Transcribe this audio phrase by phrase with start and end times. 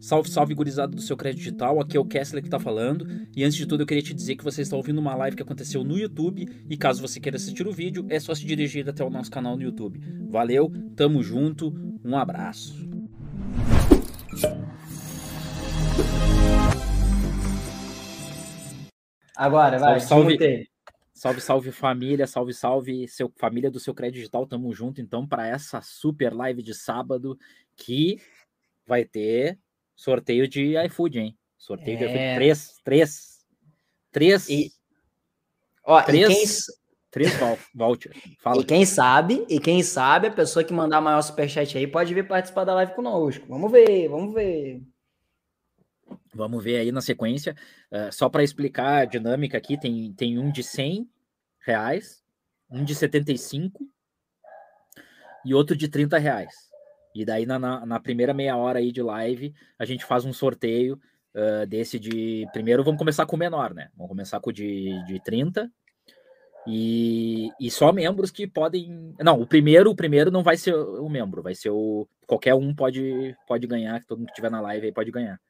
[0.00, 1.78] Salve, salve, gurizada do seu crédito digital.
[1.78, 3.06] Aqui é o Kessler que tá falando.
[3.36, 5.42] E antes de tudo, eu queria te dizer que você está ouvindo uma live que
[5.42, 6.48] aconteceu no YouTube.
[6.70, 9.58] E caso você queira assistir o vídeo, é só se dirigir até o nosso canal
[9.58, 10.00] no YouTube.
[10.30, 11.70] Valeu, tamo junto,
[12.02, 12.88] um abraço.
[19.36, 20.68] Agora, vai, salve, salve,
[21.12, 24.46] salve, salve família, salve, salve, seu, família do seu crédito digital.
[24.46, 27.38] Tamo junto então para essa super live de sábado
[27.76, 28.18] que
[28.86, 29.58] vai ter
[30.00, 31.38] sorteio de iFood, hein?
[31.58, 31.98] Sorteio é...
[31.98, 32.34] de iFood.
[32.36, 33.46] Três, três,
[34.10, 34.48] três.
[34.48, 34.72] E...
[35.84, 36.46] Ó, três, e quem...
[37.10, 37.32] três
[37.74, 38.12] voucher.
[38.38, 38.62] Fala.
[38.62, 42.26] E quem sabe, e quem sabe, a pessoa que mandar maior superchat aí pode vir
[42.26, 43.46] participar da live conosco.
[43.46, 44.82] Vamos ver, vamos ver.
[46.34, 47.54] Vamos ver aí na sequência.
[47.92, 51.10] Uh, só para explicar a dinâmica aqui, tem, tem um de 100
[51.60, 52.22] reais,
[52.70, 53.86] um de 75
[55.44, 56.69] e outro de 30 reais.
[57.14, 61.00] E daí, na, na, primeira meia hora aí de live, a gente faz um sorteio
[61.34, 62.46] uh, desse de.
[62.52, 63.88] Primeiro, vamos começar com o menor, né?
[63.96, 65.70] Vamos começar com o de, de 30.
[66.66, 69.14] E, e só membros que podem.
[69.18, 72.06] Não, o primeiro, o primeiro não vai ser o membro, vai ser o.
[72.26, 75.40] Qualquer um pode, pode ganhar, que todo mundo que estiver na live aí pode ganhar.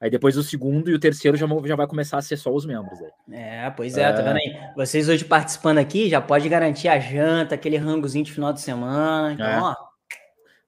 [0.00, 2.66] Aí depois o segundo e o terceiro já, já vai começar a ser só os
[2.66, 2.98] membros.
[3.00, 3.34] Aí.
[3.38, 4.58] É, pois é, tá vendo aí?
[4.74, 9.32] Vocês hoje participando aqui já pode garantir a janta, aquele rangozinho de final de semana.
[9.32, 9.60] Então, é.
[9.60, 9.76] ó,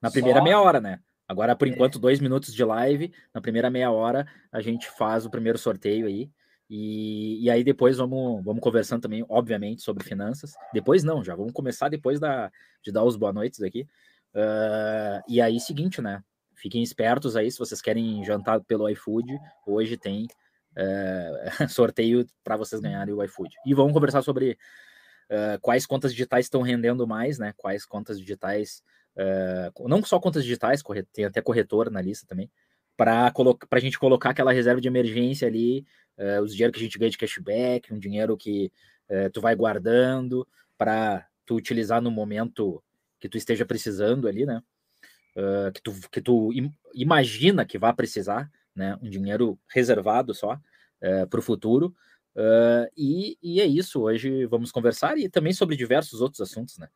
[0.05, 0.43] na primeira Só...
[0.43, 0.99] meia hora, né?
[1.27, 1.71] Agora, por é.
[1.71, 3.11] enquanto, dois minutos de live.
[3.33, 6.29] Na primeira meia hora, a gente faz o primeiro sorteio aí.
[6.69, 10.53] E, e aí depois vamos, vamos conversando também, obviamente, sobre finanças.
[10.71, 12.51] Depois não, já vamos começar depois da,
[12.83, 13.87] de dar os boa noites aqui.
[14.35, 16.23] Uh, e aí, seguinte, né?
[16.53, 20.27] Fiquem espertos aí, se vocês querem jantar pelo iFood, hoje tem
[20.77, 23.55] uh, sorteio para vocês ganharem o iFood.
[23.65, 24.57] E vamos conversar sobre
[25.31, 27.53] uh, quais contas digitais estão rendendo mais, né?
[27.57, 28.83] Quais contas digitais
[29.17, 32.49] uh, não só contas digitais, tem até corretor na lista também,
[32.97, 33.31] para
[33.71, 35.85] a gente colocar aquela reserva de emergência ali,
[36.17, 38.71] uh, os dinheiro que a gente ganha de cashback, um dinheiro que
[39.09, 42.81] uh, tu vai guardando para tu utilizar no momento
[43.19, 44.61] que tu esteja precisando ali, né?
[45.35, 48.97] Uh, que tu, que tu im imagina que vai precisar, né?
[49.01, 50.59] Um dinheiro reservado só
[51.29, 51.93] para o futuro.
[52.97, 54.01] E, e, é isso.
[54.01, 56.87] Hoje vamos conversar e também sobre diversos outros assuntos, né?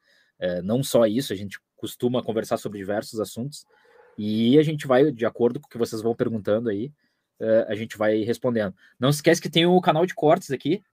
[0.64, 3.66] não só isso, a gente costuma conversar sobre diversos assuntos
[4.18, 6.92] e a gente vai, de acordo com o que vocês vão perguntando aí,
[7.40, 8.76] uh, a gente vai respondendo.
[9.00, 10.84] Não se esquece que tem o canal de cortes aqui,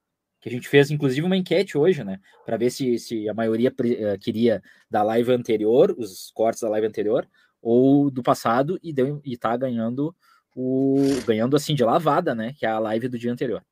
[0.40, 3.70] que a gente fez inclusive uma enquete hoje, né, para ver se, se a maioria
[3.70, 7.28] uh, queria da live anterior, os cortes da live anterior,
[7.60, 10.14] ou do passado, e, deu, e tá ganhando
[10.54, 13.62] o ganhando assim de lavada, né, que é a live do dia anterior.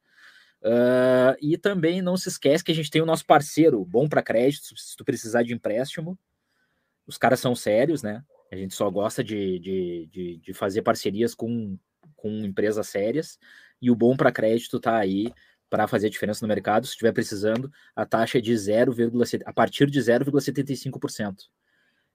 [0.65, 4.23] Uh, e também não se esquece que a gente tem o nosso parceiro bom para
[4.23, 6.19] crédito, se tu precisar de empréstimo,
[7.07, 8.23] os caras são sérios, né?
[8.51, 11.79] A gente só gosta de, de, de, de fazer parcerias com,
[12.17, 13.39] com empresas sérias
[13.81, 15.33] e o bom para crédito tá aí
[15.69, 16.87] para fazer diferença no mercado.
[16.87, 18.95] Se estiver precisando, a taxa é de 0,
[19.45, 21.49] a partir de 0,75%.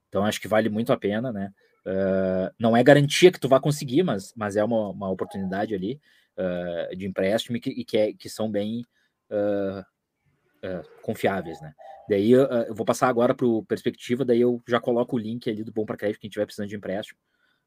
[0.07, 1.53] Então acho que vale muito a pena, né?
[1.85, 5.99] Uh, não é garantia que tu vai conseguir, mas, mas é uma, uma oportunidade ali
[6.37, 8.85] uh, de empréstimo e que, e que, é, que são bem
[9.29, 9.83] uh,
[11.01, 11.73] confiáveis, né?
[12.09, 15.49] Daí eu, eu vou passar agora para o perspectiva, daí eu já coloco o link
[15.49, 17.19] ali do Bom para Crédito, quem tiver precisando de empréstimo.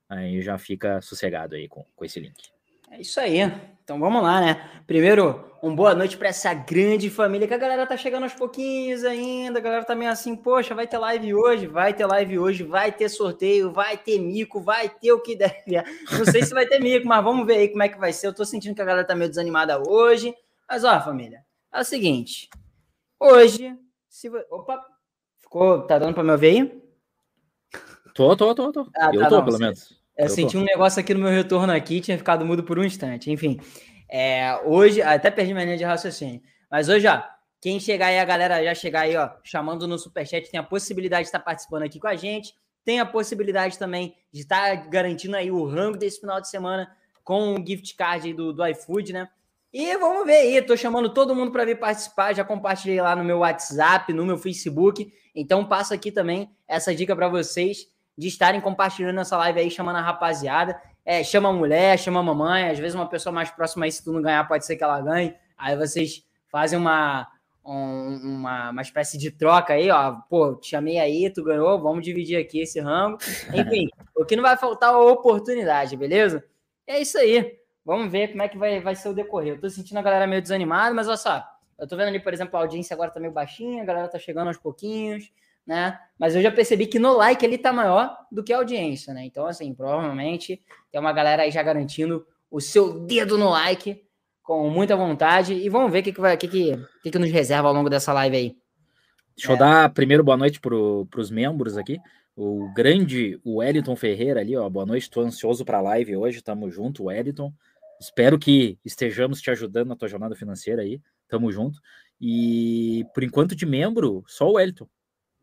[0.08, 2.50] Aí já fica sossegado aí com, com esse link.
[2.90, 3.40] É isso aí.
[3.82, 4.68] Então vamos lá, né?
[4.86, 9.02] Primeiro, um boa noite para essa grande família que a galera tá chegando aos pouquinhos
[9.04, 9.58] ainda.
[9.58, 12.92] A galera tá meio assim, poxa, vai ter live hoje, vai ter live hoje, vai
[12.92, 15.62] ter sorteio, vai ter mico, vai ter o que der.
[16.12, 18.26] Não sei se vai ter mico, mas vamos ver aí como é que vai ser.
[18.26, 20.34] Eu tô sentindo que a galera tá meio desanimada hoje.
[20.68, 21.42] Mas ó, família,
[21.72, 22.50] é o seguinte.
[23.24, 23.78] Hoje
[24.08, 24.84] se, opa,
[25.38, 26.82] ficou, tá dando para me ouvir aí?
[28.12, 28.90] Tô, tô, tô, tô.
[28.96, 29.92] Ah, eu tá, tô, não, pelo menos.
[30.18, 30.58] Eu, eu senti tô.
[30.58, 33.30] um negócio aqui no meu retorno aqui, tinha ficado mudo por um instante.
[33.30, 33.60] Enfim,
[34.10, 36.42] é, hoje, até perdi minha linha de raciocínio.
[36.68, 37.22] Mas hoje, ó,
[37.60, 41.22] quem chegar aí, a galera já chegar aí, ó, chamando no Superchat, tem a possibilidade
[41.22, 42.56] de estar participando aqui com a gente.
[42.84, 46.90] Tem a possibilidade também de estar garantindo aí o rango desse final de semana
[47.22, 49.28] com o gift card do, do iFood, né?
[49.72, 53.24] E vamos ver aí, tô chamando todo mundo para vir participar, já compartilhei lá no
[53.24, 55.10] meu WhatsApp, no meu Facebook.
[55.34, 57.86] Então passo aqui também essa dica para vocês
[58.16, 60.78] de estarem compartilhando essa live aí, chamando a rapaziada.
[61.04, 64.04] É, chama a mulher, chama a mamãe, às vezes uma pessoa mais próxima aí, se
[64.04, 65.34] tu não ganhar, pode ser que ela ganhe.
[65.56, 67.26] Aí vocês fazem uma,
[67.64, 70.12] um, uma, uma espécie de troca aí, ó.
[70.28, 73.16] Pô, te chamei aí, tu ganhou, vamos dividir aqui esse rango.
[73.54, 76.44] Enfim, o que não vai faltar é oportunidade, beleza?
[76.86, 77.61] É isso aí.
[77.84, 79.54] Vamos ver como é que vai, vai ser o decorrer.
[79.54, 81.44] Eu tô sentindo a galera meio desanimada, mas olha só,
[81.78, 84.18] eu tô vendo ali, por exemplo, a audiência agora tá meio baixinha, a galera tá
[84.18, 85.32] chegando aos pouquinhos.
[85.66, 85.98] né?
[86.18, 89.24] Mas eu já percebi que no like ele tá maior do que a audiência, né?
[89.24, 94.04] Então, assim, provavelmente tem uma galera aí já garantindo o seu dedo no like
[94.42, 95.54] com muita vontade.
[95.54, 97.88] E vamos ver o que, que, vai, que, que, que, que nos reserva ao longo
[97.88, 98.56] dessa live aí.
[99.36, 99.54] Deixa é.
[99.54, 101.98] eu dar primeiro boa noite para os membros aqui.
[102.36, 104.68] O grande Wellington Ferreira ali, ó.
[104.68, 106.42] Boa noite, estou ansioso para a live hoje.
[106.42, 107.52] Tamo junto, Wellington.
[108.02, 111.00] Espero que estejamos te ajudando na tua jornada financeira aí.
[111.28, 111.78] Tamo junto.
[112.20, 114.88] E por enquanto de membro, só o Wellington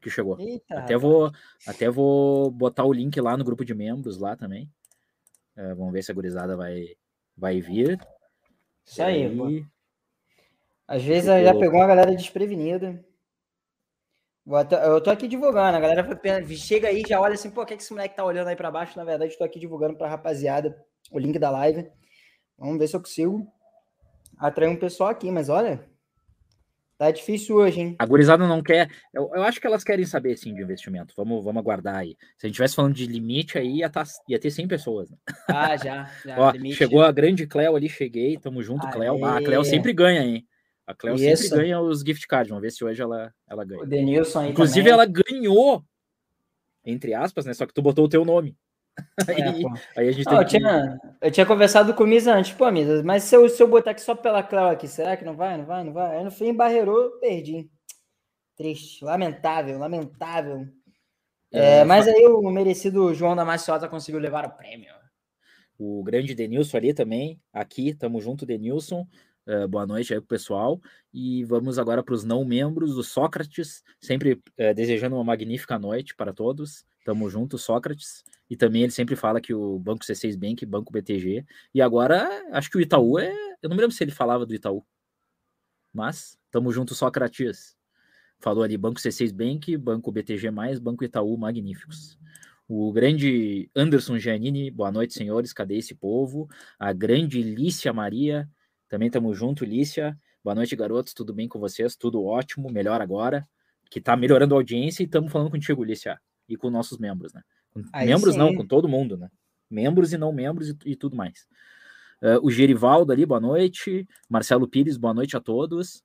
[0.02, 0.40] que chegou.
[0.40, 1.32] Eita, até vou
[1.66, 4.70] até vou botar o link lá no grupo de membros lá também.
[5.58, 6.96] Uh, vamos ver se a gurizada vai
[7.36, 7.98] vai vir.
[8.86, 9.66] Isso aí, aí...
[10.88, 13.04] Às vezes já pegou uma galera desprevenida.
[14.84, 16.04] Eu tô aqui divulgando, a galera
[16.58, 18.56] chega aí já olha assim, pô, o que, é que esse moleque tá olhando aí
[18.56, 18.98] para baixo?
[18.98, 20.76] Na verdade, estou aqui divulgando para rapaziada
[21.12, 21.88] o link da live.
[22.60, 23.48] Vamos ver se eu consigo
[24.38, 25.84] atrair um pessoal aqui, mas olha,
[26.98, 27.96] tá difícil hoje, hein?
[27.98, 28.90] A gurizada não quer.
[29.14, 31.14] Eu, eu acho que elas querem saber sim de investimento.
[31.16, 32.18] Vamos, vamos aguardar aí.
[32.38, 35.10] Se a gente estivesse falando de limite aí, ia, tá, ia ter 100 pessoas.
[35.10, 35.18] Né?
[35.48, 36.12] Ah, já.
[36.26, 38.38] já Ó, chegou a grande Cleo ali, cheguei.
[38.38, 38.94] Tamo junto, Aê.
[38.94, 39.26] Cleo.
[39.26, 40.46] Ah, a Cleo sempre ganha, hein?
[40.86, 41.44] A Cleo Isso.
[41.44, 42.50] sempre ganha os gift cards.
[42.50, 43.84] Vamos ver se hoje ela, ela ganha.
[43.84, 44.94] O Denilson aí Inclusive, também.
[44.94, 45.84] ela ganhou,
[46.84, 47.54] entre aspas, né?
[47.54, 48.58] Só que tu botou o teu nome.
[49.28, 50.58] Aí, é, aí a gente não, eu, que...
[50.58, 53.68] tinha, eu tinha conversado com o Misa antes, pô, Misa, mas se eu, se eu
[53.68, 55.58] botar aqui só pela Cleo aqui, será que não vai?
[55.58, 55.84] Não vai?
[55.84, 56.18] Não vai?
[56.18, 57.70] Aí no fim, barreirou, perdi.
[58.56, 60.68] Triste, lamentável, lamentável.
[61.52, 64.94] É, é, mas aí o merecido João da Maciota conseguiu levar o prêmio.
[65.78, 69.08] O grande Denilson ali também, aqui, tamo junto, Denilson.
[69.48, 70.80] Uh, boa noite aí pro pessoal.
[71.14, 76.16] E vamos agora para os não membros, o Sócrates, sempre uh, desejando uma magnífica noite
[76.16, 76.86] para todos.
[77.04, 78.24] Tamo junto, Sócrates.
[78.50, 81.46] E também ele sempre fala que o Banco C6 Bank, Banco BTG.
[81.74, 83.32] E agora, acho que o Itaú é.
[83.62, 84.86] Eu não me lembro se ele falava do Itaú.
[85.94, 87.76] Mas, tamo junto, Sócrates.
[88.40, 90.50] Falou ali Banco C6 Bank, Banco BTG,
[90.82, 92.18] Banco Itaú, magníficos.
[92.68, 95.52] O grande Anderson Giannini, boa noite, senhores.
[95.52, 96.48] Cadê esse povo?
[96.78, 98.50] A grande Lícia Maria,
[98.88, 100.18] também estamos junto, Lícia.
[100.44, 101.14] Boa noite, garotos.
[101.14, 101.96] Tudo bem com vocês?
[101.96, 103.48] Tudo ótimo, melhor agora.
[103.90, 106.20] Que está melhorando a audiência e estamos falando contigo, Lícia,
[106.50, 107.42] e com nossos membros, né?
[107.94, 108.40] Aí membros sim.
[108.40, 109.30] não, com todo mundo, né?
[109.70, 111.46] Membros e não membros e, e tudo mais.
[112.22, 114.08] Uh, o Gerivaldo ali, boa noite.
[114.28, 116.04] Marcelo Pires, boa noite a todos.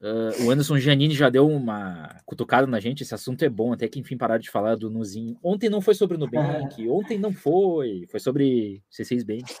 [0.00, 3.04] Uh, o Anderson Giannini já deu uma cutucada na gente.
[3.04, 5.38] Esse assunto é bom, até que enfim pararam de falar do Nuzinho.
[5.42, 8.06] Ontem não foi sobre o Nubank, ontem não foi.
[8.10, 9.54] Foi sobre C6 Bank.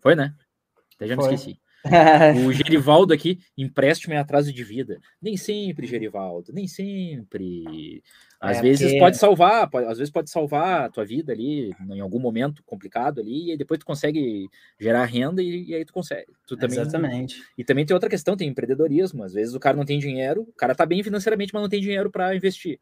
[0.00, 0.34] Foi, né?
[0.96, 1.60] Até já me esqueci.
[2.46, 4.98] o Gerivaldo aqui, empréstimo é atraso de vida.
[5.22, 8.02] Nem sempre, Gerivaldo, nem sempre.
[8.40, 8.98] Às é vezes porque...
[8.98, 13.20] pode salvar, pode, às vezes pode salvar a tua vida ali em algum momento complicado
[13.20, 14.48] ali, e aí depois tu consegue
[14.78, 16.32] gerar renda e, e aí tu consegue.
[16.46, 17.42] Tu também, Exatamente.
[17.58, 19.22] E também tem outra questão, tem empreendedorismo.
[19.22, 21.82] Às vezes o cara não tem dinheiro, o cara tá bem financeiramente, mas não tem
[21.82, 22.80] dinheiro para investir.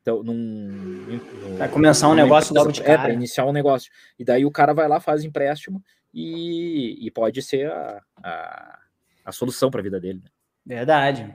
[0.00, 1.18] Então, num,
[1.58, 2.92] vai começar um negócio logo de cara.
[2.92, 3.90] É, para iniciar um negócio.
[4.18, 8.78] E daí o cara vai lá, faz empréstimo e, e pode ser a, a,
[9.24, 10.22] a solução para a vida dele.
[10.22, 10.30] Né?
[10.76, 11.34] Verdade.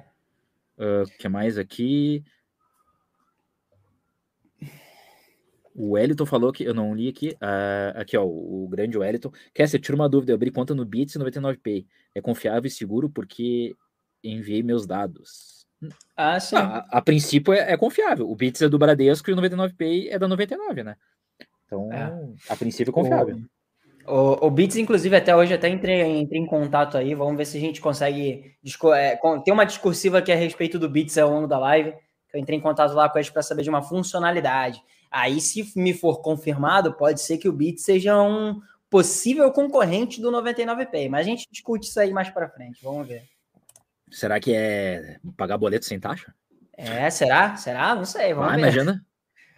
[0.77, 2.23] O uh, que mais aqui?
[5.79, 7.29] O Wellington falou que eu não li aqui.
[7.41, 9.31] Uh, aqui, ó, o, grande Wellington.
[9.53, 10.33] Quer ser tira uma dúvida.
[10.33, 11.85] Eu abri conta no Bits 99Pay.
[12.13, 13.73] É confiável e seguro porque
[14.21, 15.65] enviei meus dados.
[16.17, 16.57] Ah, sim.
[16.57, 18.29] Ah, a, a, princípio é, é, confiável.
[18.29, 20.97] O Bits é do Bradesco e o 99Pay é da 99, né?
[21.65, 22.11] Então, é.
[22.49, 23.37] a princípio é confiável.
[23.37, 23.59] O...
[24.05, 27.15] O, o Bits, inclusive, até hoje até entrei, entrei em contato aí.
[27.15, 28.57] Vamos ver se a gente consegue
[28.95, 31.93] é, ter uma discursiva aqui a respeito do Bits ao longo da live.
[32.33, 34.81] Eu entrei em contato lá com eles para saber de uma funcionalidade.
[35.11, 40.31] Aí, se me for confirmado, pode ser que o Bits seja um possível concorrente do
[40.31, 41.09] 99Pay.
[41.09, 42.83] Mas a gente discute isso aí mais para frente.
[42.83, 43.23] Vamos ver.
[44.11, 46.33] Será que é pagar boleto sem taxa?
[46.75, 47.55] É, será?
[47.55, 47.95] Será?
[47.95, 48.33] Não sei.
[48.33, 48.61] Vamos ah, ver.
[48.61, 49.05] imagina.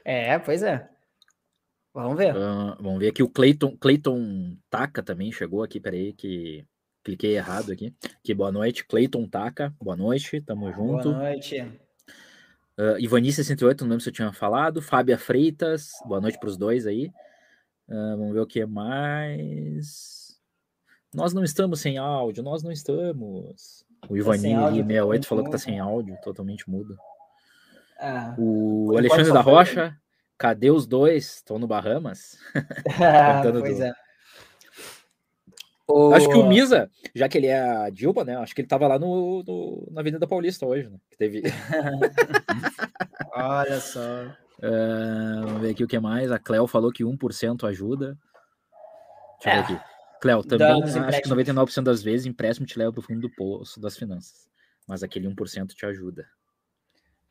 [0.03, 0.89] É, pois é.
[1.93, 2.35] Vamos ver.
[2.35, 6.65] Uh, vamos ver aqui o Clayton, Clayton Taka também chegou aqui, peraí, que
[7.03, 7.93] cliquei errado aqui.
[8.23, 11.09] Que boa noite, Clayton Taka, boa noite, tamo junto.
[11.11, 11.67] Boa noite.
[12.77, 14.81] Uh, Ivani 68, não lembro se eu tinha falado.
[14.81, 17.11] Fábia Freitas, boa noite para os dois aí.
[17.87, 20.39] Uh, vamos ver o que mais.
[21.13, 23.85] Nós não estamos sem áudio, nós não estamos.
[24.09, 26.97] O Ivani tá 68 falou que tá sem áudio, totalmente mudo.
[27.99, 29.95] Ah, o Alexandre da Rocha,
[30.41, 31.35] Cadê os dois?
[31.35, 32.39] Estão no Bahamas?
[33.61, 33.83] pois do...
[33.83, 33.93] é.
[35.91, 36.13] O...
[36.13, 38.35] Acho que o Misa, já que ele é a Dilma, né?
[38.37, 40.97] Acho que ele tava lá no, no na Avenida Paulista hoje, né?
[41.09, 41.43] Que teve.
[43.33, 44.25] Olha só.
[44.59, 46.31] Uh, vamos ver aqui o que mais.
[46.31, 48.17] A Cleo falou que 1% ajuda.
[49.43, 49.55] Deixa eu é.
[49.55, 49.91] ver aqui.
[50.21, 53.81] Cleo, também acho que 99% das vezes empréstimo te leva para o fundo do poço
[53.81, 54.47] das finanças.
[54.87, 56.27] Mas aquele 1% te ajuda.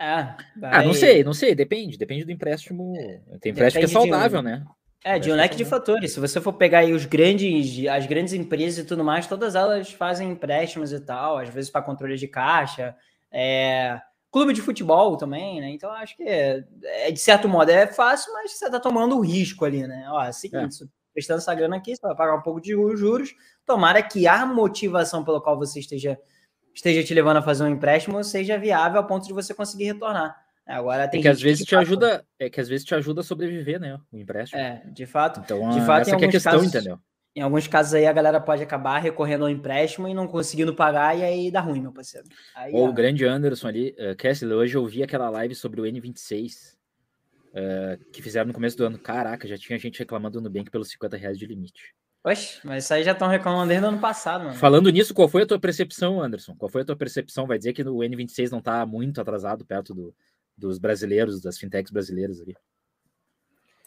[0.01, 2.95] É, Ah, não sei, não sei, depende, depende do empréstimo.
[3.41, 4.65] Tem empréstimo que é saudável, né?
[5.03, 6.13] É, de um leque de fatores.
[6.13, 9.91] Se você for pegar aí os grandes, as grandes empresas e tudo mais, todas elas
[9.93, 12.95] fazem empréstimos e tal, às vezes para controle de caixa,
[13.33, 13.99] é,
[14.31, 15.71] clube de futebol também, né?
[15.71, 19.21] Então acho que é, é, de certo modo é fácil, mas você tá tomando o
[19.21, 20.07] risco ali, né?
[20.11, 20.87] Ó, é seguinte, é.
[21.15, 23.35] prestando essa grana aqui, você vai pagar um pouco de juros.
[23.65, 26.19] Tomara que a motivação pela qual você esteja
[26.75, 30.37] esteja te levando a fazer um empréstimo seja viável a ponto de você conseguir retornar.
[30.71, 33.21] Agora tem é que às vezes que te ajuda, é que às vezes te ajuda
[33.21, 33.99] a sobreviver, né?
[34.13, 34.61] O empréstimo.
[34.61, 35.41] É, de fato.
[35.41, 36.99] Então, de fato, essa é a questão, casos, entendeu?
[37.35, 41.17] Em alguns casos aí a galera pode acabar recorrendo ao empréstimo e não conseguindo pagar
[41.17, 42.27] e aí dá ruim, meu parceiro.
[42.55, 45.85] Aí, Ou o grande Anderson ali, uh, Kessler, hoje eu vi aquela live sobre o
[45.85, 46.75] N26
[47.51, 48.99] uh, que fizeram no começo do ano.
[48.99, 51.95] Caraca, já tinha gente reclamando no Nubank pelos 50 reais de limite.
[52.23, 54.57] Oxe, mas isso aí já estão reclamando desde o ano passado, mano.
[54.57, 56.55] Falando nisso, qual foi a tua percepção, Anderson?
[56.55, 57.47] Qual foi a tua percepção?
[57.47, 60.15] Vai dizer que o N26 não está muito atrasado perto do,
[60.61, 62.55] dos brasileiros, das fintechs brasileiras ali?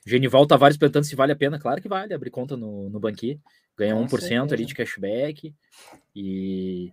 [0.05, 1.59] Genival Tavares perguntando se vale a pena.
[1.59, 3.39] Claro que vale, abrir conta no, no Banqui.
[3.77, 4.55] Ganha Com 1% certeza.
[4.55, 5.55] ali de cashback.
[6.15, 6.91] E,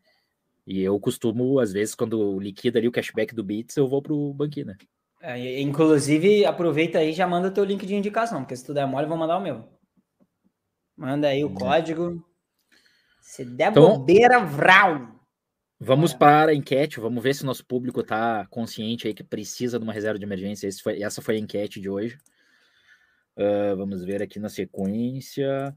[0.67, 4.33] e eu costumo, às vezes, quando liquida ali o cashback do Bits, eu vou pro
[4.33, 4.77] Banqui, né?
[5.21, 8.87] É, inclusive, aproveita aí e já manda teu link de indicação, porque se tu der
[8.87, 9.69] mole, eu vou mandar o meu.
[10.97, 11.55] Manda aí o hum.
[11.55, 12.25] código.
[13.21, 15.20] Se der então, bobeira, vral.
[15.83, 16.19] Vamos é.
[16.19, 19.83] para a enquete, vamos ver se o nosso público está consciente aí que precisa de
[19.83, 20.69] uma reserva de emergência.
[20.83, 22.19] Foi, essa foi a enquete de hoje.
[23.35, 25.75] Uh, vamos ver aqui na sequência.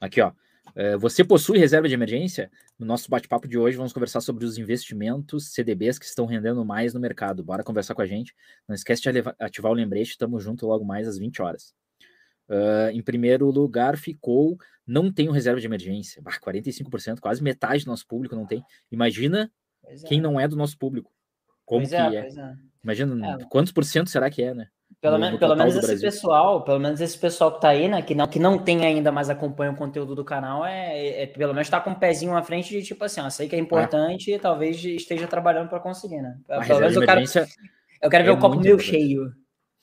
[0.00, 0.30] Aqui, ó.
[0.76, 2.52] Uh, você possui reserva de emergência?
[2.78, 6.94] No nosso bate-papo de hoje, vamos conversar sobre os investimentos CDBs que estão rendendo mais
[6.94, 7.42] no mercado.
[7.42, 8.32] Bora conversar com a gente.
[8.68, 11.74] Não esquece de ativar o lembrete, estamos junto logo mais às 20 horas.
[12.50, 14.58] Uh, em primeiro lugar ficou
[14.90, 16.20] não tenho reserva de emergência.
[16.20, 18.60] Bah, 45%, quase metade do nosso público não tem.
[18.90, 19.50] Imagina
[19.86, 19.94] é.
[20.08, 21.12] quem não é do nosso público.
[21.64, 22.26] Como pois que é?
[22.26, 22.54] é.
[22.82, 23.44] Imagina é.
[23.48, 24.66] quantos por cento será que é, né?
[25.00, 26.10] Pelo, no, no pelo menos esse Brasil.
[26.10, 29.12] pessoal, pelo menos esse pessoal que tá aí, né, que não, que não tem ainda,
[29.12, 32.36] mas acompanha o conteúdo do canal, é, é, é pelo menos tá com um pezinho
[32.36, 35.80] à frente de tipo assim, ó, sei que é importante e talvez esteja trabalhando para
[35.80, 36.36] conseguir, né?
[36.46, 37.20] Pelo menos eu quero,
[38.02, 39.32] eu quero ver o copo meio cheio.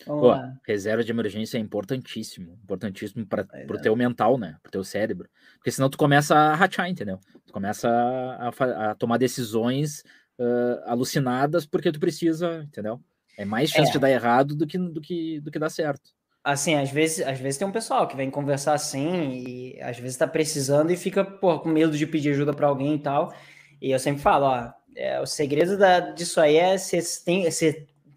[0.05, 0.33] Pô,
[0.65, 3.81] reserva de emergência é importantíssimo, importantíssimo para o é.
[3.81, 4.57] teu mental, né?
[4.61, 5.29] Para o teu cérebro.
[5.55, 7.19] Porque senão tu começa a rachar, entendeu?
[7.45, 10.03] Tu começa a, a, a tomar decisões
[10.39, 13.01] uh, alucinadas porque tu precisa, entendeu?
[13.37, 13.93] É mais chance é.
[13.93, 16.11] de dar errado do que, do que, do que dar certo.
[16.43, 20.17] Assim, às vezes, às vezes tem um pessoal que vem conversar assim e às vezes
[20.17, 23.33] tá precisando e fica pô, com medo de pedir ajuda para alguém e tal.
[23.81, 27.43] E eu sempre falo, ó, é, o segredo da, disso aí é você tem,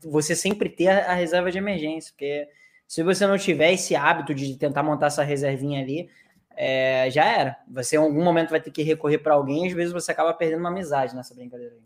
[0.04, 2.49] você sempre ter a, reserva de emergência, porque
[2.87, 6.09] se você não tiver esse hábito de tentar montar essa reservinha ali,
[6.57, 7.57] é, já era.
[7.69, 10.61] Você em algum momento vai ter que recorrer para alguém, às vezes você acaba perdendo
[10.61, 11.80] uma amizade nessa brincadeira aí.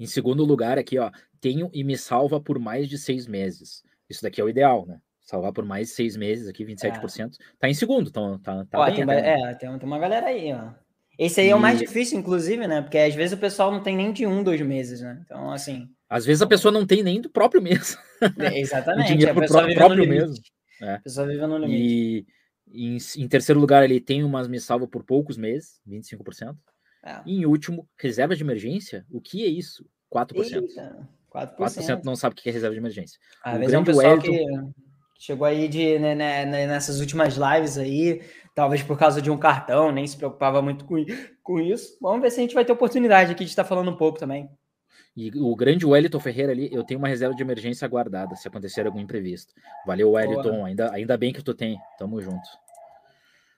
[0.00, 1.10] Em segundo lugar, aqui, ó,
[1.40, 3.82] tenho e me salva por mais de seis meses.
[4.08, 5.00] Isso daqui é o ideal, né?
[5.20, 7.34] Salvar por mais de seis meses aqui, 27%.
[7.34, 7.44] É.
[7.58, 9.40] Tá em segundo, então tá, tá ó, bem, tem, né?
[9.40, 10.70] É, tem, tem uma galera aí, ó.
[11.18, 11.50] Esse aí e...
[11.50, 12.80] é o mais difícil, inclusive, né?
[12.80, 15.20] Porque às vezes o pessoal não tem nem de um, dois meses, né?
[15.24, 15.88] Então, assim.
[16.08, 17.98] Às vezes a pessoa não tem nem do próprio mês.
[18.40, 19.12] É, exatamente.
[19.12, 20.40] o dinheiro pro próprio, mês.
[20.82, 20.94] É.
[20.94, 22.26] A pessoa vive no limite.
[22.72, 26.56] E em, em, terceiro lugar, ele tem umas me salva por poucos meses, 25%.
[27.04, 27.20] É.
[27.24, 29.06] E em último, reserva de emergência.
[29.08, 29.86] O que é isso?
[30.12, 30.36] 4%.
[30.36, 31.56] Eita, 4%.
[31.56, 33.20] 4% não sabe o que é reserva de emergência.
[33.40, 34.22] Às o vezes é um pessoal Elton...
[34.22, 34.44] que
[35.18, 38.22] chegou aí de, né, né, né, nessas últimas lives aí,
[38.58, 40.96] talvez por causa de um cartão, nem se preocupava muito com,
[41.44, 41.96] com isso.
[42.02, 44.50] Vamos ver se a gente vai ter oportunidade aqui de estar falando um pouco também.
[45.16, 48.84] E o grande Wellington Ferreira ali, eu tenho uma reserva de emergência guardada, se acontecer
[48.84, 49.54] algum imprevisto.
[49.86, 50.64] Valeu, Wellington.
[50.64, 51.78] Ainda, ainda bem que tu tem.
[52.00, 52.48] Tamo junto.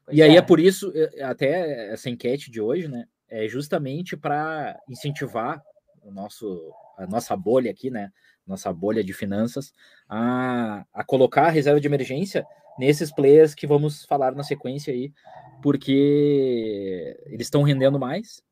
[0.05, 0.27] Pois e é.
[0.27, 3.07] aí é por isso, eh, até essa enquete de hoje, né?
[3.27, 5.63] É justamente para incentivar
[6.03, 8.13] o nosso, a nossa bolha aqui, né?
[8.47, 9.73] Nossa bolha de finanças,
[10.07, 12.45] a, a colocar a reserva de emergência
[12.79, 15.13] nesses players que vamos falar na sequência aí,
[15.63, 18.43] porque eles estão rendendo mais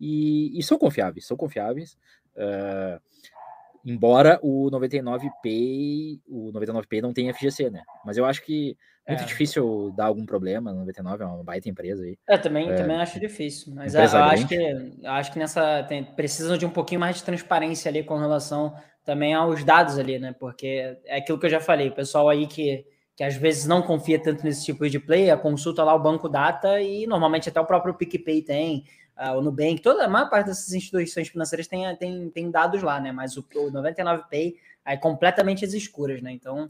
[0.00, 1.96] e, e, são confiáveis, são confiáveis.
[2.36, 3.00] Uh,
[3.84, 7.82] embora o 99Pay, o 99Pay não tenha FGC, né?
[8.04, 8.76] Mas eu acho que
[9.06, 9.26] é muito é.
[9.26, 10.72] difícil dar algum problema.
[10.72, 12.18] 99 é uma baita empresa aí.
[12.28, 13.74] Eu também, é, também acho difícil.
[13.74, 17.90] Mas eu acho que, acho que nessa tem, precisam de um pouquinho mais de transparência
[17.90, 20.34] ali com relação também aos dados ali, né?
[20.38, 23.80] Porque é aquilo que eu já falei, o pessoal aí que, que às vezes não
[23.80, 27.66] confia tanto nesse tipo de play, consulta lá o banco data e normalmente até o
[27.66, 28.84] próprio PicPay tem
[29.16, 33.00] uh, o Nubank, toda a maior parte dessas instituições financeiras tem, tem, tem dados lá,
[33.00, 33.12] né?
[33.12, 36.32] Mas o, o 99Pay é completamente às escuras, né?
[36.32, 36.68] Então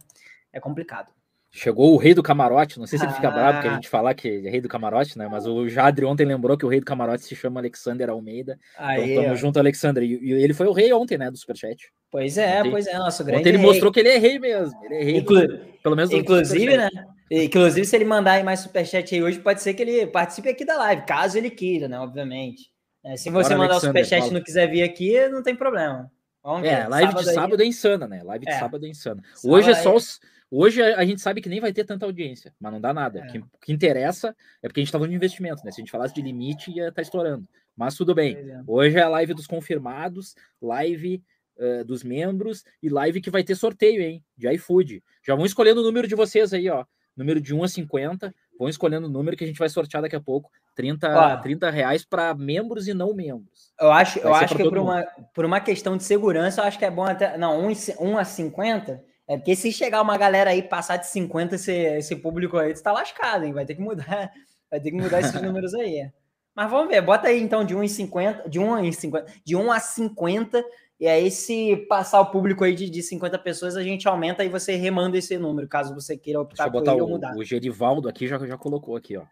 [0.52, 1.12] é complicado.
[1.56, 3.30] Chegou o rei do camarote, não sei se ele fica ah.
[3.30, 5.28] bravo que a gente falar que é rei do camarote, né?
[5.30, 8.58] Mas o Jadri ontem lembrou que o rei do camarote se chama Alexander Almeida.
[8.74, 9.36] Então, Aê, então tamo ó.
[9.36, 10.02] junto, Alexander.
[10.02, 11.92] E, ele foi o rei ontem, né, do Superchat.
[12.10, 13.66] Pois é, ontem, pois é, nosso grande Ontem ele rei.
[13.68, 14.84] mostrou que ele é rei mesmo.
[14.84, 15.46] Ele é rei, Inclu
[15.80, 16.90] pelo menos Inclusive, né?
[17.30, 20.64] Inclusive, se ele mandar aí mais superchat aí hoje, pode ser que ele participe aqui
[20.64, 22.00] da live, caso ele queira, né?
[22.00, 22.68] Obviamente.
[23.04, 26.10] É, se você Bora, mandar o superchat e não quiser vir aqui, não tem problema.
[26.42, 26.88] Vamos é, ver.
[26.88, 27.66] live sábado de sábado aí...
[27.66, 28.22] é insana, né?
[28.24, 28.58] Live de é.
[28.58, 29.22] sábado é insana.
[29.44, 30.20] Hoje é só os.
[30.50, 33.20] Hoje a gente sabe que nem vai ter tanta audiência, mas não dá nada.
[33.20, 33.24] É.
[33.24, 35.72] O, que, o que interessa é porque a gente tá falando de investimento, né?
[35.72, 37.48] Se a gente falasse de limite, ia estar tá estourando.
[37.76, 38.36] Mas tudo bem.
[38.66, 41.22] Hoje é a live dos confirmados, live
[41.58, 44.22] uh, dos membros e live que vai ter sorteio, hein?
[44.36, 45.02] De iFood.
[45.26, 46.84] Já vão escolhendo o número de vocês aí, ó.
[47.16, 48.34] Número de 1 a 50.
[48.58, 50.50] Vão escolhendo o número que a gente vai sortear daqui a pouco.
[50.76, 53.72] 30, 30 reais para membros e não membros.
[53.80, 56.84] Eu acho, eu acho que por uma, por uma questão de segurança, eu acho que
[56.84, 57.36] é bom até.
[57.36, 59.02] Não, 1, 1 a 50.
[59.26, 62.92] É porque se chegar uma galera aí passar de 50, esse, esse público aí está
[62.92, 63.52] lascado, hein?
[63.52, 64.30] Vai ter que mudar,
[64.70, 66.10] vai ter que mudar esses números aí.
[66.54, 69.56] Mas vamos ver, bota aí então de 1 em 50, de 1 em 50, de
[69.56, 70.64] 1 a 50
[70.98, 74.48] e aí, se passar o público aí de, de 50 pessoas, a gente aumenta e
[74.48, 77.36] você remanda esse número, caso você queira optar por ele o, ou mudar.
[77.36, 79.24] O Gerivaldo aqui já, já colocou aqui, ó.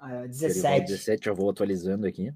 [0.00, 0.66] Ah, 17.
[0.66, 2.32] É, 17, já vou atualizando aqui.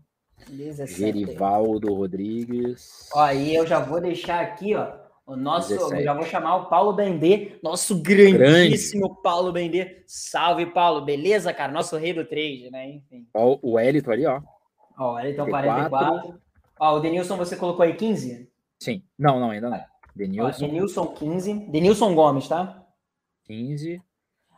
[0.49, 0.99] 17.
[0.99, 3.09] Gerivaldo Rodrigues.
[3.13, 4.93] Ó, aí eu já vou deixar aqui, ó.
[5.29, 9.23] O nosso, eu já vou chamar o Paulo Bendê, nosso grandíssimo Grande.
[9.23, 10.03] Paulo Bendê.
[10.07, 11.71] Salve, Paulo, beleza, cara?
[11.71, 12.93] Nosso rei do trade, né?
[12.93, 13.29] Enfim.
[13.35, 14.41] Ó, o Elito ali, ó.
[14.99, 16.41] Ó, o Elito 44.
[16.81, 18.51] Ó, o Denilson você colocou aí 15?
[18.79, 19.03] Sim.
[19.19, 19.79] Não, não, ainda não.
[20.17, 20.67] Denilson.
[20.67, 21.55] Denilson 15.
[21.69, 22.83] Denilson Gomes, tá?
[23.45, 23.97] 15.
[23.97, 24.03] Uh,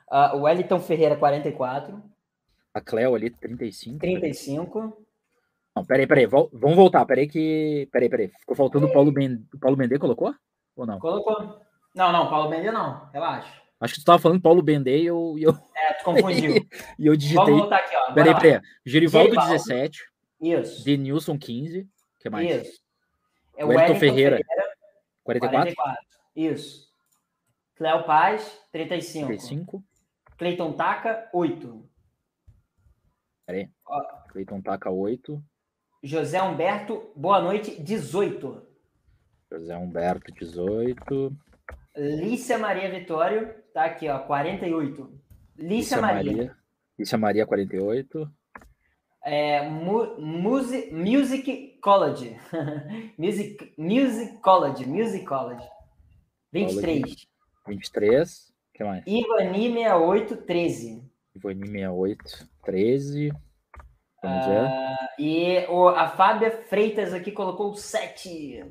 [0.08, 2.00] ah, o Wellington Ferreira, 44.
[2.72, 3.98] A Cleo ali, 35.
[3.98, 5.04] 35.
[5.74, 6.26] Não, peraí, peraí.
[6.26, 7.04] Vamos voltar.
[7.06, 7.88] Peraí que.
[7.90, 8.28] Peraí, peraí.
[8.28, 9.42] Ficou faltando o Paulo Bendê.
[9.60, 10.32] Paulo Bendê colocou?
[10.80, 10.98] Ou não?
[10.98, 11.60] Colocou.
[11.94, 13.10] Não, não, Paulo Bendê não.
[13.10, 13.52] Relaxa.
[13.78, 15.34] Acho que tu tava falando Paulo Bendê e eu.
[15.36, 15.50] E eu...
[15.76, 16.54] É, tu confundiu.
[16.98, 17.44] e eu digitei.
[17.44, 18.14] Vamos voltar aqui, ó.
[18.14, 18.60] Peraí, peraí.
[18.84, 20.00] Gerivaldo, Gerivaldo, 17.
[20.40, 20.82] Isso.
[20.82, 21.80] Denilson, 15.
[21.80, 21.86] O
[22.18, 22.66] que mais?
[22.66, 22.80] Isso.
[23.58, 24.70] É o Wellington Ferreira, Ferreira
[25.22, 25.74] 44?
[25.74, 26.06] 44.
[26.34, 26.88] Isso.
[27.74, 29.26] Cléo Paz, 35.
[29.26, 29.84] 35.
[30.38, 31.90] Cleiton Taca, 8.
[33.44, 33.70] Peraí.
[34.30, 35.44] Cleiton Taca, 8.
[36.02, 38.69] José Humberto, boa noite, 18.
[39.50, 41.36] José Humberto, 18.
[41.96, 45.02] Lícia Maria Vitório, tá aqui, ó, 48.
[45.56, 46.32] Lícia, Lícia Maria.
[46.32, 46.56] Maria.
[46.98, 48.30] Lícia Maria, 48.
[49.22, 52.38] É, mu music, music College.
[53.18, 54.86] music, music College.
[54.86, 55.68] Music College.
[56.52, 57.02] 23.
[57.02, 57.28] College.
[57.66, 58.38] 23.
[58.38, 59.04] O que mais?
[59.06, 61.10] Ivani 68, 13.
[61.34, 63.32] Ivani 68, 13.
[64.22, 64.50] Vamos uh,
[65.18, 68.64] e o, a Fábia Freitas aqui colocou 7.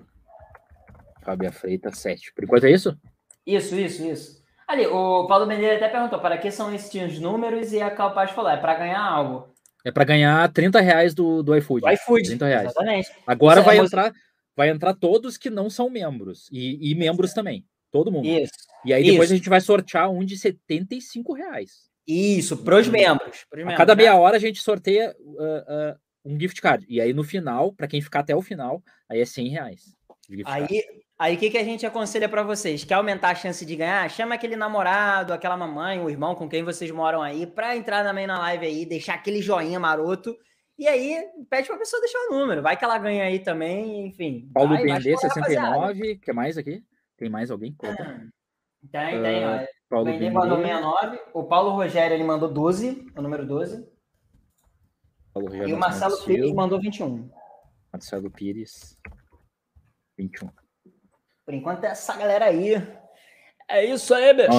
[1.30, 2.34] Fábia Freitas, 7.
[2.34, 2.98] Por enquanto é isso?
[3.46, 4.44] Isso, isso, isso.
[4.68, 8.50] Ali, o Paulo Mendes até perguntou para que são esses números e a Calpaz falou,
[8.50, 9.54] é para ganhar algo.
[9.86, 11.82] É para ganhar 30 reais do, do iFood.
[11.82, 12.66] Do iFood, 30 reais.
[12.66, 13.12] exatamente.
[13.28, 14.12] Agora vai, é entrar,
[14.56, 16.50] vai entrar todos que não são membros.
[16.52, 17.64] E, e membros também.
[17.92, 18.28] Todo mundo.
[18.28, 18.54] Isso.
[18.84, 19.34] E aí depois Isso.
[19.34, 21.90] a gente vai sortear um de 75 reais.
[22.08, 23.46] Isso, para os membros.
[23.48, 24.20] Pros a membros, cada meia né?
[24.20, 26.88] hora a gente sorteia uh, uh, um gift card.
[26.90, 29.99] E aí no final, para quem ficar até o final, aí é 100 reais.
[30.46, 30.84] Aí,
[31.20, 32.86] Aí o que, que a gente aconselha para vocês?
[32.86, 34.10] Quer aumentar a chance de ganhar?
[34.10, 38.26] Chama aquele namorado, aquela mamãe, o irmão com quem vocês moram aí, para entrar também
[38.26, 40.34] na live aí, deixar aquele joinha maroto.
[40.78, 42.62] E aí, pede pra pessoa deixar o número.
[42.62, 44.50] Vai que ela ganha aí também, enfim.
[44.54, 46.14] Paulo Bendê, 69.
[46.14, 46.82] O que mais aqui?
[47.18, 47.76] Tem mais alguém?
[48.90, 49.46] Tem, tem.
[49.46, 51.20] Uh, Paulo Bendê mandou 69.
[51.34, 53.86] O Paulo Rogério, ele mandou 12, o número 12.
[55.34, 57.30] Paulo Rogério e o Marcelo Pires mandou 21.
[57.92, 58.98] Marcelo Pires,
[60.20, 60.50] 21.
[61.46, 62.76] Por enquanto é essa galera aí.
[63.68, 64.50] É isso aí, bicho.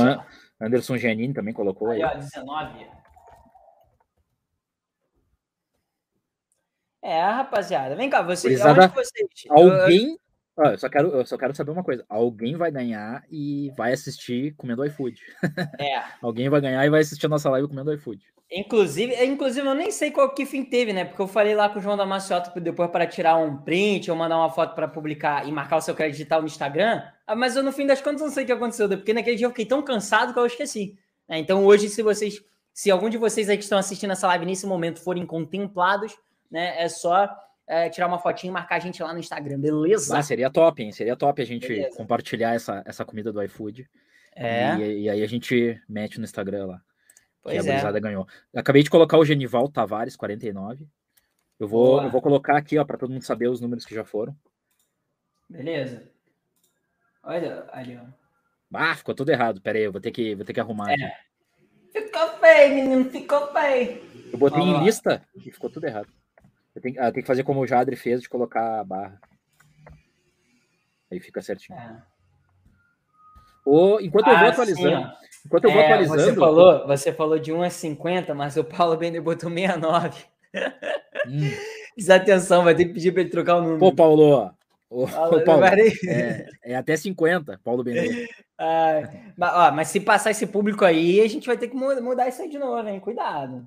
[0.61, 2.03] Anderson Giannini também colocou aí.
[2.03, 2.17] aí.
[2.17, 2.87] Ó, 19.
[7.03, 7.95] É, rapaziada.
[7.95, 8.61] Vem cá, vocês.
[8.61, 9.51] vocês...
[9.51, 10.11] Alguém.
[10.11, 10.30] Eu
[10.79, 12.05] só, quero, eu só quero saber uma coisa.
[12.09, 15.21] Alguém vai ganhar e vai assistir comendo iFood.
[15.79, 16.03] É.
[16.21, 18.21] Alguém vai ganhar e vai assistir a nossa live comendo iFood.
[18.53, 21.05] Inclusive, é, inclusive, eu nem sei qual que fim teve, né?
[21.05, 24.17] Porque eu falei lá com o João da Maciota depois para tirar um print ou
[24.17, 27.01] mandar uma foto para publicar e marcar o seu crédito digital no Instagram.
[27.27, 29.47] Ah, mas eu, no fim das contas, não sei o que aconteceu, porque naquele dia
[29.47, 30.99] eu fiquei tão cansado que eu esqueci.
[31.29, 31.39] Né?
[31.39, 32.43] Então, hoje, se vocês,
[32.75, 36.17] se algum de vocês aí que estão assistindo essa live nesse momento forem contemplados,
[36.51, 36.83] né?
[36.83, 37.31] É só
[37.71, 40.19] é, tirar uma fotinha e marcar a gente lá no Instagram, beleza?
[40.19, 40.91] Ah, seria top, hein?
[40.91, 41.97] Seria top a gente beleza.
[41.97, 43.89] compartilhar essa, essa comida do iFood.
[44.35, 44.75] É.
[44.77, 46.83] E, e aí a gente mete no Instagram lá.
[47.41, 48.01] Pois que a é.
[48.01, 48.27] ganhou.
[48.53, 50.85] Acabei de colocar o Genival Tavares, 49.
[51.61, 54.05] Eu vou, eu vou colocar aqui, ó, para todo mundo saber os números que já
[54.05, 54.37] foram.
[55.49, 56.03] Beleza.
[57.23, 58.05] Olha ali, ó.
[58.75, 59.61] Ah, ficou tudo errado.
[59.61, 60.91] Pera aí, eu vou ter que, vou ter que arrumar.
[60.91, 61.17] É.
[61.93, 64.03] Ficou feio, menino, ficou feio.
[64.33, 66.09] Eu botei em lista e ficou tudo errado.
[66.75, 69.21] Eu tenho, ah, tenho que fazer como o Jadre fez de colocar a barra.
[71.11, 71.79] Aí fica certinho.
[71.79, 72.03] É.
[73.67, 74.97] Ou, enquanto eu vou ah, atualizando.
[74.97, 75.13] Sim,
[75.47, 76.23] enquanto eu vou é, atualizando.
[76.23, 80.25] Você falou, você falou de 1 a 50, mas o Paulo Bender botou 69.
[81.27, 81.41] Hum.
[81.97, 83.79] Desatenção, vai ter que pedir para ele trocar o número.
[83.79, 84.55] Pô, Paulo,
[84.91, 88.29] Ô, Paulo, é, é, até 50, Paulo Benedito.
[88.63, 89.01] Ah,
[89.39, 92.43] mas, ó, mas se passar esse público aí, a gente vai ter que mudar isso
[92.43, 93.01] aí de novo, hein?
[93.01, 93.67] Cuidado.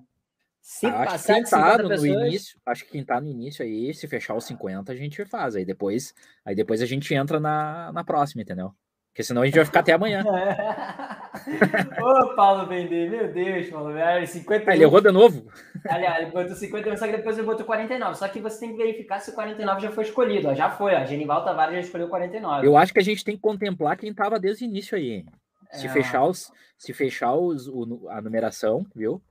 [0.64, 2.10] Se passar acho que quem tá no, pessoas...
[2.10, 5.58] início, acho que quem tá no início aí, se fechar os 50, a gente faz.
[5.58, 6.14] Aí depois,
[6.46, 8.74] aí depois a gente entra na, na próxima, entendeu?
[9.10, 10.24] Porque senão a gente vai ficar até amanhã.
[12.02, 14.26] Ô, Paulo Bender, meu Deus, Paulo Bender.
[14.26, 15.52] 50 ah, ele errou de novo.
[15.86, 18.18] Aliás, ele botou 51, só que depois ele botou 49.
[18.18, 20.48] Só que você tem que verificar se o 49 já foi escolhido.
[20.48, 21.06] Ó, já foi, ó.
[21.06, 22.66] Genival Tavares já escolheu 49.
[22.66, 25.26] Eu acho que a gente tem que contemplar quem estava desde o início aí.
[25.74, 29.22] Se é, fechar, os, se fechar os, o, a numeração, viu?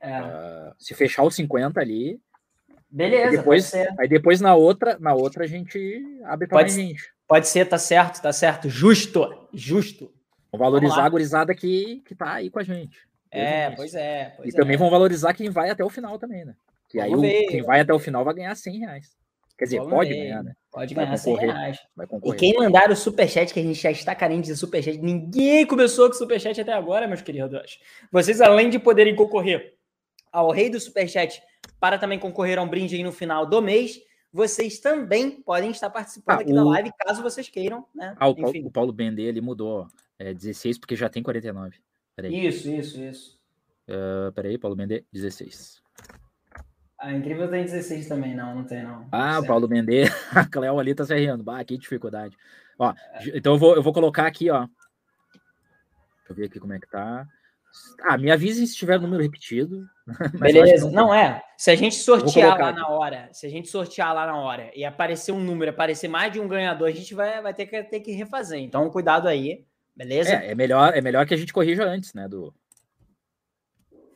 [0.00, 0.20] É.
[0.20, 2.20] Uh, se fechar os 50 ali.
[2.90, 3.36] Beleza.
[3.36, 7.12] Depois, aí depois na outra, na outra a gente abre para mais gente.
[7.26, 8.68] Pode ser, tá certo, tá certo.
[8.70, 10.10] Justo, justo.
[10.50, 13.06] Vão valorizar a gurizada que, que tá aí com a gente.
[13.30, 14.32] É, pois é.
[14.36, 14.60] Pois e é.
[14.60, 16.54] também vão valorizar quem vai até o final também, né?
[16.88, 19.18] Que aí o, quem vai até o final vai ganhar 100 reais.
[19.58, 20.16] Quer dizer, Vamos pode ver.
[20.16, 20.54] ganhar, né?
[20.70, 21.78] Pode vai ganhar 100 reais.
[22.24, 26.08] E quem mandar o superchat, que a gente já está carente de superchat, ninguém começou
[26.08, 27.78] com superchat até agora, meus queridos.
[28.10, 29.74] Vocês, além de poderem concorrer
[30.32, 31.42] ao rei do superchat
[31.80, 34.00] para também concorrer a um brinde aí no final do mês,
[34.32, 36.54] vocês também podem estar participando ah, aqui o...
[36.54, 38.14] da live, caso vocês queiram, né?
[38.18, 38.42] Ah, o, Enfim.
[38.42, 39.86] Paulo, o Paulo Bendê, ele mudou
[40.18, 41.76] é, 16 porque já tem 49.
[42.14, 42.46] Peraí.
[42.46, 43.38] Isso, isso, isso.
[43.88, 45.82] Uh, peraí, Paulo Bendê, 16.
[46.98, 49.06] A Incrível tem 16 também, não, não tem não.
[49.12, 51.44] Ah, o Paulo Bendê, a Cleo ali tá se rindo.
[51.44, 52.36] Bah, que dificuldade.
[52.78, 53.36] Ó, é.
[53.36, 54.66] então eu vou, eu vou colocar aqui, ó.
[54.66, 57.26] Deixa eu ver aqui como é que tá.
[58.02, 59.88] Ah, me avisem se tiver número repetido.
[60.38, 61.42] Beleza, não, não, é.
[61.56, 64.84] Se a gente sortear lá na hora, se a gente sortear lá na hora e
[64.84, 68.00] aparecer um número, aparecer mais de um ganhador, a gente vai, vai ter, que, ter
[68.00, 68.60] que refazer.
[68.60, 70.32] Então, cuidado aí, beleza?
[70.32, 72.28] É, é melhor, é melhor que a gente corrija antes, né?
[72.28, 72.54] Do.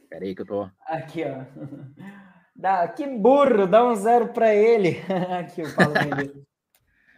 [0.08, 0.70] Pera aí que eu tô.
[0.86, 1.44] Aqui, ó.
[2.54, 5.00] Dá, que burro, dá um zero para ele.
[5.40, 5.94] aqui, o Paulo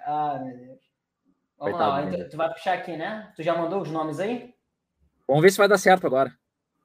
[0.06, 0.78] Ah, meu Deus.
[1.58, 3.32] Vamos Coitado lá, então, tu vai puxar aqui, né?
[3.36, 4.54] Tu já mandou os nomes aí?
[5.26, 6.32] Vamos ver se vai dar certo agora.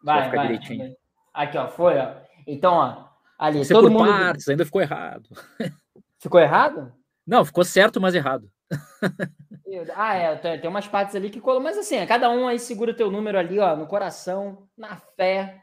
[0.04, 0.96] Vai, vai, vai direitinho.
[1.34, 2.16] Aqui, ó, foi, ó.
[2.48, 3.06] Então, ó,
[3.38, 4.10] ali, Você todo mundo...
[4.10, 5.30] partes, ainda ficou errado.
[6.22, 6.92] Ficou errado?
[7.26, 8.52] Não, ficou certo, mas errado.
[9.96, 13.10] ah, é, tem umas partes ali que colam, mas assim, cada um aí segura teu
[13.10, 15.62] número ali, ó, no coração, na fé,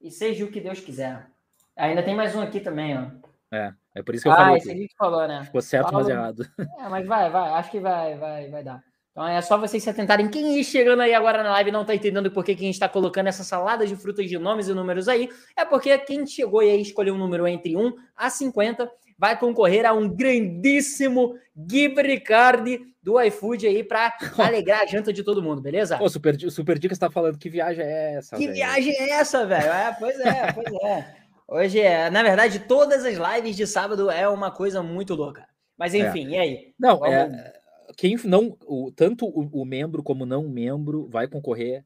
[0.00, 1.28] e seja o que Deus quiser.
[1.76, 3.06] Ainda tem mais um aqui também, ó.
[3.52, 4.54] É, é por isso que eu ah, falei.
[4.54, 5.44] Ah, esse aí que falou, né?
[5.44, 6.48] Ficou certo, mas errado.
[6.58, 8.82] É, mas vai, vai, acho que vai, vai, vai dar.
[9.16, 10.28] Então é só vocês se atentarem.
[10.28, 13.28] Quem chegando aí agora na live não está entendendo por que a gente está colocando
[13.28, 16.82] essa salada de frutas de nomes e números aí, é porque quem chegou e aí
[16.82, 21.34] escolheu um número entre 1 a 50 vai concorrer a um grandíssimo
[21.66, 25.96] gift card do iFood aí para alegrar a janta de todo mundo, beleza?
[25.96, 28.36] Pô, Super, Super Dica está falando que viagem é essa?
[28.36, 28.54] Que véio?
[28.54, 29.72] viagem é essa, velho?
[29.72, 31.14] É, pois é, pois é.
[31.48, 35.46] Hoje é, na verdade, todas as lives de sábado é uma coisa muito louca.
[35.78, 36.00] Mas é.
[36.00, 36.30] enfim, é.
[36.30, 36.74] e aí?
[36.78, 37.14] Não, Vamos...
[37.14, 37.55] é
[37.96, 41.84] quem não, o, tanto o, o, membro como não membro vai concorrer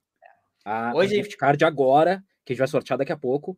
[0.64, 3.57] a Hoje, gift card agora, que a gente vai sortear daqui a pouco,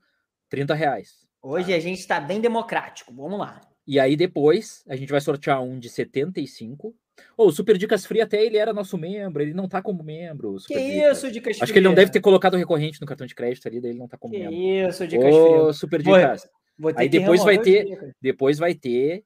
[0.51, 1.27] 30 reais.
[1.43, 1.77] Hoje tá?
[1.77, 3.61] a gente está bem democrático, vamos lá.
[3.87, 6.95] E aí depois a gente vai sortear um de 75.
[7.37, 10.03] Ou oh, o Super Dicas Free até ele era nosso membro, ele não tá como
[10.03, 10.57] membro.
[10.67, 11.19] que Dicas.
[11.19, 11.65] isso, Dicas Free?
[11.65, 13.99] Acho que ele não deve ter colocado recorrente no cartão de crédito ali, daí ele
[13.99, 14.55] não tá como que membro.
[14.89, 15.75] isso, Dicas oh, Free.
[15.75, 16.49] Super Dicas.
[16.79, 19.25] Vou, vou aí depois vai ter, depois vai ter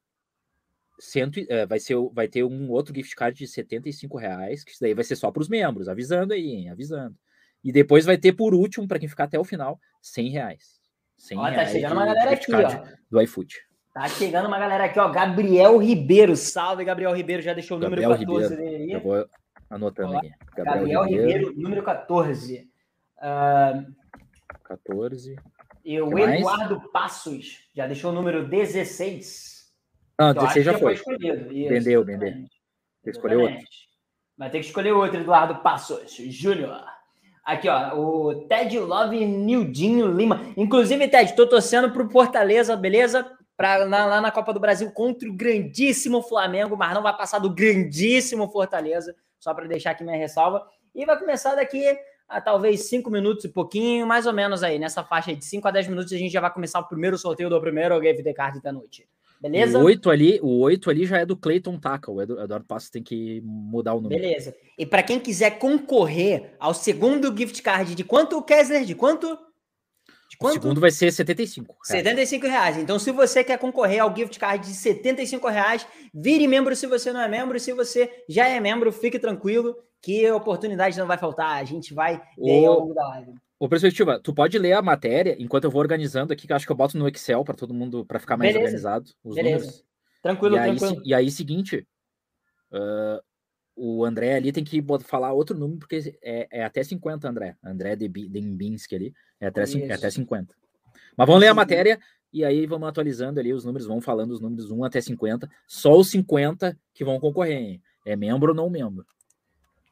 [0.98, 4.80] cento, uh, vai, ser, vai ter um outro gift card de 75 reais, que isso
[4.80, 7.16] daí vai ser só para os membros, avisando aí, hein, avisando.
[7.62, 10.80] E depois vai ter, por último, para quem ficar até o final, 100 reais.
[11.16, 12.84] 100 ó, tá reais chegando uma galera aqui, ó.
[13.10, 13.66] Do iFood.
[13.92, 15.08] Tá chegando uma galera aqui, ó.
[15.08, 16.36] Gabriel Ribeiro.
[16.36, 17.42] Salve, Gabriel Ribeiro.
[17.42, 18.70] Já deixou o número Gabriel 14 Ribeiro.
[18.70, 18.92] dele aí.
[18.92, 19.26] Eu vou
[19.70, 20.30] anotando ó, aqui.
[20.54, 21.28] Gabriel, Gabriel Ribeiro.
[21.28, 21.60] Ribeiro.
[21.60, 22.70] número 14.
[23.16, 23.94] Uh...
[24.64, 25.36] 14.
[25.82, 26.80] E o Eduardo?
[26.92, 29.55] Passos já deixou o número 16.
[30.18, 30.94] Não, então, 16 já, foi.
[31.68, 32.32] vendeu, vendeu.
[33.04, 33.58] Escolheu outro.
[34.36, 36.84] Vai ter que escolher outro, Eduardo Passos Júnior.
[37.44, 40.52] Aqui, ó, o Ted Love Nildinho Lima.
[40.56, 43.30] Inclusive, Ted, tô torcendo pro Fortaleza, beleza?
[43.56, 47.38] Pra, na, lá na Copa do Brasil contra o grandíssimo Flamengo, mas não vai passar
[47.38, 50.66] do grandíssimo Fortaleza, só para deixar aqui minha ressalva.
[50.94, 51.96] E vai começar daqui
[52.28, 55.70] a talvez 5 minutos e pouquinho, mais ou menos aí, nessa faixa de 5 a
[55.70, 58.60] 10 minutos, a gente já vai começar o primeiro sorteio do primeiro Game the Card
[58.60, 59.08] da noite.
[59.40, 59.78] Beleza?
[59.78, 62.10] O 8 ali, o 8 ali já é do Clayton Taka.
[62.10, 64.20] O Eduardo Passos tem que mudar o número.
[64.20, 64.54] Beleza.
[64.78, 68.84] E para quem quiser concorrer ao segundo gift card de quanto, Kessler?
[68.84, 69.38] De quanto?
[70.28, 70.58] De quanto?
[70.58, 71.72] O segundo vai ser 75.
[71.72, 72.04] Reais.
[72.04, 72.76] 75 reais.
[72.78, 77.12] Então, se você quer concorrer ao gift card de 75 reais, vire membro se você
[77.12, 77.60] não é membro.
[77.60, 81.60] Se você já é membro, fique tranquilo que oportunidade não vai faltar.
[81.60, 83.32] A gente vai ler ao longo da live.
[83.58, 86.66] Ô, perspectiva, tu pode ler a matéria enquanto eu vou organizando aqui, que eu acho
[86.66, 88.64] que eu boto no Excel para todo mundo, para ficar mais Beleza.
[88.64, 89.10] organizado.
[89.24, 89.64] Os Beleza.
[89.64, 89.84] Números.
[90.22, 91.02] Tranquilo, e aí, tranquilo.
[91.06, 91.88] E aí, seguinte,
[92.72, 93.22] uh,
[93.74, 97.56] o André ali tem que falar outro número, porque é, é até 50, André.
[97.62, 100.54] André Dembinski ali, é até, é até 50.
[101.16, 101.98] Mas vamos ler a matéria
[102.32, 105.48] e aí vamos atualizando ali os números, vamos falando os números 1 até 50.
[105.66, 107.82] Só os 50 que vão concorrer, hein?
[108.04, 109.06] É membro ou não membro.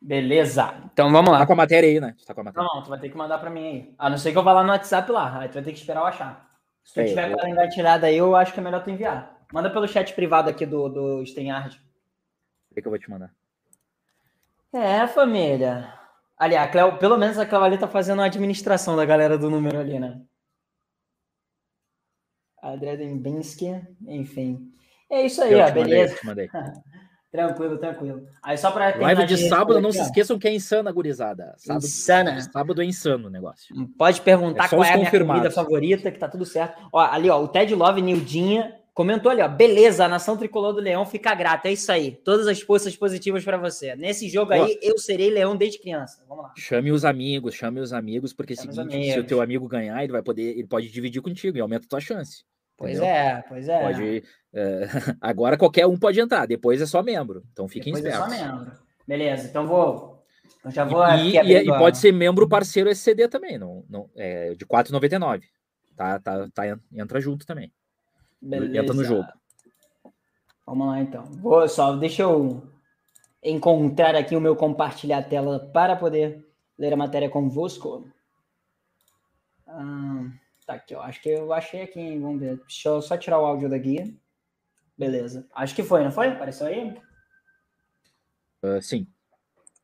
[0.05, 0.75] Beleza.
[0.93, 1.39] Então vamos lá.
[1.39, 2.15] Tá com a matéria aí, né?
[2.27, 2.69] Tá com a matéria.
[2.69, 3.95] Não, não, tu vai ter que mandar para mim aí.
[3.99, 5.39] A não ser que eu vá lá no WhatsApp lá.
[5.39, 6.47] Aí tu vai ter que esperar eu achar.
[6.85, 7.35] Se tu é, tiver eu...
[7.35, 9.35] com ela engatilhada aí, eu acho que é melhor tu enviar.
[9.51, 11.81] Manda pelo chat privado aqui do, do StreamYard.
[12.71, 13.33] O que, eu vou te mandar?
[14.75, 15.91] É, família.
[16.37, 19.49] Ali, a Cleo, pelo menos a Cleo ali tá fazendo a administração da galera do
[19.49, 20.21] número ali, né?
[22.61, 24.71] A Dredenbinsky, enfim.
[25.11, 26.19] É isso aí, ó, beleza.
[26.25, 26.51] Mandei,
[27.35, 28.29] Tranquilo, tranquilo.
[28.41, 31.53] Aí só para Live de sábado, não se esqueçam que é insana, gurizada.
[31.57, 32.41] Sábado, insana.
[32.41, 33.75] Sábado é insano o negócio.
[33.99, 36.81] Pode perguntar é qual é a minha comida favorita, que tá tudo certo.
[36.93, 39.49] Ó, ali, ó, o Ted Love Nildinha comentou ali, ó.
[39.49, 41.67] Beleza, a nação tricolor do Leão fica grata.
[41.67, 42.13] É isso aí.
[42.13, 43.97] Todas as forças positivas para você.
[43.97, 46.23] Nesse jogo aí, eu serei Leão desde criança.
[46.29, 46.53] Vamos lá.
[46.57, 50.13] Chame os amigos, chame os amigos, porque o seguinte, se o teu amigo ganhar, ele
[50.13, 52.45] vai poder, ele pode dividir contigo e aumenta a tua chance.
[52.77, 53.09] Pois entendeu?
[53.09, 53.81] é, pois é.
[53.83, 54.89] Pode, é,
[55.21, 57.45] agora qualquer um pode entrar, depois é só membro.
[57.53, 58.35] Então fiquem depois espertos.
[58.35, 58.73] É só membro.
[59.07, 60.25] Beleza, então vou.
[60.65, 64.55] Eu já vou e, e, e pode ser membro parceiro SCD também, não, não, é,
[64.55, 65.43] de 4,99.
[65.97, 67.73] Tá, tá, tá, entra junto também.
[68.41, 68.79] Beleza.
[68.79, 69.29] Entra no jogo.
[70.67, 71.25] Vamos lá então.
[71.25, 72.63] Vou só, deixa eu
[73.43, 76.45] encontrar aqui o meu compartilhar a tela para poder
[76.79, 78.09] ler a matéria convosco.
[79.69, 80.33] Hum.
[80.67, 81.03] Tá aqui, ó.
[81.03, 82.21] Acho que eu achei aqui, hein?
[82.21, 82.57] Vamos ver.
[82.59, 84.13] Deixa eu só tirar o áudio da guia.
[84.97, 85.47] Beleza.
[85.55, 86.29] Acho que foi, não foi?
[86.29, 86.97] Apareceu aí?
[88.65, 89.07] Uh, sim.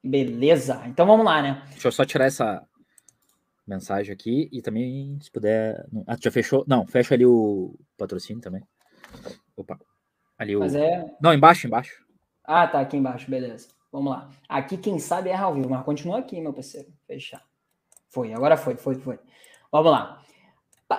[0.02, 0.82] Beleza.
[0.86, 1.62] Então vamos lá, né?
[1.70, 2.66] Deixa eu só tirar essa
[3.66, 5.86] mensagem aqui e também, se puder.
[6.06, 6.64] Ah, já fechou?
[6.66, 8.62] Não, fecha ali o patrocínio também.
[9.56, 9.78] Opa.
[10.38, 10.64] Ali o.
[10.64, 11.04] É...
[11.20, 12.02] Não, embaixo, embaixo.
[12.42, 13.68] Ah, tá aqui embaixo, beleza.
[13.92, 14.30] Vamos lá.
[14.48, 16.88] Aqui, quem sabe, é ao vivo, mas continua aqui, meu parceiro.
[17.06, 17.44] Fechar.
[18.08, 19.18] Foi, agora foi, foi, foi.
[19.70, 20.24] Vamos lá.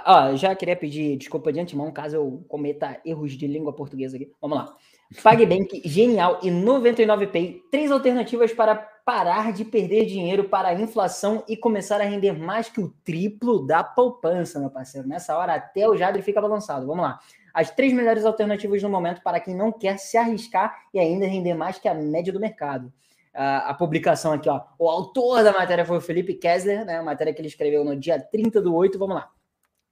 [0.05, 4.31] Ó, já queria pedir desculpa de antemão caso eu cometa erros de língua portuguesa aqui.
[4.39, 4.75] Vamos lá.
[5.21, 11.57] PagBank Genial e 99Pay, três alternativas para parar de perder dinheiro para a inflação e
[11.57, 15.05] começar a render mais que o triplo da poupança, meu parceiro.
[15.05, 16.87] Nessa hora até o Jadre fica balançado.
[16.87, 17.19] Vamos lá.
[17.53, 21.53] As três melhores alternativas no momento para quem não quer se arriscar e ainda render
[21.53, 22.85] mais que a média do mercado.
[23.35, 24.61] Uh, a publicação aqui, ó.
[24.79, 26.97] O autor da matéria foi o Felipe Kessler, né?
[26.97, 28.97] A matéria que ele escreveu no dia 30 do 8.
[28.97, 29.29] Vamos lá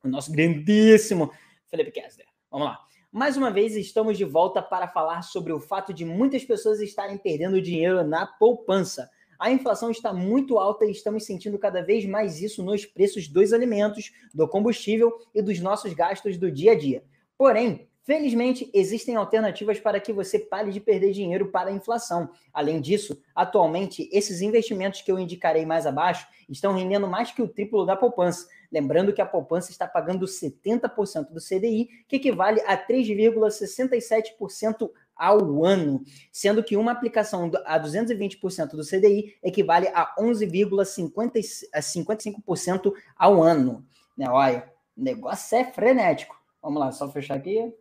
[0.03, 1.31] o nosso grandíssimo
[1.67, 2.27] Felipe Kessler.
[2.51, 2.79] Vamos lá.
[3.11, 7.17] Mais uma vez, estamos de volta para falar sobre o fato de muitas pessoas estarem
[7.17, 9.09] perdendo dinheiro na poupança.
[9.39, 13.51] A inflação está muito alta e estamos sentindo cada vez mais isso nos preços dos
[13.51, 17.03] alimentos, do combustível e dos nossos gastos do dia a dia.
[17.37, 22.31] Porém, Felizmente, existem alternativas para que você pare de perder dinheiro para a inflação.
[22.51, 27.47] Além disso, atualmente, esses investimentos que eu indicarei mais abaixo estão rendendo mais que o
[27.47, 28.47] triplo da poupança.
[28.71, 36.03] Lembrando que a poupança está pagando 70% do CDI, que equivale a 3,67% ao ano,
[36.31, 43.85] sendo que uma aplicação a 220% do CDI equivale a 11,55% ao ano.
[44.17, 44.27] Né?
[44.27, 44.67] Olha,
[44.97, 46.35] o negócio é frenético.
[46.59, 47.71] Vamos lá, só fechar aqui.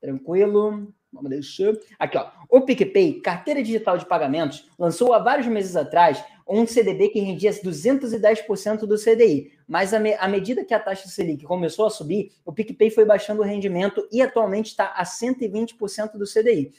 [0.00, 0.92] Tranquilo.
[1.12, 1.72] Vamos deixar.
[1.98, 2.30] Aqui, ó.
[2.50, 7.50] O PicPay, carteira digital de pagamentos, lançou há vários meses atrás um CDB que rendia
[7.50, 9.52] 210% do CDI.
[9.66, 13.42] Mas à, me, medida que a taxa Selic começou a subir, o PicPay foi baixando
[13.42, 16.72] o rendimento e atualmente está a 120% do CDI.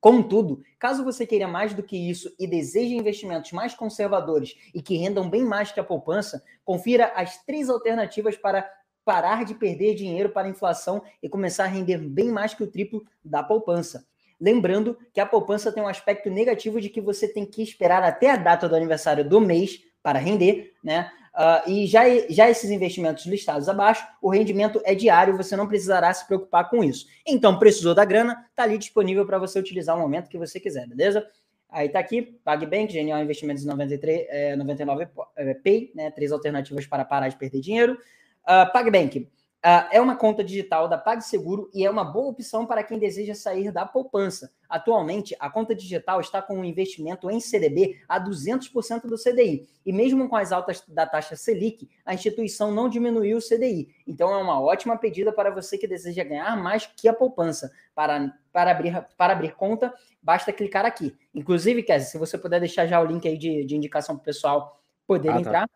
[0.00, 4.96] Contudo, caso você queira mais do que isso e deseje investimentos mais conservadores e que
[4.96, 8.70] rendam bem mais que a poupança, confira as três alternativas para
[9.04, 12.66] parar de perder dinheiro para a inflação e começar a render bem mais que o
[12.66, 14.06] triplo da poupança.
[14.40, 18.30] Lembrando que a poupança tem um aspecto negativo de que você tem que esperar até
[18.30, 21.10] a data do aniversário do mês para render, né?
[21.34, 26.12] Uh, e já, já esses investimentos listados abaixo, o rendimento é diário, você não precisará
[26.14, 27.06] se preocupar com isso.
[27.26, 30.86] Então, precisou da grana, tá ali disponível para você utilizar o momento que você quiser,
[30.86, 31.26] beleza?
[31.68, 36.08] Aí tá aqui, PagBank, Genial Investimentos 93, é, 99 é, Pay, né?
[36.12, 37.98] Três alternativas para parar de perder dinheiro.
[38.44, 39.28] Uh, PagBank.
[39.64, 43.34] Uh, é uma conta digital da PagSeguro e é uma boa opção para quem deseja
[43.34, 44.52] sair da poupança.
[44.68, 49.66] Atualmente, a conta digital está com um investimento em CDB a 200% do CDI.
[49.86, 53.88] E mesmo com as altas da taxa Selic, a instituição não diminuiu o CDI.
[54.06, 57.72] Então, é uma ótima pedida para você que deseja ganhar mais que a poupança.
[57.94, 61.16] Para, para, abrir, para abrir conta, basta clicar aqui.
[61.34, 64.24] Inclusive, Kézia, se você puder deixar já o link aí de, de indicação para o
[64.26, 65.40] pessoal poder ah, tá.
[65.40, 65.68] entrar.
[65.68, 65.74] Tá.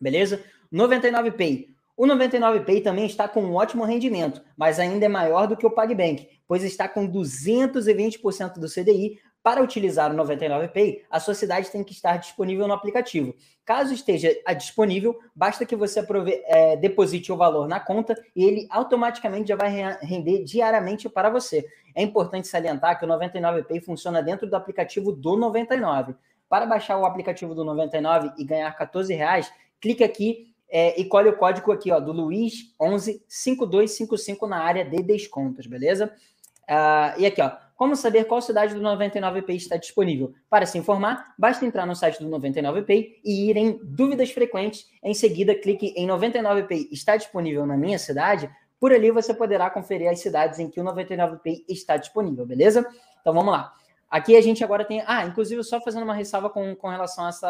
[0.00, 0.42] Beleza?
[0.72, 5.66] 99Pay o 99Pay também está com um ótimo rendimento, mas ainda é maior do que
[5.66, 9.18] o PagBank, pois está com 220% do CDI.
[9.42, 13.34] Para utilizar o 99Pay, a sua cidade tem que estar disponível no aplicativo.
[13.64, 16.04] Caso esteja disponível, basta que você
[16.44, 19.70] é, deposite o valor na conta e ele automaticamente já vai
[20.02, 21.64] render diariamente para você.
[21.94, 26.14] É importante salientar que o 99Pay funciona dentro do aplicativo do 99.
[26.48, 29.50] Para baixar o aplicativo do 99 e ganhar 14 reais,
[29.80, 34.84] clique aqui é, e colhe o código aqui, ó, do Luiz 11 5255 na área
[34.84, 36.12] de descontos, beleza?
[36.68, 40.32] Uh, e aqui, ó, como saber qual cidade do 99Pay está disponível?
[40.48, 44.86] Para se informar, basta entrar no site do 99Pay e ir em dúvidas frequentes.
[45.02, 48.48] Em seguida, clique em 99Pay está disponível na minha cidade.
[48.78, 52.86] Por ali você poderá conferir as cidades em que o 99Pay está disponível, beleza?
[53.20, 53.72] Então vamos lá.
[54.10, 55.02] Aqui a gente agora tem.
[55.06, 57.48] Ah, inclusive, só fazendo uma ressalva com, com relação a essa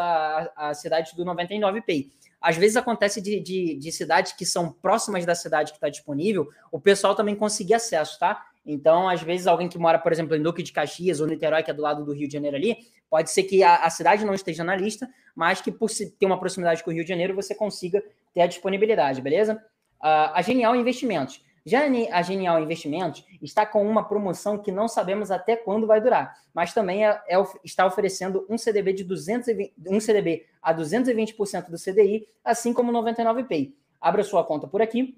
[0.55, 2.09] a, a cidade do 99Pay.
[2.41, 6.49] Às vezes acontece de, de, de cidades que são próximas da cidade que está disponível,
[6.71, 8.43] o pessoal também conseguir acesso, tá?
[8.65, 11.71] Então, às vezes, alguém que mora, por exemplo, em Duque de Caxias ou Niterói, que
[11.71, 12.77] é do lado do Rio de Janeiro ali,
[13.09, 16.39] pode ser que a, a cidade não esteja na lista, mas que por ter uma
[16.39, 19.55] proximidade com o Rio de Janeiro, você consiga ter a disponibilidade, beleza?
[20.01, 21.43] Uh, a Genial Investimentos.
[21.65, 26.35] Já a Genial Investimentos está com uma promoção que não sabemos até quando vai durar,
[26.53, 31.77] mas também é, é, está oferecendo um CDB de 220, um CDB a 220% do
[31.77, 33.73] CDI, assim como o 99Pay.
[33.99, 35.15] Abra sua conta por aqui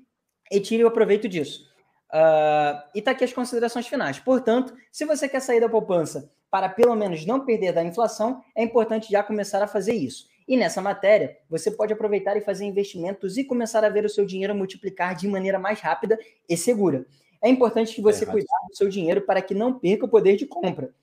[0.51, 1.71] e tire o proveito disso.
[2.13, 4.19] Uh, e está aqui as considerações finais.
[4.19, 8.63] Portanto, se você quer sair da poupança para pelo menos não perder da inflação, é
[8.63, 10.27] importante já começar a fazer isso.
[10.47, 14.25] E nessa matéria, você pode aproveitar e fazer investimentos e começar a ver o seu
[14.25, 17.05] dinheiro multiplicar de maneira mais rápida e segura.
[17.41, 20.37] É importante que você é, cuidar do seu dinheiro para que não perca o poder
[20.37, 20.93] de compra,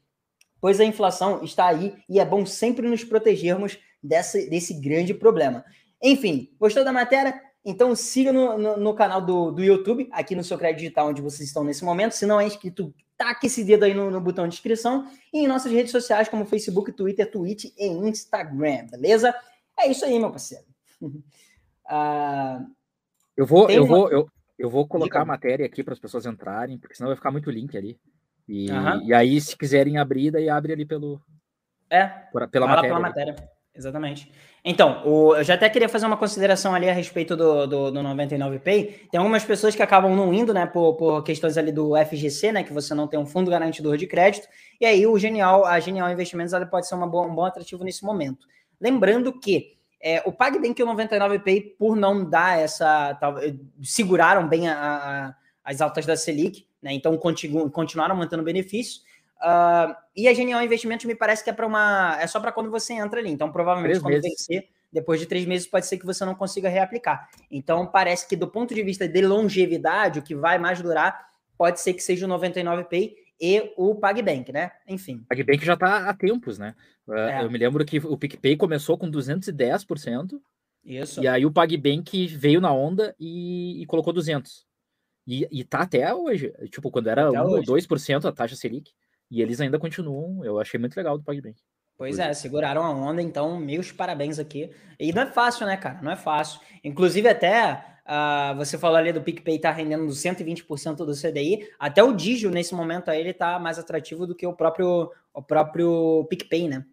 [0.60, 5.64] pois a inflação está aí e é bom sempre nos protegermos dessa, desse grande problema.
[6.02, 7.38] Enfim, gostou da matéria?
[7.62, 11.20] Então siga no, no, no canal do, do YouTube, aqui no seu crédito digital, onde
[11.20, 12.12] vocês estão nesse momento.
[12.12, 15.46] Se não é inscrito, taque esse dedo aí no, no, botão de inscrição e em
[15.46, 19.34] nossas redes sociais como Facebook, Twitter, Twitch e Instagram, beleza?
[19.78, 20.64] É isso aí, meu parceiro.
[21.02, 22.66] uh,
[23.36, 23.94] eu vou, eu uma...
[23.94, 24.26] vou, eu,
[24.58, 25.22] eu vou colocar Diga.
[25.22, 28.00] a matéria aqui para as pessoas entrarem, porque senão vai ficar muito link ali.
[28.48, 28.68] E,
[29.04, 31.20] e aí, se quiserem abrir, daí abre ali pelo.
[31.90, 32.06] É.
[32.32, 32.88] Por, pela matéria.
[32.88, 33.36] Pela matéria.
[33.80, 34.30] Exatamente.
[34.62, 38.00] Então, o, eu já até queria fazer uma consideração ali a respeito do, do, do
[38.00, 39.08] 99Pay.
[39.10, 42.62] Tem algumas pessoas que acabam não indo, né, por, por questões ali do FGC, né,
[42.62, 44.46] que você não tem um fundo garantidor de crédito.
[44.78, 47.82] E aí o Genial, a Genial Investimentos, ela pode ser uma boa, um bom atrativo
[47.82, 48.46] nesse momento.
[48.78, 53.14] Lembrando que é, o PagBank e o 99Pay, por não dar essa.
[53.14, 53.36] Tal,
[53.82, 59.08] seguraram bem a, a, as altas da Selic, né, então continu, continuaram mantendo benefícios.
[59.42, 62.18] Uh, e a Genial Investimentos me parece que é para uma.
[62.20, 63.30] É só para quando você entra ali.
[63.30, 64.30] Então, provavelmente, três quando meses.
[64.30, 67.28] vencer, depois de três meses, pode ser que você não consiga reaplicar.
[67.50, 71.80] Então, parece que do ponto de vista de longevidade, o que vai mais durar pode
[71.80, 74.70] ser que seja o 99Pay e o PagBank, né?
[74.86, 75.24] Enfim.
[75.28, 76.74] PagBank já está há tempos, né?
[77.08, 77.44] Ah, é.
[77.44, 80.40] Eu me lembro que o PicPay começou com 210%.
[80.84, 81.22] Isso.
[81.22, 84.66] E aí o PagBank veio na onda e, e colocou 200.
[85.26, 86.52] E, e tá até hoje.
[86.70, 88.92] Tipo, quando era até 1 ou 2% a taxa Selic.
[89.30, 91.60] E eles ainda continuam, eu achei muito legal do PagBank.
[91.96, 94.70] Pois é, seguraram a onda, então, meus parabéns aqui.
[94.98, 96.00] E não é fácil, né, cara?
[96.00, 96.58] Não é fácil.
[96.82, 101.68] Inclusive, até uh, você falou ali do PicPay tá rendendo 120% do CDI.
[101.78, 105.42] Até o Digio, nesse momento aí, ele tá mais atrativo do que o próprio, o
[105.42, 106.86] próprio PicPay, né?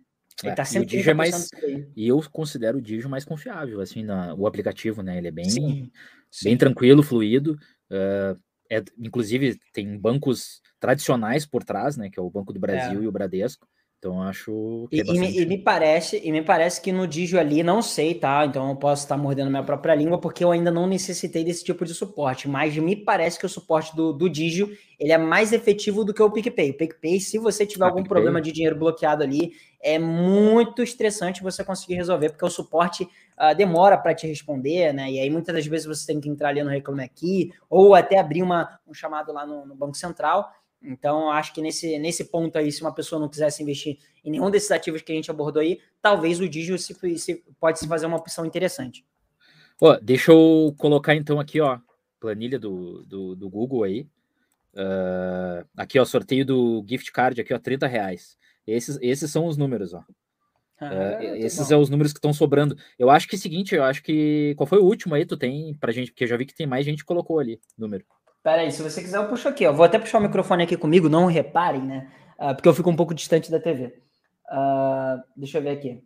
[0.43, 1.49] Ele é, tá e o Digio é mais.
[1.95, 5.17] E eu considero o Digio mais confiável, assim, na, o aplicativo, né?
[5.17, 5.91] Ele é bem, sim,
[6.29, 6.49] sim.
[6.49, 7.57] bem tranquilo, fluido.
[7.89, 8.37] Uh,
[8.69, 12.09] é, inclusive, tem bancos tradicionais por trás, né?
[12.09, 13.03] Que é o Banco do Brasil é.
[13.03, 13.67] e o Bradesco.
[13.99, 15.01] Então acho que.
[15.01, 18.13] É e, me, e, me, parece, e me parece que no Digio ali, não sei,
[18.13, 18.45] tá?
[18.45, 21.83] Então eu posso estar mordendo minha própria língua, porque eu ainda não necessitei desse tipo
[21.83, 22.47] de suporte.
[22.47, 26.21] Mas me parece que o suporte do, do Digio ele é mais efetivo do que
[26.21, 26.71] o PicPay.
[26.71, 28.15] O PicPay, se você tiver ah, algum PicPay.
[28.15, 33.07] problema de dinheiro bloqueado ali, é muito estressante você conseguir resolver, porque o suporte
[33.39, 35.11] uh, demora para te responder, né?
[35.11, 38.17] E aí muitas das vezes você tem que entrar ali no Reclame Aqui, ou até
[38.17, 40.51] abrir uma, um chamado lá no, no Banco Central.
[40.81, 44.49] Então, acho que nesse, nesse ponto aí, se uma pessoa não quisesse investir em nenhum
[44.49, 48.05] desses ativos que a gente abordou aí, talvez o Digio se, se, pode se fazer
[48.05, 49.05] uma opção interessante.
[49.81, 51.79] Ó, deixa eu colocar então aqui, ó,
[52.19, 54.07] planilha do, do, do Google aí.
[54.73, 58.37] Uh, aqui, ó, sorteio do gift card aqui, ó, 30 reais.
[58.65, 60.03] Esses, esses são os números, ó.
[60.79, 62.77] Ah, uh, esses são é os números que estão sobrando.
[62.99, 64.53] Eu acho que é o seguinte, eu acho que.
[64.57, 65.25] Qual foi o último aí?
[65.25, 67.59] Tu tem pra gente, porque eu já vi que tem mais gente que colocou ali
[67.77, 68.05] número.
[68.43, 69.73] Pera aí, se você quiser, eu puxo aqui, ó.
[69.73, 72.11] Vou até puxar o microfone aqui comigo, não reparem, né?
[72.39, 73.99] Uh, porque eu fico um pouco distante da TV.
[74.49, 76.03] Uh, deixa eu ver aqui.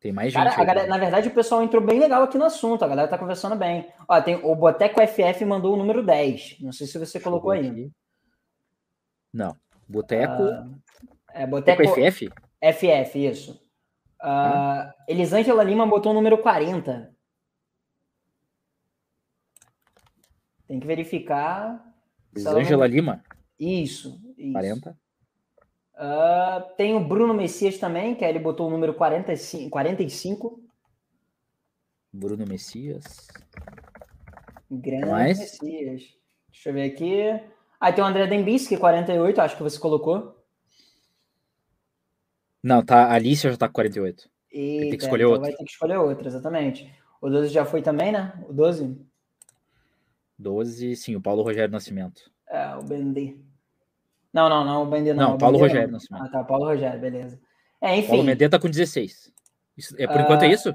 [0.00, 0.64] Tem mais Cara, gente.
[0.64, 2.84] Galera, na verdade, o pessoal entrou bem legal aqui no assunto.
[2.84, 3.86] A galera tá conversando bem.
[4.08, 6.56] Ó, tem, o Boteco FF mandou o número 10.
[6.60, 7.90] Não sei se você Deixa colocou aí.
[9.32, 9.56] Não.
[9.86, 10.42] Boteco.
[10.42, 10.78] Uh,
[11.32, 12.30] é, Boteco, FF?
[12.60, 13.69] FF, isso.
[14.20, 14.94] Uh, ah.
[15.08, 17.14] Elisângela Lima botou o número 40.
[20.68, 21.82] Tem que verificar.
[22.34, 22.94] Elisângela não...
[22.94, 23.24] Lima?
[23.58, 24.52] Isso, isso.
[24.52, 24.98] 40.
[25.94, 29.68] Uh, tem o Bruno Messias também, que ele botou o número 45.
[29.70, 30.62] 45.
[32.12, 33.28] Bruno Messias.
[34.70, 35.38] Grande Mais?
[35.38, 36.02] Messias.
[36.50, 37.50] Deixa eu ver aqui.
[37.80, 40.39] Aí tem o André Dembinski, 48, acho que você colocou.
[42.62, 43.06] Não, tá.
[43.06, 44.28] A Alicia já tá com 48.
[44.50, 45.42] Eita, tem que escolher então outro.
[45.42, 46.92] Vai ter que escolher outro, exatamente.
[47.20, 48.32] O 12 já foi também, né?
[48.48, 48.96] O 12?
[50.38, 52.30] 12, sim, o Paulo Rogério Nascimento.
[52.48, 53.38] É, o Bendy.
[54.32, 55.30] Não, não, não, o Bender não.
[55.30, 55.90] Não, Paulo Rogério.
[55.90, 55.98] Não.
[56.12, 57.40] Ah, tá, Paulo Rogério, beleza.
[57.80, 58.08] É, enfim.
[58.08, 59.32] Paulo Medeta tá com 16.
[59.76, 60.72] Isso, é, por uh, enquanto é isso?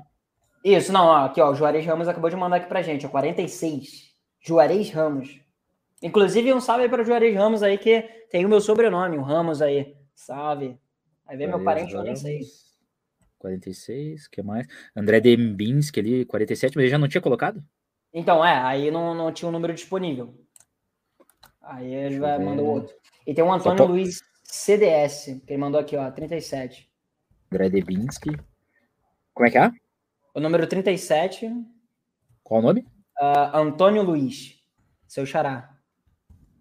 [0.63, 3.09] Isso, não, ó, aqui, ó, o Juarez Ramos acabou de mandar aqui pra gente, ó,
[3.09, 4.13] 46.
[4.39, 5.39] Juarez Ramos.
[6.01, 9.21] Inclusive, um salve aí para o Juarez Ramos aí, que tem o meu sobrenome, o
[9.21, 9.95] Ramos aí.
[10.13, 10.77] Salve.
[11.28, 12.41] Aí vem meu parente, eu nem sei.
[13.39, 14.67] 46, que mais?
[14.95, 17.63] André Dembinski ali, 47, mas ele já não tinha colocado?
[18.13, 20.34] Então, é, aí não, não tinha um número disponível.
[21.61, 22.95] Aí ele vai mandar outro.
[23.26, 23.86] E tem um Antônio tô...
[23.86, 26.89] Luiz CDS, que ele mandou aqui, ó, 37.
[27.51, 28.32] Gradebinski.
[29.34, 29.71] Como é que é?
[30.34, 31.49] O número 37.
[32.43, 32.82] Qual o nome?
[33.19, 34.61] Uh, Antônio Luiz,
[35.07, 35.78] seu xará.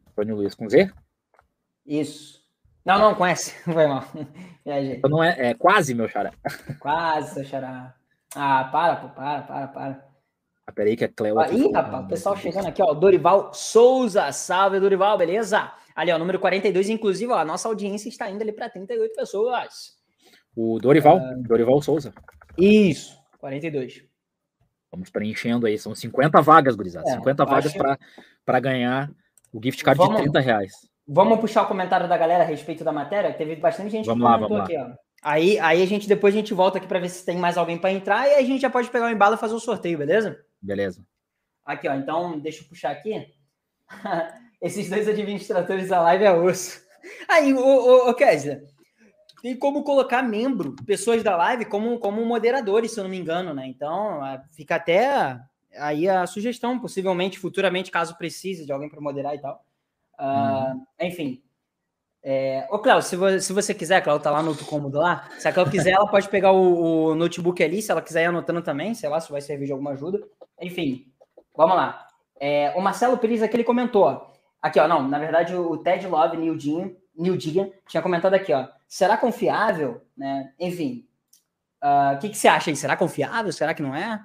[0.09, 0.93] Antônio Luiz com Z?
[1.87, 2.44] Isso.
[2.85, 3.53] Não, não, S.
[3.65, 4.05] Foi mal.
[4.65, 4.97] Viajei.
[4.97, 6.33] Então não é, é quase meu xará.
[6.79, 7.95] Quase seu xará.
[8.35, 10.09] Ah, para, pô, para, para, para.
[10.67, 11.39] Ah, peraí que é Cleo.
[11.39, 12.93] Ah, ih, rapaz, o pessoal chegando aqui, ó.
[12.93, 14.31] Dorival Souza.
[14.33, 15.73] Salve, Dorival, beleza?
[15.95, 19.95] Ali, ó, número 42, inclusive, ó, a nossa audiência está indo ali para 38 pessoas.
[20.55, 21.43] O Dorival, uh...
[21.43, 22.13] Dorival Souza.
[22.59, 24.05] Isso, 42.
[24.91, 27.09] Vamos preenchendo aí, são 50 vagas, gurizada.
[27.09, 27.79] É, 50 vagas que...
[28.45, 29.11] para ganhar
[29.53, 30.73] o gift card vamos, de 30 reais.
[31.07, 33.33] Vamos puxar o comentário da galera a respeito da matéria?
[33.33, 34.91] Teve bastante gente vamos que lá, comentou aqui, ó.
[35.23, 37.79] Aí, aí a gente depois a gente volta aqui para ver se tem mais alguém
[37.79, 39.99] para entrar e aí a gente já pode pegar o embalo e fazer o sorteio,
[39.99, 40.39] beleza?
[40.61, 41.03] Beleza.
[41.65, 41.95] Aqui, ó.
[41.95, 43.27] Então, deixa eu puxar aqui.
[44.61, 46.83] Esses dois administradores da live é osso.
[47.29, 48.63] Aí, ô, ô, ô Kézia,
[49.43, 53.53] tem como colocar membro, pessoas da live, como, como moderadores, se eu não me engano,
[53.53, 53.67] né?
[53.67, 54.21] Então,
[54.53, 55.39] fica até
[55.77, 59.63] aí a sugestão, possivelmente, futuramente, caso precise de alguém para moderar e tal.
[60.19, 61.43] Uh, Enfim.
[62.23, 62.67] É...
[62.71, 65.29] Ô, Cléo, se, vo se você quiser, Cléo, tá lá no outro cômodo lá.
[65.39, 68.27] Se a Cléo quiser, ela pode pegar o, o, notebook ali, se ela quiser ir
[68.27, 70.21] anotando também, sei lá, se vai servir de alguma ajuda.
[70.61, 71.07] Enfim,
[71.55, 72.07] vamos lá.
[72.41, 74.35] É, o Marcelo Pires aqui, ele comentou, ó,
[74.65, 78.67] Aqui, ó, não, na verdade o Ted Love Nildinho, Nildinha tinha comentado aqui, ó.
[78.89, 80.01] Será confiável?
[80.17, 80.55] Né?
[80.59, 81.07] Enfim.
[81.83, 82.77] Ah, o uh, que, que você acha aí?
[82.77, 83.53] Será confiável?
[83.53, 84.19] Será que não é?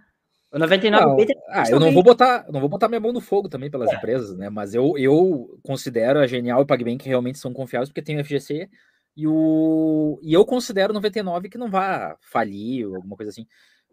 [0.52, 3.22] O 99 não, Peter, ah, eu não vou botar, não vou botar minha mão no
[3.22, 3.96] fogo também pelas é.
[3.96, 4.50] empresas, né?
[4.50, 8.26] Mas eu, eu considero a Genial e o PagBank realmente são confiáveis porque tem o
[8.26, 8.68] FGC
[9.16, 13.46] e o e eu considero o 99 que não vai falir ou alguma coisa assim.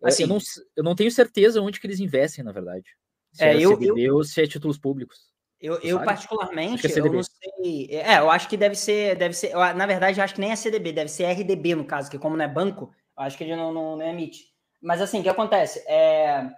[0.02, 0.38] assim eu, não,
[0.76, 2.86] eu não tenho certeza onde que eles investem, na verdade.
[3.32, 5.36] Se é, é eu, CDB eu, ou se é títulos públicos.
[5.61, 7.88] Eu, eu particularmente, é eu não sei.
[7.90, 9.54] É, eu acho que deve ser, deve ser.
[9.74, 12.36] Na verdade, eu acho que nem é CDB, deve ser RDB no caso, que como
[12.36, 14.55] não é banco, eu acho que ele não, não, não emite.
[14.80, 15.82] Mas assim, o que acontece?
[15.86, 16.48] É,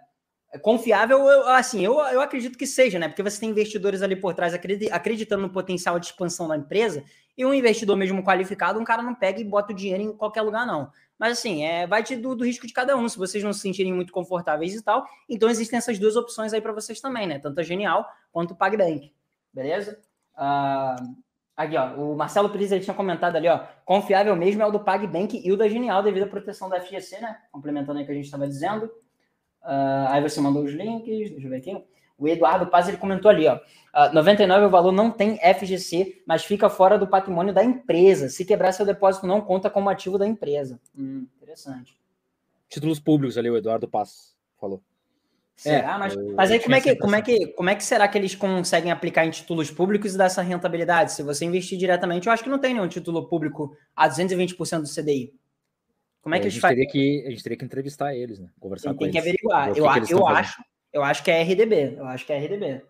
[0.52, 3.08] é confiável, eu, assim, eu, eu acredito que seja, né?
[3.08, 7.04] Porque você tem investidores ali por trás acreditando no potencial de expansão da empresa,
[7.36, 10.42] e um investidor mesmo qualificado, um cara não pega e bota o dinheiro em qualquer
[10.42, 10.90] lugar, não.
[11.18, 13.92] Mas assim, é, vai do, do risco de cada um, se vocês não se sentirem
[13.92, 15.04] muito confortáveis e tal.
[15.28, 17.38] Então existem essas duas opções aí para vocês também, né?
[17.38, 19.12] Tanto a Genial quanto o PagBank.
[19.52, 20.00] Beleza?
[20.36, 21.16] Uh,
[21.58, 23.60] aqui, ó, o Marcelo Pires ele tinha comentado ali, ó.
[23.84, 27.20] Confiável mesmo é o do PagBank e o da Genial, devido à proteção da FGC,
[27.20, 27.36] né?
[27.50, 28.84] Complementando aí o que a gente estava dizendo.
[29.64, 31.84] Uh, aí você mandou os links, deixa eu ver aqui.
[32.16, 33.56] O Eduardo Paz ele comentou ali, ó.
[33.56, 33.60] Uh,
[33.92, 38.28] ah, 99 o valor não tem FGC, mas fica fora do patrimônio da empresa.
[38.28, 40.80] Se quebrar seu depósito, não conta como ativo da empresa.
[40.96, 41.98] Hum, interessante.
[42.68, 44.80] Títulos públicos ali, o Eduardo Paz falou.
[45.58, 45.96] Será?
[45.96, 48.16] É, mas, mas aí como é, que, como, é que, como é que será que
[48.16, 51.10] eles conseguem aplicar em títulos públicos e dar essa rentabilidade?
[51.12, 54.88] Se você investir diretamente, eu acho que não tem nenhum título público a 220% do
[54.88, 55.34] CDI.
[56.22, 56.86] Como é que é, eles fazem?
[56.86, 58.50] A gente teria que entrevistar eles, né?
[58.60, 59.14] Conversar tem, com tem eles.
[59.14, 59.68] Tem que averiguar.
[59.70, 61.96] Eu, que eu acho, eu acho que é RDB.
[61.96, 62.82] Eu acho que é RDB.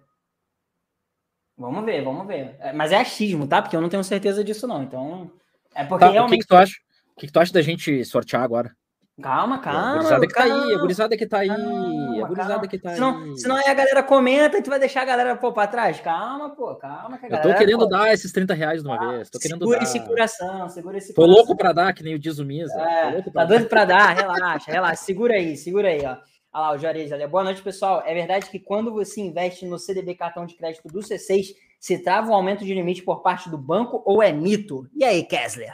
[1.56, 2.54] Vamos ver, vamos ver.
[2.60, 3.62] É, mas é achismo, tá?
[3.62, 4.82] Porque eu não tenho certeza disso, não.
[4.82, 5.32] Então.
[5.74, 6.40] É porque Tá, o que, realmente.
[6.42, 6.74] que tu acha?
[7.16, 8.76] O que, que tu acha da gente sortear agora?
[9.20, 9.94] Calma, a calma.
[9.96, 13.22] gurizada que tá aí, a gurizada que tá aí, Calma, a gurizada que tá senão,
[13.24, 13.36] aí.
[13.38, 16.00] senão aí a galera comenta e tu vai deixar a galera pô, pra trás.
[16.00, 17.18] Calma, pô, calma.
[17.18, 19.28] Que a Eu tô galera, querendo pô, dar esses 30 reais de uma vez.
[19.28, 19.84] Tô querendo segura dar.
[19.84, 21.36] esse coração, segura esse Tô coração.
[21.36, 22.72] louco pra dar, que nem o diz o Misa.
[22.80, 25.02] É, Tô tá doido pra dar, relaxa, relaxa.
[25.04, 26.16] Segura aí, segura aí, ó.
[26.50, 27.26] Olha lá, o Juarez ali.
[27.26, 28.02] Boa noite, pessoal.
[28.06, 31.48] É verdade que quando você investe no CDB cartão de crédito do C6,
[31.80, 34.88] se trava um aumento de limite por parte do banco ou é mito?
[34.94, 35.72] E aí, Kessler?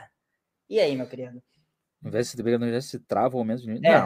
[0.69, 1.43] E aí, meu querido?
[2.05, 3.87] Não vai se não vai se trava o aumento de limite.
[3.87, 3.99] É.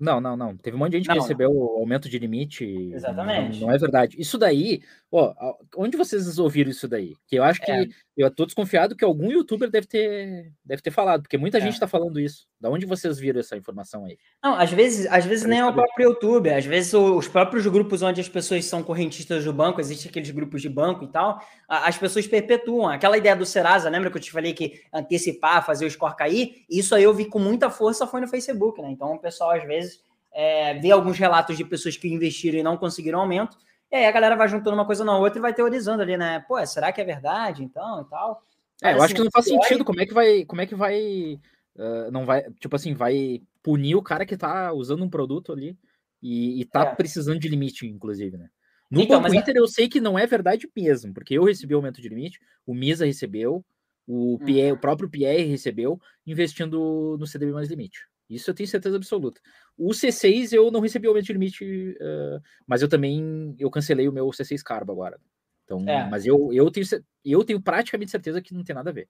[0.00, 0.56] Não, não, não, não.
[0.56, 1.24] Teve um monte de gente Não, que não.
[1.24, 2.64] recebeu o aumento de limite.
[2.92, 3.60] Exatamente.
[3.60, 4.16] Não, não é verdade.
[4.18, 4.82] Isso daí,
[5.16, 7.14] ó, onde vocês ouviram isso daí?
[7.26, 7.86] Que eu acho que É.
[8.16, 11.60] eu tô desconfiado que algum youtuber deve ter, deve ter falado, porque muita É.
[11.60, 12.46] gente tá falando isso.
[12.60, 14.16] Da onde vocês viram essa informação aí?
[14.42, 18.02] Não, às vezes, às vezes nem é o próprio YouTube, às vezes os próprios grupos
[18.02, 21.96] onde as pessoas são correntistas do banco, existem aqueles grupos de banco e tal, as
[21.98, 22.88] pessoas perpetuam.
[22.88, 26.64] Aquela ideia do Serasa, lembra que eu te falei que antecipar, fazer o score cair?
[26.68, 28.90] Isso aí eu vi com muita força foi no Facebook, né?
[28.90, 30.00] Então o pessoal às vezes
[30.32, 33.56] é, vê alguns relatos de pessoas que investiram e não conseguiram aumento,
[33.94, 36.44] e aí a galera vai juntando uma coisa na outra e vai teorizando ali, né?
[36.48, 38.42] Pô, será que é verdade então e tal?
[38.82, 39.84] É, eu acho que não faz assim, sentido.
[39.84, 41.38] Como é que vai, como é que vai,
[41.78, 45.78] ah, não vai, tipo assim, vai punir o cara que tá usando um produto ali
[46.20, 46.94] e, e tá É.
[46.94, 48.48] precisando de limite, inclusive, né?
[48.90, 52.02] No Então, mas Inter eu sei que não é verdade mesmo, porque eu recebi aumento
[52.02, 53.64] de limite, o Misa recebeu,
[54.06, 54.38] o, Hum.
[54.38, 58.00] Pierre, o próprio Pierre recebeu, investindo no CDB mais limite.
[58.28, 59.40] Isso eu tenho certeza absoluta.
[59.76, 64.12] O C6 eu não recebi aumento de limite, ah, mas eu também eu cancelei o
[64.12, 65.20] meu C6 Carbo agora.
[65.64, 66.08] Então, É.
[66.08, 66.86] mas eu, eu, tenho,
[67.24, 69.08] eu tenho praticamente certeza que não tem nada a ver.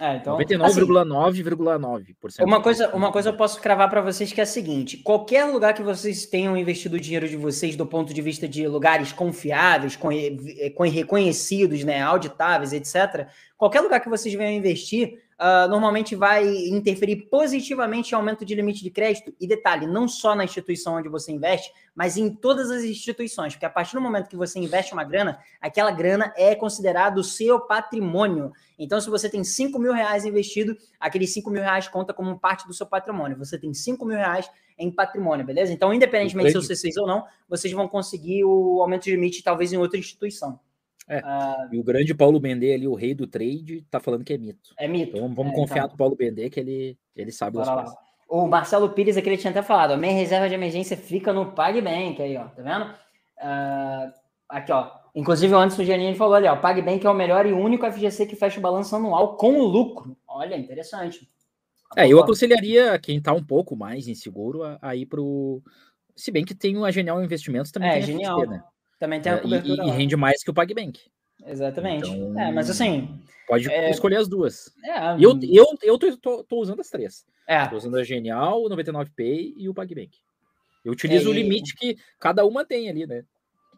[0.00, 2.44] É, então, assim, 99,9,9%.
[2.44, 5.72] Uma coisa, uma coisa eu posso cravar para vocês que é a seguinte: qualquer lugar
[5.72, 9.94] que vocês tenham investido o dinheiro de vocês do ponto de vista de lugares confiáveis,
[9.94, 10.08] com,
[10.74, 13.28] com reconhecidos, né, auditáveis, etc.
[13.56, 18.82] Qualquer lugar que vocês venham investir, ah, normalmente vai interferir positivamente em aumento de limite
[18.82, 19.30] de crédito.
[19.38, 23.66] E detalhe, não só na instituição onde você investe, mas em todas as instituições, porque
[23.66, 27.60] a partir do momento que você investe uma grana, aquela grana é considerado o seu
[27.60, 28.52] patrimônio.
[28.78, 32.66] Então, se você tem 5 mil reais investido, aqueles 5 mil reais conta como parte
[32.66, 33.36] do seu patrimônio.
[33.36, 35.70] Você tem 5 mil reais em patrimônio, beleza?
[35.74, 36.74] Então, independentemente se Entendi.
[36.74, 40.58] você fez ou não, vocês vão conseguir o aumento de limite talvez em outra instituição.
[41.08, 41.18] É.
[41.24, 44.38] Ah, E o grande Paulo Bendê ali, o rei do trade, tá falando que é
[44.38, 44.70] mito.
[44.78, 45.16] é mito.
[45.16, 45.90] Então vamos É, confiar então.
[45.90, 47.84] no Paulo Bendê que ele, ele sabe das Bora lá.
[47.84, 48.04] coisas.
[48.28, 51.52] O Marcelo Pires aqui ele tinha até falado, a minha reserva de emergência fica no
[51.52, 52.94] PagBank aí, ó, tá vendo?
[53.38, 54.12] Ah,
[54.48, 54.90] aqui, ó.
[55.14, 58.34] Inclusive o Anderson Giannini falou ali, ó, PagBank é o melhor e único FGC que
[58.34, 60.16] fecha o balanço anual com lucro.
[60.26, 61.28] Olha, interessante.
[61.96, 65.62] É, eu aconselharia quem tá um pouco mais inseguro a, a ir pro.
[66.16, 67.90] Se bem que tem a Genial Investimentos também.
[67.90, 68.40] É, genial.
[68.40, 68.64] FXP, né?
[69.04, 69.92] Também tem a É, e, cobertura e lá.
[69.94, 70.98] rende mais que o PagBank.
[71.44, 72.08] Exatamente.
[72.08, 74.72] Então, É, mas assim, Pode É, escolher as duas.
[74.82, 77.26] é, E eu, eu, eu tô, tô- tô usando as três.
[77.46, 80.16] é, Tô usando a Genial, o 99Pay e o PagBank.
[80.82, 83.22] Eu utilizo É, o e- limite que cada uma tem ali, né?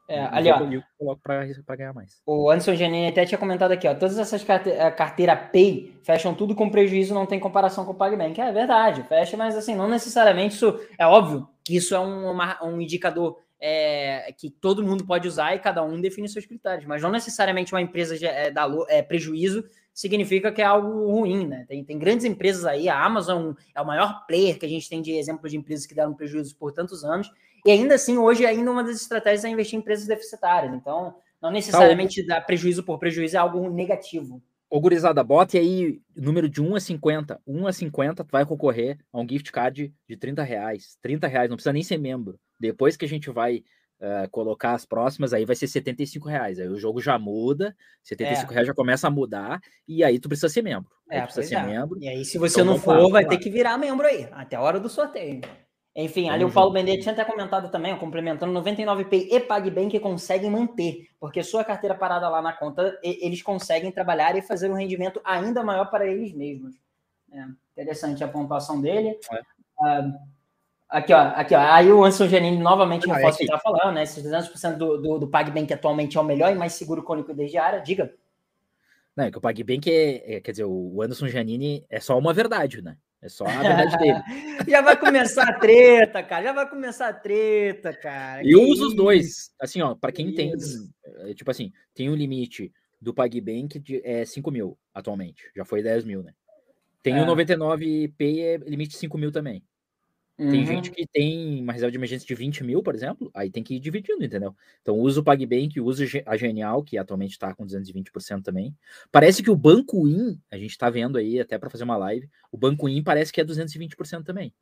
[0.09, 2.21] é, E ali, ó, eu coloco pra ganhar mais.
[2.25, 6.55] o Anderson Giannini até tinha comentado aqui, ó, todas essas eh, carteira Pay fecham tudo
[6.55, 8.41] com prejuízo, não tem comparação com o PagBank.
[8.41, 12.65] É verdade, fecha, mas assim, não necessariamente isso, é óbvio que isso é um, uma-
[12.65, 17.03] um indicador é, que todo mundo pode usar e cada um define seus critérios, mas
[17.03, 21.65] não necessariamente uma empresa de, é, dá é, prejuízo significa que é algo ruim, né?
[21.67, 25.01] Tem, tem grandes empresas aí, a Amazon é o maior player que a gente tem
[25.01, 27.31] de exemplo de empresas que deram prejuízo por tantos anos,
[27.67, 30.73] e ainda assim, hoje, ainda uma das estratégias é investir em empresas deficitárias.
[30.73, 34.41] Então, não necessariamente dar prejuízo por prejuízo é algo negativo.
[34.71, 37.41] Ô, gurizada, bote aí número de 1 a 50.
[37.45, 40.97] 1 a 50, tu vai concorrer a um gift card de 30 reais.
[41.03, 42.39] 30 reais, não precisa nem ser membro.
[42.59, 43.63] Depois que a gente vai
[43.99, 46.59] eh, colocar as próximas, aí vai ser 75 reais.
[46.59, 48.55] Aí o jogo já muda, 75 É.
[48.55, 50.91] reais já começa a mudar, e aí tu precisa ser membro.
[51.11, 51.63] É, precisa ser é.
[51.63, 51.99] membro.
[51.99, 54.57] E aí, se você Então, não lá, for, vai ter que virar membro aí, até
[54.57, 55.41] a hora do sorteio.
[55.99, 56.75] Enfim, ali o Paulo.
[56.75, 62.29] Benedito tinha até comentado também, complementando, 99Pay e PagBank conseguem manter, porque sua carteira parada
[62.29, 66.35] lá na conta, e- eles conseguem trabalhar e fazer um rendimento ainda maior para eles
[66.35, 66.75] mesmos.
[67.33, 69.19] É, interessante a pontuação dele.
[69.33, 69.41] É.
[69.81, 70.13] Ah,
[70.89, 71.59] aqui, ó, aqui, ó.
[71.61, 73.55] Aí o Anderson Janine novamente reforça o que aqui.
[73.55, 74.03] está falando, né?
[74.03, 77.51] Esses 200% do, do, do PagBank atualmente é o melhor e mais seguro com liquidez
[77.51, 77.81] diária.
[77.81, 78.13] Diga.
[79.17, 82.33] Não, é que o PagBank é, é- Quer dizer, o Anderson Janine é só uma
[82.35, 82.97] verdade, né?
[83.23, 84.21] É só a verdade dele.
[84.69, 86.45] Já vai começar a treta, cara.
[86.45, 88.43] Já vai começar a treta, cara.
[88.45, 88.97] Eu Que uso os isso?
[88.97, 89.51] dois.
[89.59, 90.53] Assim, ó, para quem tem.
[90.55, 90.91] isso.
[91.21, 92.71] é, Tipo assim, tem um limite
[93.01, 95.51] do PagBank de é 5 mil atualmente.
[95.57, 96.33] Já foi 10 mil, né?
[97.03, 97.23] Tem É.
[97.23, 99.63] o 99P, é limite 5 mil também.
[100.39, 100.51] Uhum.
[100.51, 103.63] Tem gente que tem uma reserva de emergência de 20 mil, por exemplo, aí tem
[103.63, 104.55] que ir dividindo, entendeu?
[104.83, 108.77] Então usa o PagBank, usa a Genial, que atualmente está com 220% também.
[109.11, 112.29] Parece que o Banco In, a gente está vendo aí até para fazer uma live,
[112.53, 114.53] o Banco In parece que é 220% também.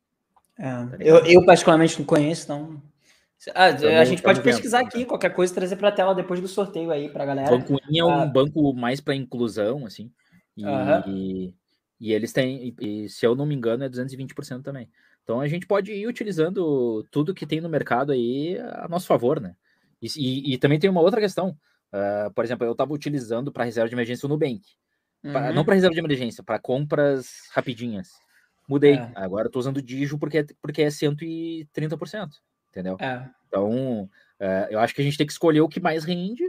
[0.57, 2.81] É, tá eu, eu, particularmente não conheço, então.
[3.53, 5.09] Ah, a gente pode pesquisar vendo, aqui, então.
[5.09, 7.53] qualquer coisa trazer para a tela depois do sorteio aí para galera.
[7.53, 8.25] O Banco In é um ah.
[8.25, 10.09] banco mais para inclusão, assim.
[10.55, 11.03] E, uhum.
[11.07, 11.53] e,
[11.99, 14.89] e, eles têm, e, se eu não me engano, é 220% também.
[15.25, 19.41] Então a gente pode ir utilizando tudo que tem no mercado aí a nosso favor,
[19.41, 19.55] né?
[19.99, 21.57] E, e, e também tem uma outra questão.
[21.91, 24.61] Uh, por exemplo, eu estava utilizando para reserva de emergência o Nubank.
[25.23, 25.31] Uhum.
[25.31, 28.09] Pra, não para reserva de emergência, para compras rapidinhas.
[28.69, 28.93] Mudei.
[28.93, 29.11] É.
[29.15, 32.29] Agora estou usando o Digio porque, porque é 130%.
[32.69, 32.95] Entendeu?
[32.99, 33.27] É.
[33.47, 36.43] Então, uh, eu acho que a gente tem que escolher o que mais rende,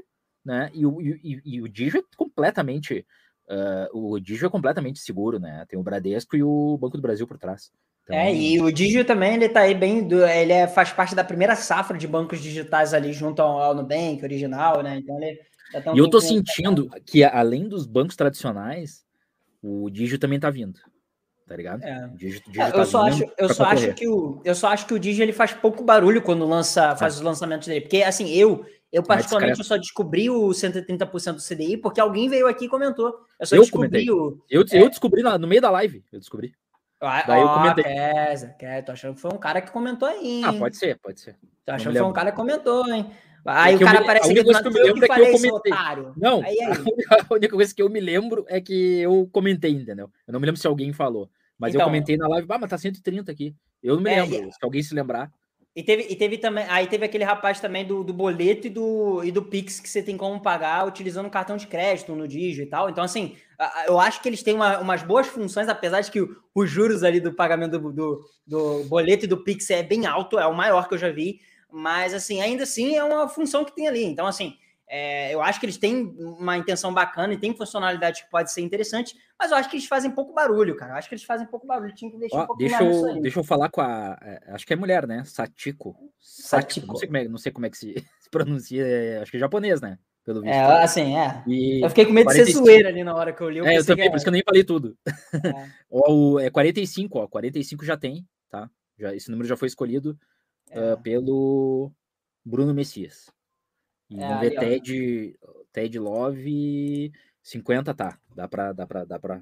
[0.44, 0.70] né?
[0.74, 3.06] E o, e, e o Digio é completamente.
[3.48, 5.64] Uh, o Digio é completamente seguro, né?
[5.66, 7.72] Tem o Bradesco e o Banco do Brasil por trás.
[8.06, 8.16] Então...
[8.16, 11.24] É, e o Digio também, ele tá aí bem, do, ele é, faz parte da
[11.24, 14.98] primeira safra de bancos digitais ali junto ao, ao Nubank original, né?
[14.98, 15.40] Então ele
[15.82, 19.04] tá E eu tô sentindo que além dos bancos tradicionais,
[19.60, 20.78] o Digio também tá vindo.
[21.48, 21.82] Tá ligado?
[21.82, 22.06] É.
[22.06, 24.54] O Digio, o Digio é, tá eu só acho, eu só acho que o eu
[24.54, 27.16] só acho que o Digio ele faz pouco barulho quando lança, faz é.
[27.16, 31.76] os lançamentos dele, porque assim, eu eu particularmente eu só descobri o 130% do CDI
[31.76, 33.12] porque alguém veio aqui e comentou.
[33.38, 34.10] Eu só eu descobri comentei.
[34.10, 34.88] o Eu, eu é.
[34.88, 36.54] descobri no meio da live, eu descobri.
[37.00, 37.84] Ah, Daí eu comentei.
[37.84, 40.16] Kesa, Kesa, tô achando que foi um cara que comentou aí.
[40.16, 40.44] Ah, hein?
[40.44, 41.36] Ah, pode ser, pode ser.
[41.64, 43.10] Tô achando que foi um cara que comentou, hein?
[43.44, 45.32] Aí é o cara me, aparece aqui do que eu me lembro é que eu
[45.32, 45.72] comentei.
[46.16, 46.58] Não, aí, aí.
[47.30, 50.10] a única coisa que eu me lembro é que eu comentei, entendeu?
[50.26, 51.30] Eu não me lembro se alguém falou.
[51.58, 53.54] Mas então, eu comentei na live, ah, mas tá 130 aqui.
[53.82, 54.50] Eu não me é, lembro.
[54.50, 55.30] Se alguém se lembrar.
[55.74, 59.22] E teve, e teve também, aí teve aquele rapaz também do, do boleto e do,
[59.22, 62.66] e do Pix que você tem como pagar utilizando cartão de crédito no Digio e
[62.66, 62.88] tal.
[62.88, 63.36] Então, assim,
[63.86, 67.20] eu acho que eles têm uma, umas boas funções, apesar de que os juros ali
[67.20, 70.88] do pagamento do, do, do, boleto e do Pix é bem alto, é o maior
[70.88, 71.40] que eu já vi.
[71.70, 74.04] Mas, assim, ainda assim é uma função que tem ali.
[74.04, 74.56] Então, assim,
[74.88, 78.60] é, eu acho que eles têm uma intenção bacana e tem funcionalidade que pode ser
[78.60, 80.92] interessante, mas eu acho que eles fazem pouco barulho, cara.
[80.92, 81.94] Eu acho que eles fazem pouco barulho.
[81.94, 84.16] Tinha que deixar Ó, um pouco deixa eu, Deixa eu falar com a.
[84.22, 85.24] É, acho que é mulher, né?
[85.24, 85.96] Satiko.
[86.20, 86.86] Satiko.
[86.86, 88.86] Não sei como é, não sei como é que se, se pronuncia.
[88.86, 89.98] É, acho que é japonês, né?
[90.26, 90.52] Pelo visto.
[90.52, 91.40] É, assim, é.
[91.46, 92.46] E eu fiquei com medo 45.
[92.46, 93.58] de ser zoeira ali na hora que eu li.
[93.58, 94.98] Eu é, eu também, por isso que eu nem falei tudo.
[95.06, 95.70] É.
[95.88, 97.28] o, é 45, ó.
[97.28, 98.68] 45 já tem, tá?
[98.98, 100.18] Já, esse número já foi escolhido
[100.68, 100.94] é.
[100.94, 101.92] uh, pelo
[102.44, 103.30] Bruno Messias.
[104.10, 105.38] E é, ver TED,
[105.72, 108.18] TED Love 50 tá.
[108.34, 109.40] Dá pra, dá pra, dá pra,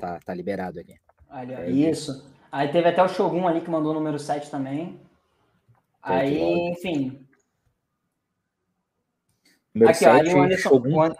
[0.00, 0.96] tá, tá liberado aqui.
[1.28, 2.28] Ali, é, isso.
[2.50, 5.00] Aí teve até o Shogun ali que mandou o número 7 também.
[6.02, 7.23] Aí, enfim.
[9.82, 11.14] Aqui, 7, ó, aí o Anderson.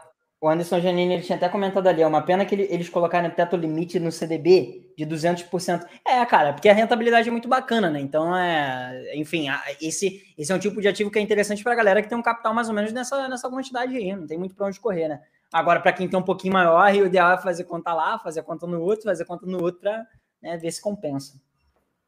[0.44, 3.56] O Anderson Janine ele tinha até comentado ali, é uma pena que eles colocaram teto
[3.56, 5.86] limite no CDB de 200%.
[6.06, 7.98] É, cara, porque a rentabilidade é muito bacana, né?
[7.98, 9.46] Então, é, enfim,
[9.80, 12.18] esse, esse é um tipo de ativo que é interessante para a galera que tem
[12.18, 15.08] um capital mais ou menos nessa, nessa quantidade aí, não tem muito para onde correr,
[15.08, 15.22] né?
[15.50, 18.66] Agora, para quem tem um pouquinho maior, o ideal é fazer conta lá, fazer conta
[18.66, 20.06] no outro, fazer conta no outro para
[20.42, 21.40] né, ver se compensa.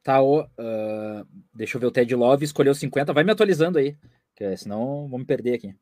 [0.03, 0.45] Tá, uh,
[1.55, 3.97] deixa eu ver o Ted Love, escolheu 50, vai me atualizando aí,
[4.35, 5.75] que senão vou me perder aqui.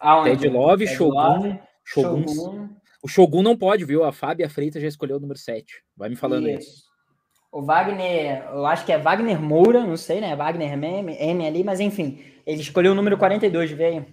[0.00, 1.14] Ah, Ted Love, Ted Shogun...
[1.14, 1.58] Love.
[1.84, 2.28] Shogun.
[2.28, 2.68] Shogun.
[3.02, 4.04] O Shogun não pode, viu?
[4.04, 5.82] A Fábia Freitas já escolheu o número 7.
[5.96, 6.68] Vai me falando isso.
[6.70, 6.86] aí.
[7.52, 10.34] O Wagner, eu acho que é Wagner Moura, não sei, né?
[10.34, 12.22] Wagner M, M ali, mas enfim.
[12.44, 14.04] Ele escolheu o número 42, veio.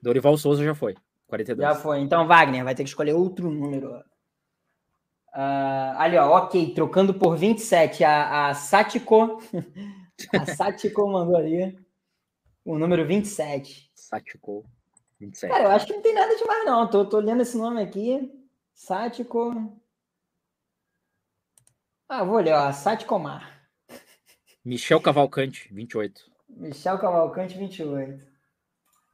[0.00, 0.94] Dorival Souza já foi.
[1.26, 1.68] 42.
[1.68, 2.00] Já foi.
[2.00, 3.90] Então, Wagner vai ter que escolher outro número.
[5.34, 9.42] Uh, ali, ó, ok, trocando por 27, a, a Satiko.
[10.32, 11.76] a Satiko mandou ali
[12.64, 13.90] o número 27.
[13.94, 14.64] Satiko.
[15.20, 15.50] 27.
[15.50, 16.88] Cara, eu acho que não tem nada demais, não.
[16.88, 18.30] Tô, tô lendo esse nome aqui.
[18.74, 19.74] Sático.
[22.08, 22.72] Ah, vou ler, ó.
[22.72, 23.68] Sáticomar.
[24.64, 26.30] Michel Cavalcante, 28.
[26.48, 28.22] Michel Cavalcante, 28.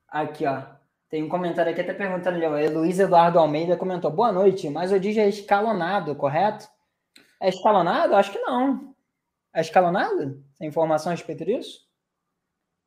[0.09, 0.63] Aqui, ó.
[1.09, 2.73] Tem um comentário aqui até perguntando ali, ó.
[2.73, 6.67] Luiz Eduardo Almeida comentou: Boa noite, mas o DJ é escalonado, correto?
[7.41, 8.15] É escalonado?
[8.15, 8.95] Acho que não.
[9.55, 10.43] É escalonado?
[10.59, 11.87] Tem informação a respeito disso?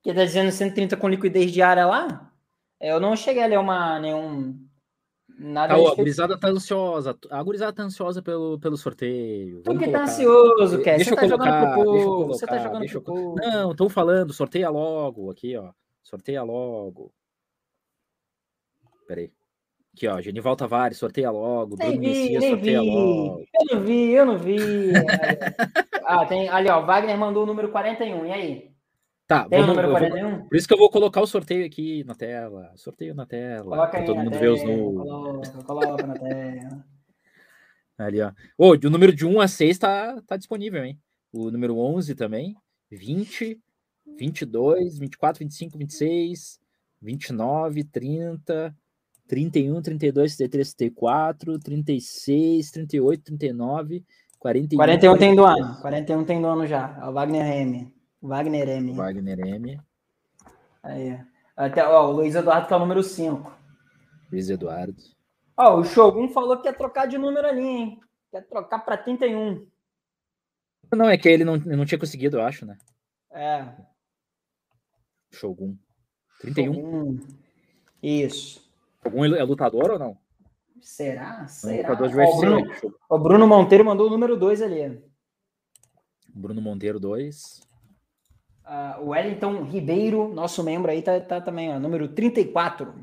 [0.01, 2.31] Que tá dizendo 130 com liquidez diária lá?
[2.79, 4.59] Eu não cheguei a ler uma, nenhum.
[5.37, 7.17] Nada ah, a gurizada tá ansiosa.
[7.29, 9.61] A gurizada tá ansiosa pelo, pelo sorteio.
[9.63, 10.97] Tu que tá ansioso, Kess.
[10.97, 12.27] Deixa, eu tá colocar, deixa eu colocar.
[12.27, 13.35] Você tá jogando deixa eu...
[13.35, 15.29] Não, tô falando, sorteia logo.
[15.29, 15.71] Aqui, ó.
[16.01, 17.11] Sorteia logo.
[19.07, 19.31] Peraí.
[19.93, 20.21] Aqui, ó.
[20.21, 21.75] Genival Tavares, sorteia logo.
[21.75, 22.89] Bruno vi, Messias, sorteia vi.
[22.89, 23.45] logo.
[23.53, 24.57] Eu não vi, eu não vi.
[26.05, 26.47] ah, tem.
[26.47, 26.85] Ali, ó.
[26.85, 28.25] Wagner mandou o número 41.
[28.25, 28.74] E aí?
[29.27, 30.29] Tá, Tem vamos, o número 41?
[30.29, 32.71] Vou, por isso que eu vou colocar o sorteio aqui na tela.
[32.75, 33.63] Sorteio na tela.
[33.63, 35.49] Coloca todo mundo tela, ver os números.
[35.49, 36.85] Coloca, coloca na tela.
[37.97, 38.31] Ali, ó.
[38.57, 40.99] Oh, o número de 1 a 6 tá, tá disponível, hein?
[41.31, 42.55] O número 11 também.
[42.91, 43.59] 20,
[44.17, 46.59] 22, 24, 25, 26,
[47.01, 48.75] 29, 30,
[49.27, 54.05] 31, 32, 33, 34, 36, 38, 39,
[54.37, 54.77] 41.
[54.77, 55.81] 41 tem dono.
[55.81, 56.99] 41 tem dono já.
[57.01, 57.94] É o Wagner M.
[58.25, 58.93] Wagner M.
[58.93, 59.81] Wagner M.
[60.81, 61.19] Aí.
[61.55, 63.55] Até, ó, o Luiz Eduardo que é o número 5.
[64.31, 65.01] Luiz Eduardo.
[65.55, 67.99] Ó, o Shogun falou que quer trocar de número ali, hein?
[68.31, 69.65] Quer trocar para 31.
[70.93, 72.77] Não, é que ele não, não tinha conseguido, eu acho, né?
[73.31, 73.65] É.
[75.31, 75.77] Shogun.
[76.41, 76.73] 31.
[76.73, 77.19] Shogun.
[78.01, 78.69] Isso.
[79.03, 80.17] Shogun é lutador ou não?
[80.81, 81.47] Será?
[81.47, 81.73] Será?
[81.73, 82.39] É lutador de Ó, o, UFC.
[82.41, 85.01] Bruno, o Bruno Monteiro mandou o número 2 ali.
[86.27, 87.65] Bruno Monteiro 2.
[89.01, 92.93] O Wellington Ribeiro, nosso membro aí, tá, tá também, ó, número 34.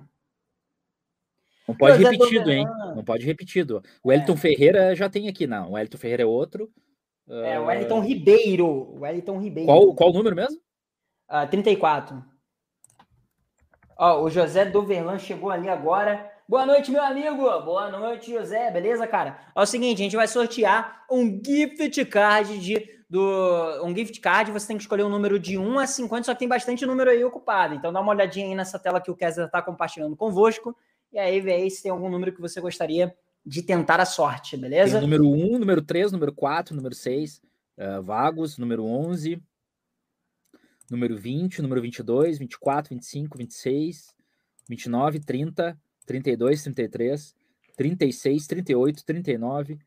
[1.69, 2.67] Não pode José repetido, hein?
[2.97, 3.83] Não pode repetido.
[4.03, 5.71] O Wellington Ferreira já tem aqui, não.
[5.71, 6.69] O Wellington Ferreira é outro.
[7.29, 8.67] É, o Ah, Wellington Ribeiro.
[8.67, 9.67] O Wellington Ribeiro.
[9.69, 10.61] qual, qual o número mesmo?
[11.29, 12.23] Ah, 34.
[13.97, 16.29] Ó, o José Doverlan chegou ali agora.
[16.49, 17.37] Boa noite, meu amigo.
[17.63, 18.71] Boa noite, José.
[18.71, 19.39] Beleza, cara?
[19.55, 24.19] Ó, é o seguinte, a gente vai sortear um gift card de do um gift
[24.21, 26.87] card, você tem que escolher um número de 1 a 50, só que tem bastante
[26.87, 27.75] número aí ocupado.
[27.75, 30.75] Então dá uma olhadinha aí nessa tela que o Kessler está compartilhando convosco
[31.13, 34.53] e aí vê aí se tem algum número que você gostaria de tentar a sorte,
[34.53, 34.97] Tem beleza?
[34.97, 37.43] o número 1, número 3, número 4, número 6,
[37.77, 39.39] ah, vagos, número 11,
[40.91, 44.15] número 20, número 22, 24, 25, 26,
[44.71, 47.35] 29, 30, 32, 33,
[47.77, 49.79] 36, 38, 39,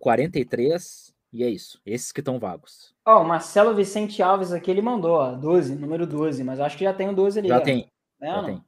[0.00, 1.80] 43, e é isso.
[1.84, 2.94] Esses que estão vagos.
[3.04, 6.84] Ó, o Marcelo Vicente Alves aqui, ele mandou, ó, 12, número 12, mas acho que
[6.84, 7.48] já tem o 12 ali.
[7.48, 7.60] Já ó.
[7.60, 8.44] tem, Né, já não?
[8.44, 8.64] tem.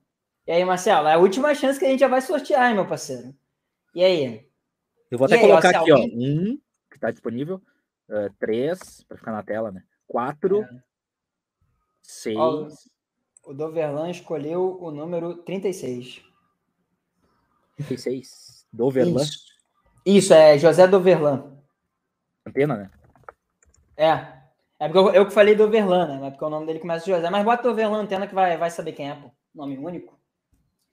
[0.46, 2.86] E aí, Marcelo, é a última chance que a gente já vai sortear, hein, meu
[2.86, 3.34] parceiro.
[3.94, 4.48] E aí?
[5.10, 6.56] Eu vou E até aí, ó, colocar se aqui, ó, alguém- um,
[6.90, 7.60] que está disponível,
[8.10, 9.82] ah, três, para ficar na tela, né?
[10.06, 10.68] Quatro, É.
[12.02, 12.68] seis, Ó,
[13.44, 16.22] o Doverlan escolheu o número 36.
[17.76, 19.48] 36, Doverlan, Isso.
[20.04, 21.57] Isso, é José Doverlan.
[22.48, 22.90] Antena, né?
[23.96, 24.38] É.
[24.80, 26.18] É porque eu, eu que falei Doverlan, né?
[26.20, 27.28] Mas porque o nome dele começa com José.
[27.30, 29.30] Mas bota Doverlan Antena que vai, vai saber quem é, pô.
[29.54, 30.16] Nome único.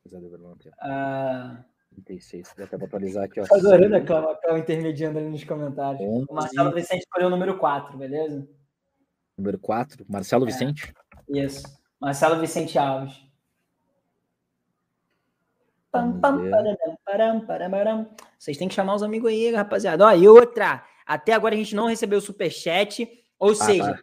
[0.05, 0.75] José Doverlan, antena.
[0.79, 1.63] Ah,
[2.03, 3.45] 36, vou até atualizar aqui, ó.
[3.45, 6.01] tô adorando aquela, aquela intermediando ali nos comentários.
[6.01, 6.25] Onze.
[6.29, 8.47] O Marcelo Vicente escolheu o número 4, beleza?
[9.37, 10.47] Número 4, Marcelo É.
[10.47, 10.93] Vicente.
[11.29, 11.63] Isso.
[11.99, 13.23] Marcelo Vicente Alves.
[15.91, 16.49] Pam, pam,
[17.05, 18.09] param, param, param.
[18.37, 20.05] Vocês têm que chamar os amigos aí, rapaziada.
[20.05, 20.83] Ó, e outra.
[21.05, 23.07] Até agora a gente não recebeu o superchat.
[23.37, 23.93] Ou seja,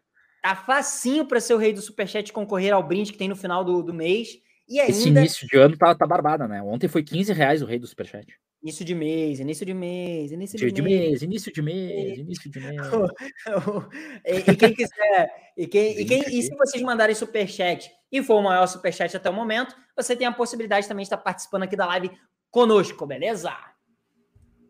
[0.43, 0.55] tá.
[0.55, 3.65] tá facinho para ser o rei do superchat concorrer ao brinde que tem no final
[3.65, 4.29] do, do mês.
[4.69, 4.93] E ainda.
[4.93, 6.63] Esse início de ano tá, tá barbada, né?
[6.63, 8.27] Ontem foi 15 reais o rei do Superchat.
[8.63, 11.01] Início de mês, início de mês, início de, de mês.
[11.01, 12.77] mês, início de mês, início de mês.
[14.25, 18.37] e, e quem quiser, e, quem, e, quem, e se vocês mandarem superchat e for
[18.37, 21.75] o maior superchat até o momento, você tem a possibilidade também de estar participando aqui
[21.75, 22.13] da live
[22.53, 23.53] conosco, beleza?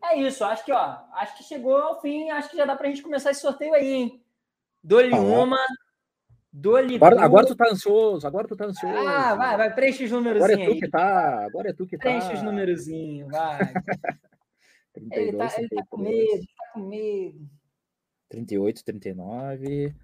[0.03, 2.87] É isso, acho que ó, acho que chegou ao fim, acho que já dá pra
[2.89, 4.23] gente começar esse sorteio aí, hein?
[4.83, 5.43] Dou-lhe Tá bom.
[5.45, 5.57] uma,
[6.51, 7.25] dou-lhe Agora, duas.
[7.25, 8.95] agora tu tá ansioso, agora tu tá ansioso.
[9.07, 10.79] Ah, vai, vai, preenche os números Agora é tu aí.
[10.79, 12.01] que tá, agora é tu que tá.
[12.03, 13.59] Preenche os numerozinhos, vai.
[14.95, 17.49] Ele 32, tá, ele tá com 33, medo, tá com medo.
[18.29, 19.95] 38, 39,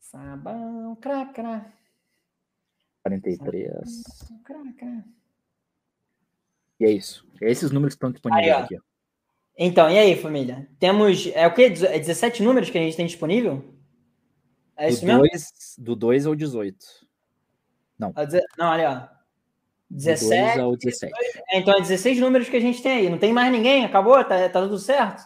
[0.00, 1.24] Sabão, crá,
[3.04, 4.02] 43.
[4.44, 5.04] crá, crá.
[6.80, 7.24] E é isso.
[7.40, 8.76] Esses números que estão disponíveis Aí, aqui.
[8.76, 8.80] ó.
[9.64, 10.68] Então, e aí, família?
[10.80, 11.28] Temos.
[11.34, 11.72] É o quê?
[11.84, 13.64] É 17 números que a gente tem disponível?
[14.76, 15.20] É isso do, mesmo?
[15.20, 16.76] 2, do 2 ao 18.
[18.16, 18.94] Ah, deze- Não, olha, ó.
[19.88, 20.58] Do 2 17.
[20.58, 21.12] ao 17.
[21.52, 23.08] É, então, é 16 números que a gente tem aí.
[23.08, 23.84] Não tem mais ninguém?
[23.84, 24.16] Acabou?
[24.24, 25.22] Tá, tá tudo certo?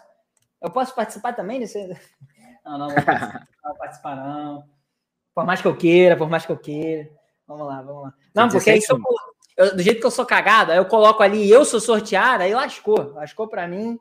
[0.60, 1.78] Eu posso participar também desse.
[2.62, 4.64] Não, não, participar, não vou participar, não.
[5.32, 7.08] Por mais que eu queira, por mais que eu queira.
[7.46, 8.14] Vamos lá, vamos lá.
[8.34, 8.92] Não, porque aí 17 se
[9.56, 12.52] eu, do jeito que eu sou cagada, aí eu coloco ali eu sou sorteada, aí
[12.52, 13.12] lascou.
[13.14, 13.96] Lascou pra mim.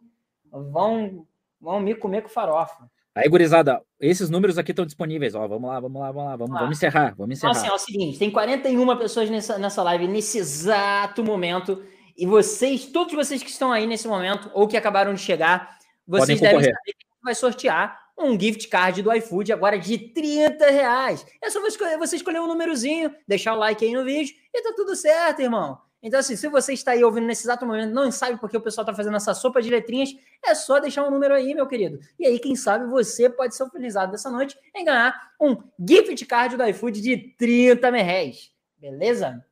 [0.62, 1.26] Vão,
[1.60, 2.90] vão me comer com farofa.
[3.14, 5.36] Aí, gurizada, esses números aqui estão disponíveis.
[5.36, 6.36] Ó, vamos lá, vamos lá, vamos lá.
[6.36, 6.60] Vamos, Vamos lá.
[6.62, 7.66] vamos encerrar, vamos Então, encerrar.
[7.66, 11.82] assim, é o seguinte: tem 41 pessoas nessa, nessa live nesse exato momento.
[12.18, 15.78] E vocês, todos vocês que estão aí nesse momento, ou que acabaram de chegar,
[16.08, 21.26] vocês devem saber que vai sortear um gift card do iFood agora de 30 reais.
[21.42, 24.62] É só você escolher, você escolher um númerozinho, deixar o like aí no vídeo e
[24.62, 25.78] tá tudo certo, irmão.
[26.06, 28.86] Então, assim, se você está aí ouvindo nesse exato momento, não sabe porque o pessoal
[28.86, 32.00] tá fazendo essa sopa de letrinhas, é só deixar um número aí, meu querido.
[32.20, 36.24] E aí, quem sabe, você pode ser o felizado dessa noite em ganhar um gift
[36.28, 38.52] card do iFood de 30 reais.
[38.78, 39.44] Beleza?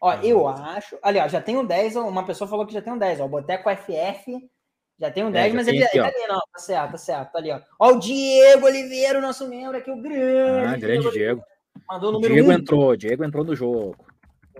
[0.00, 0.96] Ó, eu acho.
[1.02, 1.96] Ali, ó, já tenho 10.
[1.96, 3.20] ó, Uma pessoa falou que já tem um 10.
[3.20, 4.48] Ó, o Boteco FF
[4.98, 6.40] Já tem um 10, é, mas ele, aqui, tá ali, não.
[6.54, 7.32] Tá certo, tá certo.
[7.32, 7.60] Tá ali, ó.
[7.78, 10.74] Ó, o Diego Oliveira, o nosso membro aqui, o grande.
[10.74, 11.10] Ah, grande Diego.
[11.10, 11.42] Diego.
[11.86, 12.52] Mandou o número Diego um.
[12.54, 14.05] entrou, Diego entrou no jogo.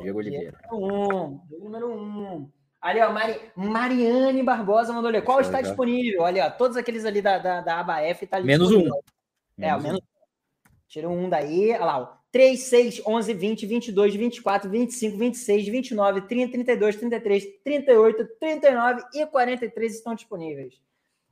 [0.01, 0.59] Diego Oliveira.
[0.73, 2.51] Um, número um.
[2.81, 5.23] Ali, ó, Mari, Mariane Barbosa mandou ali.
[5.23, 5.69] Qual está já.
[5.69, 6.23] disponível?
[6.23, 8.47] Olha, ó, todos aqueles ali da, da, da aba F tá ali.
[8.47, 8.87] Menos um.
[9.59, 10.73] É, menos, menos um.
[10.87, 11.71] Tira um daí.
[11.73, 12.17] Olha lá, ó.
[12.31, 19.27] 3, 6, 11, 20, 22, 24, 25, 26, 29, 30, 32, 33, 38, 39 e
[19.27, 20.75] 43 estão disponíveis.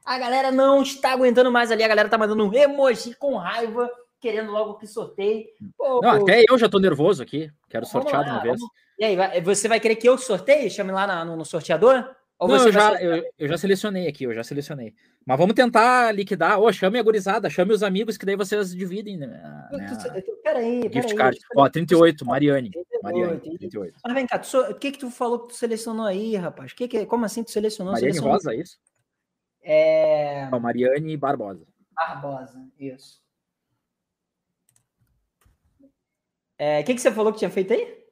[0.02, 1.82] A galera não está aguentando mais ali.
[1.82, 3.90] A galera tá mandando um emoji com raiva
[4.24, 5.48] querendo logo que sorteie.
[5.76, 7.50] Pô, não, até eu já tô nervoso aqui.
[7.68, 8.58] Quero sortear de uma vez.
[8.58, 8.74] Vamos...
[8.98, 10.70] E aí, você vai querer que eu sorteie?
[10.70, 12.08] Chame lá na, no, no, sorteador?
[12.38, 14.94] Ou não, eu já, eu, eu, já selecionei aqui, eu já selecionei.
[15.26, 16.58] Mas vamos tentar liquidar.
[16.58, 19.18] Ô, oh, chame a gurizada, chame os amigos, que daí vocês dividem.
[19.18, 21.38] Né, né, peraí, Gift peraí, card.
[21.54, 22.70] Ó, 38, Mariane.
[22.70, 23.98] 38, Mariane, 38.
[24.02, 26.72] Mas vem cá, tu, o que que tu falou que tu selecionou aí, rapaz?
[26.72, 27.92] Que que, como assim tu selecionou?
[27.92, 28.38] Mariane selecionou?
[28.38, 28.78] Rosa, é isso?
[29.62, 30.48] É...
[30.50, 31.66] Não, Mariane Barbosa.
[31.94, 33.23] Barbosa, isso.
[36.58, 38.04] É, o é, que, que você falou que tinha feito aí?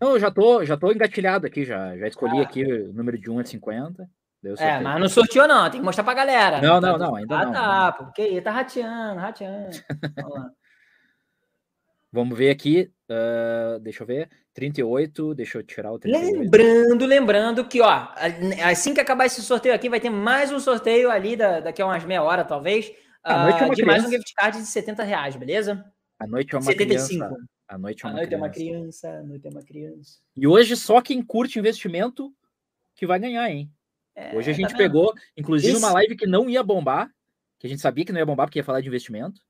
[0.00, 2.42] Não, eu já tô, já tô engatilhado aqui, já, já escolhi ah.
[2.42, 4.10] aqui o número de 1 a 50.
[4.58, 6.60] É, mas não sorteou não, tem que mostrar pra galera.
[6.60, 7.54] Não, não, não, ainda ah, não.
[7.54, 9.70] Ah, tá, porque tá rateando, rateando.
[10.20, 10.52] Vamos,
[12.12, 16.40] Vamos ver aqui, uh, deixa eu ver, 38, deixa eu tirar o 38.
[16.40, 18.08] Lembrando, lembrando que, ó,
[18.64, 21.86] assim que acabar esse sorteio aqui, vai ter mais um sorteio ali da, daqui a
[21.86, 22.92] umas meia hora, talvez,
[23.26, 23.86] uh, de criança.
[23.86, 25.82] mais um gift card de 70 reais, beleza?
[26.18, 27.06] A noite é uma 75.
[27.06, 27.51] criança.
[27.72, 28.36] A noite é uma, a noite criança.
[28.36, 29.08] é uma criança.
[29.08, 30.20] A noite é uma criança.
[30.36, 32.30] E hoje só quem curte investimento
[32.94, 33.72] que vai ganhar, hein?
[34.14, 35.82] É, hoje a gente tá pegou, inclusive, Esse...
[35.82, 37.10] uma live que não ia bombar,
[37.58, 39.40] que a gente sabia que não ia bombar porque ia falar de investimento,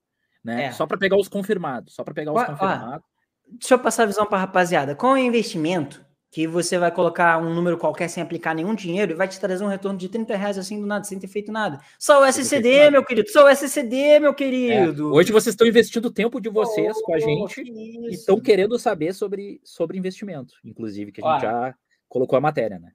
[0.45, 0.67] né?
[0.67, 0.73] É.
[0.73, 3.05] Só para pegar os confirmados, só para pegar os confirmados.
[3.49, 4.95] deixa eu passar a visão para rapaziada.
[4.95, 9.15] Com o investimento, que você vai colocar um número qualquer sem aplicar nenhum dinheiro e
[9.15, 11.79] vai te trazer um retorno de 30 reais assim do nada, sem ter feito nada.
[11.99, 15.11] Só o SCD, meu querido, só o SCD, meu querido.
[15.11, 15.13] É.
[15.13, 18.79] Hoje vocês estão investindo o tempo de vocês oh, com a gente e estão querendo
[18.79, 21.75] saber sobre, sobre investimento, inclusive, que a gente já
[22.09, 22.93] colocou a matéria, né?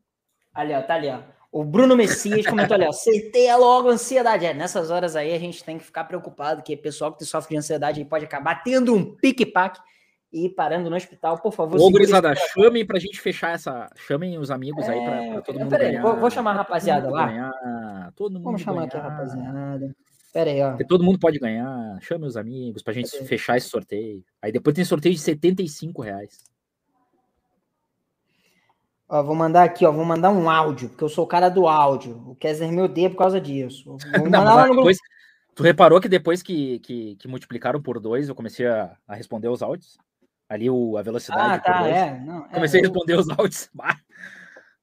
[0.52, 1.20] Ali, ó, tá ali, ó.
[1.52, 4.48] O Bruno Messias comentou ali, ó, acertei logo a ansiedade.
[4.48, 7.52] É, nessas horas aí a gente tem que ficar preocupado, que o pessoal que sofre
[7.52, 9.80] de ansiedade pode acabar tendo um pique-paque
[10.46, 11.80] e parando no hospital, por favor.
[11.80, 13.90] Ô, gurizada, chamem pra gente fechar essa.
[13.96, 16.02] Chamem os amigos é, aí pra, pra todo mundo peraí, ganhar.
[16.02, 17.28] Vou, vou chamar a rapaziada lá.
[17.28, 18.88] Ganhar, todo mundo Vamos chamar ganhar.
[18.88, 19.96] aqui a rapaziada.
[20.34, 20.70] Pera aí, ó.
[20.70, 21.98] Porque todo mundo pode ganhar.
[22.02, 24.24] Chame os amigos pra gente fechar esse sorteio.
[24.42, 26.44] Aí depois tem sorteio de 75 reais.
[29.10, 29.92] Ó, vou mandar aqui, ó.
[29.92, 32.22] Vou mandar um áudio, porque eu sou o cara do áudio.
[32.28, 33.98] O Kessler me odeia por causa disso.
[34.20, 34.98] Vou Não, lá no depois,
[35.58, 39.50] Tu reparou que depois que, que, que multiplicaram por dois, eu comecei a, a responder
[39.50, 39.98] os áudios?
[40.50, 41.56] Ali o, a velocidade.
[41.56, 42.20] Ah, tá, é.
[42.20, 43.70] Não, é, Comecei a responder os áudios.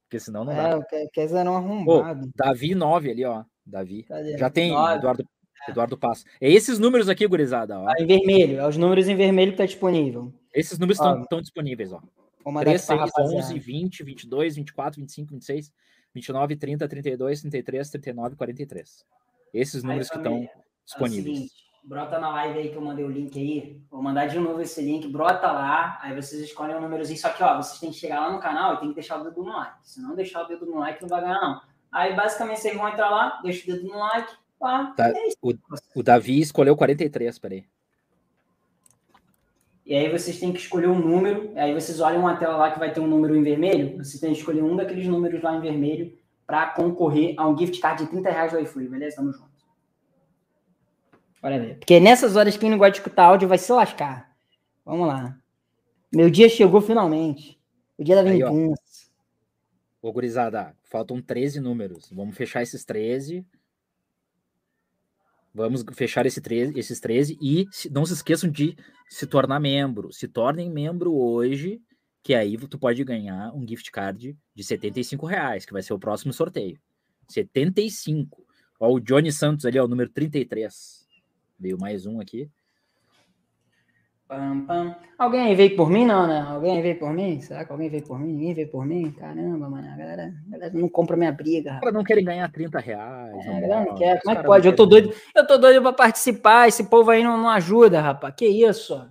[0.03, 0.85] Porque senão não é, dá.
[0.91, 2.29] É, quer dizer, não arrombado.
[2.35, 3.43] Davi 9 ali, ó.
[3.65, 4.03] Davi.
[4.03, 4.37] Cadê?
[4.37, 4.95] Já tem, 9.
[4.97, 5.23] Eduardo,
[5.67, 5.71] é.
[5.71, 6.25] Eduardo Passo.
[6.39, 7.79] É esses números aqui, gurizada.
[7.79, 7.87] Ó.
[7.87, 8.59] Ah, em vermelho.
[8.59, 10.31] É os números em vermelho que tá disponível.
[10.53, 12.01] Esses números estão disponíveis, ó.
[12.61, 15.73] 3, 6, 11, 20, 22, 24, 25, 26,
[16.13, 19.05] 29, 30, 32, 33, 39, 43.
[19.51, 20.47] Esses números que estão
[20.85, 21.39] disponíveis.
[21.39, 23.81] É brota na live aí que eu mandei o link aí.
[23.89, 27.19] Vou mandar de novo esse link, brota lá, aí vocês escolhem um númerozinho.
[27.19, 29.23] Só que, ó, vocês têm que chegar lá no canal e tem que deixar o
[29.23, 29.77] dedo no like.
[29.83, 31.61] Se não deixar o dedo no like, não vai ganhar, não.
[31.91, 34.93] Aí, basicamente, vocês vão entrar lá, deixa o dedo no like, pá.
[34.97, 35.09] Tá.
[35.09, 35.53] É o,
[35.95, 37.65] o Davi escolheu 43, peraí.
[39.85, 42.79] E aí vocês têm que escolher um número, aí vocês olham uma tela lá que
[42.79, 45.61] vai ter um número em vermelho, você tem que escolher um daqueles números lá em
[45.61, 46.17] vermelho
[46.47, 49.17] para concorrer a um gift card de 30 reais do iFree, beleza?
[49.17, 49.54] Tamo junto.
[51.41, 51.77] Bora ver.
[51.77, 54.35] Porque nessas horas, quem não gosta de escutar áudio vai se lascar.
[54.83, 55.37] Vamos lá.
[56.13, 57.59] Meu dia chegou finalmente.
[57.97, 59.09] O dia da vingança.
[60.01, 62.09] Ô, gurizada, faltam 13 números.
[62.11, 63.45] Vamos fechar esses 13.
[65.53, 68.75] Vamos fechar esse 13, esses 13 e não se esqueçam de
[69.09, 70.11] se tornar membro.
[70.11, 71.81] Se tornem membro hoje,
[72.21, 75.99] que aí tu pode ganhar um gift card de 75 reais, que vai ser o
[75.99, 76.77] próximo sorteio.
[77.29, 78.45] 75.
[78.79, 81.04] Ó, o Johnny Santos ali, ó, o número 33.
[81.59, 82.49] Veio mais um aqui.
[84.27, 84.95] Pam, pam.
[85.19, 86.41] Alguém veio por mim, não, né?
[86.41, 87.39] Alguém veio por mim?
[87.41, 88.33] Será que alguém veio por mim?
[88.33, 89.11] Ninguém veio por mim?
[89.11, 91.79] Caramba, mano, a galera, a galera não compra minha briga.
[91.83, 93.45] Os não querem ganhar 30 reais.
[93.45, 94.19] É, não, não quer.
[94.21, 94.67] Como é que pode?
[94.67, 96.67] Eu tô doido, eu tô doido pra participar.
[96.67, 98.33] Esse povo aí não, não ajuda, rapaz.
[98.35, 99.07] Que isso?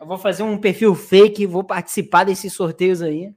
[0.00, 3.34] Eu vou fazer um perfil fake, vou participar desses sorteios aí.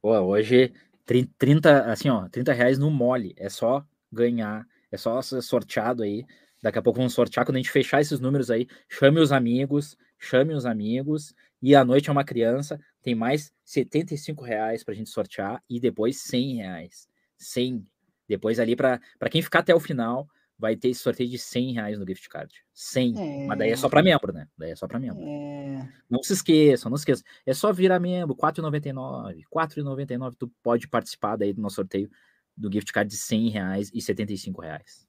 [0.00, 0.72] Pô, hoje
[1.04, 3.34] 30, assim, ó, 30 reais no mole.
[3.36, 6.24] É só ganhar, é só ser sorteado aí.
[6.64, 7.44] Daqui a pouco vamos sortear.
[7.44, 11.34] Quando a gente fechar esses números aí, chame os amigos, chame os amigos.
[11.60, 12.80] E a noite é uma criança.
[13.02, 17.06] Tem mais 75 reais para a gente sortear e depois 100 reais.
[17.36, 17.86] 100.
[18.26, 18.98] Depois ali, para
[19.30, 20.26] quem ficar até o final,
[20.58, 22.50] vai ter esse sorteio de 100 reais no gift card.
[22.72, 23.18] 100.
[23.18, 23.46] É...
[23.46, 24.48] Mas daí é só para membro, né?
[24.56, 25.20] Daí é só para membro.
[25.20, 25.86] É...
[26.08, 27.26] Não se esqueçam, não se esqueçam.
[27.44, 29.42] É só virar membro, 4,99.
[29.54, 32.08] 4,99 tu pode participar daí do nosso sorteio
[32.56, 35.06] do gift card de 100 reais e 75 reais.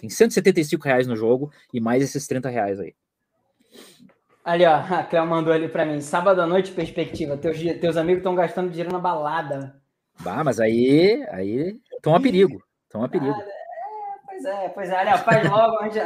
[0.00, 2.94] Tem 175 reais no jogo e mais esses 30 reais aí.
[4.44, 6.00] Ali, ó, a Cléo mandou ali para mim.
[6.00, 7.36] Sábado à noite, perspectiva.
[7.36, 9.80] Teus, teus amigos estão gastando dinheiro na balada.
[10.20, 11.26] Bah, mas aí.
[11.30, 11.76] Aí.
[11.94, 12.62] Estão a perigo.
[12.86, 13.32] Estão a perigo.
[13.32, 13.66] Ah,
[14.36, 14.98] Pois é, pois é.
[14.98, 15.98] Olha, faz logo, onde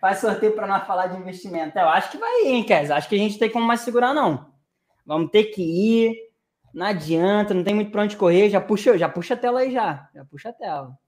[0.00, 1.78] faz sorteio para nós falar de investimento.
[1.78, 2.90] Eu acho que vai ir, hein, Kes?
[2.90, 4.52] Acho que a gente tem como mais segurar, não.
[5.06, 6.16] Vamos ter que ir.
[6.74, 8.50] Não adianta, não tem muito para onde correr.
[8.50, 10.08] Já puxa, já puxa a tela aí já.
[10.12, 10.98] Já puxa a tela.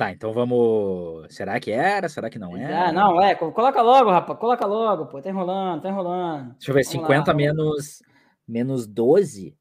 [0.00, 1.26] Tá, então vamos.
[1.28, 2.08] Será que era?
[2.08, 2.88] Será que não era?
[2.88, 3.34] Ah, não, é.
[3.34, 4.38] Coloca logo, rapaz.
[4.38, 5.20] Coloca logo, pô.
[5.20, 6.54] Tá enrolando, tá enrolando.
[6.54, 8.02] Deixa eu ver, vamos 50 lá, menos,
[8.48, 9.54] menos 12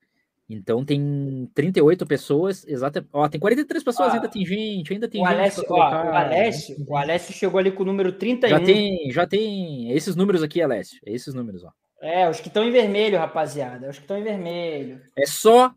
[0.50, 3.06] então tem 38 pessoas, exato.
[3.14, 5.38] Ó, tem 43 pessoas, ainda tem gente, ainda tem o gente.
[5.38, 8.50] Alessio, ó, o Alessio, o Alessio chegou ali com o número 31.
[8.50, 11.00] Já tem, já tem esses números aqui, Alessio.
[11.06, 11.72] É esses números, ó.
[12.02, 13.90] É, os que estão em vermelho, rapaziada.
[13.90, 15.02] Os que estão em vermelho.
[15.18, 15.72] É só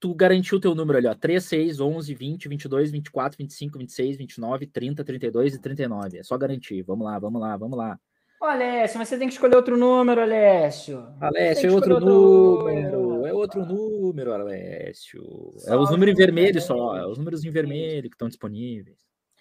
[0.00, 1.14] tu garantir o teu número ali, ó.
[1.14, 6.18] 3, 6, 11, 20, 22, 24, 25, 26, 29, 30, 32 e 39.
[6.18, 6.82] É só garantir.
[6.82, 7.98] Vamos lá, vamos lá, vamos lá.
[8.40, 11.04] Ô, Alessio, mas você tem que escolher outro número, Alessio.
[11.20, 13.02] Alessio, é outro, outro número.
[13.02, 13.26] número.
[13.26, 15.52] É outro número, Alessio.
[15.56, 16.96] Só é os números em vermelho só.
[16.96, 18.98] É os números em vermelho que estão disponíveis.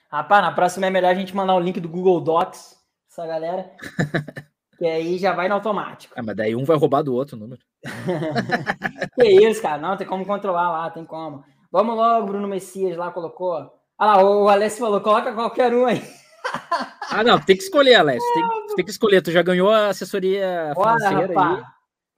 [0.09, 2.77] Rapaz, na próxima é melhor a gente mandar o link do Google Docs
[3.17, 3.71] essa galera.
[4.77, 6.13] que aí já vai no automático.
[6.15, 7.61] Ah, mas daí um vai roubar do outro número.
[9.15, 9.81] que isso, cara.
[9.81, 11.43] Não, tem como controlar lá, tem como.
[11.71, 13.71] Vamos logo, Bruno Messias lá colocou.
[13.97, 16.01] Ah lá, o Alessio falou, coloca qualquer um aí.
[17.09, 18.21] Ah, não, tem que escolher, Alex.
[18.33, 19.21] Tem, tem, que escolher.
[19.21, 21.65] Tu já ganhou a assessoria Bora, financeira rapaz.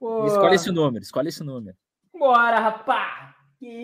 [0.02, 0.26] aí.
[0.26, 1.76] Escolhe esse número, escolhe esse número.
[2.12, 3.30] Bora, rapaz!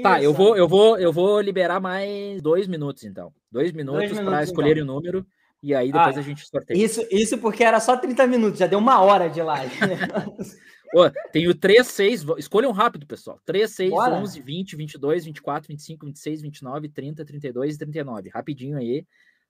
[0.02, 3.32] Tá, eu vou, eu vou, eu vou liberar mais dois minutos, então.
[3.52, 4.82] Dois minutos, para escolher então.
[4.82, 5.26] o número
[5.62, 6.76] e aí depois ah, a gente sorteia.
[6.76, 9.74] Isso, isso porque era só 30 minutos, já deu uma hora de live.
[10.94, 13.40] Ô, tenho 3, 6, escolham rápido, pessoal.
[13.44, 14.14] 3, 6, Bora.
[14.14, 18.30] 11, 20, 22, 24, 25, 26, 29, 30, 32 e 39.
[18.30, 19.04] Rapidinho aí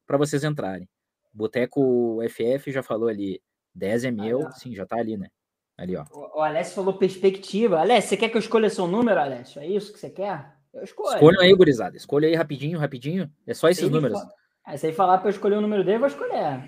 [0.07, 0.89] para vocês entrarem.
[1.33, 3.41] Boteco FF já falou ali,
[3.75, 5.29] 10 é meu, ah, sim, já tá ali, né?
[5.77, 6.05] Ali, ó.
[6.11, 7.81] O, o Alessio falou perspectiva.
[7.81, 9.61] Alessio, você quer que eu escolha seu número, Alessio?
[9.61, 10.57] É isso que você quer?
[10.73, 11.15] Eu escolho.
[11.15, 11.97] Escolham aí, gurizada.
[11.97, 13.31] Escolha aí rapidinho, rapidinho.
[13.47, 14.19] É só esses números.
[14.67, 16.61] Aí se aí falar para eu escolher o número dele, eu vou escolher.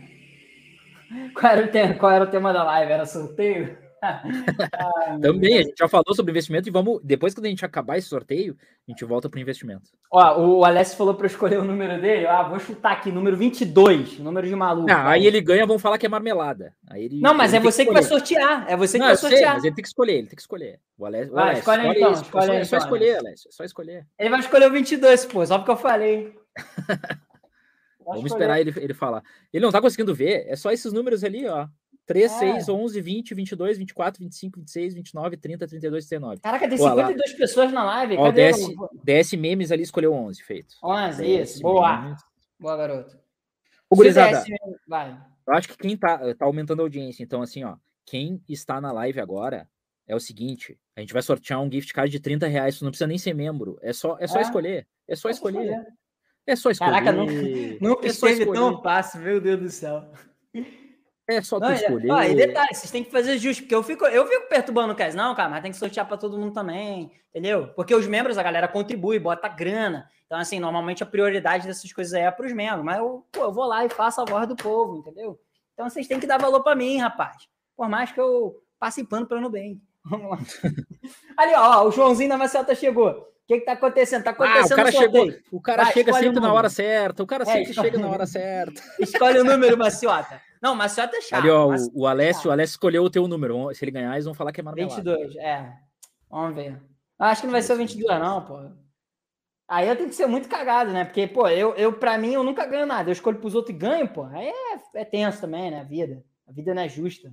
[1.35, 2.93] Qual era, o tema, qual era o tema da live?
[2.93, 3.77] Era sorteio?
[5.21, 8.07] Também, a gente já falou sobre investimento e vamos, depois que a gente acabar esse
[8.07, 9.91] sorteio, a gente volta para o investimento.
[10.13, 12.27] Ó, o Alessio falou para escolher o número dele.
[12.27, 14.89] Ah, vou chutar aqui, número 22, número de maluco.
[14.89, 16.73] Ah, aí ele ganha, vão falar que é marmelada.
[16.89, 18.67] Aí ele, não, mas é você que, que, vai sortear.
[18.69, 19.41] É você que não, vai sortear.
[19.41, 20.79] Sei, mas ele tem que escolher, ele tem que escolher.
[20.97, 22.13] O Alessio, vai, Alessio escolhe, escolhe então.
[22.13, 24.07] Escolhe, é só, então, escolher, Alessio, é só escolher.
[24.17, 26.33] Ele vai escolher o 22, pô, só porque eu falei.
[28.15, 29.23] Vamos esperar ele, ele falar.
[29.53, 31.69] Ele não tá conseguindo ver, é só esses números ali, ó.
[32.07, 32.39] 3, é.
[32.39, 36.41] 6, 11, 20, 22, 24, 25, 26, 29, 30, 32, 39.
[36.41, 38.17] Caraca, tem 52 pessoas na live.
[38.17, 38.69] Ó, Cadê DS,
[39.05, 40.75] DS Memes ali escolheu 11, feito.
[40.83, 41.63] 11, DS isso.
[41.63, 42.01] Boa.
[42.01, 42.21] Memes.
[42.59, 43.19] Boa, garoto.
[43.91, 44.43] Ô, gurizada,
[44.87, 45.19] vai.
[45.47, 48.93] eu acho que quem tá, tá aumentando a audiência, então assim, ó, quem está na
[48.93, 49.69] live agora
[50.07, 52.91] é o seguinte, a gente vai sortear um gift card de 30 reais, tu não
[52.91, 54.43] precisa nem ser membro, é só, é só é?
[54.43, 55.65] escolher, é só é escolher.
[55.65, 55.87] escolher.
[56.49, 56.93] É só escolher.
[56.93, 57.33] Caraca, nunca,
[57.79, 60.11] nunca é esteve tão fácil, meu Deus do céu.
[61.29, 62.11] É só tu não, é, escolher.
[62.11, 64.97] Ó, e detalhe, vocês têm que fazer justo, porque eu fico, eu fico perturbando o
[64.97, 65.15] Cas.
[65.15, 67.69] Não, cara, mas tem que sortear para todo mundo também, entendeu?
[67.77, 70.09] Porque os membros, a galera contribui, bota grana.
[70.25, 72.83] Então, assim, normalmente a prioridade dessas coisas é para os membros.
[72.83, 75.39] Mas eu, pô, eu vou lá e faço a voz do povo, entendeu?
[75.75, 77.47] Então vocês têm que dar valor para mim, rapaz.
[77.77, 79.83] Por mais que eu passe pano para no bem.
[80.03, 80.39] Vamos lá.
[81.37, 83.29] Ali, ó, o Joãozinho da Maceta chegou.
[83.49, 84.25] O que, que tá acontecendo?
[84.25, 87.23] Tá acontecendo ah, o cara chegou, O cara Vai, chega sempre na hora certa.
[87.23, 87.91] O cara é, sempre escolhe...
[87.91, 88.83] chega na hora certa.
[89.01, 90.39] Escolhe o número, Maciota.
[90.61, 91.41] Não, Maciota é chato.
[91.41, 93.75] Ali, ó, o, o Alessio, o Alessio escolheu o teu número.
[93.75, 94.97] Se ele ganhar, eles vão falar que é marmelada.
[94.97, 95.73] 22, é.
[96.29, 96.79] Vamos ver.
[97.19, 98.71] Acho que não vai ser o 22, não, pô.
[99.67, 101.07] Aí eu tenho que ser muito cagado, né?
[101.07, 103.09] Porque, pô, eu, eu pra mim, eu nunca ganho nada.
[103.09, 104.25] Eu escolho pros outros e ganho, pô.
[104.25, 105.81] Aí é, é tenso também, né?
[105.81, 106.23] A vida.
[106.47, 107.33] A vida não é justa.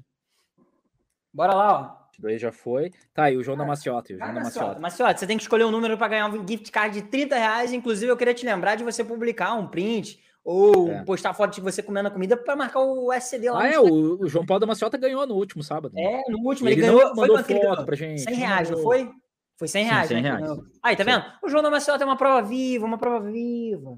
[1.33, 2.04] Bora lá, ó.
[2.17, 2.91] 22 já foi.
[3.13, 4.13] Tá, e o João da Maciota.
[4.13, 4.79] O João ah, da Maciota.
[4.79, 7.73] Maciota, você tem que escolher um número para ganhar um gift card de 30 reais.
[7.73, 11.03] Inclusive, eu queria te lembrar de você publicar um print ou é.
[11.03, 13.63] postar foto de você comendo a comida para marcar o SCD lá.
[13.63, 15.97] Ah, é, o, o, João Paulo da Maciota ganhou no último sábado.
[15.97, 17.15] É, no último, ele, ele ganhou.
[17.15, 18.21] Mandou foi foto pra gente.
[18.21, 19.09] 100 reais, não foi?
[19.57, 20.07] Foi 100 reais.
[20.07, 20.29] Sim, 100 né?
[20.29, 20.59] reais.
[20.83, 21.09] Aí, tá Sim.
[21.09, 21.25] vendo?
[21.43, 23.97] O João da Maciota é uma prova viva, uma prova viva.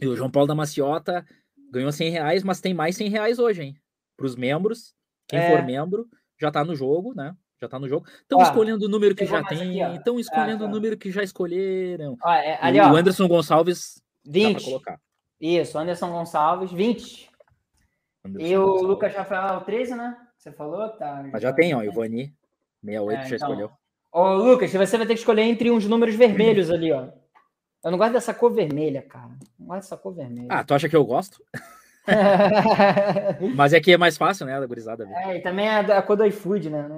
[0.00, 1.24] E o João Paulo da Maciota
[1.70, 3.76] ganhou 100 reais, mas tem mais 100 reais hoje, hein?
[4.16, 4.94] Para os membros,
[5.26, 5.50] quem é.
[5.50, 6.06] for membro,
[6.40, 7.34] já tá no jogo, né?
[7.60, 8.06] já tá no jogo.
[8.22, 12.16] Estão escolhendo o número que já tem, estão escolhendo o número que já escolheram.
[12.26, 14.64] É, ali, o Anderson Gonçalves dá pra 20.
[14.64, 15.00] colocar.
[15.38, 17.30] Isso, Anderson Gonçalves, 20.
[18.24, 18.88] Anderson E o Gonçalves.
[18.88, 20.16] Lucas Rafael, 13, né?
[20.38, 20.88] Você falou?
[20.88, 21.22] Tá.
[21.30, 22.34] Mas já tem, ó, Ivani,
[22.82, 23.48] 68 É, já então.
[23.48, 23.70] escolheu.
[24.10, 27.08] Ô, Lucas, você vai ter que escolher entre uns números vermelhos ali, ó.
[27.84, 29.30] Eu não gosto dessa cor vermelha, cara.
[29.58, 30.48] Não gosto dessa cor vermelha.
[30.50, 31.42] Ah, tu acha que eu gosto?
[33.54, 35.12] Mas é que é mais fácil, né, da gurizada ver.
[35.14, 36.88] é, e também é a cor do iFood, né?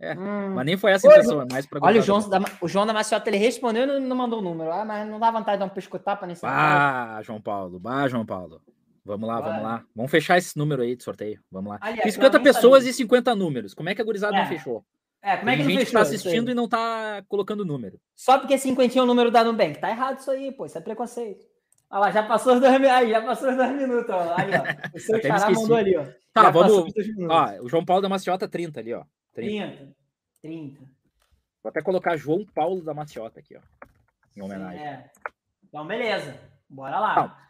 [0.00, 0.50] É, Hum.
[0.54, 2.84] Mas nem foi essa a intenção, é mais pra Olha, o João, da, o João
[2.84, 4.70] da Maciota, ele respondeu e não, não mandou o número.
[4.70, 8.26] Ah, mas não dá vontade de dar um pescotapa nesse Bah, João Paulo, bah, João
[8.26, 8.60] Paulo.
[9.04, 9.84] Vamos lá, vamos lá.
[9.94, 11.38] Vamos fechar esse número aí de sorteio.
[11.50, 11.78] Vamos lá.
[11.80, 12.90] Aliás, Tem eu 50 nem pessoas sabia.
[12.90, 13.72] e 50 números.
[13.72, 14.40] Como é que a gurizada É.
[14.40, 14.84] não fechou?
[15.22, 16.02] É, como é que Tem não gente tá aí?
[16.02, 17.98] assistindo e não tá colocando número.
[18.14, 19.78] Só porque 50 é o número da Nubank.
[19.78, 20.66] Tá errado isso aí, pô.
[20.66, 21.46] Isso é preconceito.
[21.90, 24.10] Olha lá, já passou os dois, mi- aí, já passou os dois minutos.
[24.10, 24.34] Ó.
[24.36, 24.96] Aí, ó.
[24.96, 26.04] O seu xará mandou ali, ó.
[26.32, 27.26] Tá, vamos- minutos.
[27.30, 29.04] Ó, o João Paulo da Maciota, 30 ali, ó.
[29.34, 29.76] 30.
[29.76, 29.94] 30.
[30.42, 30.80] 30.
[31.62, 33.60] Vou até colocar João Paulo da Maciota aqui, ó.
[34.36, 34.84] Em homenagem.
[34.84, 35.10] É.
[35.62, 36.36] Então, beleza.
[36.68, 37.40] Bora lá.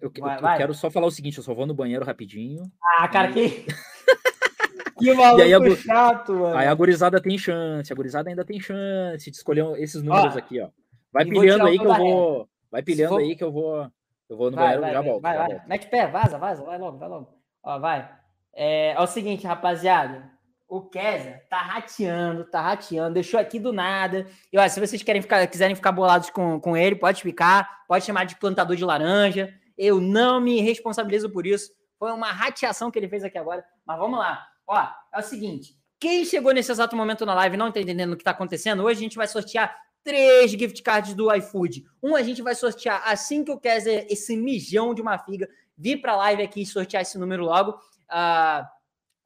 [0.00, 0.56] Eu, que- Vai, eu vai.
[0.58, 2.70] quero só falar o seguinte, eu só vou no banheiro rapidinho.
[2.98, 3.64] Ah, cara, que.
[4.98, 6.56] que maluco aí a chato, mano.
[6.56, 10.38] Aí a gurizada tem chance, a gurizada ainda tem chance de escolher esses números Ó,
[10.38, 10.68] aqui, ó.
[11.12, 12.48] Vai e pilhando aí que eu vou.
[12.74, 13.88] Vai pilhando for- aí que eu vou.
[14.28, 15.22] Eu vou no Vai, banheiro vai, já vai, volto.
[15.22, 15.50] vai, já vai.
[15.52, 15.68] volto.
[15.68, 17.28] Mete pé, vaza, vaza, vai logo, vai logo.
[17.62, 18.10] Ó, vai.
[18.52, 20.28] É, é o seguinte, rapaziada.
[20.66, 24.26] O Kézia tá rateando, tá rateando, deixou aqui do nada.
[24.52, 28.04] E ó, se vocês querem ficar, quiserem ficar bolados com, com ele, pode ficar, pode
[28.04, 29.54] chamar de plantador de laranja.
[29.78, 31.70] Eu não me responsabilizo por isso.
[31.98, 33.64] Foi uma rateação que ele fez aqui agora.
[33.86, 34.44] Mas vamos lá.
[34.66, 34.76] Ó,
[35.12, 38.16] é o seguinte: quem chegou nesse exato momento na live e não tá entendendo o
[38.16, 41.84] que tá acontecendo, hoje a gente vai sortear três gift cards do iFood.
[42.02, 45.96] Um a gente vai sortear assim que eu quiser esse mijão de uma figa vir
[46.00, 47.76] para a live aqui e sortear esse número logo.
[48.08, 48.68] Ah,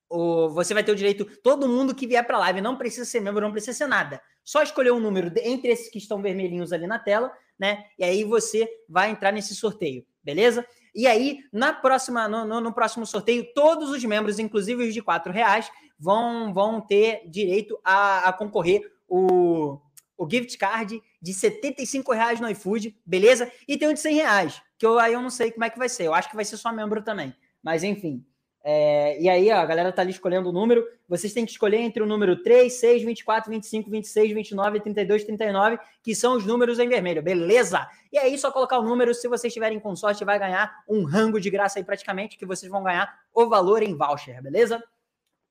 [0.08, 3.04] o, você vai ter o direito, todo mundo que vier para a live, não precisa
[3.04, 4.22] ser membro, não precisa ser nada.
[4.42, 7.84] Só escolher um número entre esses que estão vermelhinhos ali na tela, né?
[7.98, 10.64] E aí você vai entrar nesse sorteio, beleza?
[10.94, 15.00] E aí, na próxima, no, no- no próximo sorteio, todos os membros, inclusive os de
[15.00, 19.78] R$ reais, vão, vão ter direito a, a concorrer o,
[20.18, 23.50] o gift card de 75 reais no iFood, beleza?
[23.66, 25.78] E tem um de 100 reais, que eu, aí eu não sei como é que
[25.78, 26.04] vai ser.
[26.04, 27.32] Eu acho que vai ser só membro também.
[27.62, 28.24] Mas enfim.
[28.64, 30.84] É, e aí, ó, a galera tá ali escolhendo o número.
[31.08, 35.78] Vocês têm que escolher entre o número 3, 6, 24, 25, 26, 29, 32, 39,
[36.02, 37.88] que são os números em vermelho, beleza?
[38.12, 39.14] E aí, só colocar o número.
[39.14, 42.70] Se vocês tiverem com sorte, vai ganhar um rango de graça aí praticamente, que vocês
[42.70, 44.82] vão ganhar o valor em voucher, beleza?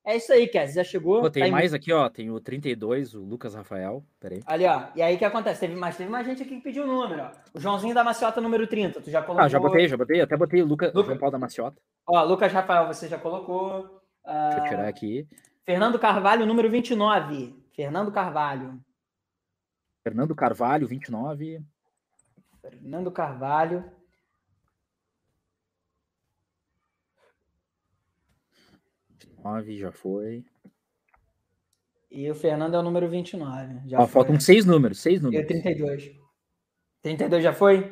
[0.08, 0.74] É isso aí, Kes.
[0.74, 1.20] Já chegou.
[1.20, 2.08] Pô, tem tá em- mais aqui, ó.
[2.10, 4.02] Tem o 32, o Lucas Rafael.
[4.22, 4.42] Peraí.
[4.46, 4.84] Ali, ó.
[4.96, 5.60] E aí o que acontece?
[5.60, 7.32] Teve mais, teve mais gente aqui que pediu o número, ó.
[7.54, 9.02] O Joãozinho da Maciota, número 30.
[9.02, 9.44] Tu já colocou.
[9.44, 10.22] Ah, já botei, já botei.
[10.22, 11.82] Até botei o Lucas, Luca- João Paulo da Maciota.
[12.08, 14.02] Ó, Lucas Rafael, você já colocou.
[14.24, 15.28] Ah, Deixa eu tirar aqui.
[15.66, 17.54] Fernando Carvalho, número 29.
[17.76, 18.80] Fernando Carvalho.
[20.08, 21.62] Fernando Carvalho, 29.
[22.62, 23.84] Fernando Carvalho.
[29.56, 30.44] 29, já foi.
[32.12, 33.82] E o Fernando é o número 29.
[33.90, 34.14] Já Ó, foi.
[34.14, 35.48] faltam seis números, seis E o números.
[35.48, 36.12] 32.
[37.02, 37.84] 32 já foi?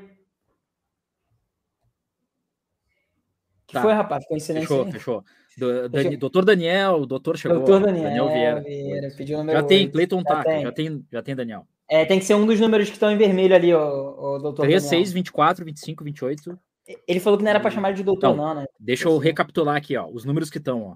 [3.68, 3.82] que Tá.
[3.82, 4.24] foi, rapaz?
[4.24, 4.92] Ficou em silêncio Fechou, aí?
[4.92, 5.24] fechou.
[5.58, 5.90] Do, Fechou.
[5.90, 7.58] Dani- doutor Daniel, o doutor chegou.
[7.60, 8.62] Doutor Daniel, Vieira.
[8.62, 9.92] Vieira, pediu número Já tem, 8.
[9.92, 10.62] Cleiton Já Taca, tem.
[10.64, 11.68] já tem, já tem Daniel.
[11.90, 14.64] É, tem que ser um dos números que estão em vermelho ali, o, o doutor
[14.64, 15.00] 3, Daniel.
[15.06, 16.60] 6, 24, 25, 28.
[17.08, 18.48] Ele falou que não era para chamar de doutor, Não.
[18.54, 18.66] não, né?
[18.80, 20.08] Deixa eu recapitular aqui, ó.
[20.08, 20.96] Os números que estão, ó.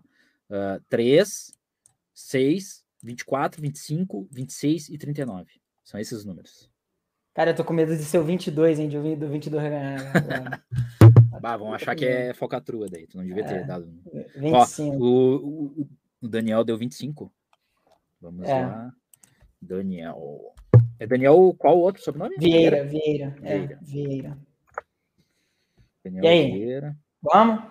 [0.49, 1.53] Ah, 3,
[2.13, 5.45] 6, 24, 25, 26 e 39.
[5.83, 6.69] São esses os números.
[7.33, 8.89] Cara, eu tô com medo de ser o 22, hein?
[8.89, 10.63] De ouvir do 22 ganhar.
[11.41, 13.07] Bah, vão achar que é focatrua daí.
[13.07, 13.63] Tu não devia ter É.
[13.63, 13.89] dado.
[14.35, 14.97] 25.
[14.97, 15.35] O,
[15.81, 15.89] o,
[16.21, 17.31] o Daniel deu 25.
[18.19, 18.65] Vamos É.
[18.65, 18.93] lá.
[19.61, 20.53] Daniel.
[20.99, 22.35] É Daniel, qual o outro sobrenome?
[22.37, 23.35] Vieira, Vieira.
[23.41, 23.79] É, Vieira.
[23.81, 24.37] Vieira.
[26.03, 26.51] Daniel E aí?
[26.51, 26.97] Vieira.
[27.21, 27.63] Vamos?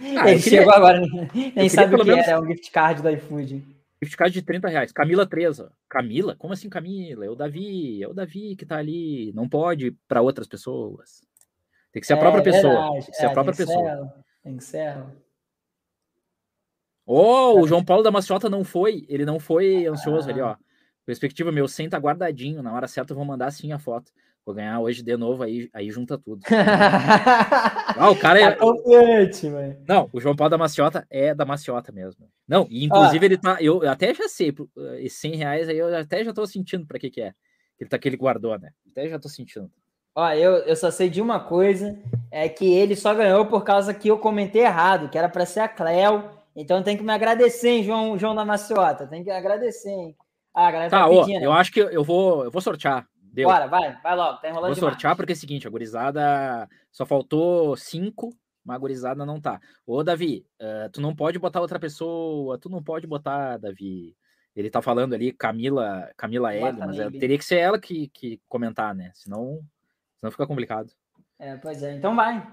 [0.00, 2.46] Ah, Ele eu queria- chegou agora, nem queria sabe o que menos- era, é um
[2.46, 3.64] gift card do iFood.
[4.02, 4.92] Gift card de 30 reais.
[4.92, 5.70] Camila Treza.
[5.88, 6.34] Camila?
[6.36, 7.26] Como assim Camila?
[7.26, 8.02] É o Davi.
[8.02, 9.30] É o Davi que tá ali.
[9.34, 11.20] Não pode para outras pessoas.
[11.92, 12.72] Tem que ser a própria É pessoa.
[12.72, 13.88] verdade, Tem que ser a é, própria tem pessoa.
[13.90, 15.12] ela, Tem que ser ela.
[17.06, 19.04] Oh, o João Paulo da Maciota não foi.
[19.08, 20.32] Ele não foi ansioso Ah.
[20.32, 20.56] ali, ó.
[21.04, 22.62] Perspectiva, meu 100 tá guardadinho.
[22.62, 24.12] Na hora certa eu vou mandar sim a foto.
[24.44, 26.42] Vou ganhar hoje de novo, aí, aí junta tudo.
[27.96, 28.52] Ah, o cara Tá é.
[28.56, 29.76] confiante, mano.
[29.86, 32.28] Não, o João Paulo da Maciota é da Maciota mesmo.
[32.48, 33.58] Não, e inclusive ele tá.
[33.60, 36.98] Eu até já sei, pro- esses 100 reais aí eu até já tô sentindo pra
[36.98, 37.32] que que é.
[37.78, 38.70] Ele tá que ele guardou, né?
[38.90, 39.70] Até já tô sentindo.
[40.14, 41.98] Ó, eu, eu só sei de uma coisa,
[42.30, 45.60] é que ele só ganhou por causa que eu comentei errado, que era para ser
[45.60, 49.06] a Cleo Então tem que me agradecer, hein, João, João da Maciota.
[49.06, 50.16] Tem que agradecer, hein?
[50.54, 51.44] Ah, a galera Tá, tá, ó, pedindo.
[51.44, 53.06] eu acho que eu vou, eu vou sortear.
[53.32, 53.48] Deu.
[53.48, 54.38] Bora, vai, vai logo.
[54.38, 54.92] Tá enrolando Vou demais.
[54.94, 58.34] sortear porque é o seguinte, a gurizada só faltou cinco,
[58.64, 59.60] mas a gurizada não tá.
[59.86, 64.16] Ô, Davi, eh, tu não pode botar outra pessoa, tu não pode botar, Davi.
[64.56, 68.40] Ele tá falando ali, Camila, Camila L, mas é- teria que ser ela que, que
[68.48, 69.12] comentar, né?
[69.14, 69.60] Senão,
[70.18, 70.90] senão fica complicado.
[71.38, 72.44] É, pois é, então vai.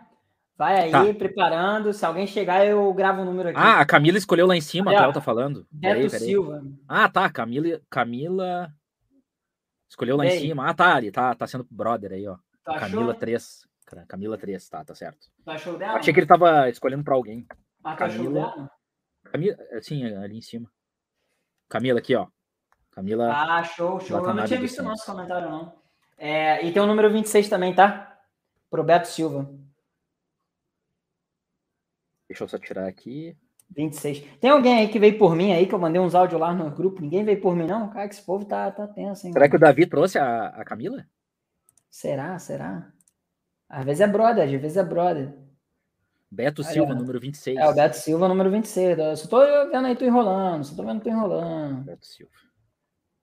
[0.56, 1.14] Vai aí, Tá.
[1.14, 1.94] preparando.
[1.94, 3.60] Se alguém chegar, eu gravo o número aqui.
[3.60, 4.96] Ah, a Camila escolheu lá em cima, a.
[4.98, 5.68] Cléo tá falando.
[5.82, 6.28] Peraí, Beto peraí.
[6.28, 6.64] Silva.
[6.88, 8.72] Ah, tá, Camila, Camila
[9.90, 10.40] escolheu lá em aí?
[10.40, 10.70] cima.
[10.70, 12.38] Ah, tá, ali, tá, tá sendo brother aí, ó.
[12.66, 12.80] Achou?
[12.80, 13.68] Camila 3.
[14.08, 15.28] Camila 3, tá, tá certo.
[15.44, 15.98] Tu achou dela?
[15.98, 17.48] Achei que ele tava escolhendo pra alguém.
[17.84, 18.34] Ah, achou Camila.
[18.34, 18.72] dela?
[19.24, 20.70] Camila, sim, ali em cima.
[21.70, 22.28] Camila aqui, ó.
[22.92, 23.32] Camila.
[23.32, 24.18] Ah, show, show.
[24.26, 25.82] Eu não tinha visto o nosso comentário, não.
[26.18, 28.20] É, e tem o número 26 também, tá?
[28.70, 29.48] Pro Beto Silva.
[32.28, 33.38] Deixa eu só tirar aqui.
[33.76, 34.24] 26.
[34.40, 36.72] Tem alguém aí que veio por mim aí, que eu mandei uns áudios lá no
[36.72, 37.02] grupo?
[37.02, 37.90] Ninguém veio por mim, não?
[37.90, 39.34] Cara, que esse povo tá, tá tenso, hein?
[39.34, 41.06] Será que o Davi trouxe a, a Camila?
[41.90, 42.38] Será?
[42.40, 42.92] Será?
[43.70, 45.34] Às vezes é brother, às vezes é brother.
[46.30, 46.96] Beto Aí, Silva, ó.
[46.96, 47.58] número 26.
[47.58, 48.98] É, o Beto Silva, número 26.
[48.98, 51.84] Eu só tô vendo aí tu enrolando, só tô vendo tu enrolando.
[51.84, 52.32] Beto Silva.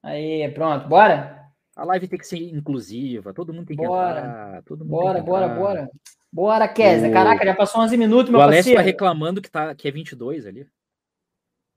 [0.02, 1.42] Aí, pronto, bora?
[1.76, 4.18] A live tem que ser inclusiva, todo mundo tem que Bora.
[4.20, 4.62] entrar.
[4.62, 5.90] Todo mundo Bora, bora, bora.
[6.35, 7.09] Bora, Kézia.
[7.09, 9.90] O- Caraca, já passou 11 minutos, O meu Alessio tá reclamando que, tá, que é
[9.93, 10.66] 22 ali.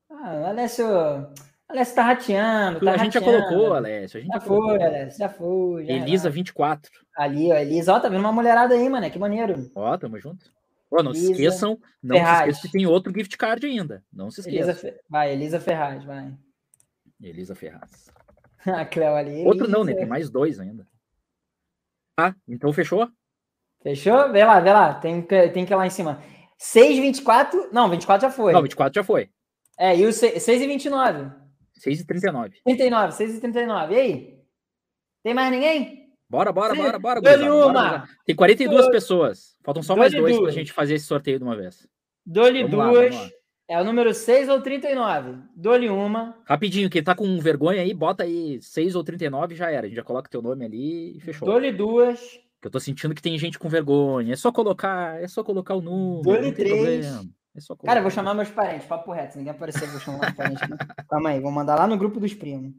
[0.10, 1.28] Ah, o Alessio, o
[1.70, 3.46] Alessio tá rateando, tá a gente já rateando.
[3.50, 4.18] colocou, Alessio.
[4.20, 4.70] A gente Já já colocou.
[4.78, 5.86] foi, Alessio, já foi.
[5.86, 6.92] Já Elisa, 24.
[7.16, 9.70] Ali, ó, Elisa, ó, tá vendo uma mulherada aí, mano, que maneiro.
[9.76, 10.52] Ó, tamo junto.
[10.90, 12.38] Ó, não se Elisa esqueçam, não Ferraz.
[12.38, 14.04] se esqueçam que tem outro gift card ainda.
[14.12, 14.92] Não se Elisa, esqueçam.
[14.98, 16.34] Fe- vai, Elisa Ferraz, vai.
[17.22, 18.08] Elisa Ferraz.
[18.66, 19.46] A Cleo ali.
[19.46, 19.92] Outro não, né?
[19.92, 20.00] Elisa.
[20.00, 20.88] Tem mais dois ainda.
[22.20, 23.08] Ah, então fechou?
[23.88, 24.30] Fechou?
[24.34, 26.22] Vê lá, vê lá, tem que, tem que ir lá em cima.
[26.58, 28.52] 6, 24, não, 24 já foi.
[28.52, 29.30] Não, 24 já foi.
[29.80, 31.32] É, e o 6, 6 e 29.
[31.76, 32.58] 6 e 39.
[32.66, 33.94] 39, 6 e 39.
[33.94, 34.38] E aí?
[35.24, 36.08] Tem mais ninguém?
[36.30, 37.22] Bora, bora, Sim, bora, bora.
[37.22, 37.64] Bora, uma.
[37.64, 38.10] gurizada.
[38.26, 39.56] Tem 42 Dou- pessoas.
[39.64, 40.54] Faltam só mais Dou-lhe dois pra duas.
[40.56, 41.88] gente fazer esse sorteio de uma vez.
[42.26, 43.16] Dou-lhe Vamos duas.
[43.16, 43.30] lá.
[43.70, 45.38] É o número 6 ou 39?
[45.56, 46.38] Dou-lhe uma.
[46.46, 49.86] Rapidinho, quem tá com vergonha aí, bota aí 6 ou 39 e já era.
[49.86, 51.48] A gente já coloca teu nome ali e fechou.
[51.48, 52.20] Dou-lhe duas.
[52.62, 54.34] Que eu tô sentindo que tem gente com vergonha.
[54.34, 56.54] É só colocar, é só colocar o número.
[56.54, 57.06] Três.
[57.06, 57.30] problema.
[57.56, 59.34] É só Cara, eu vou chamar meus parentes, papo reto.
[59.34, 60.70] Se ninguém aparecer, eu vou chamar meus parentes.
[60.70, 60.78] né?
[61.10, 62.74] Calma aí, vou mandar lá no grupo dos primos.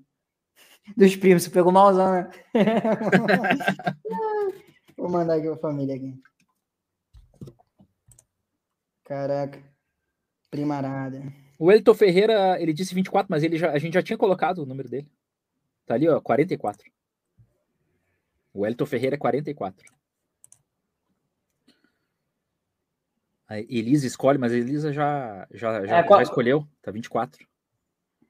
[0.97, 2.31] Dos primos, você pegou malzão, né?
[4.97, 6.15] vou mandar aqui pra família aqui.
[9.05, 9.61] Caraca.
[10.51, 11.23] Primarada.
[11.59, 14.67] O Elton Ferreira, ele disse 24, mas ele já, a gente já tinha colocado o
[14.67, 15.09] número dele.
[15.87, 16.89] Tá ali, ó, 44.
[18.59, 19.87] O Elton Ferreira é 44.
[23.47, 26.69] A Elisa escolhe, mas a Elisa já, já, já, É, qual- já escolheu.
[26.83, 27.47] Tá 24.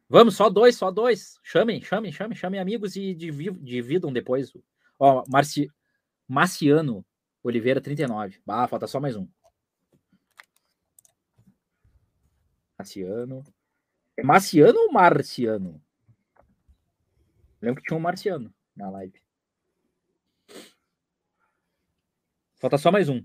[0.06, 1.38] Vamos, só dois, só dois.
[1.42, 4.52] Chamem, chamem, chamem, chamem amigos e divi- dividam depois.
[4.98, 5.70] Ó, Marci,
[6.28, 7.02] Marciano
[7.42, 8.38] Oliveira, 39.
[8.46, 9.26] Ah, falta só mais um.
[12.78, 13.42] Marciano.
[14.16, 15.82] É Marciano ou Marciano?
[17.62, 19.18] Lembro que tinha um Marciano na live.
[22.58, 23.22] Falta só mais um.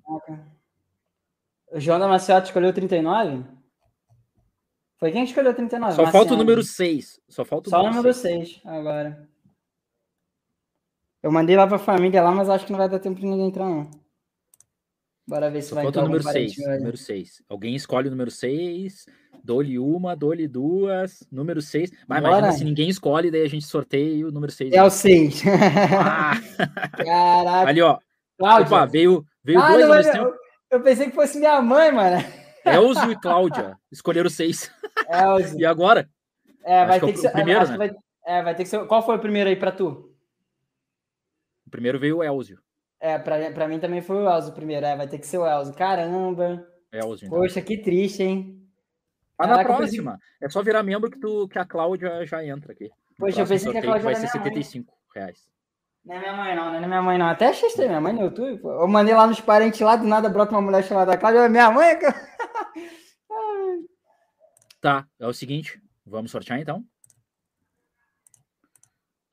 [1.72, 3.44] O João da Maciotti escolheu 39?
[4.98, 5.96] Foi quem que escolheu 39?
[5.96, 6.38] Só falta o Marciano.
[6.38, 7.20] número 6.
[7.28, 8.50] Só falta o Só número número 6.
[8.50, 9.28] 6 agora.
[11.22, 13.48] Eu mandei lá pra família lá, mas acho que não vai dar tempo de ninguém
[13.48, 13.90] entrar, não.
[15.26, 16.52] Bora ver se Só vai falta o número algum 6.
[16.56, 16.78] parentinho aí.
[16.80, 17.44] Número 6.
[17.50, 19.06] Alguém escolhe o número 6.
[19.44, 21.26] Dou-lhe uma, dou-lhe duas.
[21.32, 21.92] Número 6.
[22.08, 22.38] Mas Bora.
[22.38, 24.74] imagina se ninguém escolhe, daí a gente sorteia o número 6.
[24.74, 25.44] É o 6.
[25.48, 26.34] Ah,
[27.04, 27.68] Caraca.
[27.70, 27.98] ali, ó.
[28.38, 28.66] Cláudia.
[28.68, 30.36] Opa, veio, veio Ah, dois não, mas eu,
[30.72, 32.18] eu pensei que fosse minha mãe, mano.
[32.66, 34.72] Elzio e Cláudia escolheram 6.
[35.10, 35.58] Elze.
[35.62, 36.10] E agora?
[36.66, 37.32] É, Acho vai que é ter que ser.
[37.32, 37.78] primeiro, acho né?
[37.78, 37.92] vai-
[38.26, 38.86] é, vai ter que ser.
[38.88, 40.14] Qual foi o primeiro aí pra tu?
[41.68, 42.60] O primeiro veio o Elzio.
[43.00, 44.86] É, pra, pra mim também foi o Elzo o primeiro.
[44.86, 45.74] É, vai ter que ser o Elzo.
[45.74, 46.66] Caramba.
[46.92, 47.38] Elzio então.
[47.40, 48.60] Poxa, que triste, hein?
[49.38, 50.18] Tá na eu pensei- próxima.
[50.42, 52.86] É só virar membro que, tu, que a Cláudia já entra aqui.
[53.20, 54.44] No Poxa, eu pensei que a Cláudia vai ser minha mãe.
[54.44, 55.40] 75 reais.
[56.06, 57.28] Não é minha mãe, não, não é minha mãe, não.
[57.28, 58.58] Até achei estranho, minha mãe no YouTube.
[58.60, 58.72] Pô.
[58.82, 61.40] Eu mandei lá nos parentes lá, do nada brota uma mulher chamada Cláudia.
[61.42, 61.98] "É Minha mãe.
[62.00, 62.16] cara."
[64.82, 65.82] Tá, é o seguinte.
[66.06, 66.84] Vamos sortear então?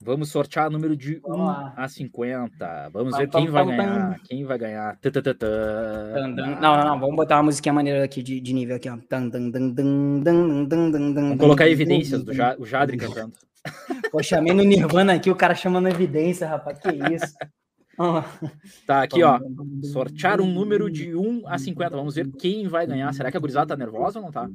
[0.01, 1.75] Vamos sortear o número de Vamos 1 lá.
[1.77, 2.89] a 50.
[2.91, 4.21] Vamos Pam, ver quem vai ganhar.
[4.25, 4.97] Quem vai ganhar.
[5.01, 5.49] Tã-tã-tã-tã.
[6.15, 6.47] Tan, tan.
[6.61, 7.01] Não, não, não.
[7.01, 8.97] Vamos botar uma musiquinha maneira aqui de, de nível aqui, ó.
[9.09, 12.33] Tan, tan, tan, tan, tan, tan, tan, tan, Vamos colocar evidências do.
[12.33, 13.33] Ja- o Jadri cantando.
[14.11, 16.79] Pô, chamei no Nirvana aqui, o cara chamando evidência, rapaz.
[16.79, 17.35] Que isso?
[18.87, 19.39] Tá aqui, ó.
[19.93, 21.97] Sortear um número de 1 a 50.
[21.97, 23.13] Vamos ver quem vai ganhar.
[23.13, 24.49] Será que a gurizada tá nervosa ou não tá?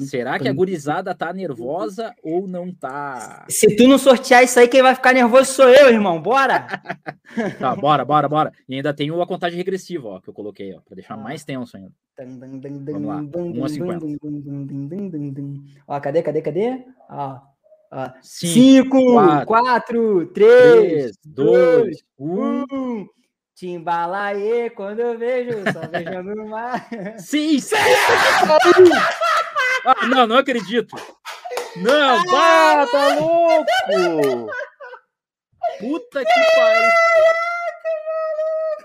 [0.00, 3.46] Será que a gurizada tá nervosa ou não tá?
[3.48, 6.20] Se tu não sortear isso aí, quem vai ficar nervoso sou eu, irmão.
[6.20, 6.66] Bora!
[7.60, 8.52] tá, bora, bora, bora.
[8.68, 11.76] E ainda tem a contagem regressiva, ó, que eu coloquei, ó, pra deixar mais tenso
[11.76, 11.92] ainda.
[12.18, 13.22] Vamos lá.
[13.22, 14.06] 1 a 50.
[15.86, 16.84] Ó, cadê, cadê, cadê?
[17.08, 17.51] Ó.
[18.22, 23.06] 5, 4, 3, 2, 1.
[23.54, 26.88] Timbalaê, quando eu vejo, só vejo no mar.
[27.18, 27.76] Sim, sim!
[29.86, 30.96] ah, não, não acredito.
[31.76, 34.50] Não, ah, tá louco!
[35.78, 37.51] Puta que pariu!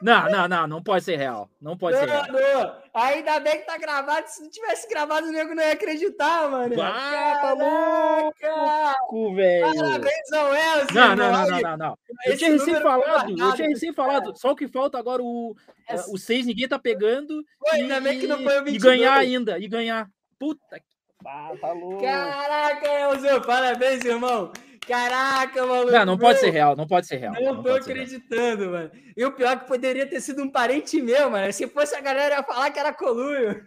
[0.01, 1.49] Não, não, não, não pode ser real.
[1.61, 2.25] Não pode não, ser real.
[2.31, 2.75] Não.
[2.93, 4.27] Ainda bem que tá gravado.
[4.27, 6.75] Se não tivesse gravado, o nego não ia acreditar, mano.
[6.81, 9.75] Ah, tá louco, velho.
[9.75, 10.95] Parabéns ao Elcio.
[10.95, 11.97] Não, não, não, não, não, não.
[12.25, 14.37] Eu tinha recém falado, eu tinha recém falado.
[14.37, 15.55] Só o que falta agora, o,
[15.87, 16.11] Essa...
[16.11, 17.43] o 6 ninguém tá pegando.
[17.59, 18.75] Pô, ainda e, bem que não foi o 22.
[18.75, 20.09] E ganhar ainda, e ganhar.
[20.39, 20.97] Puta que.
[21.25, 22.01] Ah, tá louco.
[22.01, 24.51] Caraca, Elcio, parabéns, irmão.
[24.87, 25.91] Caraca, maluco.
[25.91, 27.33] Não, não pode ser real, não pode ser real.
[27.33, 28.91] Não, não tô acreditando, mano.
[29.15, 31.51] E o pior é que poderia ter sido um parente meu, mano.
[31.51, 33.65] Se fosse a galera ia falar que era coluio.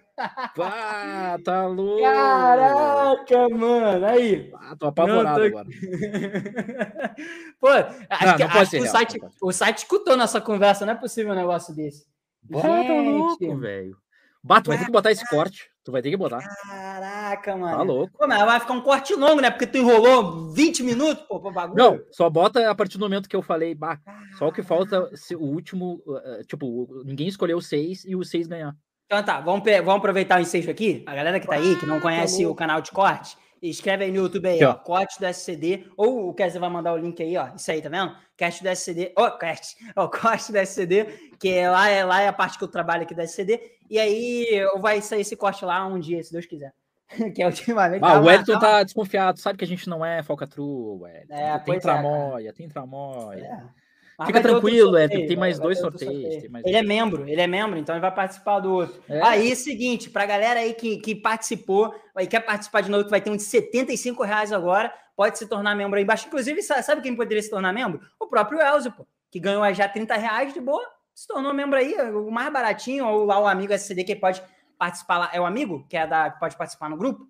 [0.57, 2.03] Pá, tá louco.
[2.03, 4.07] Caraca, mano.
[4.07, 4.51] Aí.
[4.55, 5.59] Ah, tô apavorado não, tô...
[5.59, 5.69] agora.
[7.61, 10.87] Pô, acho não, que, acho que o, site, o site escutou nossa conversa.
[10.87, 12.07] Não é possível um negócio desse.
[12.51, 13.97] Pá, tá louco, velho.
[14.43, 15.70] Bato, vai ter que botar esse corte.
[15.83, 16.41] Tu vai ter que botar.
[16.41, 17.77] Caraca, mano.
[17.77, 18.19] Tá louco.
[18.19, 19.51] Pô, mas vai ficar um corte longo, né?
[19.51, 21.79] Porque tu enrolou 20 minutos, pô, pra bagulho.
[21.83, 23.99] Não, só bota a partir do momento que eu falei, bah,
[24.39, 28.47] só o que falta o último, uh, tipo, ninguém escolheu o 6 e o 6
[28.47, 28.77] ganhar.
[29.07, 31.03] Então tá, vamos, vamos aproveitar o ensejo aqui.
[31.07, 34.11] A galera que tá aí, que não conhece tá o canal de corte, escreve aí
[34.11, 37.37] no YouTube aí, ó, corte do SCD, ou o Kessler vai mandar o link aí,
[37.37, 38.17] ó, isso aí, tá vendo?
[38.37, 41.05] Cast do SCD, ó, oh, cast, ó, oh, corte do SCD,
[41.39, 43.99] que é lá, é lá é a parte que eu trabalho aqui do SCD, e
[43.99, 44.47] aí
[44.79, 46.73] vai sair esse corte lá um dia, se Deus quiser.
[47.35, 48.05] que é ultimamente.
[48.05, 51.35] Ah, o Wellington tá desconfiado, sabe que a gente não é falcatrua, Wellington.
[51.35, 53.45] É, tem é, tramóia, é, tem tramóia.
[53.45, 53.90] É.
[54.27, 56.49] Fica tranquilo, é, tem mais dois sorteios.
[56.51, 56.77] Mais ele dois.
[56.77, 59.03] é membro, ele é membro, então ele vai participar do outro.
[59.09, 59.21] É.
[59.23, 63.21] Aí, seguinte, pra galera aí que, que participou e quer participar de novo, que vai
[63.21, 66.27] ter um de 75 reais agora, pode se tornar membro aí embaixo.
[66.27, 68.01] Inclusive, sabe quem poderia se tornar membro?
[68.19, 71.95] O próprio Elzio, pô, que ganhou já 30 reais de boa, se tornou membro aí,
[72.13, 74.43] o mais baratinho, ou lá o amigo SCD que pode
[74.79, 75.31] participar lá.
[75.33, 77.29] É o amigo que é da, que pode participar no grupo?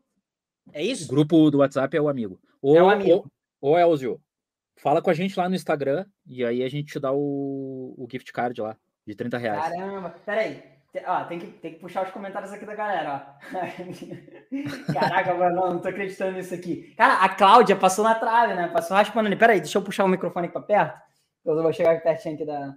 [0.73, 1.05] É isso?
[1.05, 2.41] O grupo do WhatsApp é o amigo.
[2.63, 3.31] Ou, é o amigo.
[3.61, 4.21] Ou, ou Elzio,
[4.81, 8.09] Fala com a gente lá no Instagram e aí a gente te dá o, o
[8.11, 8.77] gift card lá,
[9.07, 9.63] de 30 reais.
[9.63, 10.63] Caramba, peraí.
[11.07, 13.53] Ó, tem, que, tem que puxar os comentários aqui da galera, ó.
[14.93, 16.95] Caraca, mano, não, tô acreditando nisso aqui.
[16.97, 18.69] Cara, a Cláudia passou na trave, né?
[18.69, 19.37] Passou raspando ali.
[19.37, 20.99] Peraí, deixa eu puxar o microfone aqui pra perto.
[21.45, 22.75] Eu vou chegar pertinho aqui da.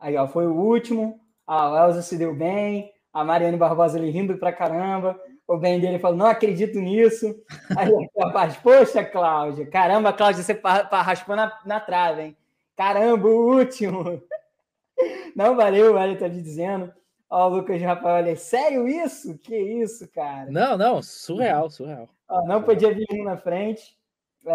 [0.00, 1.18] Aí, ó, foi o último.
[1.46, 2.92] O Elza se deu bem.
[3.12, 7.34] A Mariane Barbosa ali rindo pra caramba o bem dele falou: não acredito nisso.
[7.76, 10.60] Aí o rapaz, poxa, Cláudia, caramba, Cláudia, você
[10.90, 12.36] raspou na, na trave, hein?
[12.76, 14.22] Caramba, o último.
[15.36, 16.90] Não valeu, o Hélio tá me dizendo.
[17.28, 19.36] Ó, o Lucas Rafael, olha, sério isso?
[19.38, 20.50] Que isso, cara?
[20.50, 22.08] Não, não, surreal, surreal.
[22.28, 23.94] Ó, não podia vir um na frente.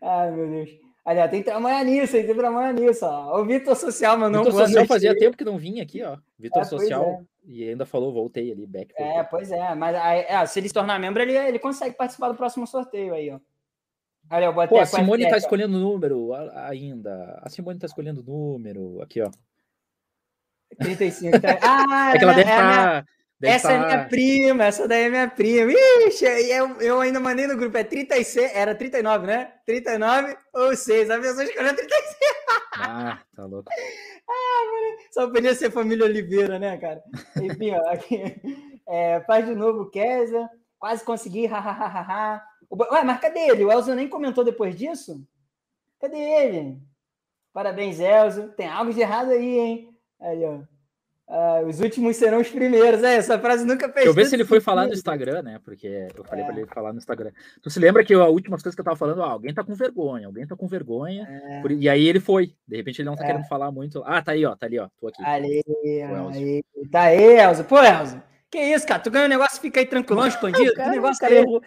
[0.00, 0.70] Ai, meu Deus.
[1.04, 3.04] Aliás, tem que trabalhar nisso, tem que trabalhar nisso.
[3.04, 3.40] Ó.
[3.40, 6.16] O Vitor Social mandou Vitor Social fazia tempo que não vinha aqui, ó.
[6.38, 7.24] Vitor é, Social é.
[7.48, 8.92] E ainda falou, voltei ali, back.
[8.98, 9.74] É, pois é.
[9.74, 13.30] Mas é, se ele se tornar membro, ele, ele consegue participar do próximo sorteio aí,
[13.30, 13.40] ó.
[14.30, 17.40] Olha, eu botei Pô, a Simone tá escolhendo número ainda.
[17.42, 19.00] A Simone tá escolhendo número.
[19.00, 19.30] Aqui, ó.
[20.78, 21.40] 35.
[21.40, 21.56] Tá...
[21.64, 22.98] Ah, é que ela deve estar.
[22.98, 23.06] É tá...
[23.40, 23.74] Deve essa tá...
[23.74, 25.72] é minha prima, essa daí é minha prima.
[26.08, 29.52] Ixi, eu, eu ainda mandei no grupo, é 36, era 39, né?
[29.64, 31.10] 39 ou 6.
[31.10, 32.16] A pessoa escolheu 36.
[32.74, 33.70] Ah, tá louco.
[34.30, 37.02] Ah, mano, só podia ser família Oliveira, né, cara?
[37.40, 38.20] Enfim, ó, aqui.
[38.86, 40.48] É, faz de novo, Kézia.
[40.78, 42.42] Quase consegui, hahaha.
[42.70, 43.64] Ué, mas cadê ele?
[43.64, 45.26] O Elzo nem comentou depois disso?
[46.00, 46.78] Cadê ele?
[47.52, 48.48] Parabéns, Elzo.
[48.52, 49.98] Tem algo de errado aí, hein?
[50.20, 50.60] Aí, ó.
[51.28, 53.02] Uh, os últimos serão os primeiros.
[53.04, 53.96] É, essa frase nunca fez.
[53.96, 55.60] Deixa eu ver se ele foi falar no Instagram, né?
[55.62, 56.46] Porque eu falei é.
[56.46, 57.32] para ele falar no Instagram.
[57.60, 59.74] Tu se lembra que a última coisa que eu tava falando, ah, alguém tá com
[59.74, 61.28] vergonha, alguém tá com vergonha.
[61.28, 61.60] É.
[61.60, 61.70] Por...
[61.70, 62.54] E aí ele foi.
[62.66, 63.26] De repente ele não tá é.
[63.26, 64.02] querendo falar muito.
[64.06, 64.88] Ah, tá aí, ó, tá ali, ó.
[64.98, 65.22] Tô aqui.
[65.22, 66.64] Ali, aí.
[66.90, 67.62] Tá aí, Elza.
[67.62, 68.24] Pô, Elza.
[68.50, 69.02] Que isso, cara?
[69.02, 71.60] Tu ganha um negócio e fica aí tranquilão, cara, que negócio cara, aí?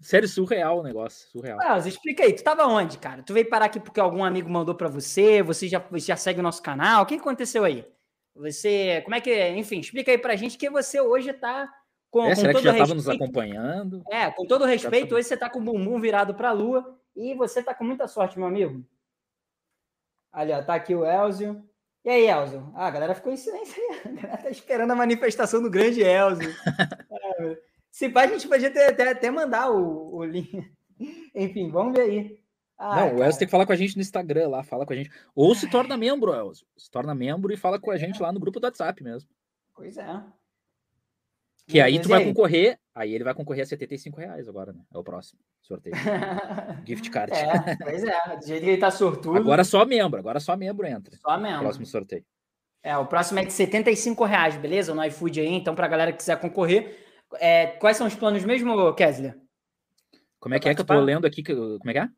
[0.00, 1.58] Sério, surreal o negócio, surreal.
[1.60, 3.20] Ah, explica aí, tu tava onde, cara?
[3.24, 5.42] Tu veio parar aqui porque algum amigo mandou para você?
[5.42, 7.02] Você já, já segue o nosso canal?
[7.02, 7.84] O que aconteceu aí?
[8.38, 11.72] Você, como é que, enfim, explica aí pra gente que você hoje tá
[12.10, 14.02] com, é, com será todo que já estava nos acompanhando?
[14.10, 17.34] É, com todo respeito, hoje você tá com o bumbum virado para a lua e
[17.34, 18.84] você tá com muita sorte, meu amigo.
[20.32, 21.62] Ali, ó, tá aqui o Elzio.
[22.04, 22.72] E aí, Elzio?
[22.76, 24.00] Ah, a galera ficou em silêncio aí.
[24.06, 26.48] A galera tá esperando a manifestação do grande Elzio.
[27.10, 27.58] é,
[27.90, 30.64] se pá, a gente podia até, até, até mandar o, o link.
[31.34, 32.40] Enfim, vamos ver aí.
[32.78, 34.92] Ah, não, o Elcio tem que falar com a gente no Instagram lá, fala com
[34.92, 35.10] a gente.
[35.34, 36.64] Ou se torna membro, Elcio.
[36.76, 39.28] Se torna membro e fala com a gente lá no grupo do WhatsApp mesmo.
[39.74, 40.22] Pois é.
[41.66, 44.80] Que aí tu vai concorrer, aí ele vai concorrer a 75 reais agora, né?
[44.94, 45.94] É o próximo sorteio.
[46.86, 47.32] Gift card.
[47.34, 49.36] É, pois é, do jeito que ele tá sortudo.
[49.36, 51.14] Agora só membro, agora só membro entra.
[51.18, 51.60] Só membro.
[51.60, 52.24] Próximo sorteio.
[52.82, 54.94] É, o próximo é de 75 reais, beleza?
[54.94, 57.06] No iFood aí, então pra galera que quiser concorrer.
[57.34, 59.38] É, quais são os planos mesmo, Kesler?
[60.40, 61.42] Como é que é que eu tô lendo aqui?
[61.42, 62.08] Como é que é?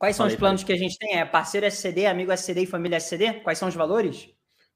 [0.00, 1.18] Quais são os planos que a gente tem?
[1.18, 3.34] É parceiro SCD, amigo SCD e família SCD?
[3.40, 4.30] Quais são os valores?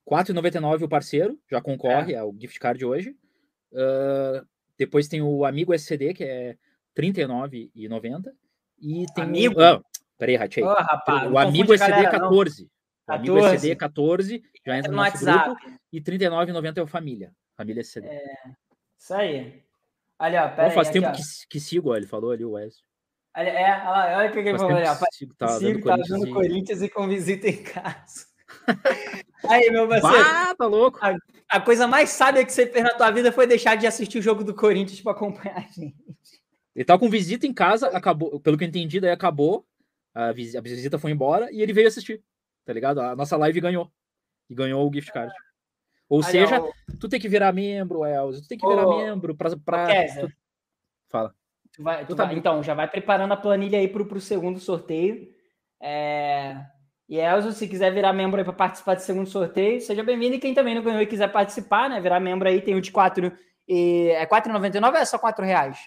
[0.06, 2.18] R$ 4,99 o parceiro, já concorre é.
[2.18, 3.16] ao gift card hoje.
[3.72, 4.46] Uh,
[4.78, 6.58] depois tem o amigo SCD, que é
[6.94, 8.32] R$ 39,90.
[8.78, 9.58] E tem amigo?
[9.58, 9.64] O...
[9.64, 9.80] Ah,
[10.18, 10.62] peraí, ratei.
[10.62, 12.70] Oh, rapaz, o amigo SCD galera, 14.
[13.08, 15.44] O amigo SCD 14 já entra no, no WhatsApp.
[15.58, 15.80] grupo.
[15.90, 17.32] E R$ 39,90 é o família.
[17.56, 18.08] Família SCD.
[18.08, 18.22] É,
[18.98, 19.62] isso aí.
[20.18, 22.50] Olha, pera Bom, faz aí, tempo aqui, que, que sigo, ó, ele falou ali, o
[22.50, 22.84] Wesley.
[23.36, 23.82] É,
[24.16, 24.78] olha o que ele falou.
[25.12, 28.26] Sigo, tá Sigo, tá dando Corinthians e com visita em casa.
[29.48, 30.24] Aí, meu parceiro.
[30.24, 30.98] Ah, tá louco.
[31.02, 31.16] A,
[31.48, 34.22] a, coisa mais sábia que você fez na tua vida foi deixar de assistir o
[34.22, 35.96] jogo do Corinthians para acompanhar a gente.
[36.74, 39.66] Ele tava com visita em casa, acabou, pelo que eu entendi, daí acabou,
[40.14, 42.22] a, visita, a visita foi embora e ele veio assistir,
[42.64, 43.00] tá ligado?
[43.00, 43.90] A nossa live ganhou.
[44.48, 45.32] E ganhou o gift card.
[46.08, 46.70] Ou Aí, seja, ó,
[47.00, 49.56] tu tem que virar membro, Elza, tu tem que virar membro pra.
[49.56, 50.32] pra tu...
[51.08, 51.34] Fala.
[51.74, 54.60] Tu vai, tu tá vai, então, já vai preparando a planilha aí pro, pro segundo
[54.60, 55.28] sorteio.
[55.82, 56.56] É...
[57.08, 60.36] E Elzo, se quiser virar membro aí para participar do segundo sorteio, seja bem-vindo.
[60.36, 62.00] E quem também não ganhou e quiser participar, né?
[62.00, 63.30] Virar membro aí, tem o de 4
[63.68, 65.78] e é 4,99 ou é só 4 reais?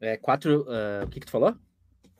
[0.00, 0.62] É 4.
[0.62, 1.54] Uh, ah, o que, que tu falou?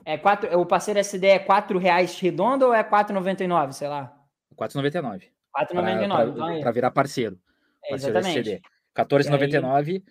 [0.04, 4.14] É 4, o parceiro SD é 4 reais redondo ou é 4,99, sei lá?
[4.54, 5.24] 4,99.
[5.56, 6.60] 4,99.
[6.60, 7.38] Para virar parceiro.
[7.82, 8.62] É, parceiro exatamente.
[8.94, 10.02] 14,99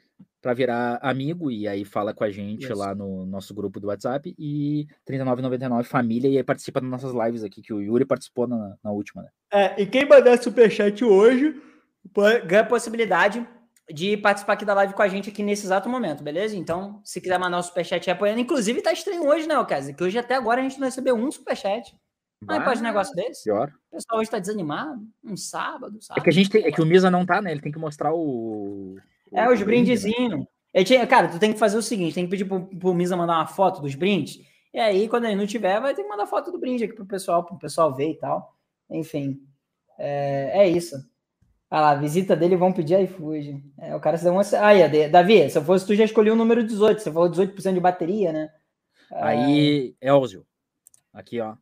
[0.45, 2.75] para virar amigo e aí fala com a gente Isso.
[2.75, 7.43] lá no nosso grupo do WhatsApp e 39,99 família e aí participa das nossas lives
[7.43, 9.29] aqui que o Yuri participou na, na última, né?
[9.51, 11.59] É, e quem mandar superchat hoje
[12.45, 13.43] ganha a possibilidade
[13.91, 16.55] de participar aqui da live com a gente aqui nesse exato momento, beleza?
[16.55, 19.95] Então, se quiser mandar um superchat apoiando, inclusive tá estranho hoje, né, Ocasio?
[19.95, 21.97] Que hoje até agora a gente não recebeu um superchat.
[22.39, 23.45] Não pode um negócio desse?
[23.45, 23.73] Pior.
[23.91, 26.21] O pessoal hoje tá desanimado, um sábado, sábado.
[26.21, 27.51] É que a gente tem, é que o Misa não tá, né?
[27.51, 28.99] Ele tem que mostrar o
[29.33, 30.45] é, os brindezinhos.
[30.73, 31.05] Né?
[31.07, 33.47] Cara, tu tem que fazer o seguinte: tem que pedir pro, pro Misa mandar uma
[33.47, 34.39] foto dos brindes.
[34.73, 37.05] E aí, quando ele não tiver, vai ter que mandar foto do brinde aqui pro
[37.05, 38.53] pessoal, pro pessoal ver e tal.
[38.89, 39.39] Enfim,
[39.97, 40.95] é, é isso.
[41.69, 43.63] Ah lá, visita dele vão pedir iFood.
[43.79, 44.43] É, o cara se deu uma.
[44.61, 47.01] Aí, Davi, se eu fosse tu, já escolhi o número 18.
[47.01, 48.49] Você falou 18% de bateria, né?
[49.11, 50.45] Aí, Elzio.
[51.13, 51.55] Aqui, ó.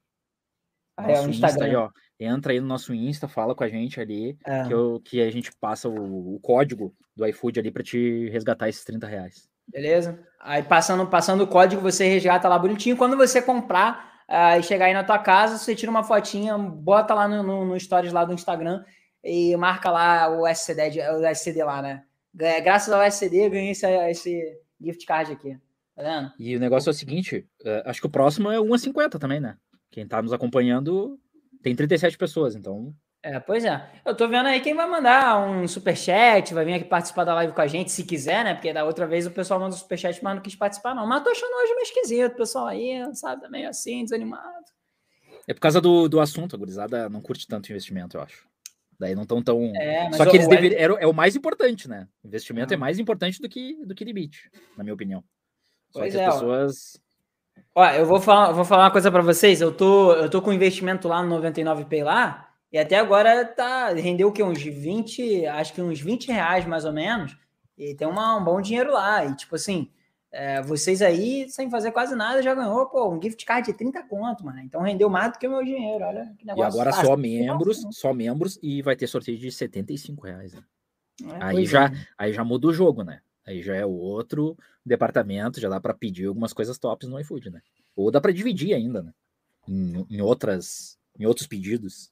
[0.98, 1.66] Ah, é o Instagram.
[1.66, 1.90] Aí, ó
[2.24, 4.64] entra aí no nosso Insta, fala com a gente ali, é.
[4.64, 8.70] que, eu, que a gente passa o, o código do iFood ali para te resgatar
[8.70, 9.50] esses 30 reais.
[9.68, 10.20] Beleza?
[10.40, 12.98] Aí passando, passando o código, você resgata lá bonitinho.
[12.98, 17.14] Quando você comprar uh, e chegar aí na tua casa, você tira uma fotinha, bota
[17.14, 18.84] lá no, no, no stories lá do Instagram
[19.24, 22.04] e marca lá o SCD, o SCD lá, né?
[22.34, 25.58] Graças ao SCD, eu ganhei esse, esse gift card aqui.
[25.96, 26.34] Tá vendo?
[26.40, 29.56] E o negócio é o seguinte: uh, acho que o próximo é 1,50 também, né?
[29.92, 31.20] Quem tá nos acompanhando
[31.64, 32.94] tem 37 pessoas, então.
[33.24, 33.90] É, pois é.
[34.06, 37.54] Eu tô vendo aí quem vai mandar um superchat, vai vir aqui participar da live
[37.54, 38.54] com a gente, se quiser, né?
[38.54, 41.08] Porque da outra vez o pessoal manda um superchat, mas não quis participar, não.
[41.08, 44.66] Mas tô achando hoje meio esquisito, o pessoal aí, sabe, tá meio assim, desanimado.
[45.48, 48.46] É por causa do, do assunto, a gurizada não curte tanto investimento, eu acho.
[49.00, 49.74] Daí não estão tão.
[49.76, 50.98] É, Só que eles deveriam.
[50.98, 52.08] É, o mais importante, né?
[52.24, 55.24] Investimento é mais importante do que, do que limite, na minha opinião.
[55.92, 57.03] Só pois que as é, pessoas.
[57.76, 59.60] Ó, eu vou falar, vou falar uma coisa para vocês.
[59.62, 64.30] Eu tô, eu tô com investimento lá no 99Pay lá, e até agora tá, rendeu
[64.30, 64.44] o quê?
[64.44, 67.38] Uns 20, acho que uns 20 reais mais ou menos.
[67.78, 69.26] E tem uma, um bom dinheiro lá.
[69.26, 69.92] E tipo assim,
[70.32, 74.02] é, vocês aí, sem fazer quase nada, já ganhou, pô, um gift card de 30
[74.04, 74.60] conto, mano.
[74.60, 76.04] Então rendeu mais do que o meu dinheiro.
[76.04, 76.64] Olha que negócio.
[76.64, 77.08] E agora fácil.
[77.08, 80.54] só membros, só membros, e vai ter sorteio de 75 reais.
[80.54, 80.64] Né?
[81.26, 81.92] É, aí, já, é.
[82.18, 83.22] aí já muda o jogo, né?
[83.46, 87.50] Aí já é o outro departamento, já dá para pedir algumas coisas tops no iFood,
[87.50, 87.62] né?
[87.96, 89.12] Ou dá para dividir ainda, né?
[89.68, 92.12] Em, em, outras, em outros pedidos.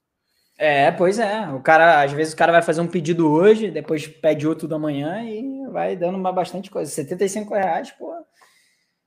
[0.58, 1.48] É, pois é.
[1.50, 4.78] O cara, às vezes o cara vai fazer um pedido hoje, depois pede outro da
[4.78, 6.90] manhã e vai dando uma bastante coisa.
[6.90, 8.14] 75 reais, pô.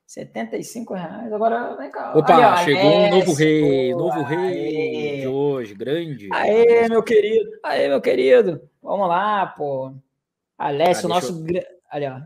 [0.05, 1.33] 75 reais.
[1.33, 2.13] Agora, vem cá.
[2.15, 6.29] Opa, Aí, ó, chegou um novo rei, pô, novo rei de hoje, grande.
[6.31, 7.49] Aê, meu querido.
[7.63, 8.69] Aê, meu querido.
[8.81, 9.93] Vamos lá, pô.
[10.57, 11.45] Alessio, ah, nosso.
[11.47, 11.74] Eu...
[11.89, 12.19] Ali, ó.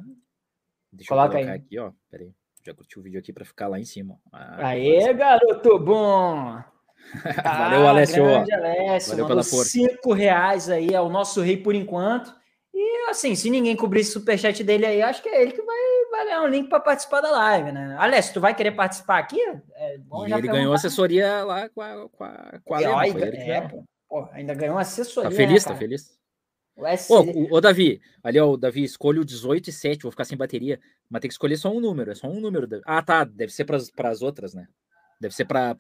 [0.92, 1.58] Deixa Coloca eu colocar aí.
[1.58, 1.92] aqui, ó.
[2.10, 2.34] Pera aí.
[2.66, 4.20] Já curti o vídeo aqui para ficar lá em cima.
[4.32, 6.62] Ah, Aê, garoto bom!
[7.44, 8.26] Valeu, ah, Alessio.
[8.26, 9.12] Alessio.
[9.12, 9.72] Valeu pela força.
[9.72, 12.38] Cinco reais aí, é o nosso rei por enquanto.
[12.74, 15.78] E assim, se ninguém cobrir esse superchat dele aí, acho que é ele que vai,
[16.12, 17.96] vai ganhar um link para participar da live, né?
[17.98, 19.42] Alessio, tu vai querer participar aqui?
[19.76, 23.68] É bom ele ganhou assessoria lá com a, com a, com a Lema, é,
[24.08, 25.30] pô, ainda ganhou assessoria.
[25.30, 26.19] Tá feliz, né, tá feliz?
[27.10, 30.26] Ô, o, o, Davi, ali, ó, o Davi, escolhe o 18 e 7, vou ficar
[30.26, 30.80] sem bateria,
[31.10, 32.68] mas tem que escolher só um número, é só um número.
[32.86, 34.68] Ah, tá, deve ser para as outras, né?
[35.20, 35.76] Deve ser para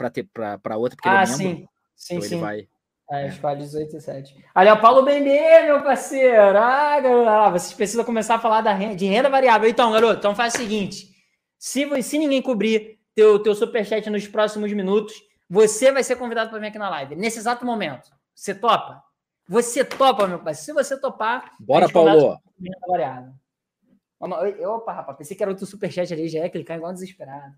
[0.77, 1.57] outra, porque ah, ele é membro.
[1.57, 2.35] Sim, sim, então sim.
[2.35, 2.67] Ele vai...
[3.11, 3.27] É, é.
[3.27, 4.45] escolhe 18 e 7.
[4.53, 6.57] Ali, ó, Paulo Bendê, meu parceiro.
[6.57, 9.67] Ah, galera, vocês precisam começar a falar da renda, de renda variável.
[9.67, 11.09] Então, garoto, então faz o seguinte:
[11.57, 15.13] se, se ninguém cobrir teu, teu superchat nos próximos minutos,
[15.49, 17.15] você vai ser convidado para vir aqui na live.
[17.15, 18.09] Nesse exato momento.
[18.35, 19.03] Você topa?
[19.49, 20.53] Você topa, meu pai?
[20.53, 21.55] Se você topar.
[21.59, 22.39] Bora, Paulo.
[22.88, 23.34] Variável.
[24.21, 27.55] Opa, rapaz, pensei que era outro superchat ali, já ia clicar igual desesperado.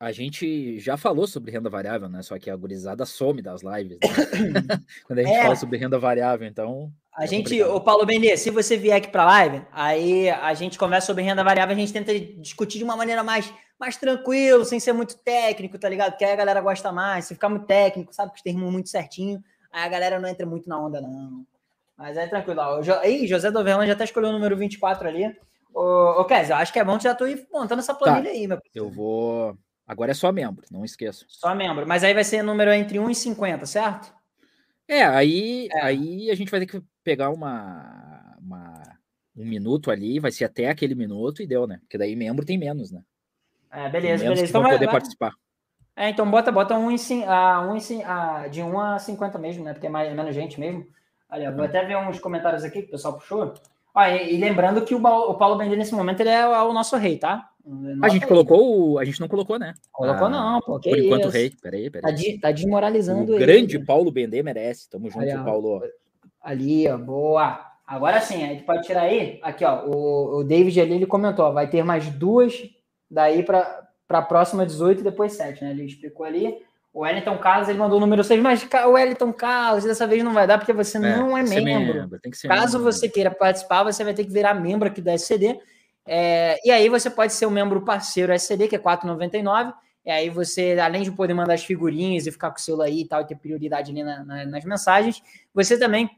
[0.00, 2.22] A gente já falou sobre renda variável, né?
[2.22, 3.98] Só que a gurizada some das lives.
[4.00, 4.62] Né?
[5.06, 5.42] Quando a gente é.
[5.42, 6.90] fala sobre renda variável, então.
[7.14, 10.54] A é gente, o Paulo Benê, se você vier aqui para a live, aí a
[10.54, 14.64] gente conversa sobre renda variável, a gente tenta discutir de uma maneira mais, mais tranquilo,
[14.64, 16.12] sem ser muito técnico, tá ligado?
[16.12, 17.26] Porque aí a galera gosta mais.
[17.26, 19.42] Se ficar muito técnico, sabe que os termos muito certinho,
[19.74, 21.44] aí a galera não entra muito na onda, não.
[21.96, 22.60] Mas é tranquilo.
[22.60, 22.80] Ó.
[23.00, 25.36] Aí, José Doverlan já até escolheu o número 24 ali.
[25.72, 28.30] Ô, ô Kézia, eu acho que é bom já tu ir montando essa planilha tá.
[28.30, 28.60] aí, meu.
[28.74, 29.56] Eu vou
[29.86, 31.26] Agora é só membro, não esqueça.
[31.28, 31.86] Só membro.
[31.86, 34.14] Mas aí vai ser número entre 1 e 50, certo?
[34.88, 35.82] É, aí, é.
[35.82, 38.98] aí a gente vai ter que pegar uma, uma,
[39.36, 41.78] um minuto ali, vai ser até aquele minuto e deu, né?
[41.80, 43.02] Porque daí membro tem menos, né?
[43.70, 44.46] É, beleza, beleza.
[44.46, 44.94] Então vai poder vai...
[44.94, 45.34] participar.
[45.96, 49.72] É, então bota, bota um em, a, um a, de 1 a 50 mesmo, né?
[49.72, 50.86] Porque é mais, menos gente mesmo.
[51.30, 53.54] Olha, vou até ver uns comentários aqui que o pessoal puxou.
[53.94, 56.96] Ah, e, e, lembrando que o, o Paulo Bender, nesse momento, ele é o nosso
[56.96, 57.50] rei, tá?
[58.02, 58.98] a gente colocou o.
[58.98, 59.74] A gente não colocou, né?
[59.90, 60.78] Colocou, ah, não, pô.
[60.78, 61.50] por enquanto, rei.
[61.62, 62.12] Peraí, peraí.
[62.12, 63.46] Tá, de, tá desmoralizando o ele.
[63.46, 64.90] grande Paulo Bender merece.
[64.90, 65.82] Tamo junto, Paulo.
[66.42, 67.72] Ali, ó, boa.
[67.86, 69.38] Agora sim, a gente pode tirar aí.
[69.42, 69.86] Aqui, ó.
[69.86, 72.54] O, o David ali ele comentou: ó, vai ter mais duas
[73.10, 75.70] daí para a próxima 18 e depois 7, né?
[75.70, 76.58] Ele explicou ali.
[76.92, 80.32] O Wellington Carlos, ele mandou o número 6, mas o Wellington Carlos, dessa vez não
[80.32, 81.64] vai dar, porque você é, não é membro.
[81.64, 82.92] membro Caso membro.
[82.92, 85.58] você queira participar, você vai ter que virar membro aqui da SCD.
[86.06, 89.74] É, e aí você pode ser um membro parceiro SCD, que é 4,99.
[90.06, 93.00] E aí você, além de poder mandar as figurinhas e ficar com o seu aí
[93.00, 95.22] e tal, e ter prioridade ali na, na, nas mensagens,
[95.52, 96.08] você também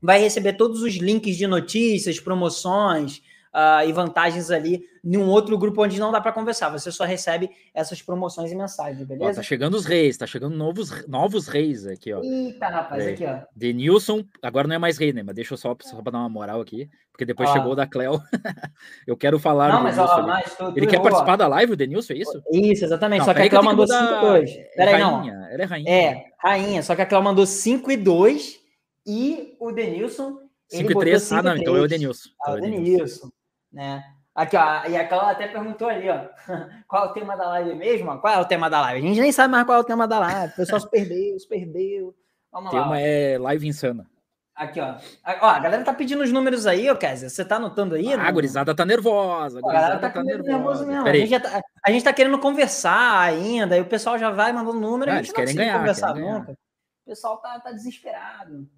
[0.00, 3.22] vai receber todos os links de notícias, promoções,
[3.54, 6.70] uh, e vantagens ali em um outro grupo onde não dá para conversar.
[6.70, 9.30] Você só recebe essas promoções e mensagens, beleza?
[9.30, 12.20] Ó, tá chegando os reis, tá chegando novos, novos reis aqui, ó.
[12.22, 13.40] Eita, rapaz, é, aqui, ó.
[13.54, 15.22] Denilson, agora não é mais rei, né?
[15.22, 17.52] Mas deixa eu só, só pra dar uma moral aqui, porque depois ó.
[17.52, 18.20] chegou o da Cleo.
[19.06, 19.72] eu quero falar.
[19.72, 22.42] Não, mas, ó, mas tu, tu Ele quer participar da live, o Denilson, é isso?
[22.50, 23.20] Isso, exatamente.
[23.20, 24.50] Não, só que a Cleo mandou 5 e 2.
[24.76, 25.28] Peraí, não.
[25.28, 25.90] Ela é rainha.
[25.90, 26.82] É, rainha.
[26.82, 28.60] Só que a Cleo mandou 5 e 2
[29.06, 30.38] e o Denilson.
[30.68, 31.32] 5 e 3.
[31.32, 32.30] Ah, não, então é o Denilson.
[32.40, 33.28] Ah, o Denilson,
[33.72, 34.04] né?
[34.34, 36.20] Aqui, ó, e a Cláudia até perguntou ali, ó,
[36.88, 38.18] qual é o tema da live mesmo?
[38.18, 39.04] Qual é o tema da live?
[39.04, 40.52] A gente nem sabe mais qual é o tema da live.
[40.52, 42.14] O pessoal se perdeu, se perdeu.
[42.50, 43.00] Vamos o tema lá.
[43.00, 44.06] é live insana.
[44.54, 44.96] Aqui, ó.
[45.40, 45.46] ó.
[45.48, 47.28] A galera tá pedindo os números aí, ó, Kézia.
[47.28, 48.12] Você tá anotando aí?
[48.12, 49.60] Ah, a gurizada tá nervosa.
[49.64, 50.86] A, a galera tá, tá nervosa.
[50.86, 51.06] mesmo.
[51.06, 54.80] A gente, tá, a gente, tá, querendo conversar ainda, e o pessoal já vai mandando
[54.80, 55.10] número.
[55.10, 56.52] Ah, a gente não querem ganhar, conversar nunca.
[56.52, 58.68] O pessoal tá, tá desesperado.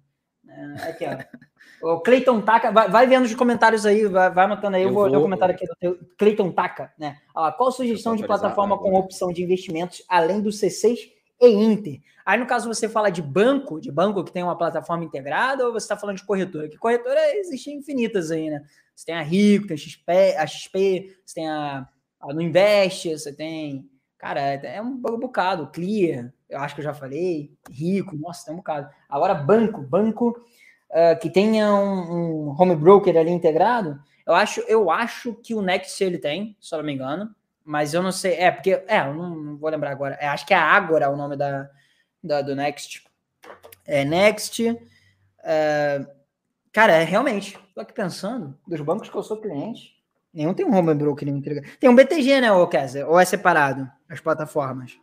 [0.47, 1.17] É, aqui, ó.
[1.81, 4.83] O Cleiton Taca, vai, vai, vendo os comentários aí, vai, vai matando aí.
[4.83, 7.17] Eu, eu vou ler o comentário aqui do Cleiton Taca, né?
[7.57, 10.97] Qual sugestão de plataforma com opção de investimentos além do C6
[11.41, 12.01] e Inter?
[12.25, 15.73] Aí, no caso, você fala de banco, de banco que tem uma plataforma integrada, ou
[15.73, 16.67] você está falando de corretora?
[16.67, 18.63] Que corretora existem infinitas aí, né?
[18.95, 21.87] Você tem a Rico, tem a XP, a XP você tem a,
[22.19, 23.87] a No Invest, você tem.
[24.17, 28.53] Cara, é, é um bocado, Clear, eu acho que eu já falei, rico, nossa, tem
[28.53, 28.89] um bocado.
[29.09, 30.35] Agora, banco, banco
[30.95, 35.61] uh, que tenha um, um, home broker ali integrado, eu acho, eu acho que o
[35.61, 39.01] Next ele tem, se eu não me engano, mas eu não sei, é, porque, é,
[39.01, 41.69] eu não, não vou lembrar agora, é, acho que é Agora o nome da,
[42.23, 43.03] da do Next.
[43.85, 46.07] É Next, uh,
[46.71, 49.93] cara, é realmente, tô aqui pensando, dos bancos que eu sou cliente,
[50.33, 51.67] nenhum tem um home broker integrado.
[51.77, 54.97] Tem um BTG, né, ou, Kessler, ou é separado, as plataformas?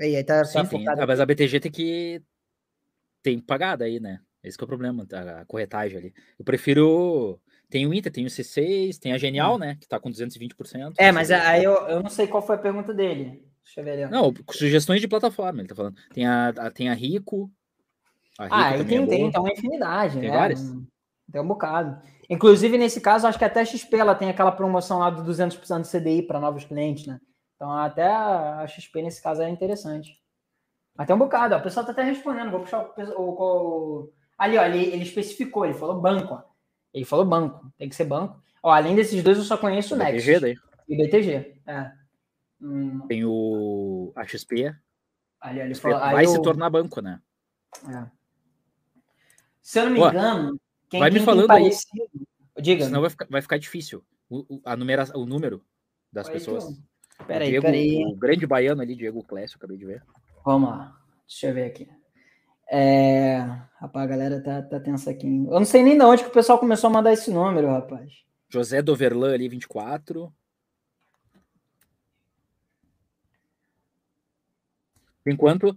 [0.00, 2.22] Aí, aí tá, Sim, tá ah, mas a BTG tem que
[3.20, 4.20] tem que pagar daí, né?
[4.42, 6.14] Esse é o problema, a corretagem ali.
[6.38, 7.40] Eu prefiro.
[7.68, 9.58] Tem o Inter, tem o C6, tem a Genial, hum.
[9.58, 9.76] né?
[9.78, 10.94] Que tá com 220%.
[10.96, 13.44] É, mas aí eu, eu não sei qual foi a pergunta dele.
[13.62, 14.10] Deixa eu ver ali.
[14.10, 15.96] Não, sugestões de plataforma, ele tá falando.
[16.14, 17.50] Tem a, a tem a Rico.
[18.38, 20.36] A Rico ah, aí tem, é tem, então uma infinidade, tem né?
[20.36, 20.62] Várias?
[21.30, 22.00] Tem um bocado.
[22.30, 25.82] Inclusive, nesse caso, acho que até a XP ela tem aquela promoção lá do 200%
[25.82, 27.20] de CDI para novos clientes, né?
[27.56, 30.18] Então, até a XP nesse caso é interessante.
[31.06, 31.58] Tem um bocado, ó.
[31.58, 32.50] o pessoal tá até respondendo.
[32.50, 34.12] Vou puxar o, o, o...
[34.38, 36.42] Ali, ó, ele, ele especificou, ele falou banco, ó.
[36.94, 38.40] Ele falou banco, tem que ser banco.
[38.62, 40.14] Ó, além desses dois, eu só conheço o Next.
[40.14, 40.56] BTG daí.
[40.88, 41.92] E o BTG, é.
[42.60, 43.06] Hum.
[43.08, 44.74] Tem o a XP.
[45.40, 47.20] Ali, ali, falou, vai se tornar banco, né?
[47.88, 48.06] É.
[49.62, 51.70] Se eu não me Pô, engano, quem, vai me falando aí.
[52.60, 52.86] Diga.
[52.86, 55.64] Senão vai ficar, vai ficar difícil o, o, a numera, o número
[56.12, 56.64] das vai pessoas.
[56.64, 57.26] Então.
[57.26, 58.04] Peraí, peraí.
[58.06, 60.02] O grande baiano ali, Diego Clécio, acabei de ver.
[60.44, 60.96] Vamos lá.
[61.26, 61.88] Deixa eu ver aqui.
[62.70, 63.38] É...
[63.80, 65.26] Rapaz, a galera tá, tá tensa aqui.
[65.26, 68.12] Eu não sei nem de onde que o pessoal começou a mandar esse número, rapaz.
[68.48, 70.32] José Doverlan ali, 24.
[75.26, 75.76] Enquanto.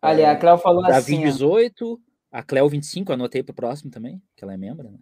[0.00, 1.16] Ali, a é, Cléo falou Davi assim.
[1.18, 2.00] Davi 18,
[2.32, 4.98] a Cléo 25, anotei para o próximo também, que ela é membro, né?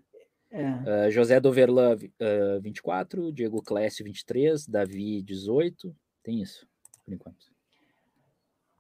[0.51, 1.07] É.
[1.07, 5.97] Uh, José Doverlan uh, 24, Diego Clécio 23, Davi 18.
[6.23, 6.66] Tem isso,
[7.05, 7.52] por enquanto.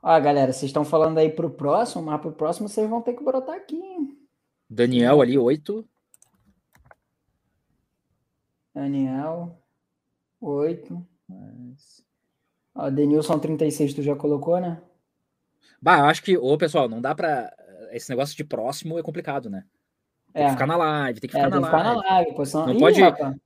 [0.02, 3.22] Ó, galera, vocês estão falando aí pro próximo, mas pro próximo vocês vão ter que
[3.22, 3.76] brotar aqui.
[3.76, 4.18] Hein?
[4.68, 5.88] Daniel ali, 8.
[8.74, 9.56] Daniel,
[10.40, 11.06] 8.
[11.28, 12.04] Mas...
[12.74, 14.82] Ó, Denilson 36, tu já colocou, né?
[15.80, 17.52] Bah, eu acho que, ô pessoal, não dá pra.
[17.92, 19.64] Esse negócio de próximo é complicado, né?
[20.32, 20.46] Tem é.
[20.46, 21.76] que ficar na live, tem que ficar, é, na, tem live.
[21.76, 22.34] Ficar na live.
[22.34, 22.66] Pô, senão...
[22.66, 23.00] Não, Ih, pode,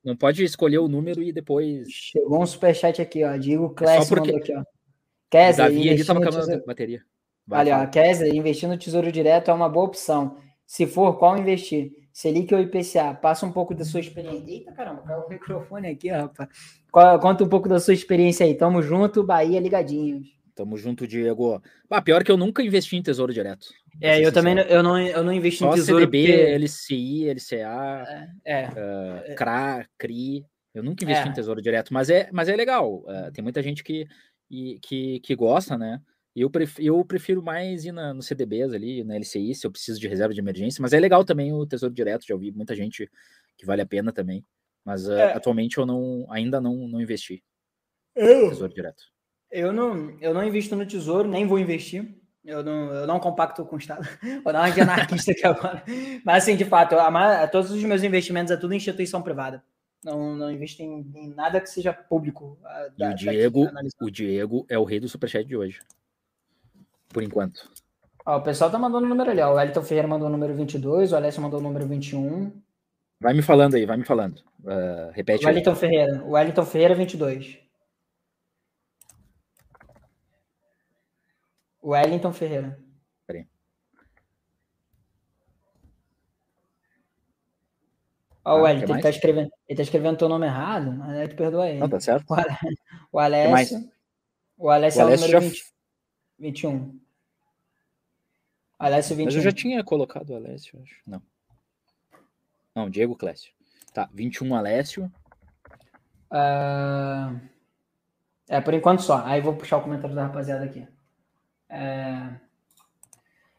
[0.04, 1.88] não pode escolher o número e depois.
[1.90, 3.36] Chegou um superchat aqui, ó.
[3.36, 4.36] Digo Classic é porque...
[4.36, 4.62] aqui, ó.
[5.30, 6.62] Kessler, Davi ali tava acabando tesouro...
[6.62, 7.02] a bateria.
[7.46, 10.36] Vai, Olha, ó, Kessler, investir no Tesouro Direto é uma boa opção.
[10.66, 11.92] Se for, qual investir?
[12.12, 13.14] Selic ou IPCA?
[13.14, 14.50] Passa um pouco da sua experiência.
[14.50, 16.48] Eita, caramba, caiu o microfone aqui, rapaz.
[17.20, 18.54] Conta um pouco da sua experiência aí.
[18.54, 20.26] Tamo junto, Bahia ligadinhos.
[20.56, 21.62] Tamo junto, Diego.
[21.90, 23.66] Ah, pior que eu nunca investi em Tesouro Direto.
[24.00, 26.06] É, eu também não, eu não, eu não investi Só em Tesouro.
[26.06, 26.58] CDB, porque...
[26.58, 28.06] LCI, LCA,
[28.42, 30.46] é, é, uh, CRA, CRI.
[30.74, 31.30] Eu nunca investi é.
[31.30, 33.00] em Tesouro Direto, mas é, mas é legal.
[33.00, 34.06] Uh, tem muita gente que,
[34.48, 36.00] que, que gosta, né?
[36.34, 39.98] Eu prefiro, eu prefiro mais ir na, no CDBs ali, na LCI, se eu preciso
[39.98, 43.10] de reserva de emergência, mas é legal também o Tesouro Direto, já ouvi muita gente
[43.56, 44.44] que vale a pena também.
[44.84, 45.32] Mas uh, é.
[45.32, 47.42] atualmente eu não, ainda não, não investi
[48.14, 49.02] eu, Tesouro Direto.
[49.50, 52.16] Eu não, eu não invisto no Tesouro, nem vou investir.
[52.44, 54.06] Eu não, eu não compacto com o Estado.
[54.44, 55.82] Vou dar uma de anarquista aqui agora.
[56.24, 59.64] Mas, assim, de fato, a, todos os meus investimentos é tudo em instituição privada.
[60.06, 62.56] Não, não invisto em, em nada que seja público.
[62.96, 63.68] Da, e o Diego,
[64.00, 65.80] o Diego é o rei do superchat de hoje
[67.16, 67.70] por enquanto.
[68.26, 69.54] Ó, o pessoal tá mandando o número ali, ó.
[69.54, 72.52] O Elton Ferreira mandou o número 22, o Alessio mandou o número 21.
[73.18, 74.38] Vai me falando aí, vai me falando.
[74.60, 75.44] Uh, repete.
[75.44, 76.24] O Wellington Ferreira.
[76.24, 77.58] O Wellington Ferreira, 22.
[81.80, 82.78] O Wellington Ferreira.
[83.26, 83.46] Peraí.
[88.46, 91.26] Ó, o ah, Wellington, ele tá, escrevendo, ele tá escrevendo teu nome errado, mas aí
[91.26, 91.80] tu perdoa ele.
[91.80, 92.24] Não, tá certo.
[93.10, 93.90] O Alessio.
[94.56, 95.40] O Alessio, o é o número já...
[95.40, 95.64] 20.
[96.38, 97.00] 21.
[98.78, 99.24] Alessio 21.
[99.26, 100.94] Mas eu já tinha colocado o Alessio, acho.
[101.04, 101.20] Não.
[102.72, 103.52] Não, Diego Clécio.
[103.92, 105.12] Tá, 21 Alessio.
[106.30, 107.40] Uh...
[108.48, 109.24] É, por enquanto só.
[109.26, 110.86] Aí vou puxar o comentário da rapaziada aqui.
[111.68, 112.30] É...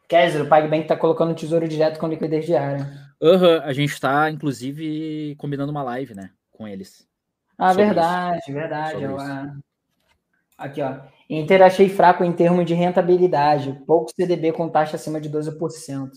[0.07, 3.06] Kessler, o PagBank tá colocando tesouro direto com liquidez diária.
[3.21, 6.31] Aham, uhum, a gente tá, inclusive, combinando uma live, né?
[6.51, 7.07] Com eles.
[7.57, 8.53] Ah, verdade, isso.
[8.53, 9.03] verdade.
[9.03, 9.17] Eu,
[10.57, 10.99] Aqui, ó.
[11.29, 13.79] Inter achei fraco em termos de rentabilidade.
[13.85, 16.11] Pouco CDB com taxa acima de 12%.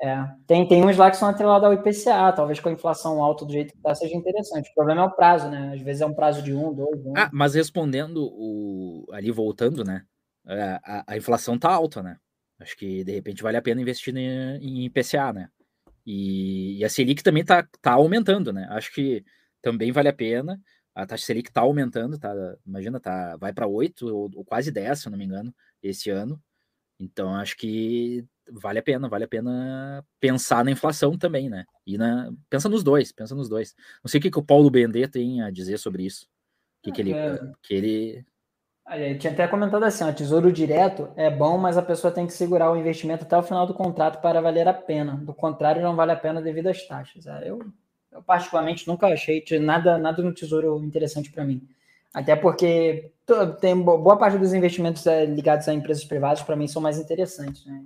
[0.00, 0.24] É.
[0.46, 3.52] Tem, tem uns lá que são atrelados ao IPCA, talvez com a inflação alta do
[3.52, 4.70] jeito que está seja interessante.
[4.70, 5.72] O problema é o prazo, né?
[5.74, 7.14] Às vezes é um prazo de um, dois, um.
[7.16, 10.04] Ah, mas respondendo o ali voltando, né?
[10.46, 12.16] É, a, a, inflação tá alta, né?
[12.60, 15.48] Acho que de repente vale a pena investir em, em IPCA, né?
[16.06, 18.66] E, e, a Selic também tá, tá aumentando, né?
[18.70, 19.24] Acho que
[19.60, 20.60] também vale a pena
[20.98, 22.34] a taxa Selic está aumentando, tá?
[22.66, 26.10] Imagina, tá, vai para 8 ou, ou, quase 10, se eu não me engano, esse
[26.10, 26.42] ano.
[26.98, 31.64] Então acho que vale a pena, vale a pena pensar na inflação também, né?
[31.86, 33.76] E na, pensa nos dois, pensa nos dois.
[34.02, 36.28] Não sei o que, que o Paulo Bendê tem a dizer sobre isso.
[36.82, 37.38] Que, que ele, é.
[37.62, 38.26] que ele
[38.96, 42.32] eu tinha até comentado assim, ó, tesouro direto é bom, mas a pessoa tem que
[42.32, 45.16] segurar o investimento até o final do contrato para valer a pena.
[45.16, 47.26] Do contrário, não vale a pena devido às taxas.
[47.26, 47.60] É, eu
[48.18, 51.66] eu particularmente nunca achei nada, nada no Tesouro interessante para mim.
[52.12, 53.12] Até porque
[53.60, 57.64] tem boa parte dos investimentos é, ligados a empresas privadas para mim são mais interessantes.
[57.66, 57.84] Né?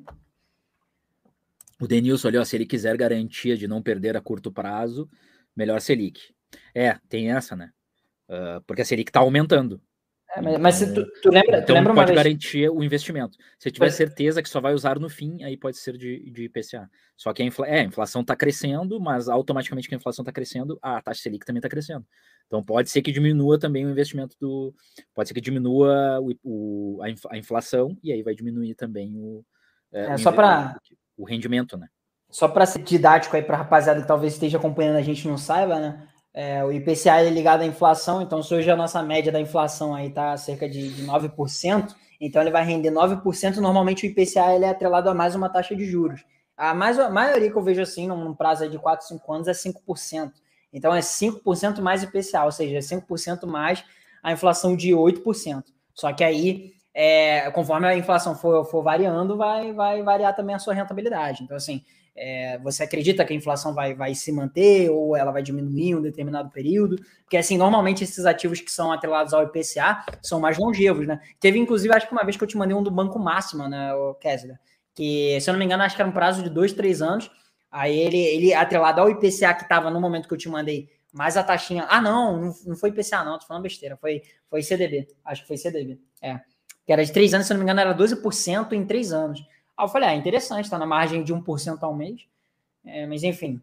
[1.80, 5.10] O Denilson olhou, se ele quiser garantia de não perder a curto prazo,
[5.56, 6.32] melhor Selic.
[6.74, 7.70] É, tem essa, né?
[8.28, 9.80] Uh, porque a Selic está aumentando.
[10.34, 12.16] É, mas, se tu, tu lembra, então tu lembra pode vez...
[12.16, 13.36] garantir o investimento.
[13.58, 13.94] Se tiver mas...
[13.94, 16.88] certeza que só vai usar no fim, aí pode ser de, de IPCA.
[17.16, 17.66] Só que a, infla...
[17.68, 21.44] é, a inflação está crescendo, mas automaticamente que a inflação está crescendo, a taxa Selic
[21.44, 22.06] também está crescendo.
[22.46, 24.74] Então pode ser que diminua também o investimento do.
[25.14, 29.44] Pode ser que diminua o, o a, inflação e aí vai diminuir também o.
[29.92, 30.78] É, é só para
[31.16, 31.88] o rendimento, né?
[32.30, 35.78] Só para ser didático aí para rapaziada que talvez esteja acompanhando a gente não saiba,
[35.78, 36.08] né?
[36.34, 39.94] É, o IPCA é ligado à inflação, então se hoje a nossa média da inflação
[39.94, 43.56] aí está cerca de, de 9%, então ele vai render 9%.
[43.56, 46.24] Normalmente o IPCA ele é atrelado a mais uma taxa de juros.
[46.56, 49.52] A, mais, a maioria que eu vejo assim, num prazo de 4, 5 anos, é
[49.52, 50.32] 5%.
[50.72, 53.84] Então é 5% mais IPCA, ou seja, é 5% mais
[54.22, 55.64] a inflação de 8%.
[55.92, 60.58] Só que aí, é, conforme a inflação for, for variando, vai, vai variar também a
[60.58, 61.42] sua rentabilidade.
[61.42, 61.84] Então, assim,
[62.14, 65.94] é, você acredita que a inflação vai, vai se manter ou ela vai diminuir em
[65.94, 66.96] um determinado período?
[67.24, 71.20] Porque, assim, normalmente esses ativos que são atrelados ao IPCA são mais longevos, né?
[71.40, 73.94] Teve, inclusive, acho que uma vez que eu te mandei um do Banco Máxima, né,
[73.94, 74.58] o Kessler?
[74.94, 77.30] Que, se eu não me engano, acho que era um prazo de dois, três anos.
[77.70, 81.38] Aí ele, ele atrelado ao IPCA que estava no momento que eu te mandei, mais
[81.38, 81.86] a taxinha.
[81.88, 83.96] Ah, não, não, foi IPCA, não, tô falando besteira.
[83.96, 84.20] Foi,
[84.50, 85.08] foi CDB.
[85.24, 85.98] Acho que foi CDB.
[86.20, 86.38] É.
[86.84, 89.42] Que era de três anos, se eu não me engano, era 12% em três anos.
[89.76, 92.22] Aí eu falei, ah, interessante, está na margem de 1% ao mês.
[92.84, 93.60] É, mas enfim.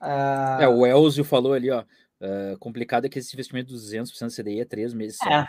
[0.00, 0.62] Uh...
[0.62, 1.84] É, o Elzio falou ali, ó.
[2.20, 5.18] Uh, complicado é que esse investimento de 200% CDI é três meses.
[5.22, 5.46] É.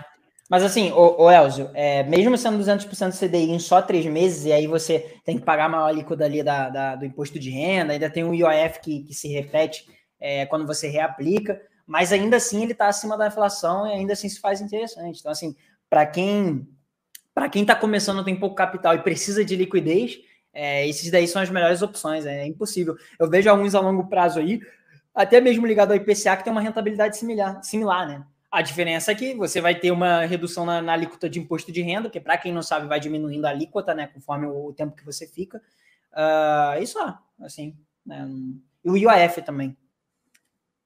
[0.50, 4.52] Mas assim, o, o Elzio, é, mesmo sendo 200% CDI em só três meses, e
[4.52, 7.94] aí você tem que pagar a maior alíquota ali da, da, do imposto de renda,
[7.94, 9.86] ainda tem o IOF que, que se repete
[10.20, 14.28] é, quando você reaplica, mas ainda assim ele está acima da inflação e ainda assim
[14.28, 15.20] se faz interessante.
[15.20, 15.56] Então, assim,
[15.90, 16.68] para quem
[17.34, 20.20] para quem está começando, tem pouco capital e precisa de liquidez,
[20.54, 22.26] é, esses daí são as melhores opções.
[22.26, 22.98] É impossível.
[23.18, 24.62] Eu vejo alguns a longo prazo aí,
[25.14, 28.26] até mesmo ligado ao IPCA, que tem uma rentabilidade similar, similar né?
[28.52, 31.82] A diferença é que você vai ter uma redução na, na alíquota de imposto de
[31.82, 34.94] renda, que para quem não sabe vai diminuindo a alíquota, né, conforme o, o tempo
[34.94, 35.62] que você fica.
[36.12, 37.00] Uh, isso,
[37.40, 38.28] assim, né,
[38.84, 39.78] e o IOF também.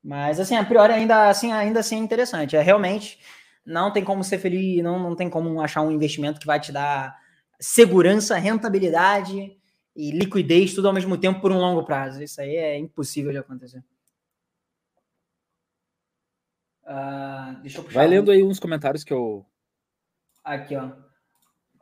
[0.03, 2.55] Mas assim, a priori ainda assim, ainda assim é interessante.
[2.55, 3.19] É realmente
[3.65, 6.71] não tem como ser feliz, não, não tem como achar um investimento que vai te
[6.71, 7.17] dar
[7.59, 9.57] segurança, rentabilidade
[9.95, 12.21] e liquidez tudo ao mesmo tempo por um longo prazo.
[12.21, 13.83] Isso aí é impossível de acontecer.
[16.83, 19.43] Uh, deixa eu puxar Vai lendo aí uns comentários que eu.
[20.43, 20.91] Aqui, ó.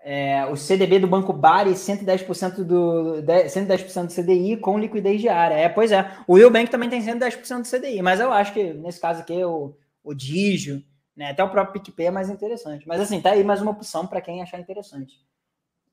[0.06, 5.56] É, o CDB do Banco Bari, 110% do 110% do CDI com liquidez diária.
[5.56, 6.18] É, pois é.
[6.28, 9.44] O Will Bank também tem 110% do CDI, mas eu acho que nesse caso aqui
[9.46, 9.74] o,
[10.04, 10.84] o Digio,
[11.16, 12.88] né, até o próprio PicPay é mais interessante.
[12.88, 15.20] Mas assim, tá aí mais uma opção para quem achar interessante.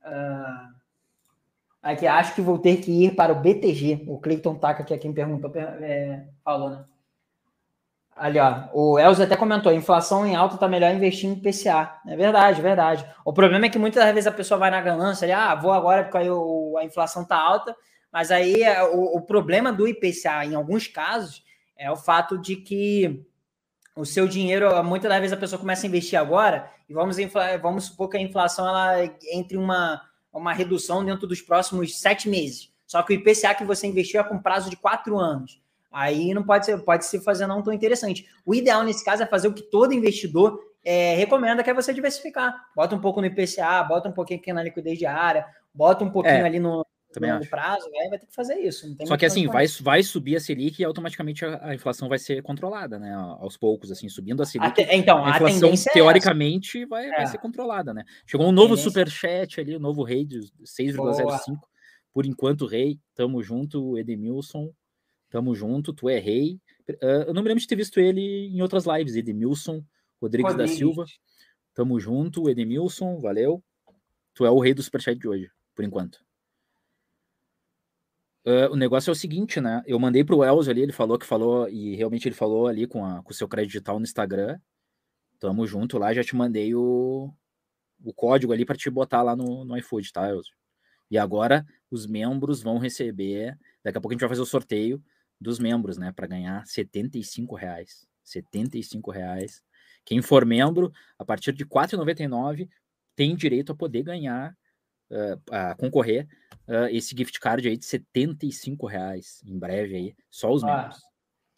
[0.05, 0.75] Uh,
[1.83, 4.05] aqui, acho que vou ter que ir para o BTG.
[4.07, 6.85] O Cleiton Taka, que é quem perguntou, é, falou, né?
[8.17, 12.01] Ali, ó, o Elza até comentou, inflação em alta tá melhor investir em PCA.
[12.07, 13.07] É verdade, verdade.
[13.25, 16.03] O problema é que muitas vezes a pessoa vai na ganância, ali, ah, vou agora
[16.03, 17.75] porque aí o, a inflação tá alta,
[18.13, 21.43] mas aí é, o, o problema do IPCA, em alguns casos,
[21.79, 23.25] é o fato de que
[23.97, 27.17] o seu dinheiro, muitas das vezes a pessoa começa a investir agora, e vamos,
[27.61, 30.01] vamos supor que a inflação ela entre uma,
[30.33, 32.73] uma redução dentro dos próximos sete meses.
[32.87, 35.61] Só que o IPCA que você investiu é com prazo de quatro anos.
[35.93, 38.27] Aí não pode ser, pode se fazer não tão interessante.
[38.45, 41.93] O ideal nesse caso é fazer o que todo investidor é, recomenda, que é você
[41.93, 42.55] diversificar.
[42.75, 46.37] Bota um pouco no IPCA, bota um pouquinho aqui na liquidez diária, bota um pouquinho
[46.37, 46.45] é.
[46.45, 47.51] ali no, também longo acho.
[47.51, 48.87] prazo, aí vai ter que fazer isso.
[49.05, 52.43] Só que assim, vai, vai subir a Selic e automaticamente a, a, inflação vai ser
[52.43, 53.13] controlada, né?
[53.13, 54.81] Aos poucos, assim, subindo a Selic.
[54.93, 57.17] então, a inflação, a teoricamente, é vai, é.
[57.17, 58.05] vai ser controlada, né?
[58.27, 61.59] Chegou um novo superchat ali, o um novo rei de 6,05.
[62.13, 64.73] Por enquanto, rei, tamo junto, Edemilson,
[65.29, 66.59] tamo junto, tu é rei.
[66.89, 69.83] Uh, eu não me lembro de ter visto ele em outras lives, Edemilson,
[70.21, 70.73] Rodrigues, Rodrigues.
[70.73, 71.05] da Silva.
[71.75, 73.63] Tamo junto, Edemilson, valeu.
[74.35, 76.21] Tu é o rei do superchat de hoje, por enquanto.
[78.45, 79.83] Uh, o negócio é o seguinte, né?
[79.87, 83.05] Eu mandei pro Elzo ali, ele falou que falou, e realmente ele falou ali com,
[83.05, 84.59] a, com o seu crédito digital no Instagram.
[85.39, 87.33] Tamo junto lá, já te mandei o,
[88.03, 90.53] o código ali para te botar lá no, no iFood, tá, Elzo?
[91.11, 93.59] E agora os membros vão receber.
[93.85, 95.03] Daqui a pouco a gente vai fazer o sorteio
[95.41, 96.13] dos membros, né?
[96.13, 98.07] Para ganhar 75 reais.
[98.25, 99.63] 75 reais.
[100.05, 102.69] Quem for membro, a partir de R$ 4,99,
[103.15, 104.57] tem direito a poder ganhar,
[105.11, 106.27] uh, a concorrer
[106.71, 110.99] uh, esse gift card aí de 75 reais em breve aí, só os membros.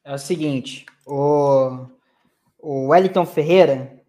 [0.02, 1.86] É o seguinte, o,
[2.59, 4.01] o Wellington Ferreira,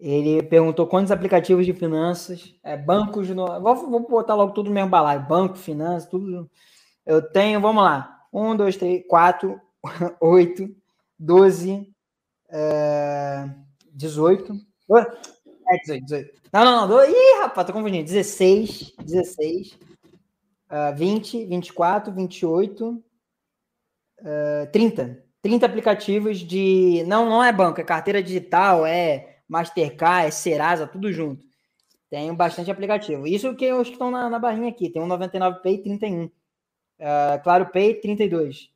[0.00, 4.74] ele perguntou quantos aplicativos de finanças, é, bancos, no, vou, vou botar logo tudo no
[4.74, 6.50] mesmo balaio, banco, finanças, tudo.
[7.06, 9.60] Eu tenho, vamos lá, um, dois, três, quatro,
[10.20, 10.74] oito,
[11.18, 11.88] doze,
[12.48, 13.48] é,
[13.92, 14.54] dezoito,
[14.90, 16.38] É, 18, 18.
[16.52, 17.04] Não, não, não.
[17.04, 18.04] Ih, rapaz, tô confundindo.
[18.04, 19.78] 16, 16,
[20.70, 23.04] uh, 20, 24, 28,
[24.20, 25.24] uh, 30.
[25.42, 27.04] 30 aplicativos de.
[27.06, 31.46] Não, não é banco, é carteira digital, é Mastercard, é Serasa, tudo junto.
[32.10, 33.26] Tem bastante aplicativo.
[33.26, 34.90] Isso que os que estão na, na barrinha aqui.
[34.90, 36.24] Tem um 99 Pay 31.
[36.24, 36.30] Uh,
[37.42, 38.70] claro Pay 32.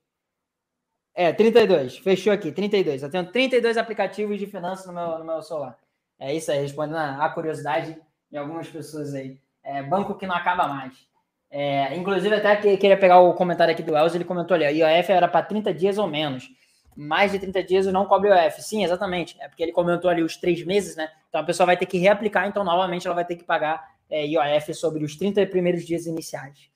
[1.14, 1.98] É, 32.
[1.98, 3.02] Fechou aqui, 32.
[3.02, 5.78] Eu tenho 32 aplicativos de finanças no meu, no meu celular.
[6.18, 7.98] É isso aí, respondendo a, curiosidade
[8.30, 9.38] de algumas pessoas aí.
[9.62, 11.06] É, banco que não acaba mais.
[11.54, 14.70] É, inclusive, até que, queria pegar o comentário aqui do Elcio, ele comentou ali, a
[14.70, 16.48] IOF era para 30 dias ou menos.
[16.96, 18.62] Mais de 30 dias não cobre IOF.
[18.62, 19.36] Sim, exatamente.
[19.38, 21.10] É porque ele comentou ali os três meses, né?
[21.28, 24.26] Então a pessoa vai ter que reaplicar, então novamente ela vai ter que pagar é,
[24.26, 26.70] IOF sobre os 30 primeiros dias iniciais.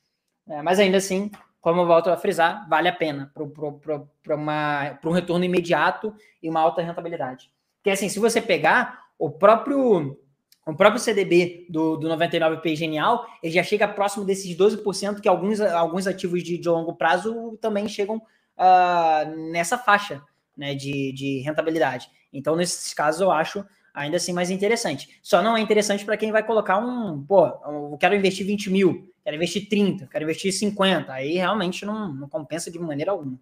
[0.47, 5.43] É, mas ainda assim, como eu volto a frisar, vale a pena para um retorno
[5.43, 7.51] imediato e uma alta rentabilidade.
[7.77, 10.19] Porque assim, se você pegar o próprio
[10.67, 15.61] o próprio CDB do, do 99P Genial, ele já chega próximo desses 12% que alguns,
[15.61, 20.21] alguns ativos de, de longo prazo também chegam uh, nessa faixa
[20.55, 22.09] né, de, de rentabilidade.
[22.33, 25.19] Então, nesses casos, eu acho ainda assim mais interessante.
[25.23, 29.11] Só não é interessante para quem vai colocar um, pô, eu quero investir 20 mil,
[29.23, 31.11] quero investir 30, quero investir 50.
[31.11, 33.39] Aí realmente não, não compensa de maneira alguma.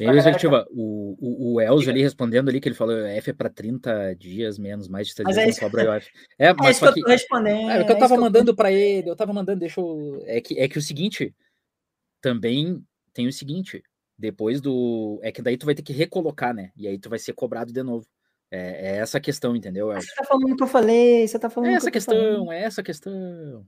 [0.00, 3.32] E aí, executiva, o, o, o Elzo ali respondendo ali, que ele falou F é
[3.32, 6.02] para 30 dias menos, mais de 30 dias é não cobra
[6.38, 7.70] É, mas é isso que eu tô respondendo.
[7.70, 8.56] É, é que eu tava é mandando eu...
[8.56, 10.22] para ele, eu tava mandando, deixa eu...
[10.26, 11.34] É que, é que o seguinte,
[12.20, 13.82] também tem o seguinte,
[14.18, 15.20] depois do...
[15.22, 16.72] É que daí tu vai ter que recolocar, né?
[16.76, 18.06] E aí tu vai ser cobrado de novo.
[18.50, 19.92] É, é essa questão, entendeu?
[19.92, 22.62] Você tá falando o que eu falei, você tá falando é essa que questão, é
[22.62, 23.66] essa questão.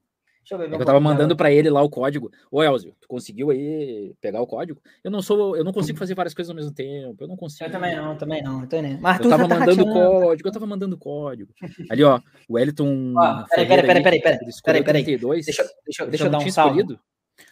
[0.49, 0.75] Deixa eu ver.
[0.75, 2.31] É eu tava mandando para ele lá o código.
[2.51, 4.81] Ô, Elzio, tu conseguiu aí pegar o código?
[5.05, 7.23] Eu não sou, eu não consigo fazer várias coisas ao mesmo tempo.
[7.23, 7.65] Eu não consigo.
[7.69, 8.67] Eu também não, também não.
[9.01, 11.53] Mas eu tava tá mandando código, eu tava mandando código.
[11.91, 13.13] Ali, ó, o Wellington.
[13.15, 14.39] Ó, peraí, peraí, peraí, peraí, peraí.
[14.65, 15.05] Peraí, peraí.
[15.05, 16.81] Deixa, deixa, deixa eu dar um salve.
[16.81, 17.01] Escolhido?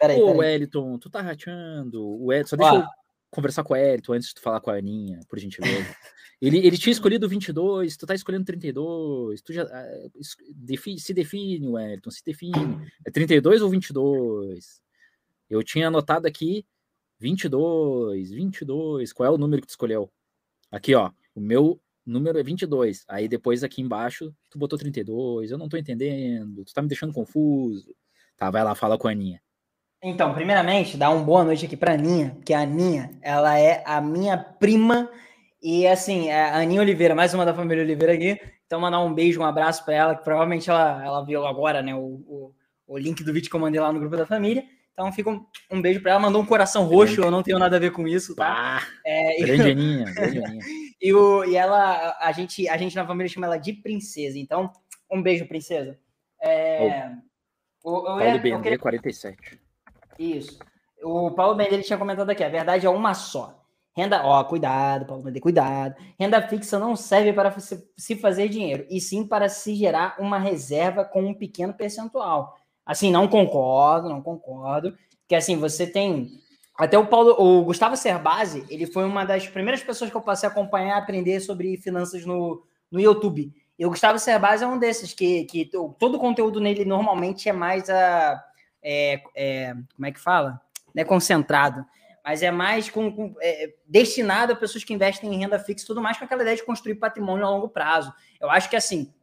[0.01, 2.02] Peraí, Ô, Wellington, tu tá rateando.
[2.02, 2.78] O Wellington, só deixa ó.
[2.78, 2.85] eu
[3.31, 5.86] conversar com o Wellington antes de tu falar com a Aninha, por gentileza.
[6.40, 9.66] Ele, ele tinha escolhido 22, tu tá escolhendo 32, tu já
[10.54, 12.90] defi, se define, Wellington, se define.
[13.06, 14.82] É 32 ou 22?
[15.48, 16.66] Eu tinha anotado aqui
[17.18, 19.12] 22, 22.
[19.12, 20.10] Qual é o número que tu escolheu?
[20.70, 23.04] Aqui, ó, o meu número é 22.
[23.08, 25.50] Aí depois aqui embaixo tu botou 32.
[25.50, 27.94] Eu não tô entendendo, tu tá me deixando confuso.
[28.36, 29.40] Tá, vai lá, fala com a Aninha.
[30.02, 34.00] Então, primeiramente, dá uma boa noite aqui pra Aninha, que a Aninha, ela é a
[34.00, 35.10] minha prima
[35.68, 38.40] e assim, é, a Aninha Oliveira, mais uma da família Oliveira aqui.
[38.64, 41.93] Então, mandar um beijo, um abraço para ela, que provavelmente ela, ela viu agora, né?
[41.93, 42.55] O, o,
[42.86, 44.64] o, link do vídeo que eu mandei lá no grupo da família.
[44.93, 46.20] Então, fica um, um beijo para ela.
[46.20, 48.78] Mandou um coração roxo, eu não tenho nada a ver com isso, tá?
[48.78, 50.64] Ah, é, grande Aninha, grande Aninha.
[51.02, 54.38] e, o, e ela, a gente, a gente na família chama ela de princesa.
[54.38, 54.70] Então,
[55.10, 55.98] um beijo, princesa.
[56.40, 57.10] É,
[57.82, 57.90] oh.
[57.90, 58.78] o, Paulo é, BND, queria...
[58.78, 59.59] 47.
[60.16, 60.60] Isso.
[61.02, 63.65] O Paulo Bender tinha comentado aqui, a verdade é uma só.
[63.97, 65.94] Renda, ó, cuidado, Paulo Mendes, cuidado.
[66.20, 67.56] Renda fixa não serve para
[67.97, 72.59] se fazer dinheiro, e sim para se gerar uma reserva com um pequeno percentual.
[72.85, 74.94] Assim, não concordo, não concordo.
[75.27, 76.31] Que assim, você tem.
[76.78, 80.47] Até o Paulo, o Gustavo Cerbasi, ele foi uma das primeiras pessoas que eu passei
[80.47, 82.62] a acompanhar, aprender sobre finanças no,
[82.93, 83.51] no YouTube.
[83.78, 87.52] E o Gustavo Cerbasi é um desses que, que todo o conteúdo nele normalmente é
[87.52, 88.44] mais a.
[88.82, 90.60] É, é, como é que fala?
[90.94, 91.85] É concentrado
[92.27, 95.86] mas é mais com, com é, destinado a pessoas que investem em renda fixa e
[95.86, 98.12] tudo mais, com aquela ideia de construir patrimônio a longo prazo.
[98.40, 99.15] Eu acho que assim,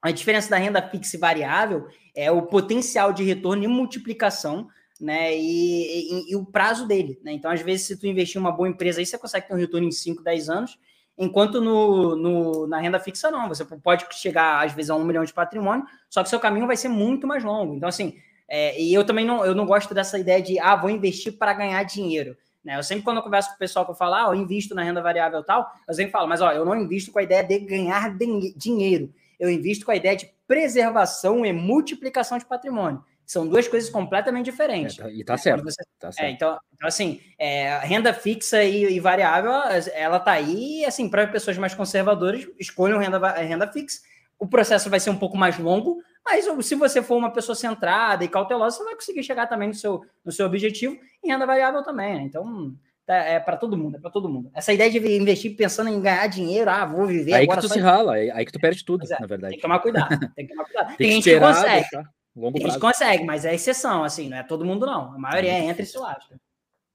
[0.00, 4.68] a diferença da renda fixa e variável é o potencial de retorno e multiplicação,
[5.00, 5.36] né?
[5.36, 7.18] E, e, e o prazo dele.
[7.24, 7.32] Né?
[7.32, 9.58] Então, às vezes, se tu investir em uma boa empresa aí, você consegue ter um
[9.58, 10.78] retorno em 5, 10 anos.
[11.18, 13.48] Enquanto no, no, na renda fixa, não.
[13.48, 16.76] Você pode chegar, às vezes, a um milhão de patrimônio, só que seu caminho vai
[16.76, 17.74] ser muito mais longo.
[17.74, 18.16] Então, assim,
[18.48, 21.52] é, e eu também não, eu não gosto dessa ideia de, ah, vou investir para
[21.52, 22.36] ganhar dinheiro.
[22.64, 22.78] Né?
[22.78, 24.82] Eu sempre, quando eu converso com o pessoal que eu falo, ah, eu invisto na
[24.82, 27.44] renda variável e tal, eu sempre falo, mas ó, eu não invisto com a ideia
[27.44, 28.16] de ganhar
[28.56, 29.12] dinheiro.
[29.38, 33.04] Eu invisto com a ideia de preservação e multiplicação de patrimônio.
[33.26, 34.98] São duas coisas completamente diferentes.
[34.98, 35.64] É, e tá certo.
[35.64, 35.82] Você...
[35.98, 36.26] Tá é, certo.
[36.26, 39.50] É, então, então, assim, é, renda fixa e, e, variável,
[39.94, 44.00] ela tá aí, assim, para pessoas mais conservadoras, escolham renda, renda fixa.
[44.38, 48.24] O processo vai ser um pouco mais longo, mas se você for uma pessoa centrada
[48.24, 51.82] e cautelosa, você vai conseguir chegar também no seu, no seu objetivo em renda variável
[51.82, 52.14] também.
[52.14, 52.22] Né?
[52.22, 52.74] Então,
[53.04, 54.50] tá, é para todo mundo, é para todo mundo.
[54.54, 57.60] Essa ideia de investir pensando em ganhar dinheiro, ah, vou viver aí agora.
[57.60, 59.50] Que tu se rala, aí que tu perde tudo, é, na verdade.
[59.50, 60.32] Tem que tomar cuidado.
[60.34, 60.88] Tem que tomar cuidado.
[60.96, 61.88] tem, tem gente que consegue.
[62.34, 65.12] Longo tem gente que consegue, mas é exceção, assim, não é todo mundo, não.
[65.12, 66.24] A maioria é, é entre esse lado.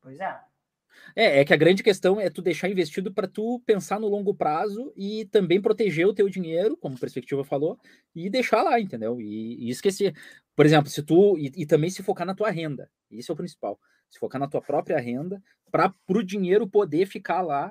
[0.01, 0.35] Pois é.
[1.19, 4.33] É, é que a grande questão é tu deixar investido para tu pensar no longo
[4.33, 7.77] prazo e também proteger o teu dinheiro, como a perspectiva falou,
[8.15, 9.19] e deixar lá, entendeu?
[9.19, 10.15] E, e esquecer.
[10.55, 11.37] Por exemplo, se tu.
[11.37, 12.89] E, e, também se focar na tua renda.
[13.11, 13.77] Isso é o principal.
[14.09, 17.69] Se focar na tua própria renda, para o dinheiro poder ficar lá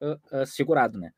[0.00, 1.12] uh, uh, segurado, né?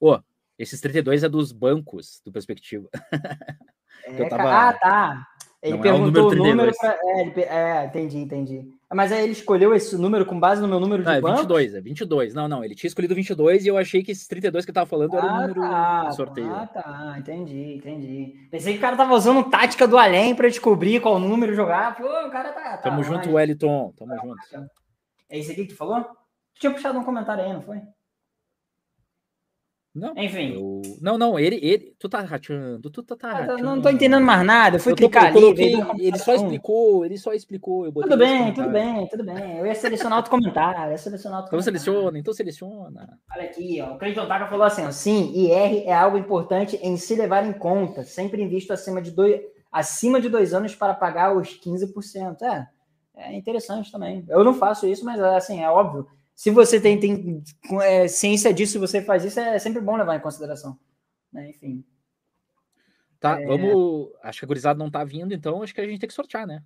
[0.00, 0.18] Ô,
[0.58, 2.88] esses 32 é dos bancos do perspectiva.
[4.04, 4.68] É, tava...
[4.68, 5.28] Ah, tá.
[5.62, 6.98] Ele Não perguntou é o número, número para.
[7.00, 7.40] É, ele...
[7.42, 8.68] é, entendi, entendi.
[8.92, 11.74] Mas aí ele escolheu esse número com base no meu número de não, é 22,
[11.74, 12.34] é 22.
[12.34, 14.86] Não, não, ele tinha escolhido 22 e eu achei que esses 32 que eu tava
[14.86, 16.52] falando era ah, o número tá, do sorteio.
[16.52, 18.48] Ah, tá, entendi, entendi.
[18.50, 21.96] Pensei que o cara tava usando tática do além para descobrir qual número jogar.
[21.96, 22.62] Pô, o cara tá.
[22.62, 23.94] tá Tamo junto, Wellington.
[23.96, 24.68] Tamo junto.
[25.30, 26.02] É esse aqui que tu falou?
[26.54, 27.80] Tu tinha puxado um comentário aí, não foi?
[29.94, 30.14] Não.
[30.16, 30.54] Enfim.
[30.54, 30.80] Eu...
[31.02, 31.94] Não, não, ele, ele.
[31.98, 33.58] Tu tá rateando, tu tá, tá.
[33.58, 34.76] Não tô entendendo mais nada.
[34.76, 35.76] Eu fui eu clicar ali.
[35.98, 37.92] ele só explicou, ele só explicou.
[37.92, 39.58] tudo bem, tudo bem, tudo bem.
[39.58, 40.90] Eu ia selecionar outro comentário.
[40.90, 43.18] Ia selecionar outro então seleciona, então seleciona.
[43.36, 43.94] Olha aqui, ó.
[43.94, 47.52] O Cleiton Taka falou assim: ó, sim, IR é algo importante em se levar em
[47.52, 48.02] conta.
[48.02, 52.42] Sempre invisto acima de dois, acima de dois anos para pagar os 15%.
[52.42, 52.66] É,
[53.14, 54.24] é interessante também.
[54.26, 57.42] Eu não faço isso, mas assim, é óbvio se você tem, tem
[57.82, 60.78] é, ciência disso, você faz isso, é sempre bom levar em consideração.
[61.32, 61.50] Né?
[61.50, 61.84] Enfim.
[63.20, 63.46] Tá, é...
[63.46, 64.10] vamos.
[64.22, 66.46] Acho que a gurizada não tá vindo, então acho que a gente tem que sortear,
[66.46, 66.62] né?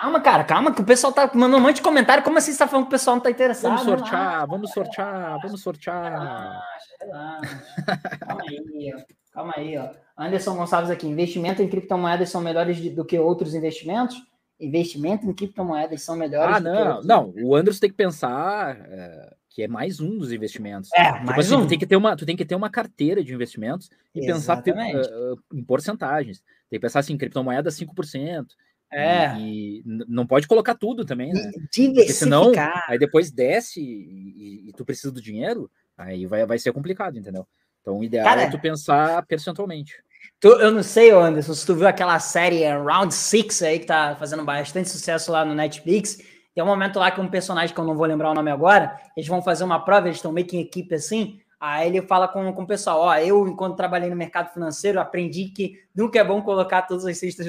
[0.00, 2.22] Calma, cara, calma, que o pessoal tá mandando um monte de comentário.
[2.22, 3.70] Como assim você tá falando que o pessoal não tá interessado?
[3.70, 6.12] Vamos sortear, relaxa, vamos sortear, relaxa, vamos sortear.
[6.12, 8.18] Relaxa, relaxa.
[8.20, 9.16] calma aí, ó.
[9.32, 9.90] Calma aí, ó.
[10.16, 11.06] Anderson Gonçalves aqui.
[11.06, 14.16] Investimento em criptomoedas são melhores do que outros investimentos?
[14.58, 16.56] Investimento em criptomoedas são melhores.
[16.56, 17.34] Ah, não, não.
[17.42, 20.90] O Anderson tem que pensar é, que é mais um dos investimentos.
[20.94, 21.62] É, tipo mais assim, um.
[21.64, 24.96] Tu tem que ter uma, tu tem que ter uma carteira de investimentos e Exatamente.
[24.96, 26.40] pensar uh, em porcentagens.
[26.68, 28.46] Tem que pensar assim, criptomoeda 5%.
[28.92, 29.36] É.
[29.38, 31.50] E, e não pode colocar tudo também, né?
[31.52, 32.52] Porque senão,
[32.86, 37.46] aí depois desce e, e, tu precisa do dinheiro, aí vai, vai ser complicado, entendeu?
[37.80, 40.02] Então, o ideal Cara, é tu pensar percentualmente.
[40.38, 44.14] Tu, eu não sei, Anderson, se tu viu aquela série Round Six aí que tá
[44.16, 46.18] fazendo bastante sucesso lá no Netflix.
[46.54, 48.98] Tem um momento lá que um personagem que eu não vou lembrar o nome agora,
[49.16, 51.38] eles vão fazer uma prova, eles estão meio que em equipe assim.
[51.58, 55.48] Aí ele fala com, com o pessoal: Ó, eu, enquanto trabalhei no mercado financeiro, aprendi
[55.48, 57.46] que nunca é bom colocar todas as cestas,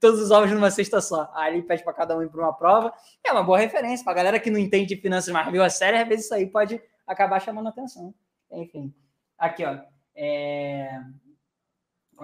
[0.00, 1.30] todos os ovos numa cesta só.
[1.34, 2.92] Aí ele pede para cada um ir para uma prova.
[3.24, 6.08] É uma boa referência para galera que não entende finanças, mas viu a série, às
[6.08, 8.14] vezes isso aí pode acabar chamando atenção.
[8.50, 8.92] Enfim,
[9.38, 9.78] aqui, ó.
[10.14, 11.00] É...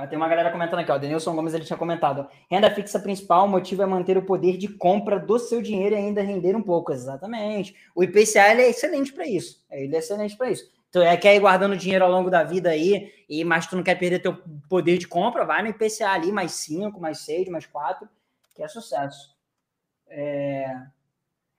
[0.06, 0.98] Tem uma galera comentando aqui, ó.
[0.98, 2.28] Denilson Gomes ele tinha comentado.
[2.50, 5.98] Renda fixa principal, o motivo é manter o poder de compra do seu dinheiro e
[5.98, 6.92] ainda render um pouco.
[6.92, 7.74] Exatamente.
[7.94, 9.64] O IPCA ele é excelente para isso.
[9.70, 10.70] Ele é excelente para isso.
[10.88, 13.82] Então, é quer ir guardando dinheiro ao longo da vida aí, e mas tu não
[13.82, 14.36] quer perder teu
[14.68, 18.08] poder de compra, vai no IPCA ali, mais 5, mais 6, mais 4,
[18.54, 19.36] que é sucesso.
[20.08, 20.74] É...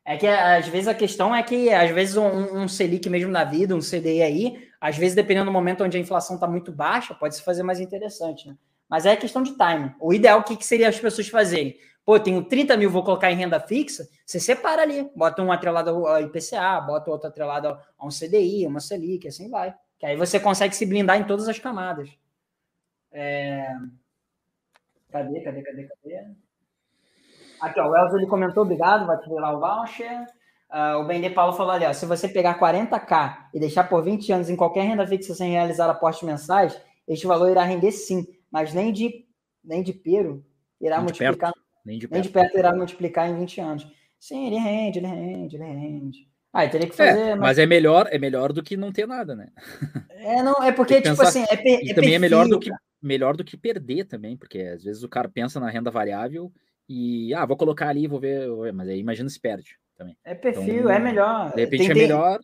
[0.03, 3.43] é que às vezes a questão é que, às vezes, um, um Selic mesmo da
[3.43, 7.13] vida, um CDI aí, às vezes, dependendo do momento onde a inflação está muito baixa,
[7.13, 8.57] pode se fazer mais interessante, né?
[8.87, 9.93] Mas é questão de time.
[9.99, 11.77] O ideal, o que, que seria as pessoas fazerem?
[12.03, 16.07] Pô, tenho 30 mil, vou colocar em renda fixa, você separa ali, bota um atrelado
[16.07, 19.75] ao IPCA, bota outro atrelado a um CDI, uma Selic, assim vai.
[19.99, 22.09] Que aí você consegue se blindar em todas as camadas.
[23.11, 23.67] É...
[25.11, 26.25] Cadê, cadê, cadê, cadê?
[27.61, 30.25] Aqui, ó, o Elzo ele comentou, obrigado, vai te ver lá o voucher.
[30.71, 34.03] Uh, o Ben De Paulo falou ali, ó, se você pegar 40k e deixar por
[34.03, 38.27] 20 anos em qualquer renda fixa sem realizar aportes mensais, este valor irá render sim,
[38.51, 39.25] mas nem de
[39.63, 40.45] nem de pero
[40.79, 43.87] irá nem multiplicar, nem, de nem de perto irá multiplicar em 20 anos.
[44.19, 46.29] Sim, ele rende, ele rende, ele rende.
[46.53, 47.19] Ah, teria que é, fazer.
[47.19, 47.39] É, mas...
[47.39, 47.59] mas...
[47.59, 49.49] é melhor, é melhor do que não ter nada, né?
[50.11, 52.59] É, não, é porque, tipo assim, é, per, e é também perfil, é melhor do
[52.59, 52.69] que
[53.01, 56.51] melhor do que perder também, porque às vezes o cara pensa na renda variável
[56.87, 60.17] e ah, vou colocar ali, vou ver, mas aí imagina se perde também.
[60.23, 61.53] É perfil, então, é melhor.
[61.53, 62.39] De repente tem, é melhor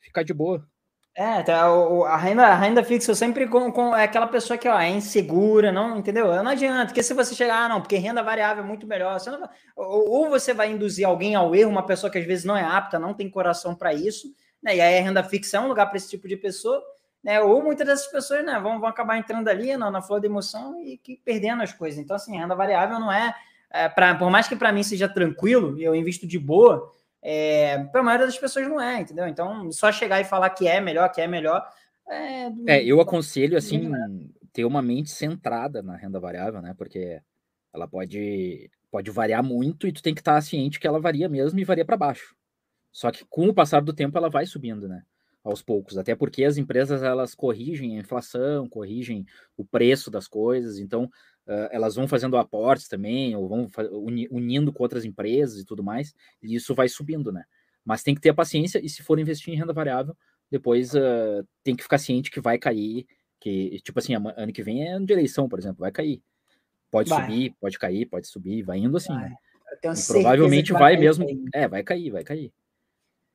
[0.00, 0.66] ficar de boa.
[1.14, 4.78] É, tá, a, renda, a renda fixa sempre com, com é aquela pessoa que ó,
[4.78, 6.26] é insegura, não, entendeu?
[6.42, 9.30] Não adianta, porque se você chegar, ah, não, porque renda variável é muito melhor, você
[9.30, 12.54] não, ou, ou, você vai induzir alguém ao erro, uma pessoa que às vezes não
[12.54, 14.28] é apta, não tem coração para isso,
[14.62, 14.76] né?
[14.76, 16.82] E aí a renda fixa é um lugar para esse tipo de pessoa,
[17.24, 17.40] né?
[17.40, 20.78] Ou muitas dessas pessoas, né, vão, vão acabar entrando ali na, na flor da emoção
[20.82, 21.98] e que, perdendo as coisas.
[21.98, 23.34] Então, assim, renda variável não é,
[23.84, 26.90] é pra, por mais que para mim seja tranquilo e eu invisto de boa,
[27.22, 29.26] é, para a maioria das pessoas não é, entendeu?
[29.26, 31.66] Então, só chegar e falar que é melhor, que é melhor.
[32.08, 33.90] É, é eu aconselho assim
[34.52, 36.74] ter uma mente centrada na renda variável, né?
[36.78, 37.20] Porque
[37.74, 41.58] ela pode pode variar muito e tu tem que estar ciente que ela varia mesmo
[41.58, 42.34] e varia para baixo.
[42.90, 45.02] Só que com o passar do tempo ela vai subindo, né?
[45.44, 49.26] Aos poucos, até porque as empresas elas corrigem a inflação, corrigem
[49.56, 51.10] o preço das coisas, então
[51.46, 53.70] uh, elas vão fazendo aportes também, ou vão
[54.30, 57.44] unindo com outras empresas e tudo mais, e isso vai subindo, né?
[57.84, 60.16] Mas tem que ter a paciência e se for investir em renda variável,
[60.50, 63.06] depois uh, tem que ficar ciente que vai cair,
[63.40, 66.22] que, tipo assim, ano que vem é ano de eleição, por exemplo, vai cair.
[66.90, 67.22] Pode vai.
[67.22, 69.28] subir, pode cair, pode subir, vai indo assim, vai.
[69.30, 69.36] né?
[70.06, 71.26] provavelmente vai, vai mesmo.
[71.26, 71.44] Cair.
[71.52, 72.52] É, vai cair, vai cair.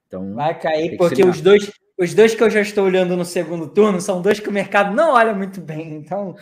[0.08, 3.70] Então, vai cair, porque os dois, os dois que eu já estou olhando no segundo
[3.70, 5.94] turno são dois que o mercado não olha muito bem.
[5.94, 6.36] Então,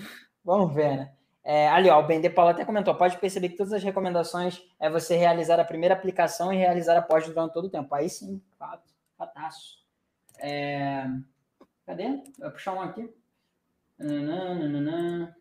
[0.44, 1.12] vamos ver, né?
[1.52, 4.62] É, ali, ó, o Ben De Paulo até comentou: pode perceber que todas as recomendações
[4.80, 7.96] é você realizar a primeira aplicação e realizar a pós durante todo o tempo.
[7.96, 8.84] Aí sim, fato,
[9.18, 9.80] fataço.
[10.38, 11.08] É...
[11.88, 12.22] Cadê?
[12.38, 13.12] Vou puxar um aqui.
[13.98, 15.36] Nananana.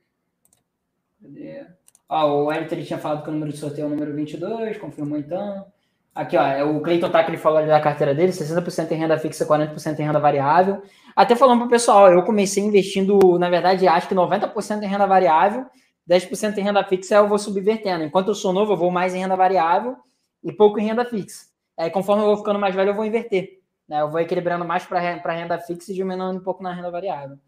[1.20, 1.66] Cadê?
[2.08, 5.18] Ó, o Wellington tinha falado que o número de sorteio é o número 22, confirmou
[5.18, 5.70] então.
[6.14, 9.18] Aqui, ó, é o Cleiton que ele falou ali da carteira dele, 60% em renda
[9.18, 10.82] fixa, 40% em renda variável.
[11.14, 15.06] Até falando para o pessoal, eu comecei investindo, na verdade, acho que 90% em renda
[15.06, 15.66] variável,
[16.08, 18.02] 10% em renda fixa eu vou subvertendo.
[18.02, 19.96] Enquanto eu sou novo, eu vou mais em renda variável
[20.42, 21.46] e pouco em renda fixa.
[21.76, 23.60] Aí, conforme eu vou ficando mais velho, eu vou inverter.
[23.86, 24.00] Né?
[24.00, 27.38] Eu vou equilibrando mais para renda fixa e diminuindo um pouco na renda variável.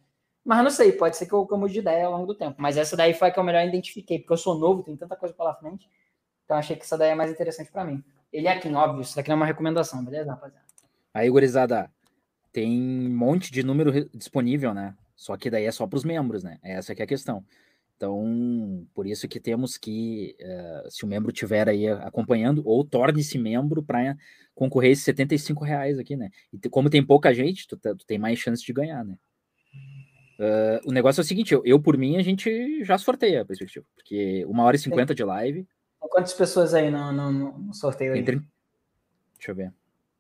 [0.45, 2.35] Mas não sei, pode ser que eu, que eu mude de ideia ao longo do
[2.35, 2.57] tempo.
[2.59, 5.17] Mas essa daí foi a que eu melhor identifiquei, porque eu sou novo, tem tanta
[5.17, 5.89] coisa pela frente.
[6.45, 8.03] Então achei que essa daí é mais interessante para mim.
[8.33, 10.65] Ele é aqui, óbvio, isso daqui não é uma recomendação, beleza, rapaziada?
[11.13, 11.91] Aí, gurizada,
[12.53, 14.95] tem um monte de número disponível, né?
[15.17, 16.59] Só que daí é só para os membros, né?
[16.63, 17.45] Essa que é a questão.
[18.01, 23.37] Então, por isso que temos que, uh, se o membro tiver aí acompanhando, ou torne-se
[23.37, 24.17] membro para
[24.55, 26.31] concorrer esses 75 reais aqui, né?
[26.51, 29.19] E como tem pouca gente, tu, tu tem mais chance de ganhar, né?
[30.39, 33.45] Uh, o negócio é o seguinte, eu, eu, por mim, a gente já sorteia a
[33.45, 35.69] perspectiva, porque uma hora e cinquenta de live.
[35.99, 38.21] Quantas pessoas aí no, no, no sorteio aí?
[38.21, 38.37] Entre...
[39.37, 39.75] Deixa eu ver.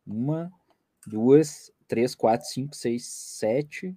[0.06, 0.52] Uma,
[1.06, 3.96] duas, três, quatro, cinco, seis, sete,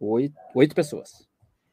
[0.00, 1.27] oito, oito pessoas.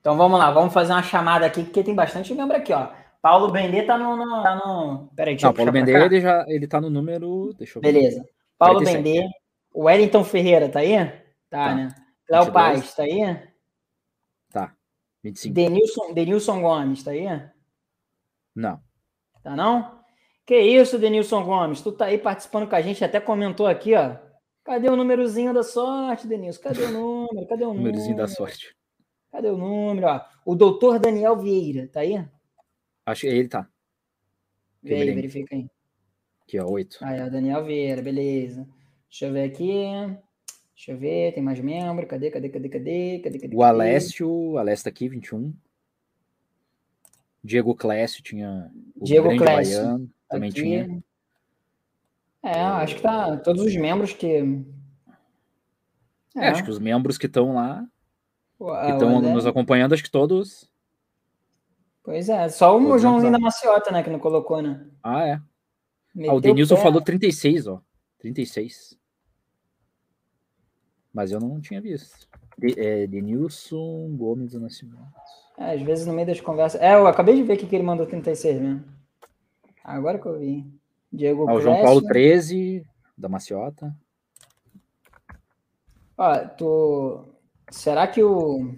[0.06, 2.90] Então vamos lá, vamos fazer uma chamada aqui, porque tem bastante membro aqui, ó.
[3.23, 4.15] Paulo Bendê tá no.
[4.15, 5.10] no, tá no...
[5.15, 7.52] Peraí, deixa Não, eu Paulo Bendê ele já ele tá no número.
[7.57, 7.91] Deixa eu ver.
[7.91, 8.23] Beleza.
[8.56, 9.02] Paulo 47.
[9.02, 9.27] Bendê.
[9.73, 10.95] O Wellington Ferreira tá aí?
[11.49, 11.76] Tá, tá.
[11.76, 11.95] né?
[12.30, 13.49] Léo Paz, tá aí?
[14.52, 14.76] Tá.
[15.23, 15.56] 25.
[15.56, 17.26] Denilson, Denilson Gomes, tá aí?
[18.56, 18.80] Não.
[19.41, 20.02] Tá não?
[20.45, 21.82] Que isso, Denilson Gomes?
[21.82, 24.18] Tu tá aí participando com a gente, até comentou aqui, ó.
[24.64, 26.61] Cadê o númerozinho da sorte, Denilson?
[26.61, 27.48] Cadê o número?
[27.48, 27.86] Cadê o número?
[27.90, 28.74] Númerozinho da sorte.
[29.36, 30.07] Cadê o número?
[30.07, 32.26] Ó, o doutor Daniel Vieira, tá aí?
[33.06, 33.68] Acho que ele tá.
[34.82, 35.68] Vê aí, verifica aí.
[36.41, 36.98] Aqui, ó, oito.
[37.02, 38.66] Aí, ó, Daniel Vieira, beleza.
[39.10, 39.84] Deixa eu ver aqui.
[40.74, 42.07] Deixa eu ver, tem mais membro.
[42.07, 43.20] Cadê, cadê, cadê, cadê?
[43.20, 45.53] cadê, cadê o Alessio, o Alessio tá aqui, 21.
[47.44, 48.72] Diego Clécio tinha.
[48.95, 49.84] Diego Clécio.
[49.84, 50.62] Baiano, também aqui.
[50.62, 51.03] tinha.
[52.41, 53.36] É, acho que tá.
[53.36, 54.28] Todos os membros que.
[56.38, 57.86] É, é acho que os membros que estão lá
[58.57, 60.69] que estão nos acompanhando, acho que todos.
[62.03, 64.86] Pois é, só o Joãozinho da Maciota, né, que não colocou, né?
[65.03, 65.41] Ah, é.
[66.27, 67.82] ah, o Denilson falou 36, ó.
[68.19, 68.98] 36.
[71.11, 72.27] Mas eu não tinha visto.
[72.57, 75.03] De, é, Denilson Gomes do Nascimento.
[75.57, 76.82] É, às vezes no meio das conversas.
[76.82, 78.84] É, eu acabei de ver que ele mandou 36 mesmo.
[79.84, 80.65] Agora que eu vi.
[81.11, 82.86] Diego ah, o João Paulo 13,
[83.18, 83.95] da Maciota.
[86.18, 87.35] Ó, tu.
[87.70, 88.76] Será que o.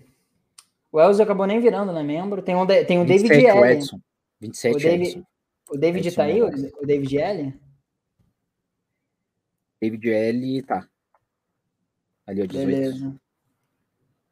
[0.91, 2.01] O Elzo acabou nem virando, né?
[2.01, 2.41] Membro.
[2.41, 3.59] Tem um, tem um 27, David L.
[3.59, 4.01] O Edson.
[4.39, 5.23] 27 o David,
[5.69, 6.41] o David Edson, tá aí?
[6.41, 7.53] O, David L?
[9.81, 10.87] David L tá.
[12.25, 12.65] Ali, ó, 18.
[12.67, 13.15] Beleza.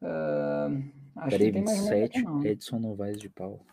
[0.01, 0.83] Uh,
[1.15, 3.65] acho Peraí, que tem 27, mais Edson Novaes de Pau.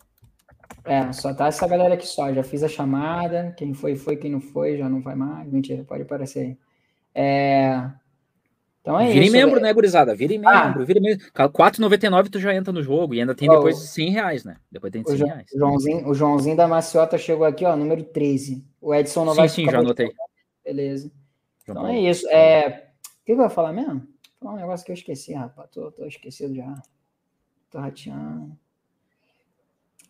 [0.85, 2.33] É, só tá essa galera aqui só.
[2.33, 3.53] Já fiz a chamada.
[3.57, 4.17] Quem foi, foi.
[4.17, 5.49] Quem não foi, já não vai mais.
[5.49, 6.59] Mentira, pode aparecer aí.
[7.15, 7.91] É...
[8.83, 9.33] Então é Vire isso.
[9.33, 10.13] membro, né, gurizada?
[10.13, 10.67] Vire ah.
[10.67, 11.25] membro, vire membro.
[11.33, 14.57] 4,99 tu já entra no jogo e ainda tem depois oh, 100 reais, né?
[14.71, 15.47] Depois tem 100 o reais.
[15.55, 18.67] Joãozinho, o Joãozinho da Maciota chegou aqui, ó, número 13.
[18.81, 19.49] O Edson não sim, vai...
[19.49, 20.09] Sim, já anotei.
[20.09, 20.15] De...
[20.65, 21.13] Beleza.
[21.65, 21.91] João então Paulo.
[21.91, 22.29] é isso.
[22.29, 22.89] É...
[23.23, 24.01] O que eu ia falar mesmo?
[24.01, 24.09] Vou
[24.41, 25.71] falar um negócio que eu esqueci, rapaz.
[25.71, 26.75] Tô, tô esquecido já.
[27.71, 28.59] Tô rateando.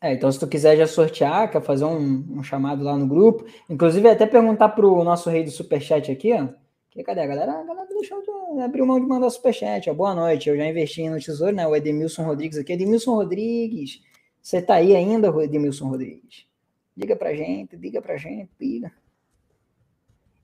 [0.00, 3.44] É, então se tu quiser já sortear, quer fazer um, um chamado lá no grupo,
[3.70, 6.48] inclusive até perguntar pro nosso rei do superchat aqui, ó,
[6.92, 7.52] que cadê a galera?
[7.52, 9.88] A galera deixou de abrir mão de mandar superchat.
[9.88, 9.94] Ó.
[9.94, 11.66] Boa noite, eu já investi no Tesouro, né?
[11.66, 12.74] O Edmilson Rodrigues aqui.
[12.74, 14.02] Edmilson Rodrigues,
[14.42, 16.46] você tá aí ainda, Edmilson Rodrigues?
[16.94, 18.92] Liga pra gente, liga pra gente, liga.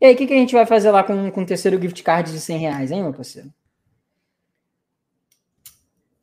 [0.01, 2.03] E aí, o que, que a gente vai fazer lá com, com o terceiro gift
[2.03, 3.53] card de 100 reais, hein, meu parceiro?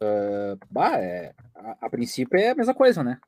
[0.02, 3.20] Uh, bah, é, a, a, princípio é a mesma coisa, né?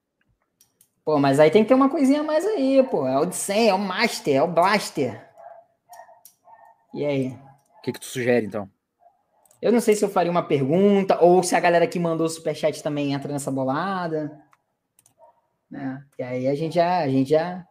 [1.05, 3.07] Pô, mas aí tem que ter uma coisinha a mais aí, pô.
[3.07, 5.26] É o de 100, é o Master, é o Blaster.
[6.93, 7.27] E aí?
[7.79, 8.69] O que, que tu sugere, então?
[9.61, 12.29] Eu não sei se eu faria uma pergunta, ou se a galera que mandou o
[12.29, 14.39] superchat também entra nessa bolada.
[15.69, 16.03] Né?
[16.17, 16.99] E aí a gente já.
[16.99, 17.65] A gente já...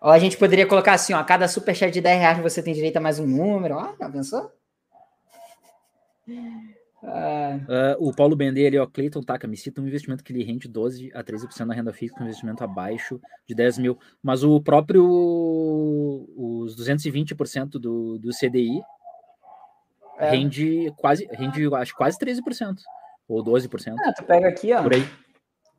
[0.00, 2.74] Ou a gente poderia colocar assim, ó, a cada superchat de 10 reais você tem
[2.74, 3.76] direito a mais um número.
[3.76, 4.52] Ó, já pensou?
[7.06, 10.66] Uh, o Paulo Bender ali, ó, Cleiton Taca, me cita um investimento que lhe rende
[10.66, 13.98] 12 a 13% na renda fixa, um investimento abaixo de 10 mil.
[14.20, 15.04] Mas o próprio,
[16.36, 18.82] os 220% do, do CDI
[20.18, 20.30] é.
[20.30, 22.76] rende quase, rende, acho quase 13%,
[23.28, 23.94] ou 12%.
[24.04, 24.82] Ah, tu pega aqui, ó.
[24.82, 25.08] Por aí.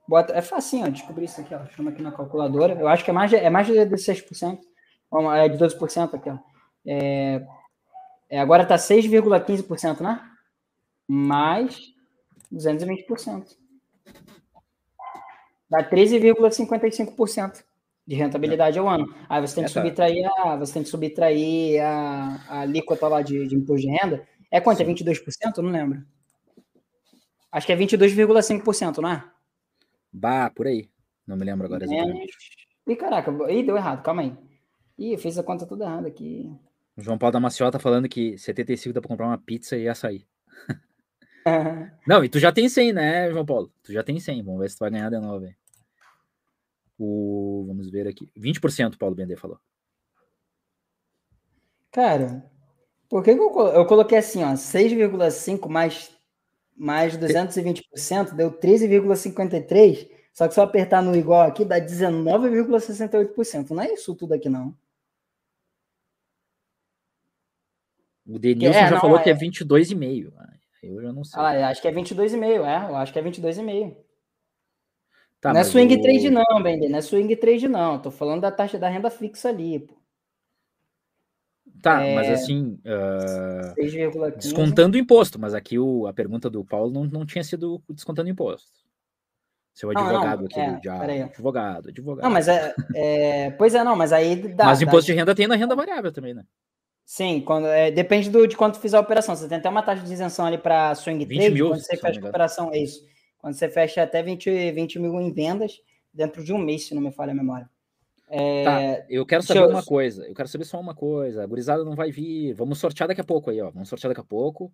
[0.08, 1.66] Bota, é facinho, ó, descobrir isso aqui, ó.
[1.76, 2.74] Chama aqui na calculadora.
[2.74, 4.60] Eu acho que é mais de, é mais de 6%.
[5.36, 6.38] É de 12% aqui, ó.
[6.86, 7.46] É,
[8.30, 10.22] é, agora tá 6,15%, né?
[11.08, 11.94] Mais
[12.54, 13.56] 220%.
[15.70, 17.64] Dá 13,55%
[18.08, 19.14] de rentabilidade ao ano.
[19.28, 23.48] Aí você tem que subtrair a, você tem que subtrair a, a alíquota lá de,
[23.48, 24.26] de imposto de renda.
[24.50, 24.82] É quanto?
[24.82, 25.24] É 22%?
[25.58, 26.06] Eu não lembro.
[27.52, 29.24] Acho que é 22,5%, não é?
[30.12, 30.90] Bah, por aí.
[31.26, 32.38] Não me lembro agora exatamente.
[32.88, 33.32] Ih, caraca.
[33.52, 34.02] Ih, deu errado.
[34.02, 34.34] Calma aí.
[34.98, 36.50] Ih, eu fiz a conta toda errada aqui.
[36.96, 40.26] O João Paulo da Maciota falando que 75 dá pra comprar uma pizza e açaí.
[42.06, 43.72] Não, e tu já tem 100, né, João Paulo?
[43.84, 44.44] Tu já tem 100.
[44.44, 45.48] Vamos ver se tu vai ganhar de novo.
[46.98, 48.30] O, vamos ver aqui.
[48.38, 49.60] 20% Paulo Bender falou.
[51.92, 52.44] Cara,
[53.10, 56.12] por que, que eu, eu coloquei assim, ó, 6,5 mais,
[56.76, 63.72] mais 220% deu 13,53%, só que se eu apertar no igual aqui dá 19,68%.
[63.72, 64.76] Não é isso tudo aqui, não.
[68.26, 69.24] O Denilson é, já não, falou é...
[69.24, 70.57] que é 22,5%.
[70.88, 71.42] Eu já não sei.
[71.42, 72.90] Ah, acho que é 22,5%, é.
[72.90, 73.96] Eu acho que é 22,5%.
[75.40, 76.02] Tá, não é swing o...
[76.02, 76.90] trade, não, Bender.
[76.90, 78.00] Não é swing trade, não.
[78.00, 79.96] Tô falando da taxa da renda fixa ali, pô.
[81.82, 82.16] Tá, é...
[82.16, 82.80] mas assim.
[82.84, 84.36] Uh...
[84.38, 88.30] Descontando o imposto, mas aqui o, a pergunta do Paulo não, não tinha sido descontando
[88.30, 88.88] imposto.
[89.74, 92.24] Seu advogado não, aqui, é, de, advogado, advogado.
[92.24, 94.66] Não, mas é, é, Pois é, não, mas aí dá.
[94.66, 96.44] Mas imposto dá, de renda tem na renda variável também, né?
[97.10, 99.34] Sim, quando, é, depende do, de quanto fizer a operação.
[99.34, 102.20] Você tem até uma taxa de isenção ali para swing trade, mil, quando você fecha
[102.20, 103.02] a operação, é isso.
[103.38, 105.80] Quando você fecha até 20, 20 mil em vendas
[106.14, 107.70] dentro de um mês, se não me falha a memória.
[108.28, 108.64] É...
[108.66, 109.70] Tá, eu quero saber eu...
[109.70, 110.28] uma coisa.
[110.28, 111.42] Eu quero saber só uma coisa.
[111.42, 112.52] A gurizada não vai vir.
[112.56, 113.72] Vamos sortear daqui a pouco aí, ó.
[113.72, 114.70] Vamos sortear daqui a pouco.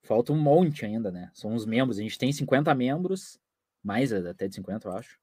[0.00, 1.30] Falta um monte ainda, né?
[1.34, 1.98] São os membros.
[1.98, 3.38] A gente tem 50 membros,
[3.84, 5.18] mais até de 50, eu acho.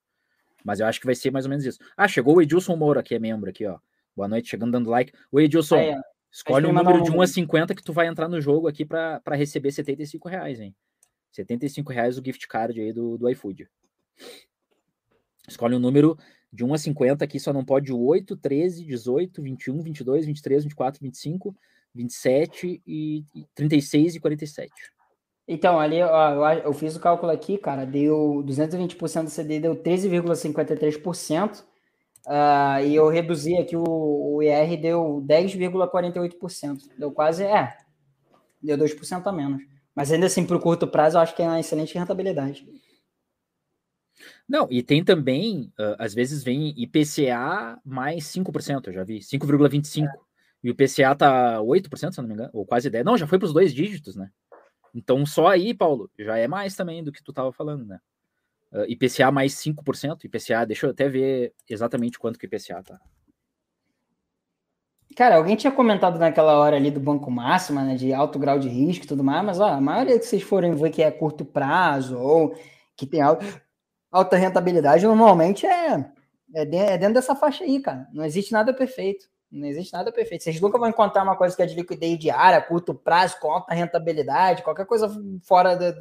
[0.63, 1.79] Mas eu acho que vai ser mais ou menos isso.
[1.97, 3.79] Ah, chegou o Edilson Moura, que é membro aqui, ó.
[4.15, 5.11] Boa noite, chegando dando like.
[5.31, 6.03] O Edilson,
[6.35, 9.21] escolhe um número de 1 a 50 que tu vai entrar no jogo aqui para
[9.31, 10.75] receber 75 reais, hein?
[11.31, 13.69] 75 reais o gift card aí do, do iFood.
[15.47, 16.17] Escolhe um número
[16.51, 20.63] de 1 a 50 aqui, só não pode o 8, 13, 18, 21, 22, 23,
[20.63, 21.55] 24, 25,
[21.93, 24.71] 27 e 36 e 47.
[25.47, 31.63] Então, ali ó, eu fiz o cálculo aqui, cara, deu 220% do CD, deu 13,53%.
[32.25, 36.89] Uh, e eu reduzi aqui o, o IR, deu 10,48%.
[36.97, 37.77] Deu quase, é,
[38.61, 39.61] deu 2% a menos.
[39.95, 42.67] Mas ainda assim, para o curto prazo, eu acho que é uma excelente rentabilidade.
[44.47, 50.05] Não, e tem também, uh, às vezes vem IPCA mais 5%, eu já vi, 5,25%.
[50.05, 50.25] É.
[50.63, 53.03] E o IPCA tá 8%, se eu não me engano, ou quase 10%.
[53.03, 54.31] Não, já foi para os dois dígitos, né?
[54.93, 57.99] Então só aí, Paulo, já é mais também do que tu estava falando, né?
[58.75, 62.99] Uh, ah, IPCA mais 5%, IPCA, deixa eu até ver exatamente quanto que IPCA tá.
[65.15, 68.67] Cara, alguém tinha comentado naquela hora ali do banco máximo, né, de alto grau de
[68.67, 71.45] risco e tudo mais, mas ó, a maioria que vocês forem ver que é curto
[71.45, 72.53] prazo ou
[72.97, 76.11] que tem alta rentabilidade, normalmente é,
[76.53, 76.65] é,
[76.97, 78.07] dentro dessa faixa aí, cara.
[78.13, 79.25] Não existe nada perfeito.
[79.51, 80.43] Não existe nada perfeito.
[80.43, 83.73] Vocês nunca vão encontrar uma coisa que é de liquidez diária, curto prazo, com alta
[83.73, 85.09] rentabilidade, qualquer coisa
[85.43, 85.91] fora da.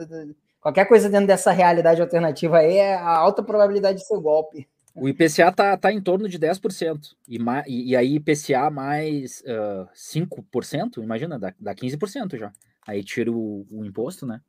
[0.64, 4.66] Qualquer coisa dentro dessa realidade alternativa aí é a alta probabilidade de ser golpe.
[4.94, 7.14] O IPCA tá, tá em torno de 10%.
[7.28, 7.36] E,
[7.66, 12.50] e, e aí IPCA mais uh, 5%, imagina, dá, dá 15% já.
[12.86, 14.40] Aí tira o, o imposto, né?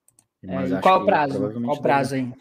[0.42, 1.52] Mas é, qual o prazo?
[1.62, 2.32] Qual o prazo aí?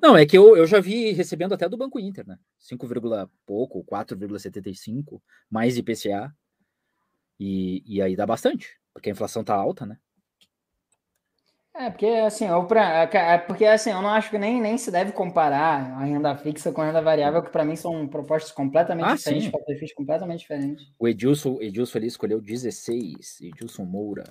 [0.00, 2.38] Não, é que eu, eu já vi recebendo até do Banco Inter, né?
[2.58, 2.86] 5,
[3.44, 5.20] pouco, 4,75,
[5.50, 6.32] mais IPCA.
[7.40, 9.96] E, e aí dá bastante, porque a inflação tá alta, né?
[11.76, 14.78] É, porque assim, eu pra, é, é porque assim, eu não acho que nem, nem
[14.78, 18.52] se deve comparar a renda fixa com a renda variável, que para mim são propostas
[18.52, 20.86] completamente ah, diferentes, perfis completamente diferentes.
[20.96, 24.22] O Edilson, Edilson ali escolheu 16, Edilson Moura.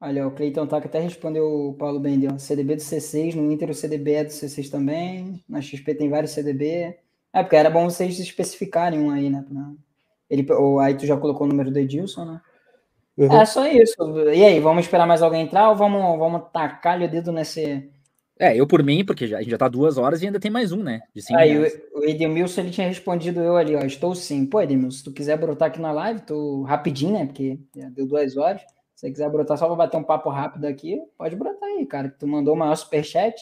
[0.00, 2.38] Olha, o Cleiton Taca até respondeu o Paulo Bendel.
[2.38, 6.32] CDB do C6, no Inter o CDB é do C6 também, na XP tem vários
[6.32, 6.98] CDB.
[7.32, 9.44] É, porque era bom vocês especificarem um aí, né?
[9.46, 9.89] Pra...
[10.30, 12.40] Ele, ou, aí tu já colocou o número do Edilson, né?
[13.18, 13.32] Uhum.
[13.32, 13.96] É só isso.
[14.32, 17.90] E aí, vamos esperar mais alguém entrar ou vamos, vamos tacar o dedo nesse,
[18.38, 20.50] É, eu por mim, porque já, a gente já tá duas horas e ainda tem
[20.50, 21.00] mais um, né?
[21.14, 23.80] De Aí o, o Edmilson ele tinha respondido eu ali, ó.
[23.80, 24.46] Estou sim.
[24.46, 27.26] Pô, Edmilson, se tu quiser brotar aqui na live, tô rapidinho, né?
[27.26, 28.62] Porque já deu duas horas.
[28.94, 32.08] Se você quiser brotar só pra bater um papo rápido aqui, pode brotar aí, cara.
[32.08, 33.34] Que tu mandou o maior superchat.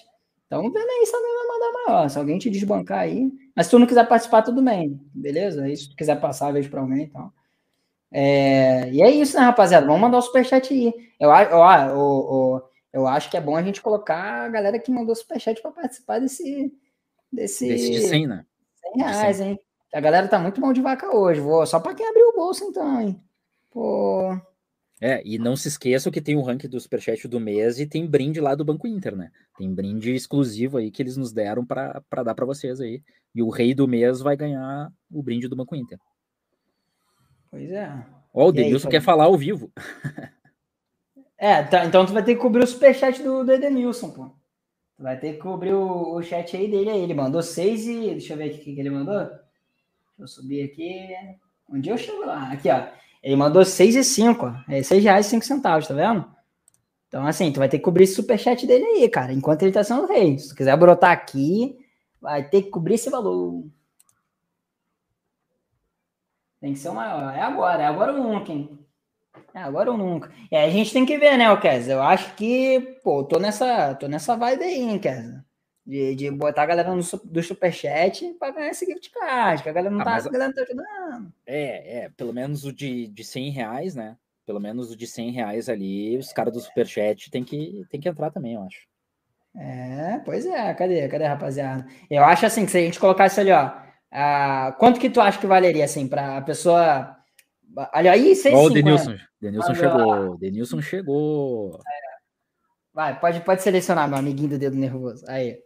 [0.49, 2.11] Então vendo aí se alguém vai mandar maior.
[2.11, 3.31] Se alguém te desbancar aí.
[3.55, 4.99] Mas se tu não quiser participar, tudo bem.
[5.15, 5.63] Beleza?
[5.63, 7.21] Aí se tu quiser passar vez pra alguém e então.
[7.21, 7.33] tal.
[8.11, 9.87] É, e é isso, né, rapaziada?
[9.87, 10.93] Vamos mandar o superchat aí.
[11.21, 11.61] Eu, eu,
[11.91, 12.63] eu,
[12.95, 16.19] eu acho que é bom a gente colocar a galera que mandou superchat para participar
[16.19, 16.73] desse.
[17.31, 18.47] Desse, desse de 100, né?
[18.95, 19.61] 100 reais, hein?
[19.93, 21.41] A galera tá muito mão de vaca hoje.
[21.41, 23.21] Vou só para quem abriu o bolso, então, hein?
[23.71, 24.35] Pô.
[25.01, 28.07] É, e não se esqueçam que tem o ranking do Superchat do mês e tem
[28.07, 29.31] brinde lá do Banco Inter, né?
[29.57, 33.03] Tem brinde exclusivo aí que eles nos deram para dar para vocês aí.
[33.35, 35.99] E o rei do mês vai ganhar o brinde do Banco Inter.
[37.51, 38.05] Pois é.
[38.35, 39.73] Ó, o Denilson quer falar ao vivo.
[41.41, 44.35] É, tá, então tu vai ter que cobrir o superchat do, do Edenilson, pô.
[44.97, 47.01] Tu vai ter que cobrir o, o chat aí dele aí.
[47.01, 48.11] Ele mandou seis e.
[48.11, 49.21] Deixa eu ver aqui o que ele mandou.
[49.21, 49.39] Deixa
[50.19, 51.15] eu subir aqui.
[51.71, 52.51] Onde eu chego lá?
[52.51, 52.89] Aqui, ó.
[53.23, 54.73] Ele mandou seis e cinco, ó.
[54.73, 56.25] É seis reais e cinco centavos, tá vendo?
[57.09, 59.83] Então, assim, tu vai ter que cobrir esse superchat dele aí, cara, enquanto ele tá
[59.83, 60.39] sendo rei.
[60.39, 61.77] Se tu quiser brotar aqui,
[62.21, 63.65] vai ter que cobrir esse valor.
[66.61, 67.35] Tem que ser o maior.
[67.35, 68.79] É agora, é agora ou nunca, hein?
[69.55, 70.31] É agora ou nunca.
[70.51, 71.89] E aí a gente tem que ver, né, Kess?
[71.89, 75.48] Eu acho que, pô, tô nessa, tô nessa vibe aí, hein, Kess?
[75.89, 79.73] De, de botar a galera no, do superchat pra ganhar esse gift card, que a
[79.73, 81.33] galera não, ah, tá, a galera não tá ajudando.
[81.47, 84.15] É, é, pelo menos o de, de 100 reais, né?
[84.45, 88.07] Pelo menos o de 100 reais ali, os caras do superchat tem que, tem que
[88.07, 88.87] entrar também, eu acho.
[89.57, 91.87] É, pois é, cadê, cadê, rapaziada?
[92.11, 93.73] Eu acho assim, que se a gente colocasse ali, ó,
[94.13, 97.17] ah, quanto que tu acha que valeria, assim, para a pessoa.
[97.95, 98.53] Olha aí, 6,50.
[98.55, 99.17] Ó, o Denilson.
[99.41, 100.39] Denilson chegou.
[100.39, 101.81] Denilson chegou.
[102.99, 105.25] Vai, pode, pode selecionar, meu amiguinho do dedo nervoso.
[105.29, 105.63] Aí.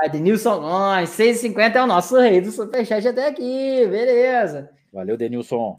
[0.00, 4.70] Aí, Denilson Gomes, 6,50 é o nosso rei do Superchat até aqui, beleza.
[4.92, 5.74] Valeu, Denilson.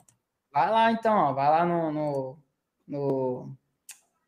[0.52, 2.38] Vai lá então, ó, vai lá no, no,
[2.86, 3.56] no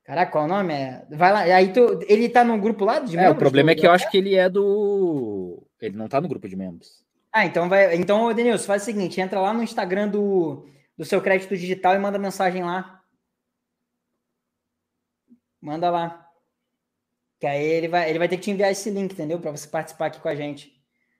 [0.05, 0.73] Caraca, qual o nome?
[0.73, 1.05] É...
[1.11, 1.39] Vai lá.
[1.41, 1.99] Aí tu...
[2.07, 4.35] ele tá no grupo lá de É, o problema é que eu acho que ele
[4.35, 5.61] é do.
[5.81, 7.03] Ele não tá no grupo de membros.
[7.33, 7.97] Ah, então vai.
[7.97, 10.65] Então, Denilson, faz o seguinte: entra lá no Instagram do,
[10.97, 13.02] do seu crédito digital e manda mensagem lá.
[15.63, 16.29] Manda lá.
[17.39, 19.39] Que aí ele vai, ele vai ter que te enviar esse link, entendeu?
[19.39, 20.73] Para você participar aqui com a gente.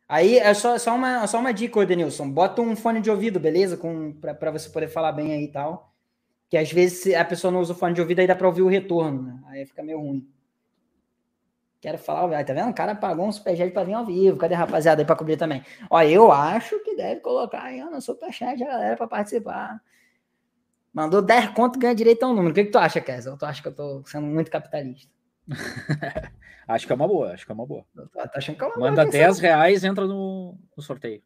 [0.08, 2.30] Aí é só, só, uma, só uma dica, Denilson.
[2.30, 3.80] Bota um fone de ouvido, beleza?
[4.38, 5.94] Para você poder falar bem aí e tal.
[6.50, 8.62] Que às vezes a pessoa não usa o fone de ouvido, aí dá para ouvir
[8.62, 9.40] o retorno, né?
[9.48, 10.28] Aí fica meio ruim.
[11.80, 12.70] Quero falar, tá vendo?
[12.70, 14.38] O cara pagou um superchat para vir ao vivo.
[14.38, 15.64] Cadê a rapaziada aí para cobrir também?
[15.90, 19.82] Ó, eu acho que deve colocar aí no superchat a galera para participar.
[20.94, 22.52] Mandou 10 conto ganha direito a um número.
[22.52, 23.36] O que, que tu acha, Kessel?
[23.36, 25.12] Tu acha que eu tô sendo muito capitalista?
[26.68, 27.84] acho que é uma boa, acho que é uma boa.
[28.14, 31.22] Tá achando que é uma Manda boa, 10 reais, entra no, no sorteio.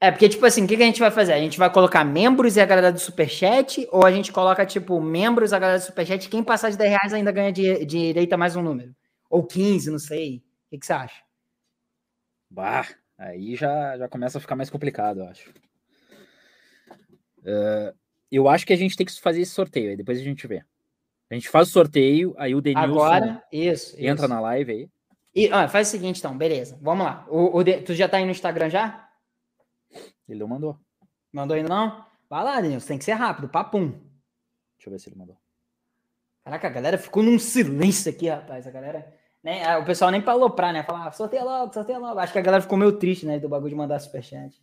[0.00, 1.32] É, porque, tipo assim, o que, que a gente vai fazer?
[1.32, 5.00] A gente vai colocar membros e a galera do Superchat, ou a gente coloca, tipo,
[5.00, 8.36] membros, a galera do Superchat, quem passar de 10 reais ainda ganha de, direito a
[8.36, 8.94] mais um número?
[9.30, 10.38] Ou 15, não sei.
[10.66, 11.22] O que, que você acha?
[12.50, 12.86] Bah,
[13.18, 15.50] aí já, já começa a ficar mais complicado, eu acho.
[17.40, 17.94] Uh,
[18.30, 20.64] eu acho que a gente tem que fazer esse sorteio, aí depois a gente vê.
[21.30, 24.28] A gente faz o sorteio, aí o Denilson Agora, isso, entra isso.
[24.28, 24.90] na live aí.
[25.34, 26.78] E, ó, faz o seguinte, então, beleza.
[26.80, 27.26] Vamos lá.
[27.28, 29.08] O, o tu já tá aí no Instagram já?
[30.28, 30.78] Ele não mandou.
[31.32, 32.06] Mandou ainda não?
[32.28, 33.90] Vai lá, Denilson, tem que ser rápido, papum.
[33.90, 35.36] Deixa eu ver se ele mandou.
[36.44, 38.66] Caraca, a galera ficou num silêncio aqui, rapaz.
[38.66, 39.12] A galera.
[39.42, 40.82] Né, o pessoal nem pra aloprar, né?
[40.82, 42.18] Falar, ah, sorteia logo, sorteia logo.
[42.18, 43.38] Acho que a galera ficou meio triste, né?
[43.38, 44.60] Do bagulho de mandar superchat.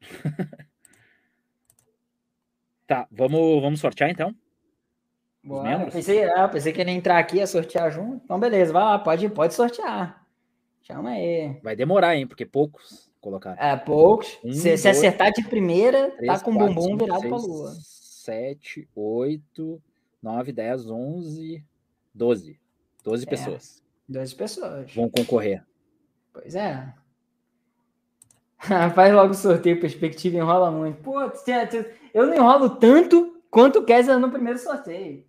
[2.86, 4.34] tá, vamos, vamos sortear então?
[5.42, 8.20] Bora, pensei, ah, pensei que ele ia entrar aqui, ia sortear junto.
[8.24, 10.26] Então, beleza, vai lá, pode, pode sortear.
[10.82, 11.58] Chama aí.
[11.62, 12.26] Vai demorar, hein?
[12.26, 13.56] Porque poucos colocar.
[13.58, 14.38] É, poucos.
[14.44, 17.38] Um, se, dois, se, acertar de primeira, três, tá com o bumbum virado seis, pra
[17.38, 17.72] lua.
[18.26, 19.82] 7, 8,
[20.22, 21.64] 9, 10, 11,
[22.12, 22.60] 12.
[23.04, 23.82] 12 é, pessoas.
[24.08, 24.94] 12 pessoas.
[24.94, 25.64] Vão concorrer.
[26.32, 26.92] Pois é.
[28.94, 31.02] Faz logo o sorteio, perspectiva enrola muito.
[31.02, 31.28] Pô,
[32.16, 35.22] eu não enrolo tanto quanto o Kessler no primeiro sorteio.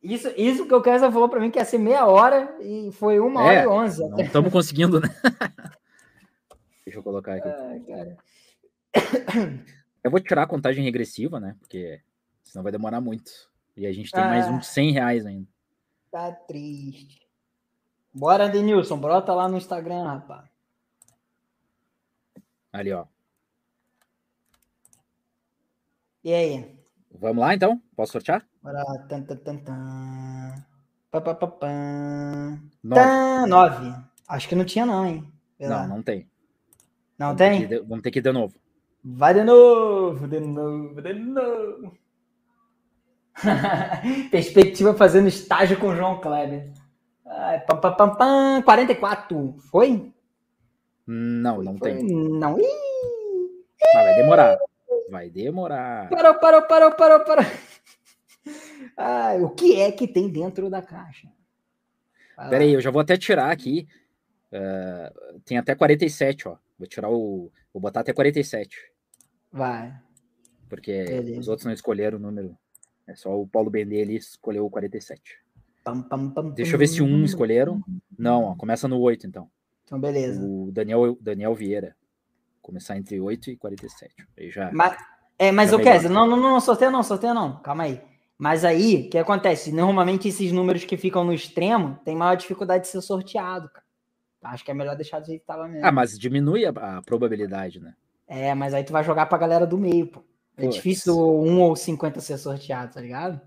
[0.00, 3.18] Isso, isso que o Kessler falou para mim que ia ser meia hora e foi
[3.18, 4.04] uma hora é, e onze.
[4.20, 5.08] Estamos conseguindo, né?
[6.86, 7.48] Deixa eu colocar aqui.
[10.04, 11.56] eu vou tirar a contagem regressiva, né?
[11.58, 12.00] Porque
[12.44, 13.32] senão vai demorar muito.
[13.76, 15.48] E a gente tem ah, mais uns 100 reais ainda.
[16.08, 17.26] Tá triste.
[18.14, 20.48] Bora, Denilson, brota lá no Instagram, rapaz.
[22.72, 23.06] Ali, ó.
[26.26, 26.76] E aí?
[27.20, 27.80] Vamos lá, então?
[27.94, 28.44] Posso sortear?
[28.60, 28.82] Bora.
[29.08, 30.54] Tan, tan, tan, tan.
[31.08, 31.68] Pá, pá, pá, pá.
[32.82, 33.00] Nove.
[33.00, 33.94] Tá, nove.
[34.26, 35.32] Acho que não tinha, não, hein?
[35.56, 35.86] Vê lá.
[35.86, 36.28] Não, não tem.
[37.16, 37.58] Não Vamos ter tem?
[37.58, 38.54] que ir de- Vamos ter que ir de novo.
[39.04, 41.96] Vai de novo, de novo, de novo.
[44.32, 46.72] Perspectiva fazendo estágio com o João Kleber.
[47.24, 49.54] Ai, pam, pam, pam, pam, 44.
[49.70, 50.12] Foi?
[51.06, 51.94] Não, não Foi?
[51.94, 52.02] tem.
[52.04, 52.58] Não.
[52.58, 52.64] Ih,
[53.94, 54.58] Mas vai demorar.
[55.10, 56.08] Vai demorar.
[56.08, 57.44] parou, parou, parou, parou, parou.
[58.96, 61.28] Ai, o que é que tem dentro da caixa?
[62.36, 62.50] Vai lá.
[62.50, 63.86] Pera aí, eu já vou até tirar aqui.
[64.52, 65.12] eh,
[65.44, 66.56] tem até 47, ó.
[66.78, 67.50] Vou tirar o.
[67.72, 68.76] Vou botar até 47.
[69.52, 69.94] Vai.
[70.68, 71.40] Porque Beleza.
[71.40, 72.56] os outros não escolheram o número.
[73.06, 75.38] É só o Paulo Bendê ali escolheu o 47.
[75.84, 77.80] Pam, pam, pam, Deixa eu ver se um escolheram.
[78.18, 79.48] Não, ó, começa no 8, então.
[79.84, 80.44] Então, beleza.
[80.44, 81.96] O Daniel, Daniel Vieira.
[82.66, 84.12] Começar entre 8 e 47.
[84.36, 84.72] Aí já.
[84.72, 84.96] Mas,
[85.38, 85.80] é, mas Já o.
[85.80, 87.60] Kézia, não, não, não, sorteio não, sorteio não.
[87.60, 88.02] Calma aí.
[88.36, 89.70] Mas aí, o que acontece?
[89.70, 93.86] Normalmente esses números que ficam no extremo tem maior dificuldade de ser sorteado, cara.
[94.42, 95.86] Acho que é melhor deixar do jeito que tava mesmo.
[95.86, 97.94] Ah, mas diminui a, a probabilidade, né?
[98.26, 100.24] É, mas aí tu vai jogar pra galera do meio, pô.
[100.56, 100.74] É Puts.
[100.74, 103.40] difícil um ou 50 ser sorteado, tá ligado?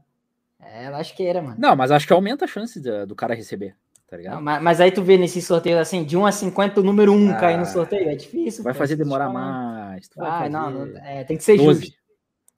[0.62, 1.58] É lasqueira, mano.
[1.60, 3.76] Não, mas acho que aumenta a chance do cara receber,
[4.10, 4.42] tá Não, ligado?
[4.42, 7.38] mas, mas aí tu vê nesse sorteio assim, de 1 a 50, o número 1
[7.40, 8.10] cair no Ah, sorteio.
[8.10, 8.64] É difícil.
[8.64, 10.10] Vai fazer demorar mais.
[10.16, 11.80] Vai, fazer não, é, tem que ser 12.
[11.82, 11.96] justo.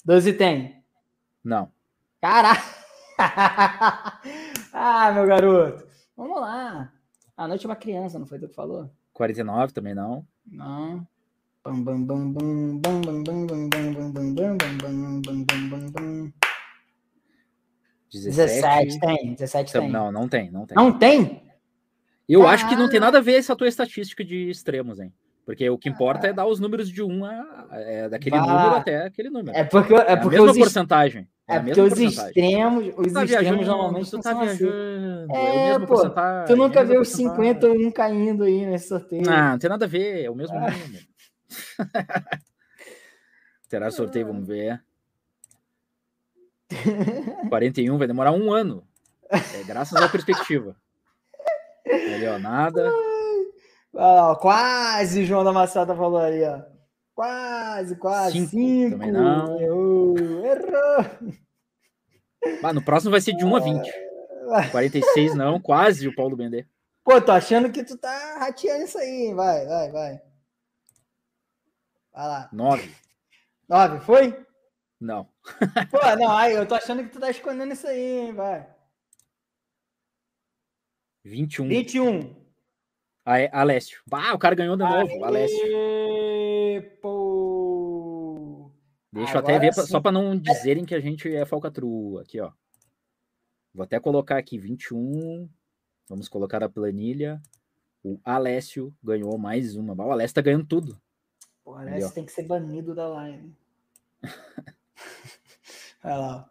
[0.06, 0.84] 12 tem.
[1.44, 1.70] Não.
[2.22, 2.62] Caraca!
[4.74, 5.86] ah, meu garoto.
[6.16, 6.92] Vamos lá.
[7.38, 8.90] A noite é uma criança, não foi tu que falou?
[9.14, 10.26] 49 também não.
[10.46, 11.06] Não.
[11.64, 15.70] Bam, bam, bam, bam, bam, bam, bam, bam, bam, bam, bam, bam, bam, bam, bam,
[15.70, 16.34] bam, bam.
[18.12, 18.98] 17.
[18.98, 19.92] 17 tem, 17 tam- tem.
[19.92, 20.76] Não, não tem, não tem.
[20.76, 21.44] Não tem?
[22.28, 25.12] Eu acho que não tem nada a ver essa tua estatística de extremos, hein?
[25.46, 28.46] Porque o que importa é dar os números de um a, é, daquele Bah.
[28.46, 29.58] número até aquele número.
[29.58, 31.28] É porque, é É a porque mesma os, porcentagem.
[31.48, 34.58] é a porque os extremos, os tá extremos viajando, normalmente tu não tá são assim.
[34.58, 35.32] viajando.
[35.34, 35.36] É,
[35.72, 36.10] É, o mesmo pô.
[36.48, 37.88] Tu nunca é a vê os 50 porcentagem.
[37.88, 39.24] um caindo aí nesse sorteio.
[39.24, 40.62] Não, não tem nada a ver, é o mesmo Ah.
[40.72, 41.06] número.
[43.68, 44.82] Terá sorteio, vamos ver.
[47.50, 48.84] 41 vai demorar um ano.
[49.30, 50.76] É, graças à perspectiva.
[51.86, 52.92] Ali, ó, nada.
[53.94, 56.62] Ó, quase João da Massada falou aí, ó.
[57.14, 58.34] Quase, quase.
[58.34, 58.92] Cinco, Cinco.
[58.92, 59.60] também não.
[59.62, 61.06] Errou, errou.
[62.64, 63.92] Ah, no próximo vai ser de 1 a 20.
[64.72, 66.66] 46 não, quase o Paulo Bendê.
[67.04, 69.36] Pô, tô achando que tu tá rateando isso aí, hein?
[69.36, 70.22] Vai, vai, vai.
[72.14, 72.50] Vai lá.
[72.52, 72.92] 9.
[73.68, 74.46] Nove, foi?
[75.02, 75.28] Não.
[75.90, 78.34] Pô, não, aí eu tô achando que tu tá escondendo isso aí, hein?
[78.34, 78.70] Vai.
[81.24, 81.68] 21.
[81.68, 82.36] 21.
[83.26, 84.00] Ah, é, Alessio.
[84.12, 85.76] Ah, o cara ganhou de novo, Alessio.
[85.76, 88.72] Aê, pô.
[89.12, 89.88] Deixa eu Agora até ver, sim.
[89.88, 92.22] só para não dizerem que a gente é falcatrua.
[92.22, 92.52] Aqui, ó.
[93.74, 95.50] Vou até colocar aqui 21.
[96.08, 97.42] Vamos colocar a planilha.
[98.04, 99.96] O Alessio ganhou mais uma.
[99.96, 101.02] O Alessio tá ganhando tudo.
[101.64, 102.12] Pô, Ali, esse ó.
[102.12, 103.52] tem que ser banido da live.
[106.04, 106.50] Olha lá.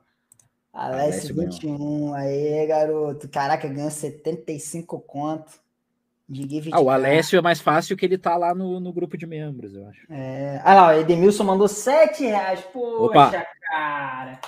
[0.73, 1.51] Alessio Alessio ganhou.
[1.51, 2.15] 21.
[2.15, 3.29] Aê, garoto.
[3.29, 5.61] Caraca, ganhou 75 conto.
[6.71, 6.89] Ah, o.
[6.89, 10.07] Alessio é mais fácil que ele tá lá no, no grupo de membros, eu acho.
[10.09, 10.61] É...
[10.65, 12.61] Ah lá, o Edenilson mandou 7 reais.
[12.73, 13.47] Poxa, Opa.
[13.69, 14.41] cara.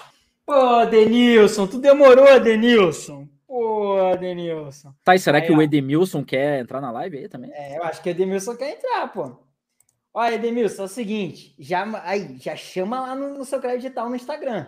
[0.47, 3.27] Pô, Denilson, tu demorou, Denilson.
[3.49, 4.95] Pô, Denilson.
[5.05, 5.63] Tá, e será Aí, que o ó.
[5.63, 7.51] Edemilson quer entrar na live aí também?
[7.53, 9.37] É, eu acho que o Edemilson quer entrar, pô.
[10.15, 14.11] Olha, Edemilson, é o seguinte, já, aí, já chama lá no, no seu crédito digital
[14.11, 14.67] no Instagram.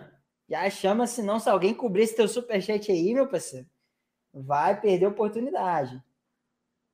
[0.49, 3.67] Já chama, senão se alguém cobrir esse teu superchat aí, meu parceiro,
[4.33, 6.01] vai perder a oportunidade.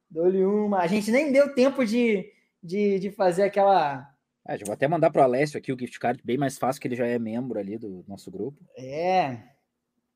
[0.10, 0.80] Dou-lhe uma.
[0.80, 2.30] A gente nem deu tempo de,
[2.62, 4.10] de, de fazer aquela...
[4.50, 6.96] Já vou até mandar pro Alessio aqui o gift card, bem mais fácil que ele
[6.96, 8.62] já é membro ali do nosso grupo.
[8.76, 9.38] É.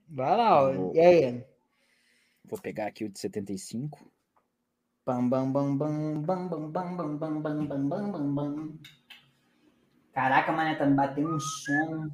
[0.09, 0.73] Vai lá, ó.
[0.73, 1.43] Vou- E aí?
[2.43, 4.11] Vou pegar aqui o de 75.
[5.05, 8.73] Bam, bam, bam, bam, bam, bam, bam, bam, bam, bam, bam, bam, bam, bam.
[10.13, 12.07] Caraca, mané, tá me batendo um som.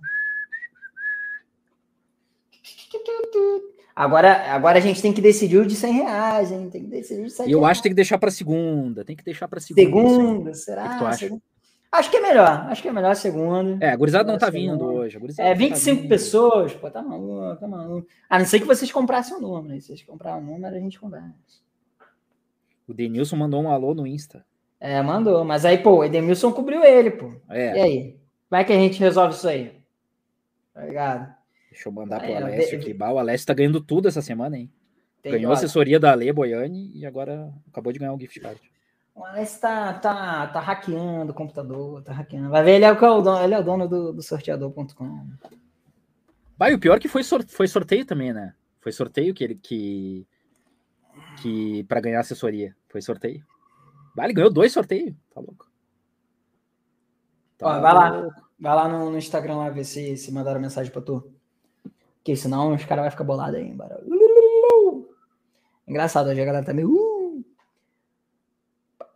[3.96, 6.70] Agora, agora a gente tem que decidir o de 100 reais, hein?
[6.70, 7.72] Tem que decidir o de 100 E eu reais.
[7.72, 9.06] acho que tem que deixar pra segunda.
[9.06, 9.82] Tem que deixar pra segunda.
[9.86, 10.86] Segunda, será?
[10.86, 11.18] O que tu acha?
[11.18, 11.42] Segunda?
[11.92, 12.50] Acho que é melhor.
[12.70, 13.86] Acho que é melhor a segunda.
[13.86, 14.72] É, a gurizada não tá Segunda.
[14.78, 15.18] vindo hoje.
[15.18, 16.10] a É, não tá 25 vindo.
[16.10, 18.08] pessoas, pô, tá maluco, tá maluco.
[18.30, 19.74] A não ser que vocês comprassem o número.
[19.74, 19.82] aí.
[19.82, 21.36] Se vocês compraram o número, a gente conversa.
[22.88, 24.46] O Denilson mandou um alô no Insta.
[24.80, 25.44] É, mandou.
[25.46, 27.32] Mas aí, pô, o Edemilson cobriu ele, pô.
[27.50, 28.18] E É, aí?
[28.50, 29.80] Como é que a gente resolve isso aí?
[30.74, 31.34] Tá ligado?
[31.70, 32.94] deixa eu mandar pro É, Alessio aqui.
[32.94, 34.70] Bah, o Alessio tá ganhando tudo essa semana, hein?
[35.22, 38.60] Tem- Ganhou olha, assessoria da Ale Boiani e agora acabou de ganhar um gift card.
[39.14, 42.50] O Alex tá, tá, tá hackeando o computador, tá hackeando.
[42.50, 45.28] Vai ver, ele é o, é dono, ele é o dono do, do sorteador.com.
[46.70, 48.54] E o pior é que foi, sor- foi sorteio também, né?
[48.80, 50.26] Foi sorteio que ele que
[51.38, 52.76] que para ganhar assessoria.
[52.90, 53.46] Foi sorteio.
[54.16, 55.16] Vale, ganhou dois sorteios.
[55.34, 55.70] Tá louco.
[57.58, 58.28] Tá Ó, vai louco.
[58.28, 58.52] lá.
[58.60, 61.34] Vai lá no, no, Instagram lá ver se, se mandaram mensagem pra tu.
[62.18, 63.68] Porque senão os caras vão ficar bolados aí.
[63.68, 64.00] Embora.
[65.88, 66.92] Engraçado, hoje a galera tá meio.
[66.92, 67.44] Uh.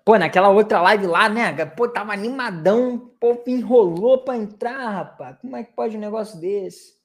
[0.03, 1.65] Pô, naquela outra live lá, né?
[1.65, 3.11] Pô, tava animadão.
[3.19, 5.37] Pô, enrolou pra entrar, rapaz.
[5.39, 6.95] Como é que pode um negócio desse?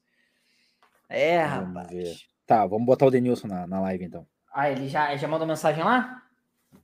[1.09, 1.89] É, vamos rapaz.
[1.91, 2.17] Ver.
[2.47, 4.27] Tá, vamos botar o Denilson na, na live então.
[4.53, 6.23] Ah, ele já, já mandou mensagem lá?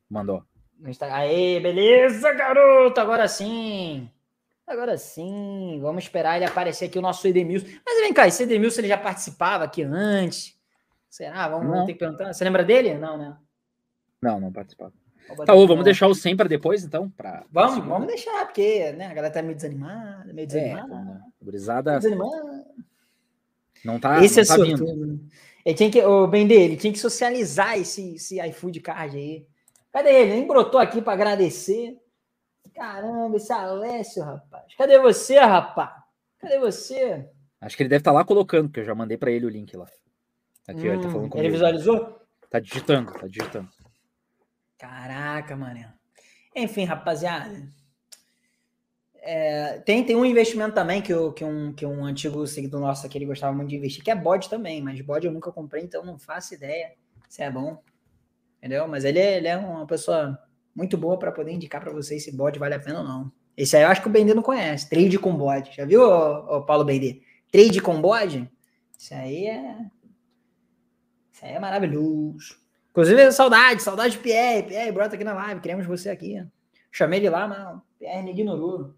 [0.08, 0.42] Mandou.
[0.78, 1.16] No Instagram.
[1.16, 3.00] Aê, beleza, garoto!
[3.00, 4.10] Agora sim!
[4.66, 7.66] Agora sim, vamos esperar ele aparecer aqui, o nosso Edemilson.
[7.86, 10.56] Mas vem cá, esse Edemilson ele já participava aqui antes?
[11.08, 11.48] Será?
[11.48, 12.32] Vamos, vamos ter que perguntar.
[12.32, 12.94] Você lembra dele?
[12.94, 13.36] Não, né?
[14.20, 14.92] Não, não participava.
[15.44, 17.10] Tá, ô, vamos deixar o 100 para depois, então?
[17.10, 20.94] Pra, vamos, vamos deixar, porque né, a galera tá meio desanimada, meio é, desanimada.
[20.94, 21.98] É, Brisada.
[21.98, 22.64] Desanimada.
[23.84, 24.22] Não tá.
[24.24, 25.20] Esse não é tá sortudo.
[25.66, 29.48] Ele tinha que, o bem dele, tinha que socializar esse, esse iFood card aí.
[29.92, 30.34] Cadê ele?
[30.34, 32.00] Nem brotou aqui para agradecer.
[32.72, 34.72] Caramba, esse Alessio, rapaz.
[34.78, 35.90] Cadê você, rapaz?
[36.38, 37.28] Cadê você?
[37.60, 39.48] Acho que ele deve estar tá lá colocando, porque eu já mandei para ele o
[39.48, 39.88] link lá.
[40.68, 41.38] Aqui, hum, ele tá falando comigo.
[41.38, 42.20] Ele visualizou?
[42.48, 43.68] Tá digitando, tá digitando.
[44.78, 45.92] Caraca, mané.
[46.54, 47.68] Enfim, rapaziada.
[49.28, 53.04] É, tem, tem um investimento também que, eu, que, um, que um antigo seguidor nosso
[53.04, 55.82] aqui ele gostava muito de investir, que é bode também, mas bode eu nunca comprei,
[55.82, 56.92] então não faço ideia
[57.28, 57.82] se é bom.
[58.58, 58.86] Entendeu?
[58.86, 60.38] Mas ele é, ele é uma pessoa
[60.74, 63.32] muito boa para poder indicar para vocês se bode vale a pena ou não.
[63.56, 64.88] Esse aí eu acho que o Bendê não conhece.
[64.88, 65.74] Trade com bode.
[65.74, 67.22] Já viu, o Paulo Bendê?
[67.50, 68.48] Trade com bode?
[68.96, 69.78] Isso aí é.
[71.32, 72.56] Isso aí é maravilhoso.
[72.90, 74.62] Inclusive, saudade, saudade de Pierre.
[74.62, 75.60] Pierre, brota aqui na live.
[75.60, 76.46] Queremos você aqui.
[76.92, 78.94] Chamei ele lá, mas Pierre me ignorou.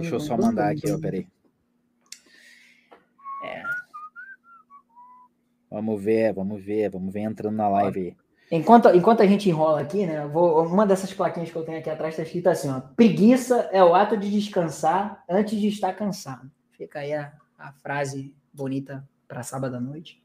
[0.00, 1.26] Deixa eu só mandar aqui, ó, peraí.
[3.44, 3.62] É.
[5.70, 8.16] Vamos ver, vamos ver, vamos ver entrando na live.
[8.50, 10.26] Enquanto, enquanto a gente enrola aqui, né?
[10.26, 13.84] Vou, uma dessas plaquinhas que eu tenho aqui atrás está escrito assim: ó, preguiça é
[13.84, 16.50] o ato de descansar antes de estar cansado.
[16.72, 20.22] Fica aí a, a frase bonita para sábado à noite.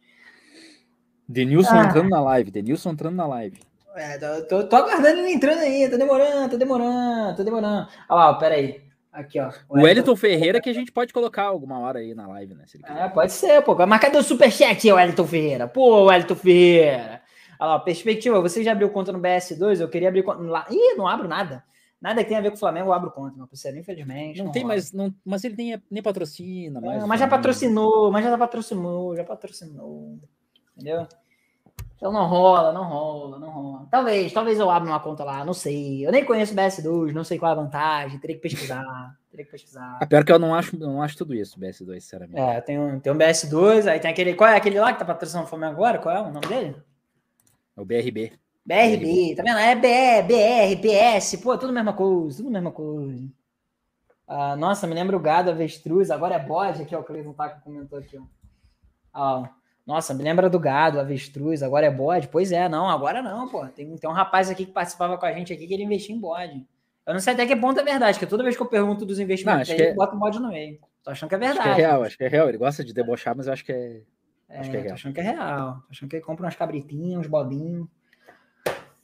[1.28, 1.86] Denilson ah.
[1.86, 3.60] entrando na live, Denilson entrando na live.
[3.96, 7.88] É, tô, tô, aguardando ele entrando aí, tá demorando, tá demorando, tá demorando.
[8.10, 8.82] Olha lá, pera aí.
[9.12, 9.52] Aqui, ó.
[9.70, 12.66] O Wellington Ferreira que a gente pode colocar alguma hora aí na live, né?
[12.86, 13.76] é, pode ser, pô.
[13.86, 15.68] Mas cadê o superchat, Wellington Ferreira?
[15.68, 17.22] Pô, Wellington Ferreira.
[17.60, 19.80] Olha lá, perspectiva, você já abriu conta no BS2?
[19.80, 20.66] Eu queria abrir conta lá.
[20.72, 21.64] Ih, não abro nada.
[22.02, 24.40] Nada que tenha a ver com o Flamengo, eu abro conta, meu parceiro, infelizmente.
[24.40, 26.82] Não, não tem mais, não, mas ele nem, nem patrocina.
[26.82, 30.20] Mais é, mas já patrocinou, mas já patrocinou, já patrocinou.
[30.76, 31.08] Entendeu?
[32.04, 33.88] Então não rola, não rola, não rola.
[33.90, 36.06] Talvez, talvez eu abra uma conta lá, não sei.
[36.06, 39.18] Eu nem conheço o BS2, não sei qual é a vantagem, teria que pesquisar.
[39.32, 40.00] teria que pesquisar.
[40.02, 42.42] A pior que eu não acho, não acho tudo isso, BS2, sinceramente.
[42.42, 44.34] É, tem um, tem um BS2, aí tem aquele.
[44.34, 45.98] Qual é aquele lá que tá patrocinando o Flamengo agora?
[45.98, 46.76] Qual é o nome dele?
[47.78, 48.34] É o BRB.
[48.66, 49.36] BRB, BRB.
[49.38, 49.60] tá vendo?
[49.60, 53.30] É BR, BR, BS, pô, tudo a mesma coisa, tudo a mesma coisa.
[54.28, 57.62] Ah, nossa, me lembra o gado, avestruz, agora é bode, aqui, ó, o Cleiton Taco
[57.62, 58.24] comentou aqui, ó.
[59.14, 59.63] ó.
[59.86, 62.30] Nossa, me lembra do gado, avestruz, agora é bode?
[62.30, 63.66] Pois é, não, agora não, pô.
[63.68, 66.20] Tem, tem um rapaz aqui que participava com a gente aqui que ele investia em
[66.20, 66.66] bode.
[67.06, 69.20] Eu não sei até que ponto é verdade, porque toda vez que eu pergunto dos
[69.20, 69.94] investimentos, não, ele é...
[69.94, 70.80] bota o bode no meio.
[71.04, 71.60] Tô achando que é verdade.
[71.60, 72.48] Acho que é real, acho que é real.
[72.48, 74.02] Ele gosta de debochar, mas eu acho que é.
[74.48, 74.90] é acho que é real.
[74.90, 75.74] Tô achando que é real.
[75.74, 77.88] Tô achando que ele compra umas cabritinhas, uns bodinhos.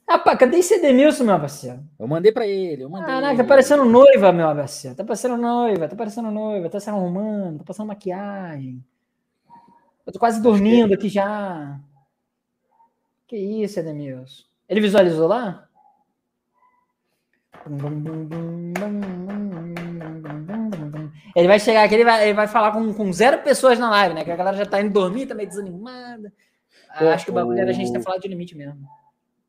[0.10, 1.84] Rapaz, cadê esse Edemilson, meu parceiro?
[1.99, 3.06] Eu mandei pra ele, eu mandei.
[3.06, 4.95] Caraca, tá parecendo noiva, meu parceiro.
[4.95, 8.84] Tá parecendo noiva, tá parecendo noiva, tá se arrumando, tá passando maquiagem.
[10.05, 11.80] Eu tô quase dormindo aqui já.
[13.27, 14.43] Que isso, Edemilson?
[14.67, 15.67] Ele visualizou lá?
[21.35, 24.15] Ele vai chegar aqui, ele vai, ele vai falar com, com zero pessoas na live,
[24.15, 24.23] né?
[24.23, 26.34] Que a galera já tá indo dormir, tá meio desanimada.
[26.97, 28.88] Pô, Acho que o bagulho era a gente ter falado de limite mesmo.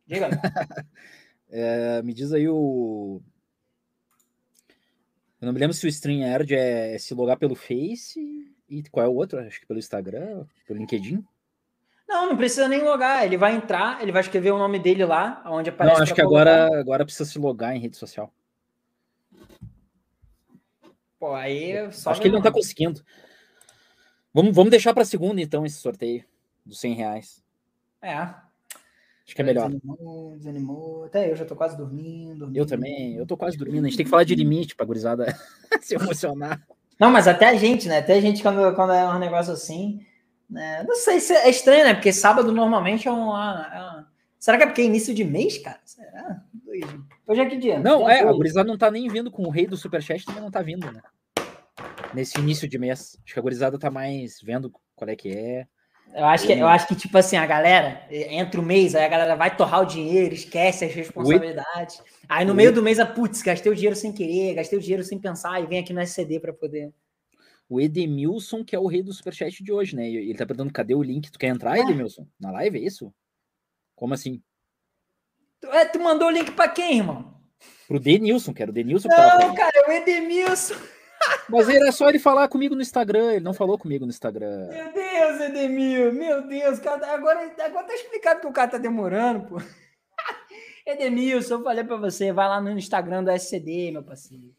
[0.06, 0.28] Diga.
[1.48, 3.22] é, me diz aí o.
[5.40, 9.09] Eu não me lembro se o StreamYard é se logar pelo Face e qual é
[9.09, 9.41] o outro?
[9.41, 11.25] Acho que pelo Instagram, pelo LinkedIn.
[12.09, 13.25] Não, não precisa nem logar.
[13.25, 15.97] Ele vai entrar, ele vai escrever o nome dele lá, onde aparece.
[15.97, 18.33] Não, acho que agora, agora precisa se logar em rede social.
[21.19, 23.05] Pô, aí só Acho que ele não tá conseguindo.
[24.33, 26.25] Vamos, vamos deixar para segunda, então, esse sorteio
[26.65, 27.45] dos 100 reais.
[28.01, 28.17] É.
[28.17, 29.69] Acho que é melhor.
[29.69, 31.05] Desanimou, desanimou.
[31.05, 32.57] Até eu já tô quase dormindo, dormindo.
[32.57, 33.85] Eu também, eu tô quase dormindo.
[33.85, 35.27] A gente tem que falar de limite pra gurizada
[35.83, 36.67] se emocionar.
[37.01, 37.98] Não, mas até a gente, né?
[37.98, 40.06] Até a gente, quando, quando é um negócio assim,
[40.48, 40.85] né?
[40.86, 41.94] Não sei se é estranho, né?
[41.94, 43.70] Porque sábado normalmente é uma.
[43.74, 44.10] É uma...
[44.39, 45.81] Será que é porque é início de mês, cara?
[45.85, 46.43] Será?
[47.27, 47.78] Hoje é que dia?
[47.78, 50.51] Não, é, a gurizada não tá nem vindo com o rei do Superchat, também não
[50.51, 51.01] tá vindo, né?
[52.14, 53.18] nesse início de mês.
[53.24, 55.66] Acho que a gurizada tá mais vendo qual é que é.
[56.15, 59.09] Eu acho, que, eu acho que, tipo assim, a galera, entra o mês, aí a
[59.09, 62.03] galera vai torrar o dinheiro, esquece as responsabilidades.
[62.28, 65.05] Aí no meio do mês, a putz, gastei o dinheiro sem querer, gastei o dinheiro
[65.05, 66.93] sem pensar, e vem aqui no SCD para poder.
[67.69, 70.09] O Edemilson, que é o rei do superchat de hoje, né?
[70.09, 71.31] Ele tá perguntando cadê o link.
[71.31, 71.81] Tu quer entrar, é.
[71.81, 72.27] Edemilson?
[72.41, 73.15] Na live, é isso?
[73.95, 74.43] Como assim?
[75.61, 77.32] Tu, é, tu mandou o link para quem, irmão?
[77.87, 79.09] Pro Denilson, que era o Denilson.
[79.09, 80.74] Não, cara, é o Edemilson.
[81.49, 84.69] Mas era só ele falar comigo no Instagram, ele não falou comigo no Instagram.
[84.69, 89.47] Meu Deus, Edemil, meu Deus, cara, agora, agora tá explicado que o cara tá demorando,
[89.47, 89.57] pô.
[90.87, 94.55] Edemilson, eu falei pra você, vai lá no Instagram do SCD, meu parceiro.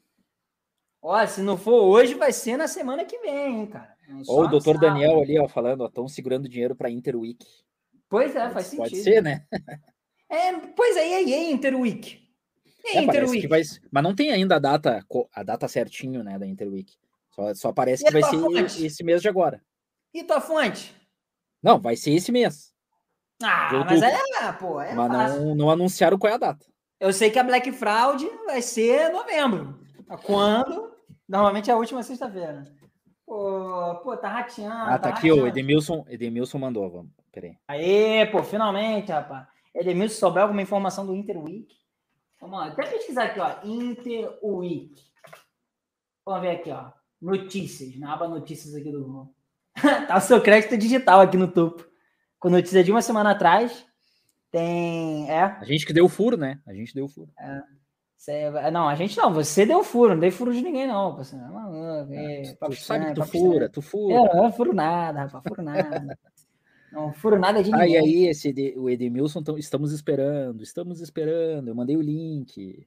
[1.02, 3.96] Ó, se não for hoje, vai ser na semana que vem, hein, cara.
[4.28, 7.46] Ou o doutor Daniel ali, ó, falando, ó, estão segurando dinheiro pra Interweek.
[8.08, 8.92] Pois é, faz Pode sentido.
[8.92, 9.46] Pode ser, né?
[10.30, 12.22] É, pois é, e aí, Interweek?
[12.86, 13.48] É, Interweek.
[13.48, 16.94] Vai, mas não tem ainda a data, a data certinho, né, da Interweek.
[17.30, 18.86] Só, só parece e que vai ser fonte?
[18.86, 19.62] esse mês de agora.
[20.14, 20.94] E tua fonte?
[21.64, 22.74] Não, vai ser esse mês.
[23.42, 26.66] Ah, mas é, pô, é Mas não, não anunciaram qual é a data.
[27.00, 29.80] Eu sei que a Black Fraud vai ser novembro.
[30.24, 30.92] Quando?
[31.28, 32.64] Normalmente é a última sexta-feira.
[33.26, 34.76] Pô, pô, tá rateando.
[34.76, 37.12] Ah, tá, tá aqui, o Edemilson, Edemilson mandou, vamos.
[37.32, 37.56] Peraí.
[37.68, 39.48] Aê, pô, finalmente, rapaz.
[39.74, 41.74] Edemilson, se souber alguma informação do Interweek,
[42.42, 43.56] Vamos lá, até pesquisar aqui, ó.
[43.64, 45.04] Interweek.
[46.26, 46.92] Vamos ver aqui, ó.
[47.22, 49.36] Notícias, na aba notícias aqui do Google.
[50.08, 51.86] tá o seu crédito digital aqui no topo.
[52.40, 53.86] Com notícia de uma semana atrás.
[54.50, 55.30] Tem.
[55.30, 55.44] É.
[55.44, 56.60] A gente que deu furo, né?
[56.66, 57.32] A gente deu furo.
[57.40, 57.62] É.
[58.18, 61.16] Cê, não, a gente não, você deu furo, não dei furo de ninguém, não.
[61.16, 64.14] Você, é, é, tu sabe que tu fura, tu fura.
[64.14, 66.20] Eu não furo nada, rapaz, furo nada.
[66.92, 67.98] Não furo nada de ninguém.
[67.98, 71.70] Ah, aí, esse, o Edemilson, estamos esperando, estamos esperando.
[71.70, 72.86] Eu mandei o link.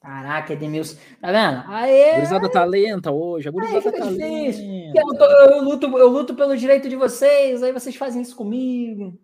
[0.00, 0.96] Caraca, Edemilson.
[1.20, 1.64] Tá vendo?
[1.68, 2.10] Aê!
[2.10, 4.58] A gurizada tá lenta hoje, a gurizada tá lenta.
[4.94, 9.18] Eu, tô, eu, luto, eu luto pelo direito de vocês, aí vocês fazem isso comigo.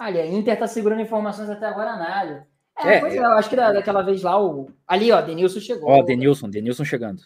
[0.00, 2.48] Olha, a Inter tá segurando informações até agora nada.
[2.78, 4.70] É, é, pois é, eu acho que daquela vez lá, o...
[4.86, 5.90] ali, ó, Denilson chegou.
[5.90, 7.22] Ó, Denilson, Denilson chegando.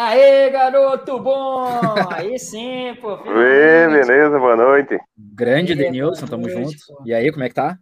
[0.00, 1.66] Aê, garoto bom!
[2.12, 3.16] Aí sim, pô.
[3.26, 4.96] Oi, beleza, boa noite.
[5.34, 6.78] Grande Denilson, tamo noite, junto.
[6.86, 7.02] Pô.
[7.04, 7.76] E aí, como é que tá?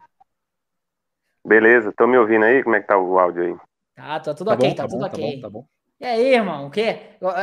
[1.44, 2.62] Beleza, tô me ouvindo aí?
[2.62, 3.56] Como é que tá o áudio aí?
[3.94, 5.20] Tá, tá tudo tá ok, bom, tá, tá, tudo bom, ok.
[5.20, 5.66] Tá bom, tá bom.
[6.00, 7.00] E aí, irmão, o quê?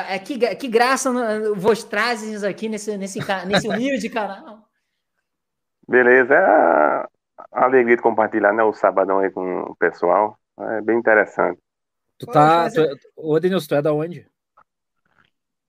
[0.10, 1.12] É, que, que graça
[1.54, 4.68] vos trazes aqui nesse, nesse, nesse humilde canal.
[5.88, 7.08] Beleza, é a
[7.52, 10.36] alegria de compartilhar né, o sabadão aí com o pessoal.
[10.60, 11.60] É bem interessante.
[12.18, 12.72] Tu tá.
[12.72, 12.82] Tu,
[13.16, 14.33] ô, Denilson, tu é da onde?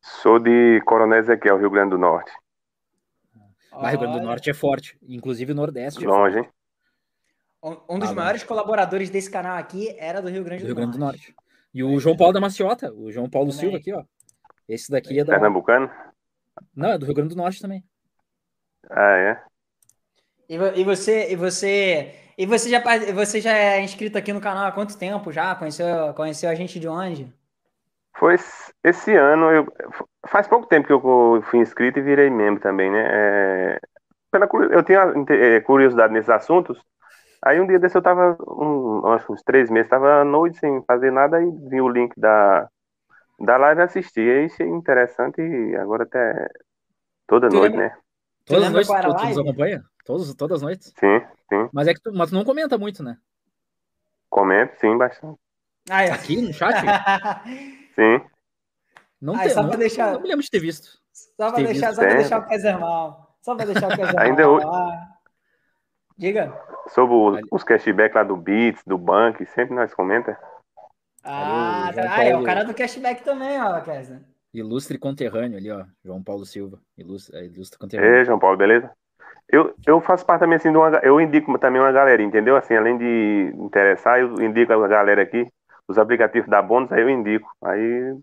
[0.04, 2.30] Sou de Coronel Ezequiel, Rio Grande do Norte.
[3.72, 6.04] O Rio Grande do Norte é forte, inclusive o Nordeste.
[6.04, 6.48] É Longe, hein?
[7.88, 8.48] Um dos ah, maiores bom.
[8.48, 11.34] colaboradores desse canal aqui era do Rio Grande do, Rio Grande do Norte.
[11.72, 13.60] E o João Paulo da Maciota, o João Paulo também.
[13.60, 14.04] Silva aqui, ó.
[14.68, 15.32] Esse daqui é da.
[15.32, 15.90] Pernambucano?
[16.76, 17.82] Não, é do Rio Grande do Norte também.
[18.90, 19.42] Ah, é?
[20.46, 22.82] E, e você, e você, e você já,
[23.14, 25.54] você já é inscrito aqui no canal há quanto tempo já?
[25.54, 27.32] Conheceu, conheceu a gente de onde?
[28.16, 28.36] Foi
[28.84, 29.66] esse ano, eu,
[30.28, 33.04] faz pouco tempo que eu fui inscrito e virei membro também, né?
[33.10, 33.80] É,
[34.30, 36.78] pela, eu tinha é, curiosidade nesses assuntos.
[37.44, 40.82] Aí um dia desse eu tava, um, acho uns três meses, tava à noite sem
[40.84, 42.68] fazer nada e vi o link da,
[43.40, 44.20] da live e assisti.
[44.20, 46.48] Aí achei interessante e agora até
[47.26, 47.88] toda tu noite, lembra?
[47.88, 47.96] né?
[48.46, 49.84] Todas as noites tu, tu nos acompanha?
[50.04, 50.94] Todos, todas as noites?
[50.98, 51.68] Sim, sim.
[51.72, 53.16] Mas é que tu, mas tu não comenta muito, né?
[54.30, 55.38] Comento, sim, bastante.
[55.90, 56.10] Ah, é.
[56.10, 56.74] Aqui no chat?
[57.94, 58.20] Sim.
[59.20, 60.12] Não, ah, tem, só não, deixar...
[60.12, 60.98] não me lembro de ter visto.
[61.12, 61.94] Só para deixar, visto.
[61.94, 63.36] só pra deixar o Kaiser mal.
[63.40, 64.60] Só para deixar o Kaiser Ainda eu...
[66.16, 66.52] Diga.
[66.88, 70.38] Sobre os, os cashback lá do Beats, do Bank, sempre nós comenta.
[71.22, 72.16] Ah, tá.
[72.16, 74.20] ah, é o cara do cashback também, ó, Kaiser.
[74.52, 75.84] Ilustre conterrâneo ali, ó.
[76.04, 76.78] João Paulo Silva.
[76.96, 78.16] Ilustre, é, ilustre conterrâneo.
[78.18, 78.90] Ei, João Paulo, beleza?
[79.48, 80.88] Eu, eu faço parte também assim de uma.
[81.02, 82.56] Eu indico também uma galera, entendeu?
[82.56, 85.50] Assim, além de interessar, eu indico a galera aqui
[85.88, 87.50] os aplicativos da bônus, aí eu indico.
[87.62, 88.16] Aí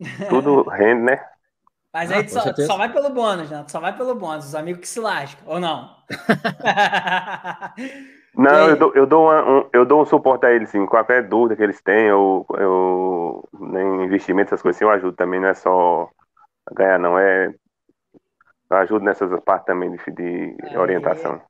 [0.28, 1.24] tudo rende, né?
[1.92, 3.62] Mas aí ah, tu, só, tu só, vai pelo bônus, né?
[3.64, 5.94] Tu só vai pelo bônus, os amigos que se lascam, ou não?
[8.34, 10.84] não, eu dou, eu, dou uma, um, eu dou um suporte a eles, sim.
[10.86, 15.38] Qualquer dúvida que eles têm, eu, eu, em investimento, essas coisas, assim, eu ajudo também,
[15.38, 16.10] não é só
[16.72, 17.16] ganhar, não.
[17.16, 17.54] É,
[18.70, 21.40] eu ajudo nessas partes também de, de orientação.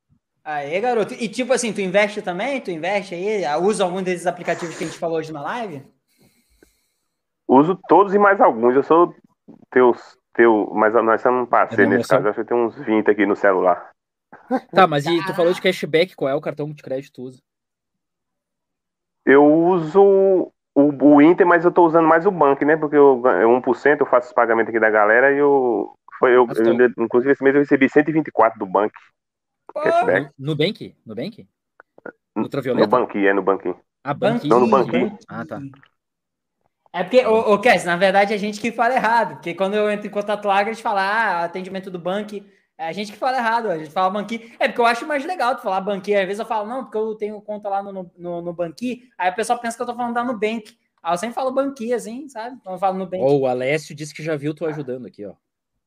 [0.45, 1.15] Aí, garoto.
[1.15, 2.61] E tipo assim, tu investe também?
[2.61, 3.43] Tu investe aí?
[3.63, 5.83] Usa algum desses aplicativos que a gente falou hoje na live?
[7.49, 8.75] Uso todos e mais alguns.
[8.77, 9.15] Eu sou
[9.71, 12.27] teus, teu, mas nós somos um parceiro nesse caso.
[12.27, 13.91] Eu acho que tem uns 20 aqui no celular.
[14.71, 17.23] Tá, mas e tu falou de cashback, qual é o cartão de crédito que tu
[17.23, 17.41] usa?
[19.25, 22.77] Eu uso o, o Inter, mas eu tô usando mais o banco, né?
[22.77, 25.95] Porque eu, eu 1% eu faço os pagamentos aqui da galera e eu.
[26.19, 28.95] Foi, eu, eu- inclusive, esse mês eu recebi 124 do banco.
[29.83, 30.31] Cashback.
[30.39, 30.97] Nubank?
[31.05, 31.49] Nubank?
[32.35, 32.86] No Ultravioleta?
[32.89, 33.78] banquinho, é no banquinho.
[34.03, 34.49] Ah, Banqui.
[34.49, 35.19] Não, no banquinho.
[35.28, 35.61] Ah, tá.
[36.93, 39.35] É porque, ô, ô Cass, na verdade é a gente que fala errado.
[39.36, 42.36] Porque quando eu entro em contato lá, eles falam, ah, atendimento do banco.
[42.77, 44.53] É a gente que fala errado, a gente fala banqui.
[44.59, 46.15] É porque eu acho mais legal tu falar banqui.
[46.15, 49.09] Às vezes eu falo, não, porque eu tenho conta lá no, no, no banqui.
[49.17, 50.77] Aí o pessoal pensa que eu tô falando da Nubank.
[51.03, 52.59] Aí eu sempre falo banqui, assim, sabe?
[52.62, 53.23] Quando eu falo Nubank.
[53.23, 55.35] Ó, o Alessio disse que já viu tu ajudando aqui, ó.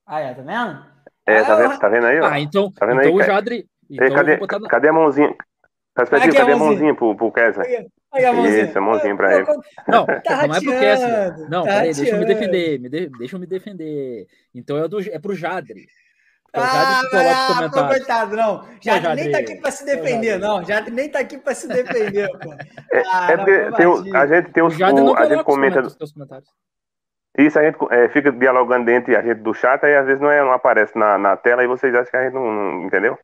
[0.05, 0.85] Ah, é, tá vendo?
[1.25, 2.25] É, tá vendo, tá vendo aí, ó?
[2.25, 3.23] Ah, então, Tá vendo então aí, o?
[3.23, 3.69] Jadre.
[3.89, 4.67] Então cadê, na...
[4.69, 5.35] cadê a mãozinha?
[5.95, 6.55] A cadê a mãozinha.
[6.57, 7.65] mãozinha pro, pro Kessler?
[7.65, 8.63] Aí, aí a mãozinha.
[8.65, 9.45] Isso, a mãozinha pra ele.
[9.87, 11.49] Não, Tá não é pro Kessler.
[11.49, 12.79] Não, tá peraí, deixa eu me defender.
[12.79, 14.27] Me de- Deixa eu me defender.
[14.53, 15.87] Então é, do, é pro Jadre.
[16.53, 18.63] É o Ah, Jadre ah, pô, coitado, não.
[18.81, 19.23] Já Jadre.
[19.23, 20.47] nem tá aqui pra se defender, Jadre.
[20.47, 20.63] não.
[20.63, 22.51] Já nem tá aqui pra se defender, pô.
[23.11, 24.77] Ah, É porque tem, o- a gente tem O os.
[24.77, 25.81] Jadre o- não a gente comenta.
[25.81, 26.49] os comentários.
[27.37, 30.31] Isso a gente é, fica dialogando dentro a gente do chat, aí às vezes não,
[30.31, 33.17] é, não aparece na, na tela e vocês acham que a gente não, não- entendeu?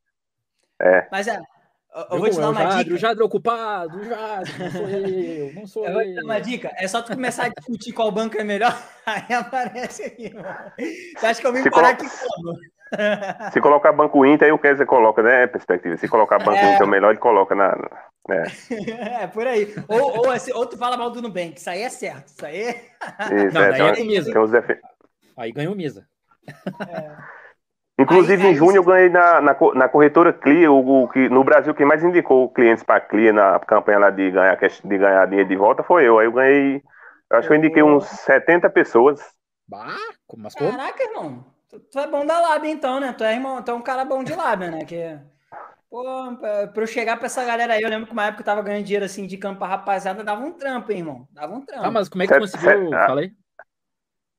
[1.12, 2.96] Mas é, eu, eu vou te dar é o uma Jadre, dica.
[2.96, 6.22] O Jadre é ocupado, o Jadre, não sou eu, não sou Eu vou te dar
[6.22, 6.26] eu.
[6.26, 6.72] uma dica.
[6.78, 10.48] É só tu começar a discutir qual banco é melhor, aí aparece aqui, mano.
[11.18, 12.58] Você acha que eu vim Se parar colo- aqui como?
[13.52, 15.48] Se colocar banco Inter, aí o Kessler coloca, né?
[15.48, 15.98] Perspectiva.
[15.98, 16.76] Se colocar banco É.
[16.76, 17.76] Inter melhor, ele coloca na.
[18.30, 19.74] é, É, por aí.
[19.88, 22.28] Ou, ou, assim, ou tu fala mal do Nubank, isso aí é certo.
[22.28, 22.70] Isso aí é...
[23.46, 24.32] isso, Não, é, daí tem, é com Misa.
[24.32, 24.80] tem uns defe-
[25.36, 26.06] Aí ganhou Misa.
[28.00, 31.44] Inclusive, em junho você- eu ganhei na, na, na corretora Clear, o, o que no
[31.44, 35.50] Brasil quem mais indicou clientes para Clear na campanha lá de ganhar, de ganhar dinheiro
[35.50, 36.18] de volta foi eu.
[36.20, 36.82] Aí eu ganhei,
[37.32, 39.22] eu acho que eu indiquei uns 70 pessoas.
[39.68, 39.96] Bah,
[40.28, 40.72] como- mas como?
[40.72, 41.46] Caraca, irmão.
[41.70, 43.14] Tu, tu é bom da lábia, então, né?
[43.14, 44.86] Tu é, irmão, tu é um cara bom de lábia, né?
[44.86, 45.18] Que,
[45.90, 46.04] pô,
[46.40, 48.62] pra, pra eu chegar pra essa galera aí, eu lembro que uma época eu tava
[48.64, 51.28] ganhando dinheiro assim de campo pra rapaziada, dava um trampo, hein, irmão.
[51.32, 51.86] Dava um trampo.
[51.86, 52.94] Ah, mas como é que tu Sete- conseguiu?
[52.94, 53.08] ah.
[53.08, 53.32] Fala aí.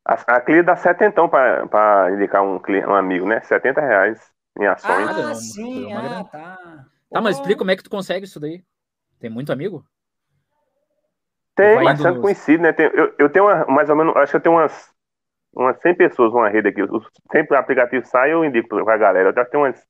[0.05, 3.41] A, a Clear dá setentão para indicar um, cli- um amigo, né?
[3.41, 4.21] 70 reais
[4.59, 5.09] em ações.
[5.09, 6.25] Ah, sim, ah, grana.
[6.25, 6.59] tá.
[7.11, 8.63] Tá, mas explica como é que tu consegue isso daí.
[9.21, 9.85] Tem muito amigo?
[11.57, 12.73] Tem Vai indo bastante nos- conhecido, né?
[12.73, 14.91] Tem- eu, eu tenho uma- mais ou menos, acho que eu tenho umas,
[15.55, 16.83] umas 100 pessoas numa rede aqui.
[16.83, 19.31] Os- Sempre o aplicativo sai, eu indico pra galera.
[19.31, 19.81] Eu já tenho umas,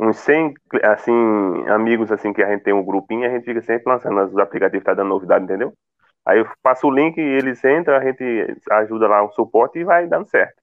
[0.00, 1.12] uns 100, assim,
[1.68, 4.38] amigos, assim, que a gente tem um grupinho e a gente fica sempre lançando os
[4.38, 5.72] aplicativos, tá dando novidade, entendeu?
[6.26, 9.84] Aí eu passo o link e eles entram, a gente ajuda lá o suporte e
[9.84, 10.56] vai dando certo.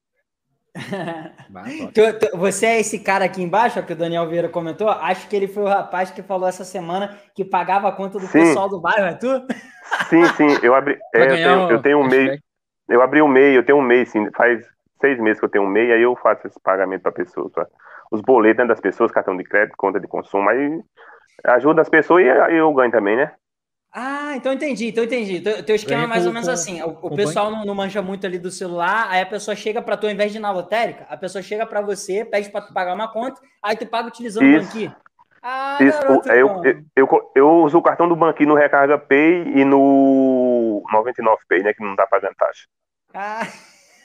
[1.94, 4.88] Tu- tu- você é esse cara aqui embaixo, que o Daniel Vieira comentou?
[4.90, 8.26] Acho que ele foi o rapaz que falou essa semana que pagava a conta do
[8.26, 8.40] Sim.
[8.40, 9.26] pessoal do bairro, é tu?
[10.08, 12.04] Sim, sim, eu abri, é, eu, tenho, eu tenho um.
[12.08, 12.38] MEI,
[12.88, 14.66] eu abri um MEI, eu tenho um MEI, sim, faz
[15.00, 17.66] seis meses que eu tenho um MEI, aí eu faço esse pagamento para pessoas, pra-
[18.10, 20.80] os boletos né, das pessoas, cartão de crédito, conta de consumo, aí
[21.44, 23.32] ajuda as pessoas e aí eu ganho também, né?
[23.96, 25.40] Ah, então entendi, então entendi.
[25.40, 26.82] Teu, teu esquema é mais com- ou menos com- assim.
[26.82, 29.96] O, o pessoal não, não manja muito ali do celular, aí a pessoa chega para
[29.96, 32.74] tu, ao invés de ir na lotérica, a pessoa chega para você, pede para tu
[32.74, 34.66] pagar uma conta, aí tu paga utilizando o Isso.
[34.66, 34.96] banquinho.
[35.40, 36.64] Ah, Isso, garoto, eu, bom.
[36.64, 41.62] eu, eu, eu uso o cartão do banquinho no Recarga Pay e no 99 Pay,
[41.62, 42.66] né, que não tá pagando taxa.
[43.14, 43.46] Ah.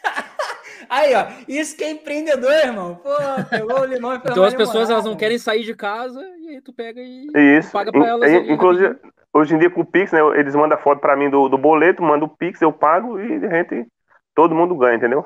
[0.90, 2.95] Aí, ó, isso que é empreendedor, irmão.
[2.95, 3.09] Pô,
[3.50, 6.61] pegou o limão e Então as pessoas elas não querem sair de casa e aí
[6.61, 7.27] tu pega e
[7.59, 8.24] Isso, paga pra elas.
[8.34, 8.95] ali, inclusive.
[9.33, 12.03] Hoje em dia com o Pix, né, eles mandam foto para mim do, do boleto,
[12.03, 13.88] manda o Pix, eu pago e a gente,
[14.35, 15.25] todo mundo ganha, entendeu?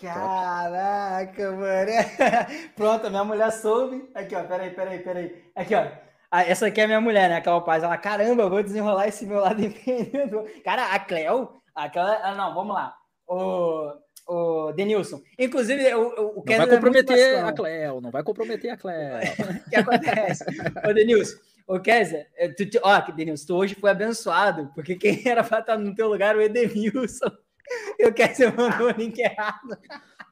[0.00, 1.90] Caraca, mano.
[2.74, 4.08] Pronto, a minha mulher soube.
[4.14, 5.44] Aqui, ó, peraí, peraí, peraí.
[5.54, 5.86] Aqui, ó.
[6.30, 7.36] Ah, essa aqui é a minha mulher, né?
[7.36, 7.82] Aquela paz.
[7.82, 10.50] Ela, caramba, eu vou desenrolar esse meu lado empreendedor.
[10.64, 12.18] Cara, a Cleo, aquela.
[12.24, 12.94] Ah, não, vamos lá.
[13.26, 13.92] O,
[14.26, 15.20] o Denilson.
[15.38, 17.48] Inclusive, o, o, Não vai é comprometer vacilão.
[17.48, 19.18] a Cleo, não vai comprometer a Cleo.
[19.18, 20.44] O que acontece?
[20.88, 21.36] Ô, Denilson,
[21.66, 25.60] ô, Kézia, eh, tu, te- ó, Denilson, tu hoje foi abençoado, porque quem era pra
[25.60, 27.30] estar no teu lugar o Edenilson.
[27.98, 29.78] E o Kézia mandou o link errado.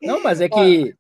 [0.03, 0.95] Não, mas é que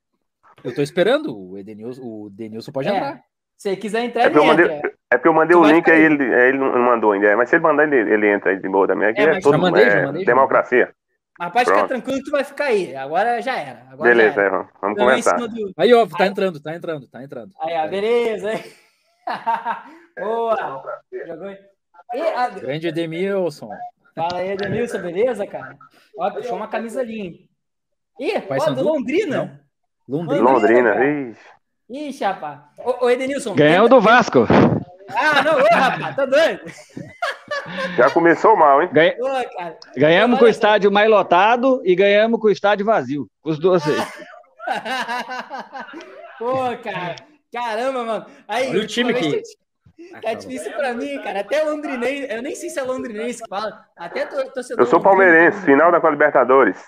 [0.64, 1.38] eu tô esperando.
[1.38, 3.20] O Edenilson, o Denilson pode É, entrar.
[3.54, 4.92] Se quiser entrar, É ele eu mandei, entra.
[5.10, 7.56] é porque eu mandei Tu o link, aí ele, ele não mandou ainda, mas se
[7.56, 9.08] ele mandar, ele, ele entra aí de boa também.
[9.10, 10.94] Aqui É, é, todo, já mandei, já é mandei, já democracia.
[11.38, 12.96] Mas pode ficar tranquilo que tu vai ficar aí.
[12.96, 13.86] Agora já era.
[13.90, 14.68] Agora Beleza, já é, era.
[14.80, 15.36] vamos, conversar.
[15.36, 17.52] cima do- Aí, ó, tá entrando, tá entrando, tá entrando.
[17.60, 18.54] Aí, ó, beleza.
[18.54, 18.64] hein?
[20.18, 20.82] Boa.
[21.26, 21.50] Jogou.
[22.14, 23.70] E, a- Grande Edemilson.
[24.14, 25.76] Fala aí, Edenilson, beleza, cara?
[26.18, 27.48] Ó, puxou uma camisa ali, hein?
[28.20, 29.60] Ih, ó, do Londrina.
[30.08, 30.42] Londrina.
[30.50, 31.36] Londrina, Londrina,
[31.88, 32.22] ixi.
[32.24, 32.60] Rapaz.
[32.78, 33.54] Ô, ô Edenilson.
[33.54, 34.46] Ganhamos tenta- do Vasco.
[35.16, 36.60] Ah, não, ô, rapaz, tá doido?
[37.96, 38.88] Já começou mal, hein?
[38.92, 39.78] Ganha- Ô, cara.
[39.96, 43.26] Ganhamos com o estádio mais lotado e ganhamos com o estádio vazio.
[43.42, 43.82] Os dois.
[43.86, 43.94] aí.
[46.38, 47.16] Pô, cara.
[47.52, 48.26] Caramba, mano.
[48.48, 49.42] Aí, Olha o time que-
[50.12, 51.40] Tá tá difícil pra mim, cara.
[51.40, 53.84] Até londrinense, eu nem sei se é londrinense que fala.
[53.96, 54.82] Até to- torcedor.
[54.84, 56.78] Eu sou palmeirense, final da Copa Libertadores.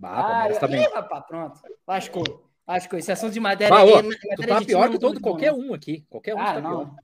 [0.00, 0.60] Bah, Ah, Palmeiras eu...
[0.60, 0.82] também.
[0.82, 1.60] Ih, rapaz, pronto.
[1.86, 2.24] Lascou.
[2.66, 2.98] Lascou.
[2.98, 3.74] Esse assunto de matéria.
[3.74, 5.58] Bah, ô, aí, tu matéria tá pior que não todo qualquer não.
[5.60, 6.04] um aqui.
[6.10, 6.62] Qualquer um Ah, tá pior.
[6.62, 6.96] não.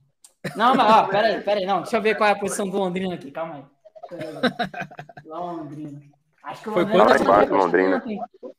[0.55, 1.81] Não, mas ó, peraí, peraí, não.
[1.81, 3.63] Deixa eu ver qual é a posição do Londrina aqui, calma aí.
[5.25, 6.01] Londrina.
[6.43, 7.49] Acho que o Foi Londrina quanto?
[7.49, 8.03] tá Londrina.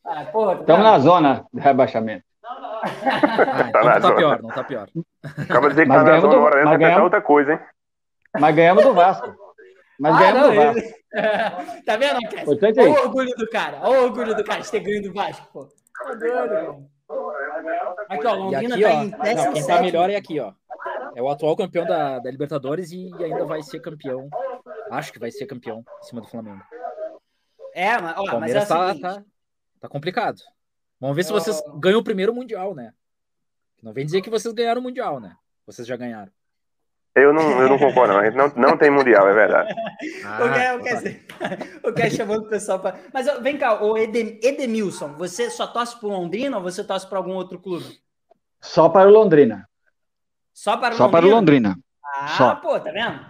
[0.04, 0.82] Ah, tá Estamos vendo?
[0.82, 2.24] na zona de rebaixamento.
[2.82, 4.88] Ah, Tá então não tá pior, não tá pior.
[5.38, 7.04] Acaba de dizer que Mas tá na ganhamos zona do- hora mas dessa, é ganhamos-
[7.04, 7.60] outra coisa, hein?
[8.38, 9.34] Mas ganhamos do Vasco.
[9.98, 10.78] Mas Ah, ganhamos não, do Vasco.
[10.78, 11.00] ele-
[11.84, 13.02] tá vendo, Olha é o isso.
[13.02, 13.78] orgulho do cara.
[13.82, 15.66] Olha o orgulho do cara de ter ganho do Vasco, pô.
[15.98, 16.90] Tá doido, mano.
[18.08, 19.52] Aqui, ó, Londrina aqui, tá ó, em não, 17.
[19.52, 20.52] quem tá melhor é aqui, ó.
[21.16, 24.28] É o atual campeão da, da Libertadores e ainda vai ser campeão.
[24.90, 26.62] Acho que vai ser campeão em cima do Flamengo.
[27.74, 29.02] É, mas, ó, O mas é Palmeiras o tá, seguinte.
[29.02, 29.22] tá,
[29.80, 30.38] tá complicado.
[31.00, 32.92] Vamos ver se vocês ganham o primeiro Mundial, né?
[33.82, 35.34] Não vem dizer que vocês ganharam o Mundial, né?
[35.66, 36.30] Vocês já ganharam.
[37.14, 38.20] Eu não, eu não concordo, não.
[38.20, 39.74] A gente não, não tem mundial, é verdade.
[40.24, 40.44] Ah,
[40.78, 42.96] o Cass, o Cass- o Cass chamando o pessoal pra.
[43.12, 47.18] Mas vem cá, o Edem- Edemilson, você só torce pro Londrina ou você torce pra
[47.18, 48.00] algum outro clube?
[48.60, 49.68] Só para o Londrina.
[50.54, 51.76] Só para o Só para o Londrina.
[52.04, 52.54] Ah, Só.
[52.56, 53.26] pô, tá vendo?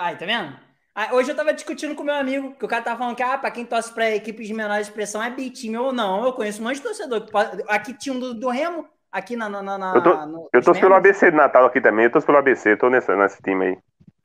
[0.00, 0.56] Aí, tá vendo?
[0.98, 3.36] Ah, hoje eu tava discutindo com meu amigo, que o cara tava falando que, ah,
[3.36, 6.24] pra quem torce pra equipes de menor expressão é B-time ou não.
[6.24, 7.20] Eu conheço um monte de torcedor.
[7.26, 9.46] que pode- Aqui tinha um do, do Remo, aqui na.
[9.46, 10.94] na, na- Eu tô- no- Eu torço pelo.
[10.94, 12.06] ABC de Natal aqui também.
[12.06, 13.78] Eu torço pelo ABC, eu tô nesse, nesse time aí.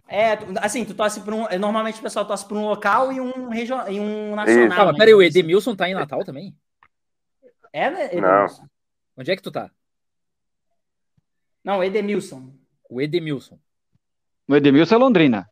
[0.08, 1.45] É, assim, tu torce por um.
[1.59, 4.66] Normalmente o pessoal torce por um local e um, regional, e um nacional.
[4.67, 4.77] Isso.
[4.77, 4.98] Mas né?
[4.98, 6.56] peraí, o Edemilson tá em Natal também?
[7.74, 8.09] É, né?
[8.14, 8.30] Não.
[8.30, 8.64] Edemilson?
[9.17, 9.69] Onde é que tu tá?
[11.66, 12.50] Não, Edemilson.
[12.90, 13.59] O Edemilson.
[14.48, 15.50] O Edemilson é Londrina.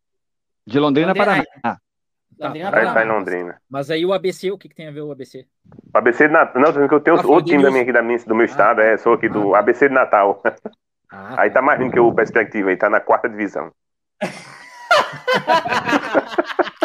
[0.70, 1.44] De Londrina, Londrina, Paraná.
[1.64, 1.78] Tá,
[2.40, 3.14] Londrina Aí tá em Paraná.
[3.14, 3.62] Londrina.
[3.70, 5.46] Mas aí o ABC, o que, que tem a ver o ABC?
[5.94, 6.62] O ABC de Natal.
[6.62, 8.82] Não, que eu tenho Ah, outro time da minha, aqui, da minha, do meu estado,
[8.82, 10.42] é, sou aqui do ABC de Natal.
[11.12, 13.72] Ah, Aí tá mais lindo que o Perspectiva, aí tá na quarta divisão.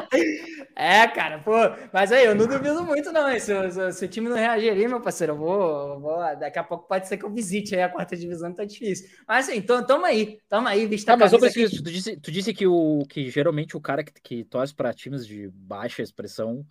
[0.77, 1.53] É, cara, pô,
[1.93, 3.29] mas aí eu não duvido muito, não.
[3.39, 6.59] Se, se se o time não reagir ali, meu parceiro, eu vou, eu vou- Daqui
[6.59, 9.09] a pouco pode ser que eu visite aí a quarta divisão, tá difícil.
[9.27, 11.41] Mas assim, então, tamo aí, tamo aí, vista Tá, mas aqui.
[11.43, 14.93] Priscila, tu disse, tu disse que, o, que geralmente o cara que, que torce para
[14.93, 16.67] times de baixa expressão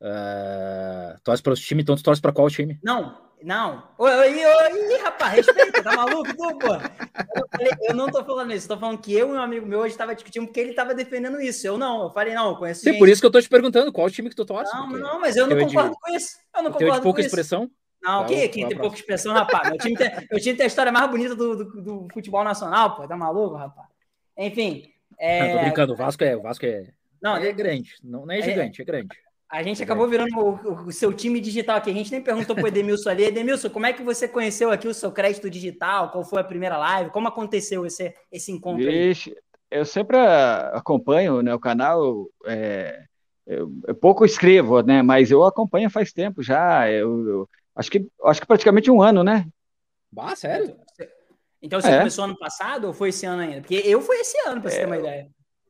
[0.00, 2.78] ah, torce para os times, então tu torce para qual time?
[2.82, 3.88] Não, não.
[3.98, 6.72] Oi, oi, oi, rapaz, respeita, tá maluco tu, pô?
[6.74, 9.80] Eu, falei, eu não tô falando isso, tô falando que eu e um amigo meu
[9.80, 11.66] hoje tava discutindo porque ele tava defendendo isso.
[11.66, 13.48] Eu não, eu falei, não, eu conheço Sim, gente- por isso que eu tô te
[13.48, 14.72] perguntando qual time que tu torce.
[14.74, 16.38] Não, não, mas eu não é de- concordo com isso.
[16.56, 17.70] Eu não o é concordo de pouca expressão?
[18.02, 19.68] Não, Tá, que, vamos que pra tem pouca expressão, rapaz.
[19.68, 22.96] Meu time, tem, meu time tem a história mais bonita do, do, do futebol nacional,
[22.96, 23.06] pô.
[23.06, 23.88] Tá maluco, rapaz?
[24.36, 24.92] Enfim.
[25.20, 25.40] É...
[25.42, 28.40] Não, tô brincando, o Vasco é, o Vasco é, Não, é grande, não, não é
[28.40, 29.08] gigante, é grande.
[29.50, 31.90] A gente acabou virando o, o- o seu time digital aqui.
[31.90, 33.24] A gente nem perguntou pro Edemilson ali.
[33.24, 36.10] Edemilson, como é que você conheceu aqui o seu crédito digital?
[36.10, 37.10] Qual foi a primeira live?
[37.10, 39.08] Como aconteceu esse, esse encontro aí?
[39.08, 39.34] Vixe,
[39.70, 40.16] eu sempre
[40.72, 42.26] acompanho né, o canal.
[42.46, 43.04] é,
[43.46, 45.00] eu, eu pouco escrevo, né?
[45.02, 46.90] Mas eu acompanho faz tempo já.
[46.90, 49.46] Eu, eu acho que acho que praticamente um ano, né?
[50.12, 50.76] Bah, sério?
[51.62, 51.98] Então você É.
[51.98, 53.60] começou ano passado ou foi esse ano ainda?
[53.62, 55.28] Porque eu fui esse ano, pra você ter uma ideia.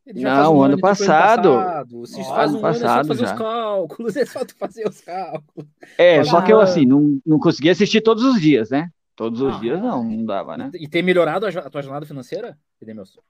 [0.08, 2.06] Ele Não, faz o ano então foi passado.
[2.06, 3.32] Se Ó, faz ano um ano, é só passado fazer já.
[3.34, 5.68] os cálculos, é só tu fazer os cálculos.
[5.98, 8.90] É, Mas só que eu assim não, não conseguia assistir todos os dias, né?
[9.14, 10.70] Todos os Ah, dias não, não dava, né?
[10.74, 13.20] E ter melhorado a, a tua jornada financeira, Edemilson?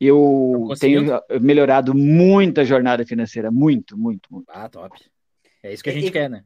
[0.00, 1.04] Eu conseguiu?
[1.04, 4.46] tenho melhorado muito a jornada financeira, muito, muito, muito.
[4.50, 4.98] Ah, top.
[5.62, 6.44] É isso que a E- gente e- quer, né?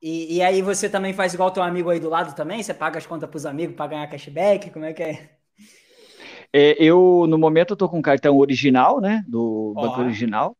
[0.00, 2.62] E, e aí você também faz igual teu amigo aí do lado também?
[2.62, 4.70] Você paga as contas pros amigos para ganhar cashback?
[4.70, 5.35] Como é que é?
[6.58, 9.22] É, eu, no momento, eu tô com o cartão original, né?
[9.28, 9.82] Do Ó.
[9.82, 10.56] Banco Original.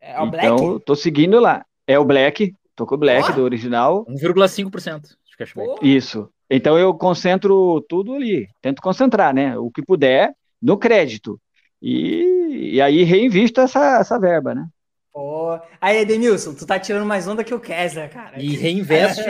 [0.00, 0.46] É o Black?
[0.46, 1.64] Então, tô seguindo lá.
[1.86, 3.34] É o Black, tô com o Black Ó.
[3.34, 4.04] do original.
[4.06, 5.68] 1,5% de cashback.
[5.68, 6.28] Pô, Isso.
[6.50, 9.56] Então eu concentro tudo ali, tento concentrar, né?
[9.56, 11.40] O que puder no crédito.
[11.80, 14.66] E, e aí reinvisto essa, essa verba, né?
[15.12, 15.60] pô.
[15.80, 18.42] Aí, Edemilson, tu tá tirando mais onda que o Kessler, cara.
[18.42, 19.22] E reinveste,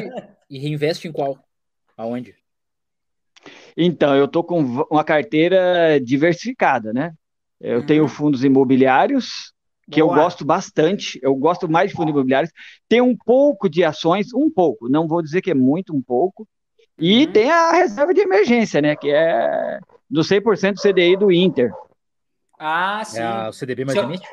[0.49, 1.39] e reinveste em qual?
[1.97, 2.35] Aonde?
[3.77, 7.13] Então, eu tô com uma carteira diversificada, né?
[7.61, 7.87] Eu Uhum.
[7.87, 9.53] tenho fundos imobiliários,
[9.91, 10.23] que eu Boa.
[10.23, 12.53] gosto bastante, eu gosto mais de fundos imobiliários.
[12.89, 16.47] Tem um pouco de ações, um pouco, não vou dizer que é muito, um pouco.
[16.99, 17.33] E Uhum.
[17.33, 18.97] tem a reserva de emergência, né?
[18.97, 21.71] Que é do 100% CDI do Inter.
[22.59, 23.19] Ah, sim.
[23.21, 24.27] É o CDB mais Seu- limite?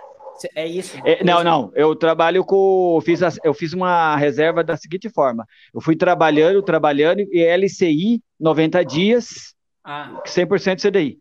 [0.55, 0.97] É isso.
[1.05, 2.99] É, não, não, eu trabalho com.
[3.05, 8.21] Fiz a- eu fiz uma reserva da seguinte forma: eu fui trabalhando, trabalhando, e LCI
[8.39, 9.53] 90 dias,
[9.83, 11.19] Ah, 100% CDI.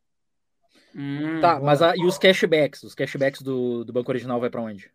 [0.96, 2.82] hum, Tá, mas a- e os cashbacks?
[2.82, 4.90] Os cashbacks do, do banco original vai pra onde?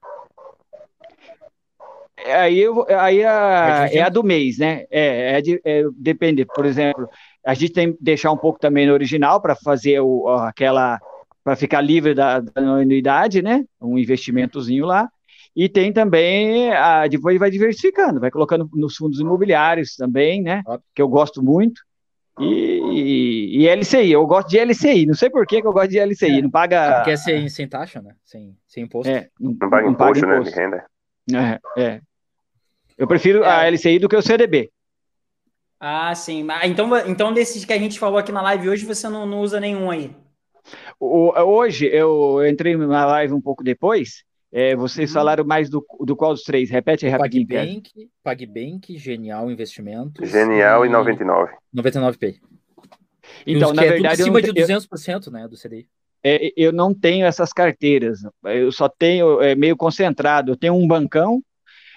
[2.25, 4.85] aí, eu, aí a, é a do mês, né?
[4.89, 6.45] É, é, de, é, depende.
[6.45, 7.07] Por exemplo,
[7.45, 10.99] a gente tem que deixar um pouco também no original para fazer o, aquela
[11.47, 13.63] para ficar livre da, da anuidade, né?
[13.79, 15.09] Um investimentozinho lá.
[15.55, 20.61] E tem também, a, depois vai diversificando, vai colocando nos fundos imobiliários também, né?
[20.93, 21.81] Que eu gosto muito.
[22.37, 25.99] E, e, LCI, eu gosto de LCI, não sei por que, que eu gosto de
[25.99, 26.95] LCI, é, não paga.
[26.95, 28.13] Porque é sem, sem taxa, né?
[28.25, 29.09] Sem, sem imposto.
[29.09, 30.67] É, não, não, paga, não imposto, paga imposto, né?
[30.67, 31.59] De renda.
[31.77, 32.01] É, é.
[32.97, 33.47] Eu prefiro é.
[33.47, 34.69] a LCI do que o CDB.
[35.79, 36.45] Ah, sim.
[36.65, 39.61] Então, então, desses que a gente falou aqui na live hoje, você não, não usa
[39.61, 40.13] nenhum aí?
[40.99, 45.13] O, hoje, eu entrei na live um pouco depois, é, vocês uhum.
[45.13, 46.69] falaram mais do, do qual dos três?
[46.69, 47.47] Repete aí rapidinho.
[47.47, 50.29] PagBank, PagBank, Genial Investimentos.
[50.29, 51.51] Genial e, e 99.
[51.75, 52.39] 99P.
[53.45, 54.21] Então, na é verdade.
[54.21, 55.87] acima de 200% eu, né, do CDI.
[56.23, 58.19] É, eu não tenho essas carteiras.
[58.43, 60.51] Eu só tenho é, meio concentrado.
[60.51, 61.41] Eu tenho um bancão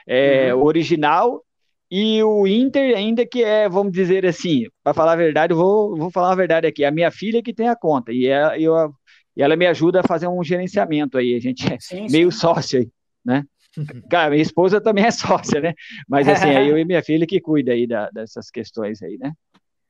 [0.06, 0.62] é, uhum.
[0.64, 1.42] original
[1.90, 5.96] e o Inter, ainda que é, vamos dizer assim, para falar a verdade, eu vou,
[5.96, 6.84] vou falar a verdade aqui.
[6.84, 8.12] A minha filha que tem a conta.
[8.12, 8.94] E é, eu
[9.36, 11.34] e ela me ajuda a fazer um gerenciamento aí.
[11.34, 12.38] A gente é sim, meio sim.
[12.38, 12.90] sócio aí,
[13.24, 13.44] né?
[14.10, 15.74] Cara, minha esposa também é sócia, né?
[16.08, 19.32] Mas assim, aí eu e minha filha que cuida aí da, dessas questões aí, né?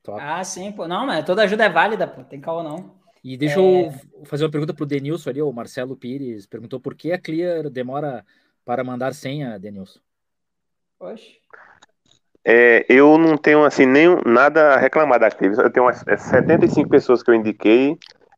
[0.02, 0.18] Top.
[0.22, 0.88] Ah, sim, pô.
[0.88, 2.22] Não, mas toda ajuda é válida, pô.
[2.24, 2.94] Tem calma não.
[3.22, 3.88] E deixa é...
[3.88, 3.92] eu
[4.24, 8.24] fazer uma pergunta pro Denilson ali, o Marcelo Pires perguntou por que a Clear demora
[8.64, 10.00] para mandar senha, Denilson?
[10.98, 11.38] Oxe.
[12.44, 15.28] É, eu não tenho assim nem nada a reclamar da.
[15.28, 17.96] Eu tenho umas 75 é, pessoas que eu indiquei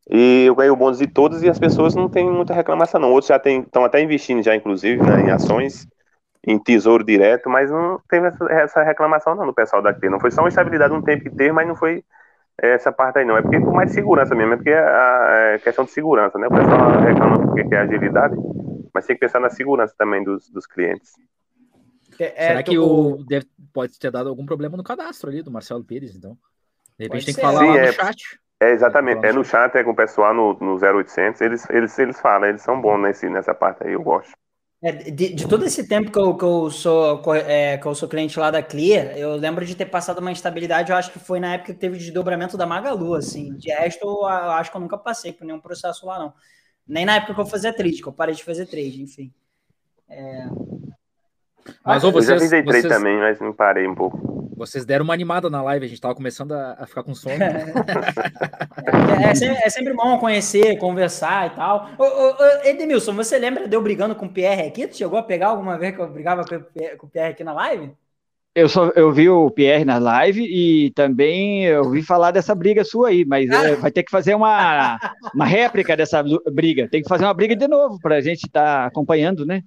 [0.09, 3.11] e eu ganhei o bônus de todos e as pessoas não têm muita reclamação, não.
[3.11, 5.87] Outros já estão até investindo, já inclusive, né, em ações,
[6.45, 10.09] em tesouro direto, mas não teve essa, essa reclamação, não, do pessoal daqui.
[10.09, 12.03] Não foi só uma estabilidade um tempo que teve, mas não foi
[12.57, 13.37] essa parte aí, não.
[13.37, 16.47] É porque por mais segurança mesmo, é porque é, é questão de segurança, né?
[16.47, 18.35] O pessoal reclama porque é agilidade,
[18.93, 21.13] mas tem que pensar na segurança também dos, dos clientes.
[22.19, 25.83] É, Será que o, deve, pode ter dado algum problema no cadastro ali do Marcelo
[25.83, 26.37] Pires, então?
[26.97, 28.39] De repente pode tem que falar Sim, lá no é, chat.
[28.59, 29.25] É, exatamente.
[29.25, 31.41] É no chat, é com o pessoal no, no 0800.
[31.41, 34.31] Eles, eles, eles falam, eles são bons nesse, nessa parte aí, eu gosto.
[34.81, 38.09] É, de, de, todo esse tempo que eu, que eu sou é, que eu sou
[38.09, 41.39] cliente lá da Clear, eu lembro de ter passado uma instabilidade, eu acho que foi
[41.39, 43.55] na época que teve o desdobramento da Magalu, assim.
[43.55, 46.33] De resto, eu, eu acho que eu nunca passei por nenhum processo lá, não.
[46.85, 49.33] Nem na época que eu fazia trade, que eu parei de fazer trade, enfim.
[50.09, 50.47] É...
[51.85, 52.93] Mas, ou vocês, eu já fiz trade vocês...
[52.93, 54.43] também, mas não parei um pouco.
[54.55, 57.35] Vocês deram uma animada na live, a gente tava começando a, a ficar com sono.
[57.43, 61.89] é, é, sempre, é, sempre, bom conhecer, conversar e tal.
[61.97, 64.87] Ô, ô, ô, Edmilson, você lembra de eu brigando com o PR aqui?
[64.87, 67.91] Tu chegou a pegar alguma vez que eu brigava com o PR aqui na live?
[68.55, 72.83] Eu, só, eu vi o Pierre na live e também eu ouvi falar dessa briga
[72.83, 74.99] sua aí, mas é, vai ter que fazer uma,
[75.33, 76.87] uma réplica dessa briga.
[76.87, 79.63] Tem que fazer uma briga de novo para a gente estar tá acompanhando, né?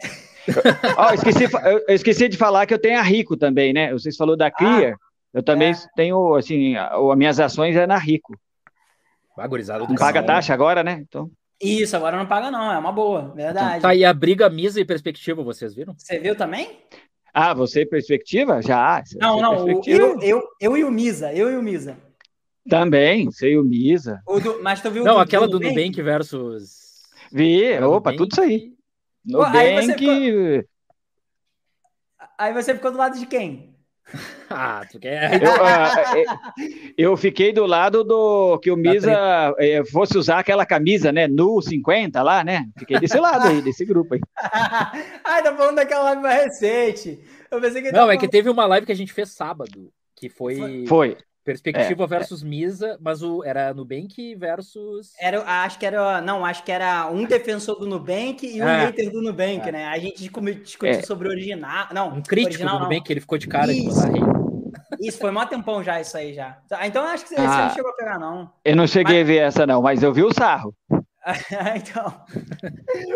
[0.98, 1.44] oh, esqueci,
[1.88, 3.92] eu esqueci de falar que eu tenho a Rico também, né?
[3.92, 4.94] Vocês falou da Clear.
[4.94, 5.76] Ah, eu também é.
[5.94, 8.34] tenho, assim, as minhas ações é na Rico.
[9.36, 11.04] Vagorizado não paga taxa agora, né?
[11.06, 11.30] Então.
[11.60, 13.82] Isso, agora não paga, não, é uma boa, verdade.
[13.82, 15.94] Tá aí a briga Misa e perspectiva, vocês viram?
[15.96, 16.78] Você viu também?
[17.34, 18.62] Ah, você perspectiva?
[18.62, 19.02] Já.
[19.20, 21.96] Não, não, eu, eu, eu e o Misa, eu e o Misa.
[22.68, 24.20] Também, sei o Misa.
[24.26, 26.72] O do, mas tu viu Não, do, aquela do Nubank, Nubank versus.
[27.32, 28.16] Vi, opa, Nubank.
[28.16, 28.72] tudo isso aí.
[29.28, 29.56] Nubank.
[29.56, 30.64] Aí você, ficou...
[32.38, 33.76] aí você ficou do lado de quem?
[34.48, 35.42] ah, tu quer.
[35.42, 39.12] Eu, uh, eu, fiquei do lado do que o Misa
[39.58, 41.28] eh, fosse usar aquela camisa, né?
[41.28, 42.66] Nu 50 lá, né?
[42.78, 44.20] Fiquei desse lado aí, desse grupo aí.
[45.24, 47.20] Ai, tá falando daquela live mais recente.
[47.50, 48.20] Eu pensei que Não, é falando...
[48.20, 50.86] que teve uma live que a gente fez sábado, que foi.
[50.86, 51.16] Foi.
[51.48, 52.46] Perspectiva é, versus é.
[52.46, 55.14] Misa, mas o, era Nubank versus.
[55.18, 56.20] Era, acho que era.
[56.20, 58.84] Não, acho que era um defensor do Nubank e um é.
[58.84, 59.72] hater do Nubank, é.
[59.72, 59.86] né?
[59.86, 61.00] A gente discutiu é.
[61.00, 61.86] sobre o original.
[61.94, 63.12] Não, um crítico original, do Nubank, não.
[63.14, 63.88] ele ficou de cara isso.
[63.88, 64.38] de botar rei.
[65.00, 66.58] Isso, foi mó tempão já, isso aí já.
[66.82, 68.50] Então acho que você, ah, não chegou a pegar, não.
[68.62, 69.22] Eu não cheguei mas...
[69.22, 70.74] a ver essa, não, mas eu vi o sarro.
[71.76, 72.24] então,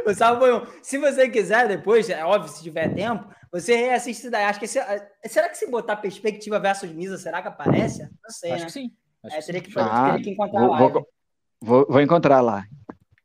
[0.07, 0.66] o sarro foi um.
[0.82, 4.44] Se você quiser, depois, é óbvio, se tiver tempo, você reassiste daí.
[4.44, 8.02] Acho que se, eh, será que se botar perspectiva versus Misa, será que aparece?
[8.02, 8.52] Não sei.
[8.52, 8.66] Acho né?
[8.66, 8.92] que sim.
[9.24, 10.78] Acho é, teria que, ah, teria que encontrar vou, lá.
[10.78, 11.08] Vou,
[11.60, 12.65] vou, vou, encontrar lá.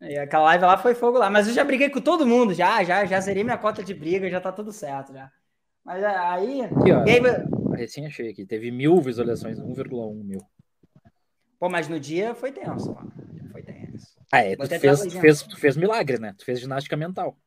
[0.02, 1.30] E aquela live lá foi fogo lá.
[1.30, 4.30] Mas eu já briguei com todo mundo, já, já, já zerei minha cota de briga,
[4.30, 5.32] já tá tudo certo já.
[5.84, 6.62] Mas é, aí.
[6.62, 7.78] Aqui, ó, aí...
[7.78, 8.46] Recém achei aqui.
[8.46, 10.42] Teve mil visualizações, 1,1 mil.
[11.60, 13.12] Pô, mas no dia foi tenso, mano.
[14.32, 16.34] Ah, é, tu fez, tu fez, tu fez milagre, né?
[16.38, 17.38] Tu fez ginástica mental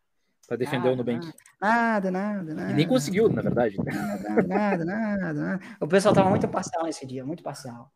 [0.50, 1.32] para defender nada, o Nubank.
[1.60, 2.70] Nada, nada, nada.
[2.72, 3.76] E nem conseguiu, na verdade.
[3.78, 5.60] Nada, nada, nada, nada.
[5.80, 7.88] O pessoal tava muito parcial nesse dia, muito parcial.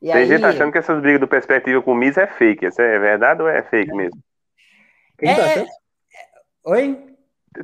[0.00, 0.26] E Tem aí...
[0.26, 2.66] gente achando que essas brigas do perspectiva com o Miz é fake.
[2.66, 4.20] Isso é verdade ou é fake mesmo?
[5.16, 5.64] Quem tá é...
[5.64, 5.70] tá
[6.64, 7.16] Oi?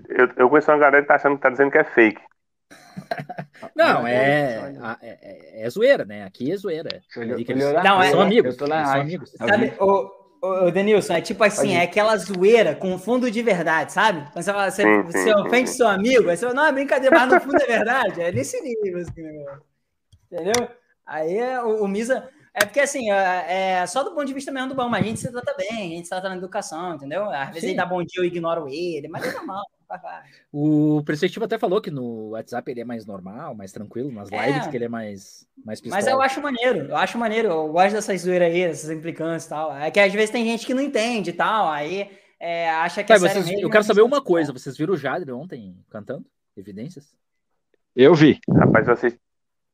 [0.09, 2.23] Eu, eu conheço uma galera que tá achando que tá dizendo que é fake.
[3.77, 6.25] Não, é, é, é, é zoeira, né?
[6.25, 7.03] Aqui é zoeira.
[7.85, 8.57] Não, é, são amigos.
[8.57, 9.31] São amigos.
[9.33, 14.21] Sabe, o, o Denilson, é tipo assim, é aquela zoeira com fundo de verdade, sabe?
[14.33, 15.77] Quando você fala, você, sim, você sim, ofende sim.
[15.77, 18.21] seu amigo, aí você fala, não, é brincadeira, mas no fundo é verdade.
[18.21, 19.45] É nesse nível, assim,
[20.31, 20.69] entendeu?
[21.07, 22.29] Aí o, o Misa.
[22.55, 25.07] É porque, assim, é, é, só do ponto de vista mesmo do bom, mas a
[25.07, 27.31] gente se trata bem, a gente se trata na educação, entendeu?
[27.31, 29.65] Às vezes ele dá bom dia, eu ignoro ele, mas é normal.
[30.53, 34.47] O Perspectiva até falou que no WhatsApp ele é mais normal, mais tranquilo, nas é.
[34.47, 36.03] lives que ele é mais, mais pistola.
[36.03, 39.49] Mas eu acho maneiro, eu acho maneiro, eu gosto dessas zoeiras aí, dessas implicâncias e
[39.49, 39.77] tal.
[39.77, 42.11] É que às vezes tem gente que não entende e tal, aí
[42.41, 45.33] é, acha que é vocês, mesmo, Eu quero saber uma coisa, vocês viram o Jadre
[45.33, 46.25] ontem cantando?
[46.57, 47.17] Evidências?
[47.97, 48.39] Eu vi.
[48.49, 49.21] Rapaz, eu assisti,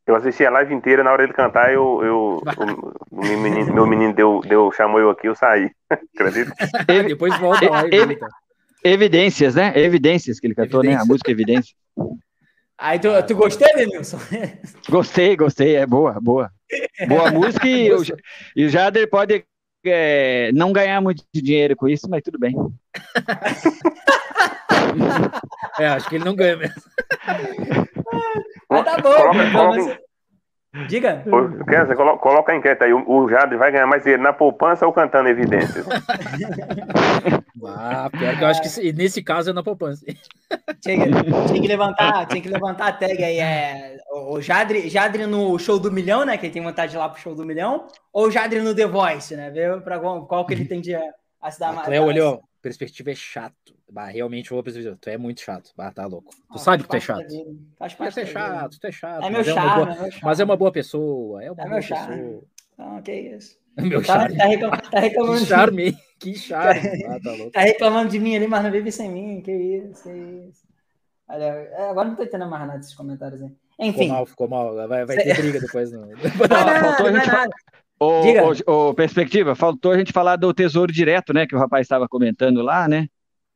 [0.07, 2.43] eu assisti a live inteira, na hora de cantar, eu, eu
[3.11, 5.71] o, meu menino, meu menino deu, deu, chamou eu aqui, eu saí.
[5.91, 6.55] Acredita?
[7.07, 8.29] Depois volta lá e então.
[8.85, 9.73] Evidências, né?
[9.77, 10.99] Evidências que ele cantou, Evidências.
[10.99, 11.03] né?
[11.03, 11.75] A música Evidências.
[12.77, 14.19] Aí tu, tu gostei, Denilson?
[14.91, 16.51] Gostei, gostei, é boa, boa.
[17.07, 18.03] Boa música e, o,
[18.57, 19.45] e o Jader pode
[19.87, 22.55] é, não ganhar muito dinheiro com isso, mas tudo bem.
[25.79, 26.83] é, acho que ele não ganha mesmo.
[28.69, 29.15] Mas tá bom.
[29.15, 30.01] Coloca, coloca,
[30.89, 31.23] Diga.
[31.69, 32.93] Kenza, coloca, coloca a enquete aí.
[32.93, 35.87] O, o Jade vai ganhar mais dinheiro na poupança ou cantando evidências?
[37.65, 40.05] ah, pior que eu acho que nesse caso é na poupança.
[40.81, 41.13] Tinha que,
[41.47, 43.39] tinha que levantar, tinha que levantar a tag aí.
[43.39, 46.37] É, o Jadre, Jadre no show do milhão, né?
[46.37, 48.75] Que ele tem vontade de ir lá pro show do milhão, ou o Jadre no
[48.75, 49.51] The Voice, né?
[49.51, 50.95] Ver pra qual, qual que ele tem de
[51.41, 51.89] a se dar mais.
[51.89, 53.77] É, olhou, perspectiva é chato.
[53.91, 54.97] Bah, realmente vou perspectiva.
[54.99, 55.71] Tu é muito chato.
[55.77, 56.35] Bah, tá louco.
[56.35, 57.27] Tu ah, sabe que tu é chato.
[57.79, 59.25] Faz parte tu é chato, tu é chato.
[59.25, 61.45] É meu charme, é, boa, é Mas é uma boa pessoa.
[61.45, 62.41] É, uma é boa meu charme.
[62.79, 63.59] Não, que isso.
[63.77, 64.37] É meu tá, charme.
[64.39, 65.99] Tá, reclamando, tá reclamando que charme.
[66.19, 67.05] Que charme.
[67.05, 67.51] Ah, tá, louco.
[67.51, 69.43] tá reclamando de mim ali, mas não vive sem mim.
[69.43, 70.65] Que isso, que isso.
[71.29, 73.51] Olha, é, agora não tô entendendo mais nada desses comentários aí.
[73.79, 74.03] Enfim.
[74.03, 74.89] Ficou mal, ficou mal.
[74.89, 75.93] Vai, vai ter briga depois.
[75.93, 76.01] No...
[76.01, 77.51] Não, não, não, não,
[78.05, 81.47] Ô, ô, ô, Perspectiva, faltou a gente falar do Tesouro Direto, né?
[81.47, 83.09] Que o rapaz estava comentando lá, né?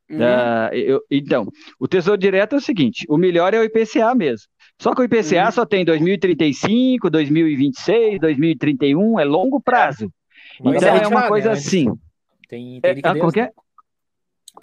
[0.09, 0.17] Uhum.
[0.17, 1.47] Uh, eu, então,
[1.79, 4.47] o Tesouro Direto é o seguinte: o melhor é o IPCA mesmo.
[4.81, 5.51] Só que o IPCA uhum.
[5.51, 10.11] só tem 2035, 2026, 2031, é longo prazo.
[10.61, 11.53] Mas então é, é uma coisa né?
[11.53, 11.85] assim.
[12.47, 13.15] Tem, tem liquidez.
[13.15, 13.43] É, como que é?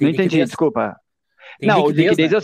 [0.01, 0.27] Não liquidez.
[0.27, 0.97] entendi, desculpa.
[1.61, 2.37] Tem não, liquidez, liquidez né?
[2.37, 2.43] é o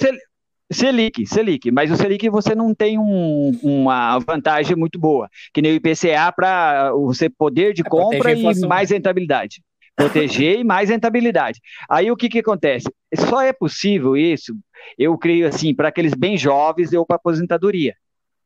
[0.72, 5.72] Selic, Selic, mas o Selic você não tem um, uma vantagem muito boa, que nem
[5.72, 9.62] o IPCA para você poder de é, compra e mais rentabilidade.
[9.94, 11.60] Proteger e mais rentabilidade.
[11.88, 12.86] Aí o que, que acontece?
[13.14, 14.54] Só é possível isso,
[14.98, 17.94] eu creio assim, para aqueles bem jovens ou para aposentadoria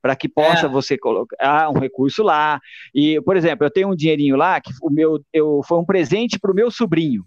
[0.03, 0.69] para que possa é.
[0.69, 2.61] você colocar um recurso lá.
[2.95, 6.39] E, por exemplo, eu tenho um dinheirinho lá que o meu eu, foi um presente
[6.39, 7.25] para o meu sobrinho.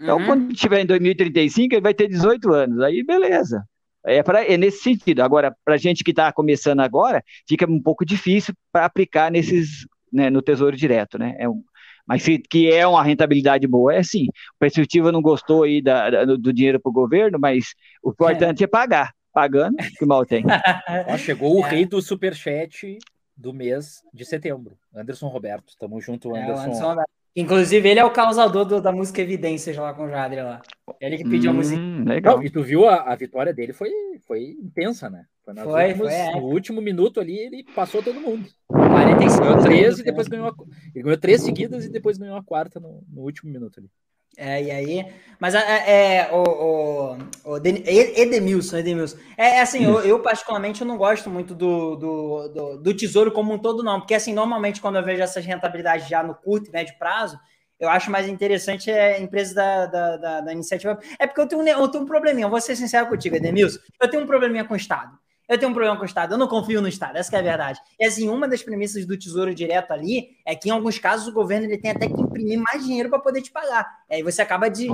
[0.00, 0.26] Então, uhum.
[0.26, 2.80] quando tiver em 2035, ele vai ter 18 anos.
[2.80, 3.62] Aí, beleza.
[4.06, 5.20] É, pra, é nesse sentido.
[5.20, 10.30] Agora, para gente que está começando agora, fica um pouco difícil para aplicar nesses, né,
[10.30, 11.34] no Tesouro Direto, né?
[11.38, 11.62] É um,
[12.06, 14.26] mas se, que é uma rentabilidade boa, é sim.
[14.28, 18.62] O Perspectiva não gostou aí da, da, do dinheiro para o governo, mas o importante
[18.62, 19.12] é, é pagar.
[19.32, 20.44] Pagando, que mal tem.
[21.12, 21.68] Ó, chegou o é.
[21.68, 22.98] rei do superchat
[23.36, 25.76] do mês de setembro, Anderson Roberto.
[25.78, 26.62] Tamo junto, Anderson.
[26.62, 27.04] É, Anderson
[27.36, 30.62] Inclusive, ele é o causador do, da música Evidências lá com o Jadre lá.
[30.98, 31.80] Ele que pediu hum, a música.
[32.06, 32.36] Legal.
[32.38, 33.90] Não, e tu viu a, a, vitória dele foi,
[34.26, 35.26] foi intensa, né?
[35.44, 38.48] Foi, foi, últimos, foi No último minuto ali, ele passou todo mundo.
[38.68, 40.54] 45 ganhou três e depois ganhou a,
[40.94, 43.90] Ele ganhou três seguidas e depois ganhou a quarta no, no último minuto ali.
[44.36, 45.06] É, e aí.
[45.38, 49.18] Mas é, é o, o, o Edemilson, Edemilson.
[49.36, 53.30] É, é assim, eu, eu, particularmente eu não gosto muito do, do, do, do, tesouro
[53.30, 54.00] como um todo, não.
[54.00, 57.38] Porque assim, normalmente, quando eu vejo essas rentabilidades já no curto e médio prazo,
[57.78, 60.98] eu acho mais interessante é empresas da, da, da, da iniciativa.
[61.18, 63.78] É porque eu tenho, eu tenho um probleminha, vou ser sincero contigo, Edemilson.
[64.00, 65.18] Eu tenho um probleminha com o Estado.
[65.48, 67.42] Eu tenho um problema com o Estado, eu não confio no Estado, essa é a
[67.42, 67.80] verdade.
[68.00, 71.32] E assim, uma das premissas do Tesouro Direto ali é que em alguns casos o
[71.32, 73.86] governo ele tem até que imprimir mais dinheiro para poder te pagar.
[74.10, 74.88] E aí você acaba de.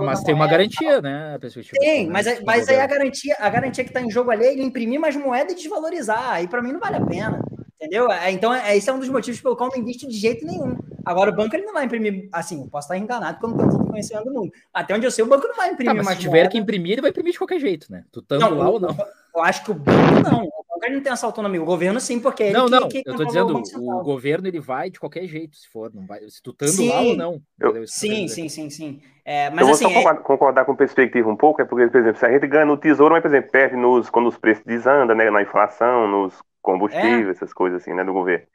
[0.00, 1.34] Mas, mas tem uma garantia, né?
[1.78, 4.62] Tem, mas, mas aí a garantia, a garantia que está em jogo ali é ele
[4.62, 6.30] imprimir mais moeda e desvalorizar.
[6.30, 7.42] Aí para mim não vale a pena.
[7.84, 8.10] Entendeu?
[8.10, 10.76] É, então, é, esse é um dos motivos pelo qual não invisto de jeito nenhum.
[11.04, 13.58] Agora, o banco ele não vai imprimir, assim, eu posso estar enganado porque eu não
[13.58, 14.52] tenho todo conhecimento do mundo.
[14.72, 16.48] Até onde eu sei, o banco não vai imprimir tá, mas se tiver moeda.
[16.48, 18.04] que imprimir, ele vai imprimir de qualquer jeito, né?
[18.10, 18.96] Tu estando lá ou não.
[19.34, 20.44] Eu acho que o banco não.
[20.44, 21.60] O banco não tem essa autonomia.
[21.60, 24.90] O governo sim, porque Não, não, que, eu tô dizendo, o, o, governo ele vai
[24.90, 25.92] de qualquer jeito, se for.
[25.92, 26.54] Não vai, se tu
[26.88, 27.42] lá ou não.
[27.60, 29.00] Eu, sim, sim, sim, sim.
[29.24, 30.16] É, mas, eu vou assim, só é...
[30.16, 33.14] concordar com perspectiva um pouco, é porque, por exemplo, se a gente ganha no tesouro,
[33.14, 35.30] mas, por exemplo, perde nos, quando os preços desandam, né?
[35.30, 37.30] Na inflação, nos combustíveis, é.
[37.30, 38.46] essas coisas assim, né, do governo.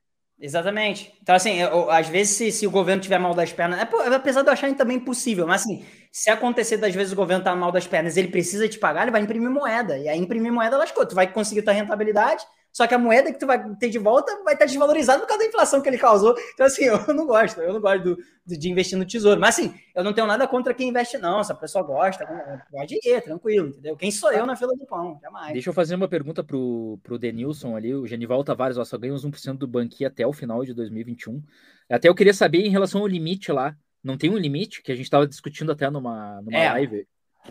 [0.41, 1.13] Exatamente.
[1.21, 4.41] Então, assim, eu, às vezes, se, se, o governo tiver mal das pernas, é, apesar
[4.41, 7.71] de eu achar também impossível, mas assim, se acontecer das vezes o governo tá mal
[7.71, 9.97] das pernas ele precisa te pagar, ele vai imprimir moeda.
[9.97, 11.05] E aí imprimir moeda lascou.
[11.05, 14.31] Tu vai conseguir tua rentabilidade, só que a moeda que tu vai ter de volta
[14.43, 16.35] vai estar desvalorizada por causa da inflação que ele causou.
[16.53, 19.39] Então, assim, eu não gosto, eu não gosto do, de investir no tesouro.
[19.39, 21.43] Mas, assim, eu não tenho nada contra quem investe, não.
[21.43, 22.25] Se a pessoa gosta,
[22.71, 23.95] pode ir, tranquilo, entendeu?
[23.97, 25.19] Quem sou eu na fila do pão?
[25.21, 25.53] Jamais.
[25.53, 27.93] Deixa eu fazer uma pergunta pro, pro Denilson ali.
[27.93, 31.41] O Genival Tavares, ó, só ganha uns 1% do banqui até o final de 2021.
[31.89, 33.75] Até eu queria saber em relação ao limite lá.
[34.03, 36.69] Não tem um limite que a gente estava discutindo até numa, numa é.
[36.71, 37.07] live.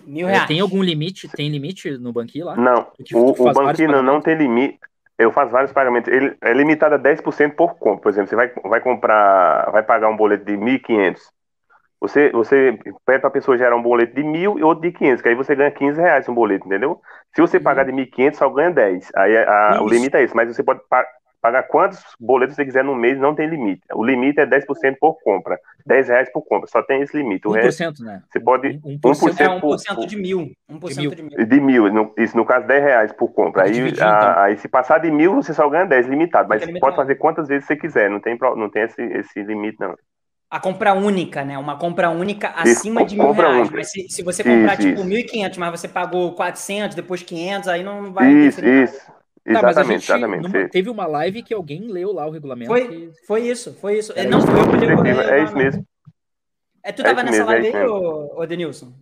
[0.06, 0.48] Mil é, reais.
[0.48, 1.28] Tem algum limite?
[1.28, 2.56] Tem limite no banqui lá?
[2.56, 4.78] Não, o, o banqui não, não tem limite.
[5.18, 6.12] Eu faço vários pagamentos.
[6.12, 8.02] Ele é limitado a 10% por compra.
[8.02, 11.18] Por exemplo, você vai, vai comprar, vai pagar um boleto de 1.500.
[12.00, 15.20] Você, você pede para a pessoa gerar um boleto de mil e outro de 500,
[15.20, 17.00] que aí você ganha 15 reais um boleto, entendeu?
[17.34, 19.10] Se você pagar de 1.500, só ganha 10.
[19.16, 20.80] Aí a, o limite é esse, mas você pode
[21.40, 23.82] pagar quantos boletos você quiser no mês, não tem limite.
[23.92, 25.58] O limite é 10% por compra.
[25.86, 27.46] 10 reais por compra, só tem esse limite.
[27.46, 28.22] O 1%, resto, né?
[28.28, 28.78] Você pode.
[28.80, 30.52] 1%, 1% é 1% por, de mil.
[30.70, 31.10] 1% de mil.
[31.10, 33.64] De mil, de mil no, isso, no caso, 10 reais por compra.
[33.64, 34.42] Aí, dividir, a, então.
[34.42, 36.48] aí, se passar de mil, você só ganha 10, limitado.
[36.48, 39.78] Mas você pode fazer quantas vezes você quiser, não tem, não tem esse, esse limite,
[39.80, 39.94] não.
[40.50, 41.58] A compra única, né?
[41.58, 43.58] Uma compra única acima isso, de mil reais.
[43.58, 43.76] Única.
[43.76, 47.82] Mas se, se você comprar, isso, tipo, 1.500, mas você pagou 400, depois 500, aí
[47.84, 48.32] não vai...
[48.32, 49.17] Isso, isso.
[49.52, 50.52] Tá, exatamente, gente, exatamente.
[50.52, 52.70] Numa, teve uma live que alguém leu lá o regulamento.
[52.70, 53.12] Foi, que...
[53.26, 54.12] foi isso, foi isso.
[54.14, 55.86] É, não foi eu que li É isso mesmo.
[56.82, 58.92] É, tu tava é nessa mesmo, live é aí, ô, ô Denilson?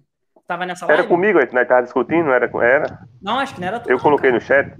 [0.46, 1.00] Tava nessa live?
[1.00, 2.50] Era comigo, a gente tava discutindo, era?
[2.62, 2.98] era?
[3.20, 3.90] Não, acho que não era tu.
[3.90, 4.40] Eu coloquei cara.
[4.40, 4.74] no chat.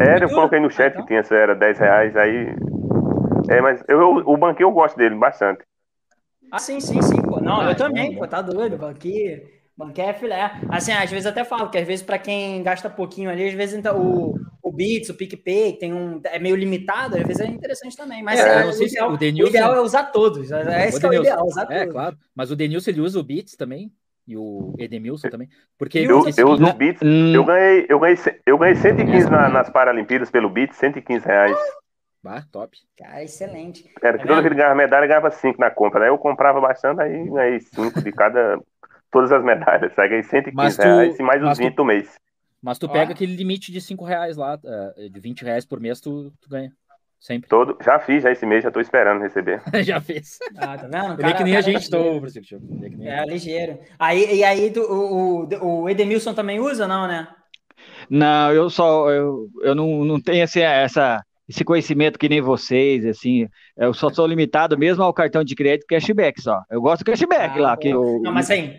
[0.00, 1.06] Era, eu coloquei no chat ah, então.
[1.06, 2.54] que tinha, era 10 reais, aí.
[3.48, 5.62] É, mas eu, o banquinho eu gosto dele bastante.
[6.50, 7.40] Ah, sim, sim, sim, pô.
[7.40, 9.42] Não, ah, eu também, pô, tá doido, banquinho.
[9.80, 10.52] Banquinho é filé.
[10.68, 13.78] Assim, às vezes até falo que às vezes para quem gasta pouquinho ali, às vezes
[13.78, 17.96] então, o, o Bits, o PicPay, tem um, é meio limitado, às vezes é interessante
[17.96, 18.22] também.
[18.22, 20.52] Mas é, é, o, ideal, o, Denilson, o, ideal, é usar todos.
[20.52, 21.92] É, esse é o ideal, usar é, todos.
[21.92, 22.16] claro.
[22.34, 23.92] Mas o Denilson ele usa o Bits também.
[24.28, 25.48] E o Edemilson também.
[25.76, 27.02] Porque eu, eu uso o Bits.
[27.02, 27.34] Hum.
[27.34, 31.56] Eu, ganhei, eu, ganhei, eu ganhei 115 na, nas Paralimpíadas pelo Bits, 115 reais.
[32.22, 32.76] Bah, top.
[32.98, 33.90] Cara, excelente.
[34.02, 36.00] Era que tá toda vez que ganhava medalha, ganhava 5 na compra.
[36.00, 36.08] Né?
[36.10, 38.60] Eu comprava bastante, aí ganhei 5 de cada.
[39.10, 39.98] Todas as medalhas.
[39.98, 42.14] Aí ganhei 115 tu, reais e mais uns 20 do mês.
[42.62, 46.00] Mas tu pega aquele limite de 5 reais lá, eh, de 20 reais por mês,
[46.00, 46.70] tu, tu ganha.
[47.20, 47.50] Sempre.
[47.50, 49.60] Todo, já fiz, já esse mês, já tô esperando receber.
[49.84, 50.38] já fez.
[50.56, 51.18] Ah, tá vendo?
[51.18, 52.22] Cara, que nem a gente tô,
[53.02, 53.78] É, ligeiro.
[53.98, 57.28] Aí, e aí, tu, o, o, Edemilson também usa, não, né?
[58.08, 63.04] Não, eu só, eu, eu não, não tenho esse, essa, esse conhecimento que nem vocês,
[63.04, 66.62] assim, eu só sou limitado mesmo ao cartão de crédito cashback só.
[66.70, 67.76] Eu gosto do cashback ah, lá.
[67.76, 68.78] Que eu, não, mas assim,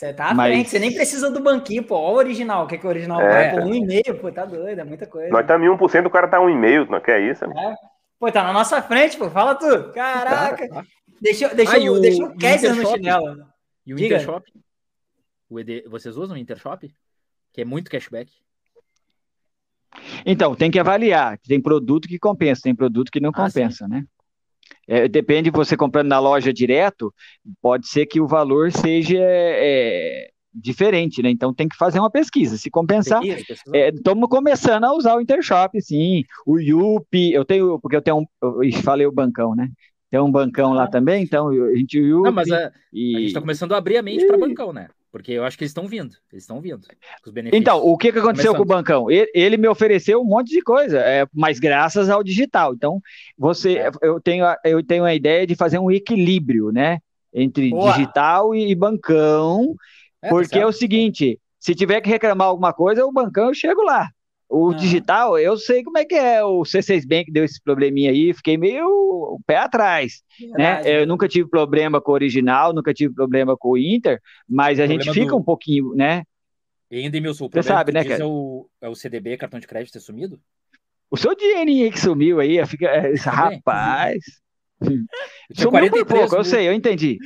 [0.00, 0.50] você tá à Mas...
[0.50, 1.94] frente, você nem precisa do banquinho, pô.
[1.94, 2.64] Olha o original.
[2.64, 3.28] O que, é que o original é.
[3.28, 3.50] vai?
[3.50, 5.28] Pô, um e-mail, pô, tá doido, é muita coisa.
[5.28, 7.44] Nós estamos em 1%, o cara tá um e-mail, não quer isso?
[7.44, 7.74] É.
[8.18, 9.28] Pô, tá na nossa frente, pô.
[9.28, 9.92] Fala tu.
[9.92, 10.68] Caraca.
[10.68, 10.86] Tá, tá.
[11.20, 13.46] Deixa, deixa, ah, o, deixa o Kessler no chinelo.
[13.86, 14.16] E o Diga.
[14.16, 14.50] Intershop?
[15.50, 16.90] O ED, vocês usam o Intershop?
[17.52, 18.32] Que é muito cashback.
[20.24, 21.38] Então, tem que avaliar.
[21.46, 23.90] Tem produto que compensa, tem produto que não ah, compensa, sim.
[23.90, 24.04] né?
[24.90, 27.14] É, depende de você comprando na loja direto,
[27.62, 31.30] pode ser que o valor seja é, diferente, né?
[31.30, 32.56] Então tem que fazer uma pesquisa.
[32.56, 36.24] Se compensar, estamos é, começando a usar o Intershop, sim.
[36.44, 39.68] O Yupi, eu tenho, porque eu tenho um, eu falei o bancão, né?
[40.10, 40.78] Tem um bancão ah.
[40.78, 43.14] lá também, então a gente Yupi, Não, mas a, e...
[43.14, 44.88] a gente está começando a abrir a mente para bancão, né?
[45.10, 46.14] Porque eu acho que eles estão vindo.
[46.32, 46.86] Eles estão vindo.
[47.52, 48.56] Então, o que, que aconteceu Começando.
[48.56, 49.10] com o Bancão?
[49.10, 52.74] Ele, ele, me ofereceu um monte de coisa, é, mas graças ao digital.
[52.74, 53.00] Então,
[53.36, 53.90] você, é.
[54.02, 56.98] eu, tenho, eu tenho a ideia de fazer um equilíbrio, né?
[57.34, 57.92] Entre Boa.
[57.92, 59.74] digital e bancão.
[60.22, 63.48] É, tá porque tá é o seguinte: se tiver que reclamar alguma coisa, o bancão
[63.48, 64.08] eu chego lá.
[64.50, 64.74] O ah.
[64.74, 66.42] digital, eu sei como é que é.
[66.44, 70.22] O C6 Bank deu esse probleminha aí, fiquei meio o pé atrás.
[70.58, 70.82] né?
[70.84, 74.86] Eu nunca tive problema com o original, nunca tive problema com o Inter, mas a
[74.88, 75.36] gente fica do...
[75.36, 76.24] um pouquinho, né?
[76.90, 78.20] E ainda, Emilson, o Você sabe, né, cara?
[78.20, 80.40] É o, é o CDB, cartão de crédito ter sumido?
[81.08, 82.86] O seu dinheirinho aí que sumiu aí, fica.
[82.86, 84.18] É, rapaz.
[85.54, 86.38] Sumiu por pouco, mil.
[86.38, 87.18] eu sei, eu entendi.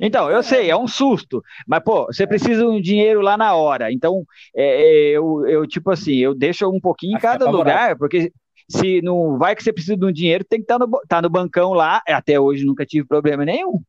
[0.00, 3.54] Então, eu sei, é um susto, mas, pô, você precisa de um dinheiro lá na
[3.54, 3.92] hora.
[3.92, 8.32] Então, é, é, eu, eu, tipo assim, eu deixo um pouquinho em cada lugar, porque
[8.68, 11.22] se não vai que você precisa de um dinheiro, tem que estar tá no, tá
[11.22, 12.02] no bancão lá.
[12.06, 13.80] Até hoje nunca tive problema nenhum.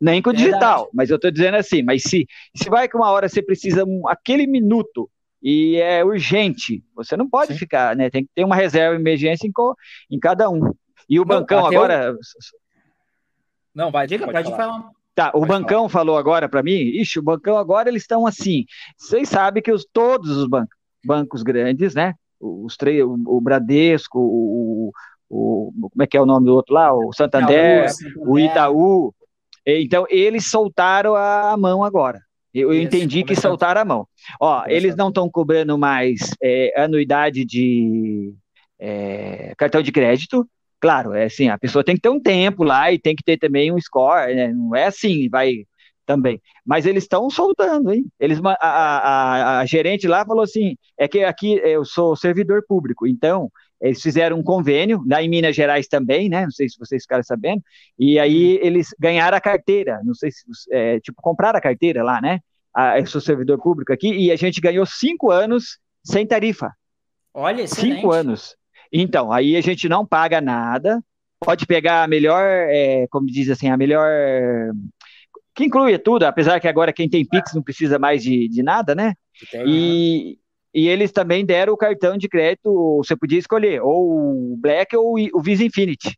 [0.00, 2.26] Nem com o digital, mas eu tô dizendo assim, mas se,
[2.56, 5.10] se vai que uma hora você precisa um, aquele minuto
[5.42, 7.58] e é urgente, você não pode Sim.
[7.58, 8.08] ficar, né?
[8.08, 9.52] Tem que ter uma reserva de emergência em,
[10.10, 10.72] em cada um.
[11.06, 12.16] E o não, bancão agora.
[13.74, 14.80] Não, vai, diga, pode, pode falar.
[14.80, 14.90] falar.
[15.14, 15.88] Tá, o Bancão falar.
[15.88, 18.64] falou agora para mim, ixi, o Bancão agora eles estão assim.
[18.96, 22.14] Vocês sabem que os, todos os bancos, bancos grandes, né?
[22.40, 24.92] Os três, o, o Bradesco, o,
[25.28, 26.92] o, como é que é o nome do outro lá?
[26.92, 29.14] O Santander, o Itaú.
[29.66, 32.20] Então, eles soltaram a mão agora.
[32.52, 34.08] Eu Isso, entendi que soltaram a mão.
[34.40, 38.34] Ó, eles não estão cobrando mais é, anuidade de
[38.78, 40.48] é, cartão de crédito.
[40.80, 43.36] Claro, é assim, a pessoa tem que ter um tempo lá e tem que ter
[43.36, 44.52] também um score, né?
[44.52, 45.66] Não é assim, vai
[46.06, 46.40] também.
[46.64, 48.04] Mas eles estão soltando, hein?
[48.18, 53.06] Eles, a, a, a, gerente lá falou assim: é que aqui eu sou servidor público,
[53.06, 53.50] então
[53.80, 56.42] eles fizeram um convênio, lá em Minas Gerais também, né?
[56.42, 57.62] Não sei se vocês ficaram sabendo,
[57.98, 58.66] e aí uhum.
[58.66, 62.40] eles ganharam a carteira, não sei se, é, tipo, compraram a carteira lá, né?
[62.74, 66.72] Ah, eu sou servidor público aqui, e a gente ganhou cinco anos sem tarifa.
[67.32, 67.96] Olha, excelente.
[67.96, 68.56] Cinco anos.
[68.92, 71.02] Então, aí a gente não paga nada,
[71.38, 74.10] pode pegar a melhor, é, como diz assim, a melhor
[75.54, 78.94] que inclui tudo, apesar que agora quem tem Pix não precisa mais de, de nada,
[78.94, 79.14] né?
[79.66, 80.38] E,
[80.74, 85.16] e eles também deram o cartão de crédito, você podia escolher, ou o Black ou
[85.34, 86.16] o Visa Infinity.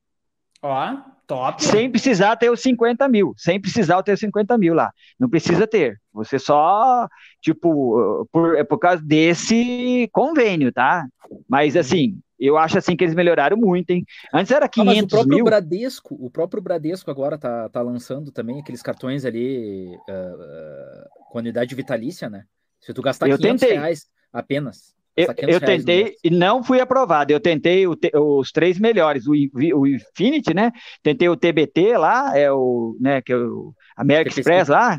[0.62, 1.65] Ó, top.
[1.65, 4.92] Sem precisar ter os 50 mil, sem precisar ter os 50 mil lá.
[5.18, 5.99] Não precisa ter.
[6.12, 7.09] Você só,
[7.41, 11.07] tipo, por, é por causa desse convênio, tá?
[11.49, 14.05] Mas assim, eu acho assim que eles melhoraram muito, hein?
[14.33, 15.45] Antes era 500 ah, o próprio mil.
[15.45, 21.39] Bradesco, o próprio Bradesco agora tá, tá lançando também aqueles cartões ali uh, uh, com
[21.39, 22.45] unidade vitalícia, né?
[22.81, 23.79] Se tu gastar eu 500 tentei.
[23.79, 24.95] reais apenas.
[25.15, 27.33] Eu, eu tentei e não fui aprovado.
[27.33, 30.73] Eu tentei o, os três melhores, o, o Infinity, né?
[31.03, 34.99] Tentei o TBT lá, é o, né, que é o American Express lá.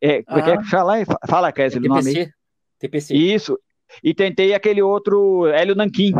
[0.00, 0.64] É, como é que é ah.
[0.64, 0.94] fala,
[1.26, 2.30] fala, Kézio, o nome.
[2.78, 3.16] TPC.
[3.16, 3.58] Isso.
[4.02, 6.12] E tentei aquele outro Hélio Nanquim,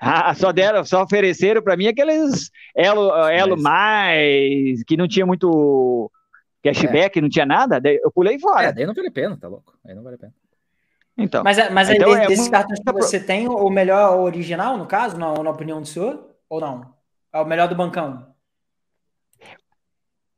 [0.00, 3.62] ah, só deram, só ofereceram para mim aqueles elo, elo mas...
[3.62, 6.10] mais, que não tinha muito
[6.62, 7.22] cashback, é.
[7.22, 8.68] não tinha nada, eu pulei fora.
[8.68, 9.78] É, daí não vale a pena, tá louco?
[9.84, 10.32] Aí não vale a pena.
[11.18, 14.86] Então, mas, mas então, aí, é desses cartões que você tem, o melhor original, no
[14.86, 16.30] caso, na, na opinião do senhor?
[16.48, 16.94] Ou não?
[17.32, 18.26] É o melhor do bancão?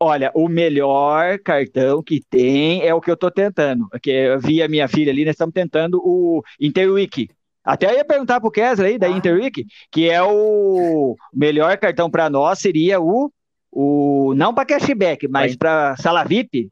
[0.01, 3.89] Olha, o melhor cartão que tem é o que eu tô tentando.
[3.89, 7.31] Porque eu vi a minha filha ali, nós estamos tentando o Interwiki.
[7.65, 9.11] Até ia perguntar pro Kessler aí, da ah.
[9.11, 13.33] Interweek, que é o melhor cartão para nós seria o,
[13.71, 16.71] o não para cashback, mas para sala VIP,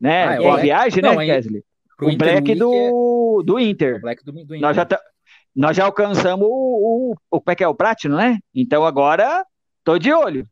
[0.00, 0.28] né?
[0.28, 1.62] Ah, é, viagem, não, né, Kessler?
[2.00, 3.96] O Black do, do Inter.
[3.96, 4.60] O Black do, do Inter.
[4.60, 5.00] Nós já, tá,
[5.54, 8.38] nós já alcançamos o, o, o, como é que é, o Platinum, né?
[8.54, 9.46] Então agora
[9.82, 10.46] tô de olho.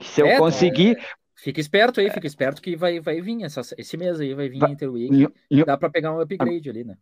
[0.00, 0.98] Se eu é, conseguir...
[0.98, 1.02] É,
[1.36, 4.58] fica esperto aí, fica esperto que vai, vai vir essa, esse mês aí, vai vir
[4.58, 5.28] vai, Interweek.
[5.64, 6.96] Dá para pegar um upgrade ali, né?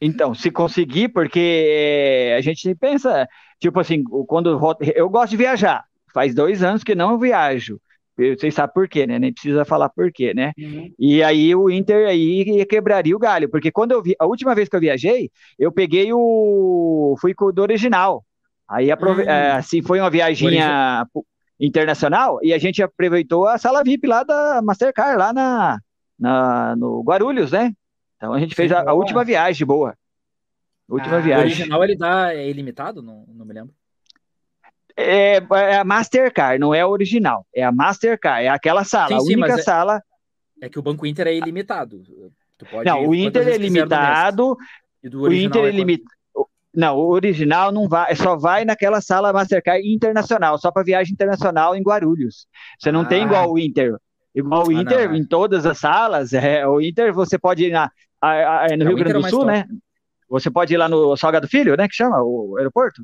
[0.00, 4.58] Então, se conseguir, porque eh, a gente pensa, tipo assim, quando
[4.94, 7.78] eu gosto de viajar, faz dois anos que não viajo.
[8.16, 9.18] Vocês sabem por quê, né?
[9.18, 10.52] Nem precisa falar por quê, né?
[10.58, 10.92] Uhum.
[10.98, 14.68] E aí o Inter aí quebraria o galho, porque quando eu vi, a última vez
[14.68, 18.22] que eu viajei, eu peguei o, fui com o do original.
[18.68, 19.22] Aí aprove...
[19.22, 19.28] Uhum.
[19.56, 21.06] Assim, foi uma viaginha
[21.58, 25.78] internacional e a gente aproveitou a sala VIP lá da Mastercard, lá na,
[26.18, 27.72] na no Guarulhos, né?
[28.20, 29.96] Então a gente fez a, a última viagem boa.
[30.86, 31.46] Última ah, viagem.
[31.46, 33.00] O original ele dá é ilimitado?
[33.00, 33.74] Não, não me lembro.
[34.94, 37.46] É, é a Mastercard, não é a original.
[37.54, 40.02] É a Mastercard, é aquela sala, sim, a sim, única é, sala.
[40.60, 42.02] É que o Banco Inter é ilimitado.
[42.84, 44.54] não, o Inter é limitado.
[45.14, 46.10] o Inter é, é limitado.
[46.74, 51.74] Não, o original não vai, só vai naquela sala Mastercard internacional, só para viagem internacional
[51.74, 52.46] em Guarulhos.
[52.78, 53.06] Você não ah.
[53.06, 53.96] tem igual o Inter.
[54.34, 55.18] Igual o ah, Inter, não, é.
[55.18, 57.90] em todas as salas, é, o Inter você pode ir na,
[58.20, 59.66] a, a, no Rio Grande do Sul, né?
[60.28, 61.88] Você pode ir lá no Salgado Filho, né?
[61.88, 63.02] Que chama o aeroporto.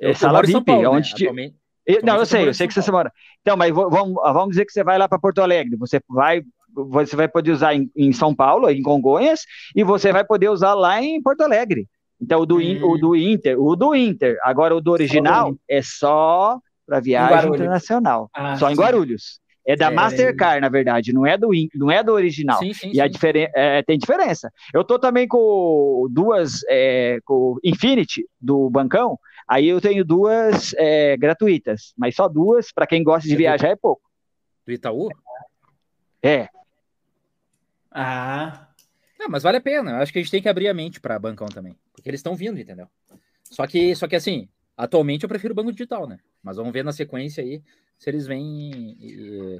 [0.00, 0.88] É, sala VIP, Paulo, né?
[0.88, 1.14] onde né?
[1.14, 1.66] atualmente, atualmente
[2.02, 3.12] não, eu sei, eu sei que você mora.
[3.40, 5.76] Então, mas vamos, vamos dizer que você vai lá para Porto Alegre.
[5.76, 6.42] Você vai,
[6.74, 9.42] você vai poder usar em, em, São Paulo, em Congonhas,
[9.74, 11.86] e você vai poder usar lá em Porto Alegre.
[12.20, 12.80] Então, o do, hum.
[12.82, 14.36] o do Inter, o do Inter.
[14.42, 18.28] Agora, o do original do é só para viagem internacional.
[18.34, 18.72] Ah, só sim.
[18.72, 19.40] em Guarulhos.
[19.66, 19.90] É da é...
[19.90, 22.58] Mastercard, na verdade, não é do, não é do original.
[22.60, 24.52] Sim, sim, e a diferen é, tem diferença.
[24.72, 31.16] Eu tô também com duas, é, com Infinity do Bancão, aí eu tenho duas é,
[31.16, 34.02] gratuitas, mas só duas, para quem gosta de viajar é pouco.
[34.64, 35.08] Do Itaú?
[36.22, 36.48] É.
[37.90, 38.68] Ah.
[39.18, 39.92] Não, mas vale a pena.
[39.92, 42.20] Eu acho que a gente tem que abrir a mente para Bancão também, porque eles
[42.20, 42.86] estão vindo, entendeu?
[43.42, 46.18] Só que, só que assim, atualmente eu prefiro o banco digital, né?
[46.42, 47.62] Mas vamos ver na sequência aí
[47.98, 48.96] se eles vêm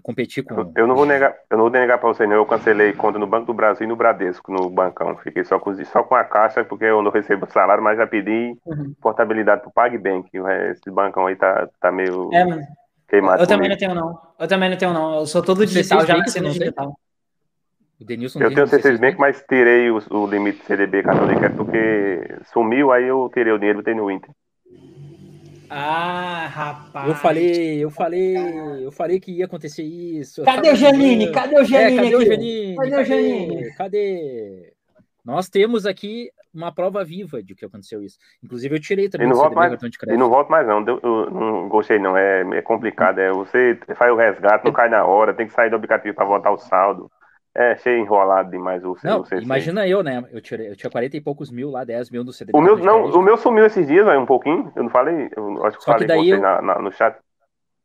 [0.02, 0.72] competir com.
[0.76, 2.34] Eu não vou negar, eu não vou negar para você, não.
[2.34, 5.16] Eu cancelei conta no Banco do Brasil e no Bradesco, no bancão.
[5.16, 8.56] Fiquei só com, só com a caixa, porque eu não recebo salário, mas já pedi
[8.66, 8.94] uhum.
[9.00, 10.28] portabilidade pro PagBank.
[10.70, 12.44] Esse bancão aí tá, tá meio é,
[13.08, 13.42] queimado.
[13.42, 14.20] Eu também não tenho, não.
[14.38, 15.14] Eu também não tenho, não.
[15.20, 16.94] Eu sou todo digital, já nasci no digital.
[17.98, 21.56] O Denilson eu tenho C6 Bank, mas tirei o, o limite CDB cartão de crédito
[21.56, 24.30] porque sumiu, aí eu tirei o dinheiro e botei no Inter.
[25.70, 27.08] Ah, rapaz.
[27.08, 28.36] Eu falei, eu falei,
[28.84, 30.42] eu falei que ia acontecer isso.
[30.44, 31.32] Cadê o Janine?
[31.32, 31.98] Cadê o Janine?
[31.98, 32.24] É, cadê o?
[32.26, 32.76] Janine?
[32.76, 33.74] Cadê o Janine?
[33.76, 34.72] Cadê?
[35.24, 38.16] Nós temos aqui uma prova viva de que aconteceu isso.
[38.42, 40.18] Inclusive, eu tirei também E não o mais- cartão de E crédito.
[40.20, 40.82] não volto mais, não.
[40.82, 42.16] Deu- Eu não gostei, não.
[42.16, 43.18] É, é complicado.
[43.18, 46.24] É, você faz o resgate, não cai na hora, tem que sair do aplicativo para
[46.24, 47.10] voltar o saldo.
[47.58, 50.22] É cheio enrolado demais o Não, o imagina eu, né?
[50.30, 52.58] Eu, tirei, eu tinha 40 e poucos mil lá, 10 mil do CDB.
[52.58, 54.70] O meu, não, o meu sumiu esses dias, vai, um pouquinho.
[54.76, 55.30] Eu não falei.
[55.34, 57.16] Eu acho que Só que falei daí com você eu- na- na- no chat.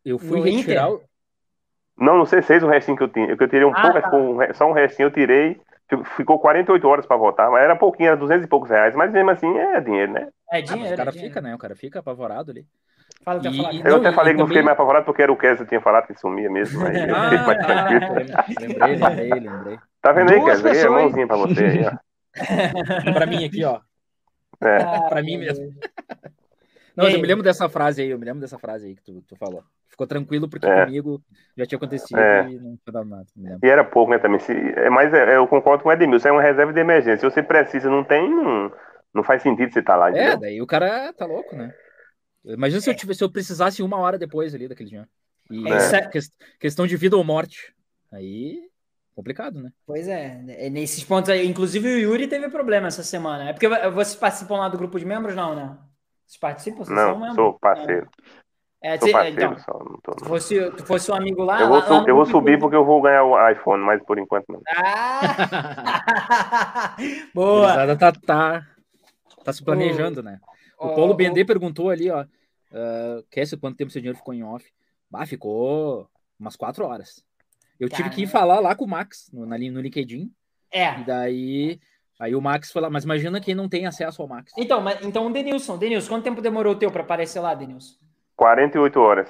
[0.03, 0.89] Eu fui No retirar.
[0.89, 0.93] Inter?
[0.97, 1.01] o-
[1.97, 3.27] Não, no C6 o restinho que eu tinha.
[3.29, 4.17] Eu tirei um Ah, pouco, tá.
[4.17, 5.57] um só um restinho eu tirei.
[5.91, 8.95] Fico- Ficou 48 horas para voltar, mas era pouquinho, era 200 e poucos reais.
[8.95, 10.29] Mas mesmo assim é dinheiro, né?
[10.51, 10.93] É Ah, dinheiro.
[10.93, 11.29] o cara é dinheiro.
[11.33, 11.53] fica, né?
[11.53, 12.65] O cara fica apavorado ali.
[13.25, 13.73] Fala, E- falar.
[13.75, 15.81] Eu Não, até falei que não também- fiquei mais apavorado porque era o Kessler tinha
[15.81, 16.85] falado que sumia mesmo.
[16.87, 18.05] Aí eu fiquei mais tranquilo.
[18.33, 19.79] Ah, lembrei, lembrei, lembrei.
[20.01, 20.71] Tá vendo aí, Duas Kessler?
[20.71, 21.91] Aí É pessoas, mãozinha pra você aí, ó.
[23.13, 23.79] Pra mim aqui, ó.
[24.63, 24.77] É.
[24.83, 25.65] Ah, pra mim mesmo.
[26.95, 29.01] Não, mas eu me lembro dessa frase aí, eu me lembro dessa frase aí que
[29.01, 29.63] tu, tu falou.
[29.87, 30.85] Ficou tranquilo porque É.
[30.85, 31.21] comigo
[31.57, 32.49] já tinha acontecido É.
[32.49, 33.25] e não foi dado nada.
[33.63, 34.39] E era pouco, né, também.
[34.39, 37.17] Se, é, mas é, eu concordo com o Edmilson, é uma reserva de emergência.
[37.17, 38.71] Se você precisa e não tem, não,
[39.13, 40.39] não faz sentido você estar lá, É, entendeu?
[40.39, 41.73] daí o cara tá louco, né?
[42.45, 45.07] Imagina se eu, tivesse, se eu precisasse uma hora depois ali daquele dia.
[45.49, 47.73] E É, isso é- ques- questão de vida ou morte.
[48.11, 48.59] Aí,
[49.13, 49.71] complicado, né?
[49.85, 51.45] Pois é, é, nesses pontos aí.
[51.45, 53.49] Inclusive o Yuri teve problema essa semana.
[53.49, 55.77] É porque vocês participam lá do grupo de membros, não, né?
[56.31, 56.85] Vocês participam?
[56.85, 58.07] Vocês são Não, sou parceiro.
[58.81, 59.77] É, Sou parceiro então, só.
[59.83, 61.59] Não tô, se fosse, tu fosse um amigo lá.
[61.61, 63.83] Eu vou, lá- su- lá no eu vou subir porque eu vou ganhar o iPhone,
[63.83, 64.61] mas por enquanto não.
[64.73, 66.95] Ah!
[67.35, 67.73] Boa!
[67.73, 68.67] gurizada tá, tá,
[69.43, 70.39] tá se planejando, né?
[70.79, 72.23] O Paulo ó, Bendê perguntou ali, ó.
[72.23, 74.65] Uh, Cassie, quanto tempo seu dinheiro ficou em off?
[75.13, 76.07] Ah, ficou
[76.39, 77.21] umas quatro horas.
[77.77, 80.31] Eu tive que ir falar lá com o Max no, na, no LinkedIn.
[80.71, 80.97] É.
[80.97, 81.79] E daí.
[82.21, 84.51] Aí o Max foi lá, mas imagina quem não tem acesso ao Max.
[84.55, 85.75] Então, mas, então o Denilson.
[85.77, 87.95] Denilson, quanto tempo demorou o teu pra aparecer lá, Denilson?
[88.35, 89.29] 48 horas.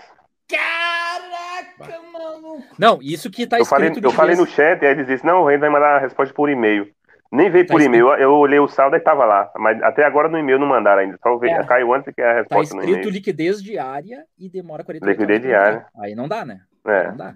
[0.50, 2.64] Caraca, maluco!
[2.78, 5.08] Não, isso que tá eu falei, escrito eu de falei no chat, e aí eles
[5.08, 6.90] disseram, não, o Rei vai mandar a resposta por e-mail.
[7.32, 9.50] Nem veio Tá por escrito- e-mail, eu olhei o saldo e tava lá.
[9.56, 11.18] Mas até agora no e-mail não mandaram ainda.
[11.24, 11.64] Só veio, É.
[11.66, 13.14] caiu antes que é a Tá resposta no escrito e-mail.
[13.14, 15.88] liquidez diária e demora 48 Liquidez horas pra diária.
[15.88, 16.03] entrar.
[16.06, 16.60] Aí não dá, né?
[16.86, 17.08] É.
[17.08, 17.36] Não dá.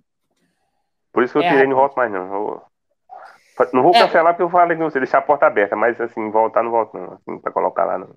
[1.13, 1.95] Por isso que eu É, tirei, não rapaz.
[1.95, 2.33] volto mais não.
[2.33, 2.61] Eu-
[3.73, 3.99] Não vou É.
[3.99, 6.93] cancelar porque eu falei com você, deixar a porta aberta, mas assim, voltar não volto
[6.97, 8.09] não, assim, pra colocar lá não.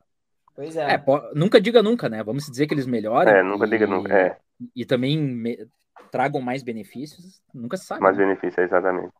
[0.54, 0.98] Pois É, é.
[0.98, 2.22] po- nunca diga nunca, né?
[2.24, 3.32] Vamos dizer que eles melhorem.
[3.32, 4.36] É, nunca e, diga nunca, é,
[4.74, 5.68] E também me-
[6.10, 7.40] tragam mais benefícios.
[7.54, 8.00] Nunca se sabe.
[8.02, 8.24] mais né?
[8.24, 9.12] benefício, é exatamente.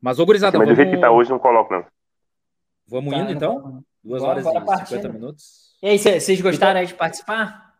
[0.00, 1.84] Mas, ô, gurizada, Mas do vamos, jeito que tá hoje, não coloco não.
[2.86, 3.54] vamos Tá, indo então?
[3.60, 3.84] não.
[4.04, 4.86] Duas Bora, horas bora e partindo.
[4.88, 5.76] 50 minutos.
[5.82, 7.74] E aí, cê- vocês gostaram aí de participar?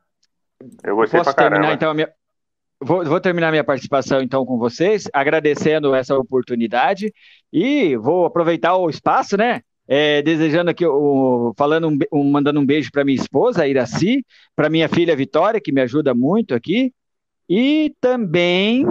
[0.82, 1.54] Eu gostei Posso pra caramba.
[1.56, 2.12] terminar então a minha.
[2.80, 7.12] Vou, vou terminar minha participação então com vocês, agradecendo essa oportunidade
[7.52, 9.62] e vou aproveitar o espaço, né?
[9.90, 14.24] É, desejando aqui, o, falando um, um- mandando um beijo para minha esposa, Iraci,
[14.54, 16.92] para minha filha Vitória, que me ajuda muito aqui,
[17.48, 18.84] e também,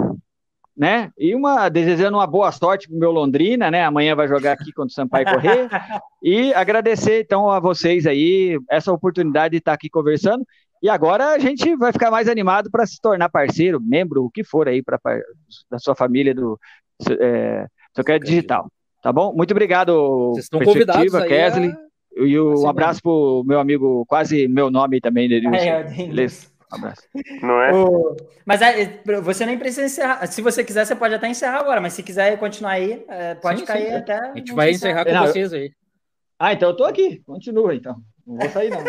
[0.76, 1.10] né?
[1.18, 3.84] E uma desejando uma boa sorte pro meu Londrina, né?
[3.84, 5.68] Amanhã vai jogar aqui contra o Sampaio Correr.
[6.22, 10.44] E agradecer então a vocês aí essa oportunidade de estar aqui conversando.
[10.82, 14.44] E agora a gente vai ficar mais animado para se tornar parceiro, membro, o que
[14.44, 14.98] for aí pra,
[15.70, 16.58] da sua família do
[17.20, 17.66] é,
[17.96, 18.70] Soccer Digital.
[19.02, 19.32] Tá bom?
[19.34, 21.42] Muito obrigado, Vocês estão convidados Perspectiva, aí.
[21.42, 21.88] a- Kesley.
[22.16, 25.50] E o- Assim um abraço pro meu amigo, quase meu nome também, Denilson.
[25.88, 26.06] Denilson.
[26.08, 26.46] Beleza?
[26.72, 27.02] Um abraço.
[27.42, 27.72] Não é?
[27.72, 30.26] Ô, Mas é, você nem precisa encerrar.
[30.26, 33.60] Se você quiser, você pode até encerrar agora, mas se quiser continuar aí, é, pode
[33.60, 33.94] Sim, cair sim.
[33.94, 34.18] até.
[34.18, 35.70] A gente vai encerrar com Não, vocês aí.
[36.38, 37.22] Ah, então eu tô aqui.
[37.24, 37.96] Continua então.
[38.28, 38.84] Não vou sair, não.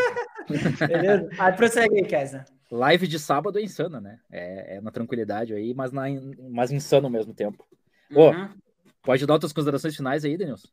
[0.87, 1.29] Beleza?
[1.39, 2.43] Aí prossegue aí, Kesa.
[2.69, 4.19] Live de sábado é insana, né?
[4.29, 6.03] É, é na tranquilidade aí, mas, na,
[6.51, 7.65] mas insano ao mesmo tempo.
[8.13, 8.49] Ô, Uhum.
[9.01, 10.67] Pode dar outras considerações finais aí, Denilson?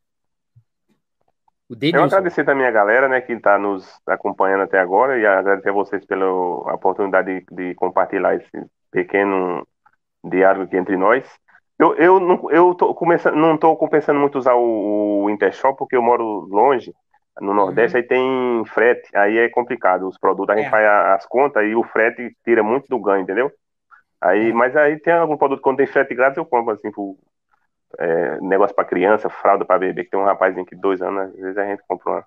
[1.69, 2.05] O Eu Denilson.
[2.05, 6.05] agradecer também a galera, né, que está nos acompanhando até agora e agradecer a vocês
[6.05, 6.25] pela
[6.73, 8.49] oportunidade de, de compartilhar esse
[8.91, 9.65] pequeno
[10.23, 11.25] diálogo aqui entre nós.
[11.79, 15.95] Eu, eu, não, eu tô começando, não estou compensando muito usar o, o Intershop porque
[15.95, 16.93] eu moro longe,
[17.39, 20.71] no Nordeste, aí tem frete, aí é complicado os produtos, a gente É.
[20.71, 20.85] faz
[21.19, 23.51] as contas e o frete tira muito do ganho, entendeu?
[24.21, 24.53] Aí, É.
[24.53, 27.15] Mas aí tem algum produto quando tem frete grátis, eu compro assim, por,
[27.99, 31.35] é, negócio para criança, fralda para bebê, que tem um rapazinho que dois anos, às
[31.39, 32.25] vezes a gente compra uma-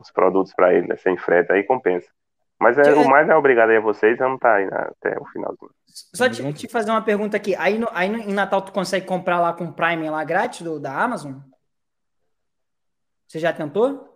[0.00, 2.08] uns produtos para ele, né, sem frete, aí compensa.
[2.60, 5.24] Mas é, o mais é obrigado aí a vocês, vamos estar aí na- até o
[5.26, 5.52] final.
[6.14, 7.56] Só te, te fazer uma pergunta aqui.
[7.56, 10.78] Aí, no, aí no- em Natal tu consegue comprar lá com Prime lá grátis do,
[10.78, 11.34] da Amazon?
[13.26, 14.11] Você já tentou?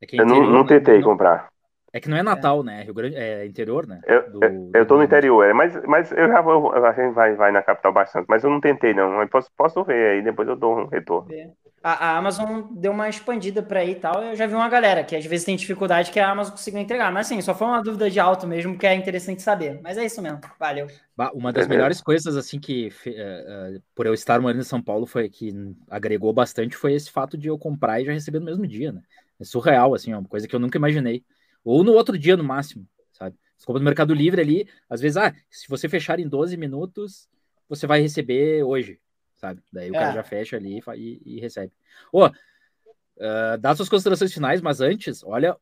[0.00, 0.66] É, que Eu não, não né?
[0.66, 1.48] tentei Não- comprar.
[1.92, 2.82] É que não é Natal, né?
[2.82, 4.00] Rio Grande é interior, né?
[4.06, 6.92] Eu, Do- eu, eu tô do- no interior, é, mas, mas eu já vou, a
[6.92, 10.10] gente vai, vai na capital bastante, mas eu não tentei não, mas posso, posso ver
[10.16, 11.30] aí, depois eu dou um retorno.
[11.82, 14.22] a, a Amazon deu uma expandida para aí e tal.
[14.22, 17.12] Eu já vi uma galera que às vezes tem dificuldade que a Amazon conseguiu entregar.
[17.12, 19.80] Mas assim, só foi uma dúvida de alto mesmo, que é interessante saber.
[19.82, 20.40] Mas é isso mesmo.
[20.58, 20.86] Valeu.
[21.34, 25.06] Uma das melhores coisas, assim, que uh, uh, por eu estar morando em São Paulo,
[25.06, 25.52] foi que
[25.90, 29.02] agregou bastante foi esse fato de eu comprar e já receber no mesmo dia, né?
[29.40, 31.24] É surreal, assim, é uma coisa que eu nunca imaginei.
[31.64, 33.36] Ou no outro dia, no máximo, sabe?
[33.56, 37.28] Você compra no Mercado Livre ali, às vezes, ah, se você fechar em 12 minutos,
[37.68, 39.00] você vai receber hoje,
[39.34, 39.62] sabe?
[39.72, 39.98] Daí o é.
[39.98, 41.72] cara já fecha ali e, e recebe.
[42.12, 42.30] Ô, oh,
[43.18, 45.56] Uh, dá suas considerações finais, mas antes, olha,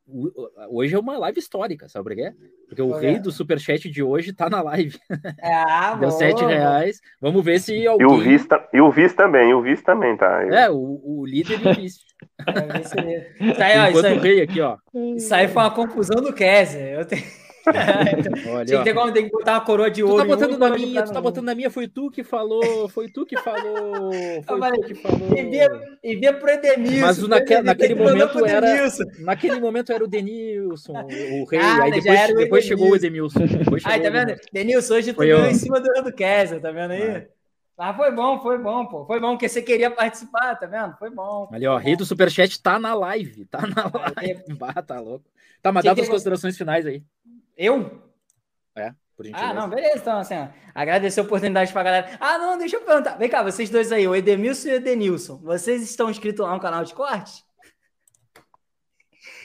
[0.68, 2.31] hoje é uma live histórica, sabe por quê?
[2.68, 4.99] Porque o rei do superchat de hoje tá na live.
[5.43, 7.01] Ah, Deu sete reais.
[7.20, 8.07] Vamos ver se alguém...
[8.07, 10.43] E o Viz, e o Viz também, o Viz também, tá?
[10.44, 11.99] É, o, o líder e o Viz.
[12.47, 14.76] É, isso aí, isso aí, o rei aqui, ó.
[15.17, 16.81] Isso aí foi uma confusão do Kézia.
[16.81, 17.23] Eu tenho...
[18.49, 20.17] Olha, tem, que ter, tem que botar uma coroa de ouro.
[20.17, 23.09] Tu tá botando na minha, tu tá botando na minha, foi tu que falou, foi
[23.09, 24.12] tu que falou,
[24.47, 25.39] foi falei, tu que falou.
[26.03, 27.01] Envia, pro Edenilson.
[27.01, 28.89] Mas naquele, naquele momento era,
[29.19, 33.41] naquele momento era o Denilson, o rei, ah, aí depois, depois chegou o Edenilson.
[33.85, 34.36] Aí, tá vendo?
[34.53, 37.17] Denilson, hoje tu ganhou em cima do, do Kessler, tá vendo aí?
[37.17, 37.36] Ah.
[37.78, 39.05] Ah, foi bom, foi bom, pô.
[39.05, 40.97] Foi bom, porque você queria participar, tá vendo?
[40.97, 41.47] Foi bom.
[41.53, 43.45] Ali, ó, rei do Superchat tá na live.
[43.45, 44.45] Tá na live.
[44.57, 45.27] Bah, tá louco.
[45.61, 47.03] Tá, mas dá as considerações finais aí.
[47.57, 48.02] Eu?
[48.76, 49.51] É, por gentileza.
[49.51, 49.97] Ah, não, beleza.
[49.97, 52.17] Então, assim, ó, agradecer a oportunidade pra galera.
[52.20, 53.17] Ah, não, deixa eu perguntar.
[53.17, 56.60] Vem cá, vocês dois aí, o Edemilson e o Edenilson, vocês estão inscritos lá no
[56.60, 57.44] canal de corte?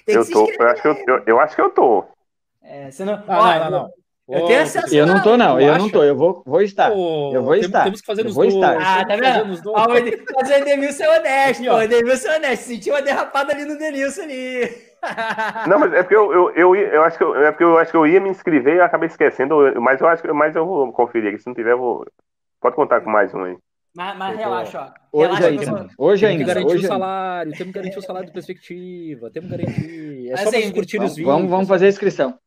[0.08, 2.06] eu tô, eu acho que eu, eu, eu, acho que eu tô.
[2.62, 3.24] É, você não...
[3.28, 4.02] Ah, Olha, não, não, não.
[4.32, 5.60] Eu tenho acesso Eu não tô, não.
[5.60, 6.04] Eu não tô.
[6.04, 6.92] Eu vou, vou estar.
[6.92, 7.84] Oh, eu vou temos, estar.
[7.84, 8.54] Temos que fazer nos dois.
[8.54, 8.78] Estar.
[8.80, 9.74] Ah, tá vendo?
[9.76, 11.64] Ah, mas o Edenilson é honesto.
[11.64, 12.64] o Edenilson é honesto.
[12.64, 14.91] Sentiu uma derrapada ali no Denilson ali.
[15.68, 17.92] Não, mas é porque eu, eu, eu, eu, acho que eu, é porque eu acho
[17.92, 20.66] que eu ia me inscrever e eu acabei esquecendo, mas eu acho que mas eu
[20.66, 21.42] vou conferir aqui.
[21.42, 22.06] Se não tiver, eu vou.
[22.60, 23.58] Pode contar com mais um aí.
[23.94, 25.18] Mas, mas relaxa, ó.
[25.18, 25.66] Hoje relaxa ainda.
[25.66, 26.38] Temos, hoje ainda.
[26.38, 29.58] Temos que garantir hoje o salário, temos que garantir o salário de perspectiva, temos que
[29.58, 30.28] garantir.
[30.28, 31.36] É mas só assim, curtir vamos, os vídeos.
[31.36, 32.40] Vamos, vamos fazer a inscrição.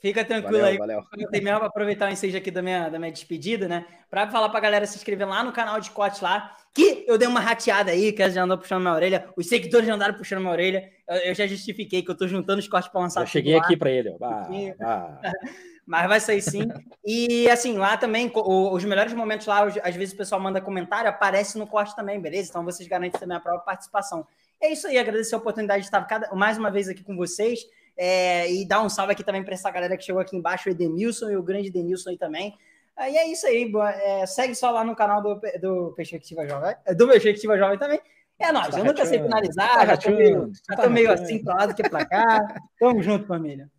[0.00, 0.78] Fica tranquilo valeu, aí.
[0.78, 1.02] Valeu.
[1.18, 3.84] Eu terminar para aproveitar o ensejo aqui da minha, da minha despedida, né?
[4.08, 7.18] Para falar para a galera se inscrever lá no canal de Cote lá, que eu
[7.18, 9.28] dei uma rateada aí, que já andou puxando minha orelha.
[9.36, 10.90] Os seguidores já andaram puxando minha orelha.
[11.08, 13.22] Eu, eu já justifiquei que eu tô juntando os cortes para lançar.
[13.22, 14.14] Eu cheguei aqui para ele.
[14.22, 14.48] Ah,
[14.80, 15.20] ah.
[15.88, 16.68] Mas vai sair sim.
[17.02, 21.56] E assim, lá também, os melhores momentos lá, às vezes o pessoal manda comentário, aparece
[21.58, 22.50] no corte também, beleza?
[22.50, 24.26] Então vocês garantem também a própria participação.
[24.60, 27.60] É isso aí, agradecer a oportunidade de estar cada, mais uma vez aqui com vocês.
[27.96, 30.72] É, e dar um salve aqui também para essa galera que chegou aqui embaixo, o
[30.72, 32.54] Edenilson e o grande Edenilson aí também.
[32.98, 33.70] Aí é isso aí,
[34.02, 38.00] é, segue só lá no canal do, do Perspectiva Jovem, é, do Perspectiva Jovem também.
[38.36, 41.12] É nóis, tá eu nunca sei finalizar, tá já tô meio, já tô tá meio
[41.12, 42.60] assim pra lá do que pra cá.
[42.78, 43.70] Tamo junto, família.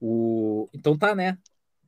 [0.00, 0.68] O...
[0.74, 1.38] Então tá, né?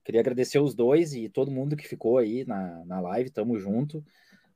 [0.05, 3.99] Queria agradecer os dois e todo mundo que ficou aí na, na live, tamo junto.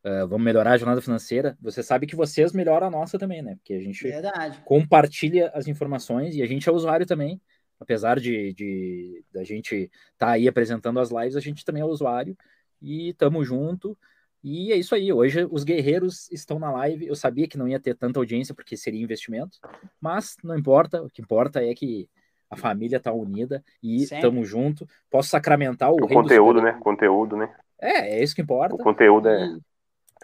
[0.04, 1.56] Uh, vamos melhorar a jornada financeira.
[1.60, 3.56] Você sabe que vocês melhoram a nossa também, né?
[3.56, 4.60] Porque a gente Verdade.
[4.64, 7.40] compartilha as informações e a gente é usuário também.
[7.84, 11.84] Apesar de, de da gente estar tá aí apresentando as lives, a gente também é
[11.84, 12.36] usuário
[12.80, 13.96] e estamos junto.
[14.42, 15.12] E é isso aí.
[15.12, 17.06] Hoje os guerreiros estão na live.
[17.06, 19.58] Eu sabia que não ia ter tanta audiência porque seria investimento,
[20.00, 21.02] mas não importa.
[21.02, 22.08] O que importa é que
[22.50, 24.86] a família está unida e estamos junto.
[25.10, 26.72] Posso sacramentar o, o conteúdo, né?
[26.80, 27.54] Conteúdo, né?
[27.80, 28.74] É, é isso que importa.
[28.74, 29.46] O conteúdo é.
[29.46, 29.60] E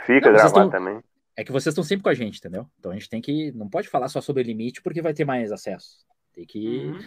[0.06, 1.00] Fica não, gravado também.
[1.36, 2.66] É que vocês estão sempre com a gente, entendeu?
[2.78, 3.52] Então a gente tem que.
[3.52, 6.05] Não pode falar só sobre o limite porque vai ter mais acesso.
[6.32, 7.00] Tem que, uhum.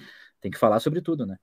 [0.44, 1.38] Tem que falar sobre tudo, né?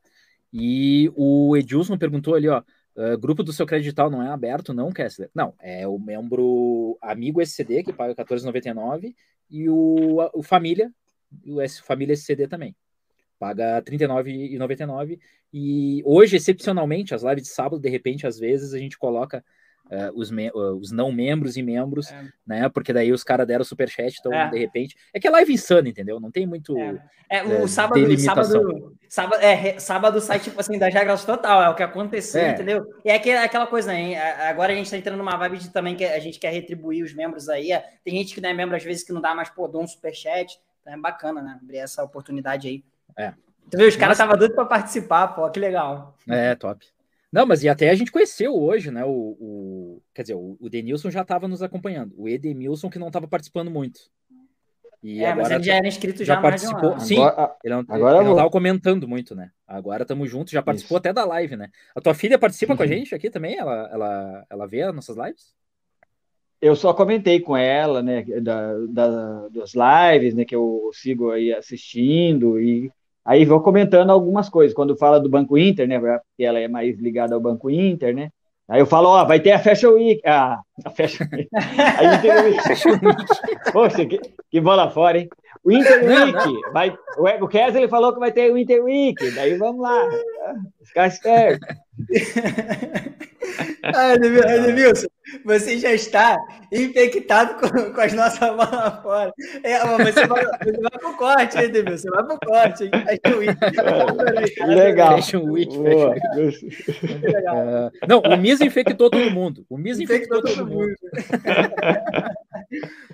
[0.52, 2.62] E o Edilson perguntou ali, ó.
[2.94, 5.30] Uh, grupo do seu credital não é aberto, não, Kessler?
[5.34, 9.14] Não, é o membro amigo SCD que paga R$14,99
[9.48, 10.92] e o, o família,
[11.46, 12.76] o S, família SCD também.
[13.38, 15.18] Paga R$39,99.
[15.52, 19.42] E hoje, excepcionalmente, as lives de sábado, de repente, às vezes, a gente coloca
[19.90, 22.24] uh, os, uh, os não membros e membros, é.
[22.46, 22.68] né?
[22.68, 24.48] Porque daí os caras deram superchat, então é.
[24.48, 24.96] de repente.
[25.12, 26.20] É que é live insana, entendeu?
[26.20, 26.78] Não tem muito.
[26.78, 31.68] É, é o sábado, sábado, sábado, é, sábado sai, tipo assim, das regras total, é
[31.68, 32.50] o que aconteceu, é.
[32.52, 32.86] entendeu?
[33.04, 34.16] E é aquela, aquela coisa, né?
[34.48, 37.12] Agora a gente tá entrando numa vibe de também que a gente quer retribuir os
[37.12, 37.72] membros aí.
[37.72, 39.82] É, tem gente que não é membro, às vezes, que não dá mais, pô, dou
[39.82, 40.60] um superchat.
[40.80, 41.58] Então é bacana, né?
[41.62, 42.84] Abrir essa oportunidade aí.
[43.16, 43.34] É.
[43.70, 46.16] Tu viu, os caras estavam doidos para participar, pô, que legal.
[46.28, 46.84] É, top.
[47.32, 49.04] Não, mas e até a gente conheceu hoje, né?
[49.04, 52.12] O, o quer dizer, o, o Denilson já estava nos acompanhando.
[52.16, 54.00] O Edemilson que não estava participando muito.
[55.02, 57.00] E é, agora mas ele já era inscrito já, já participou.
[57.00, 59.50] Sim, agora, ele não, agora ele não tava comentando muito, né?
[59.66, 61.00] Agora estamos juntos, já participou Isso.
[61.00, 61.70] até da live, né?
[61.94, 62.76] A tua filha participa uhum.
[62.76, 62.92] com a uhum.
[62.92, 63.56] gente aqui também?
[63.56, 65.54] Ela, ela, ela vê as nossas lives?
[66.60, 71.54] Eu só comentei com ela, né, da, da, das lives, né, que eu sigo aí
[71.54, 72.92] assistindo e
[73.24, 74.74] Aí vou comentando algumas coisas.
[74.74, 75.98] Quando fala do Banco Inter, né?
[75.98, 78.30] Porque ela é mais ligada ao Banco Inter, né?
[78.68, 80.20] Aí eu falo, ó, vai ter a Fashion Week.
[80.24, 81.48] Ah, a Fashion Week.
[81.52, 82.58] A Inter Week.
[83.72, 85.28] Poxa, que, que bola fora, hein?
[85.64, 86.72] O Inter Week.
[86.72, 86.96] Vai,
[87.40, 89.30] o Kessler falou que vai ter o Inter Week.
[89.32, 90.08] Daí vamos lá.
[90.84, 91.66] Ficar esperto.
[93.82, 95.08] ah, Edmilson,
[95.44, 96.38] você já está
[96.72, 99.32] infectado com, com as nossas bolas fora.
[99.62, 101.96] É, você, vai, você vai pro corte, hein, Edmilson?
[101.96, 102.84] Você vai pro corte.
[102.84, 102.90] Hein?
[104.66, 105.16] Legal.
[105.16, 105.72] Fashion Week.
[105.72, 106.60] Fashion Week.
[107.50, 109.64] Uh, não, o Misa infectou todo mundo.
[109.68, 110.88] O Misa infectou, infectou todo, todo mundo.
[110.88, 110.96] mundo.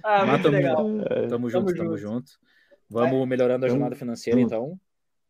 [0.03, 0.77] ah, Mas muito tamo, legal.
[0.77, 2.33] Tamo, tamo junto, tamo junto.
[2.89, 3.27] Vamos é.
[3.27, 4.79] melhorando a jornada financeira, então.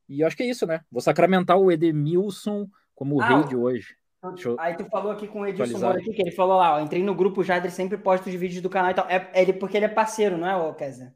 [0.08, 0.80] E acho que é isso, né?
[0.90, 3.96] Vou sacramentar o Edmilson como o ah, rei de hoje.
[4.58, 7.02] Aí tu falou aqui com o Edilson Moura aqui, que ele falou lá, ó, entrei
[7.02, 9.08] no grupo já, ele sempre posta os vídeos do canal e tal.
[9.08, 11.14] É, ele, porque ele é parceiro, não é, ô Kézia?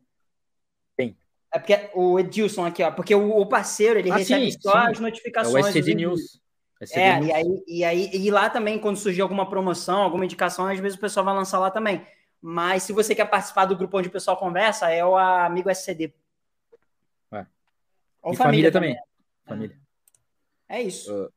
[0.97, 1.17] Quem?
[1.53, 4.73] É porque o Edilson aqui, ó, porque o, o parceiro, ele ah, recebe sim, só
[4.73, 4.91] sim.
[4.91, 5.67] as notificações.
[5.67, 6.41] É o SCD News.
[6.81, 7.29] SCD é, News.
[7.29, 10.97] E, aí, e aí, e lá também, quando surgir alguma promoção, alguma indicação, às vezes
[10.97, 12.07] o pessoal vai lançar lá também.
[12.41, 16.13] Mas se você quer participar do grupo onde o pessoal conversa, é o amigo SCD.
[17.33, 17.47] Ué.
[18.23, 18.97] Ou família, família também.
[19.45, 19.77] Família.
[20.69, 21.13] É isso.
[21.13, 21.31] Uh,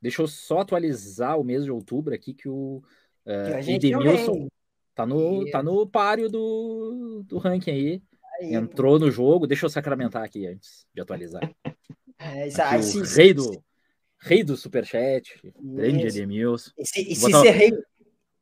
[0.00, 2.82] deixa eu só atualizar o mês de outubro aqui que o
[3.26, 4.48] uh, Edenilson
[4.94, 8.02] tá no, tá no páreo do, do ranking aí.
[8.40, 9.06] aí Entrou pô.
[9.06, 9.46] no jogo.
[9.46, 11.42] Deixa eu sacramentar aqui antes de atualizar.
[12.20, 13.62] É, isso, aí, o rei do,
[14.20, 16.72] rei do superchat, grande Edemilson.
[16.76, 17.70] E se, e se ser rei...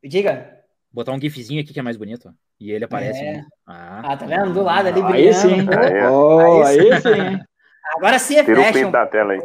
[0.03, 0.63] Diga.
[0.91, 2.33] Botar um gifzinho aqui que é mais bonito.
[2.59, 3.19] E ele aparece.
[3.19, 3.45] É.
[3.67, 4.13] Ah.
[4.13, 4.51] ah, tá vendo?
[4.51, 5.37] Do lado ali, aí brilhando.
[5.37, 5.69] Sim.
[5.69, 7.43] Aí, oh, aí sim.
[7.95, 8.73] Agora sim é Tira fashion.
[8.73, 9.39] Tira o da tela aí.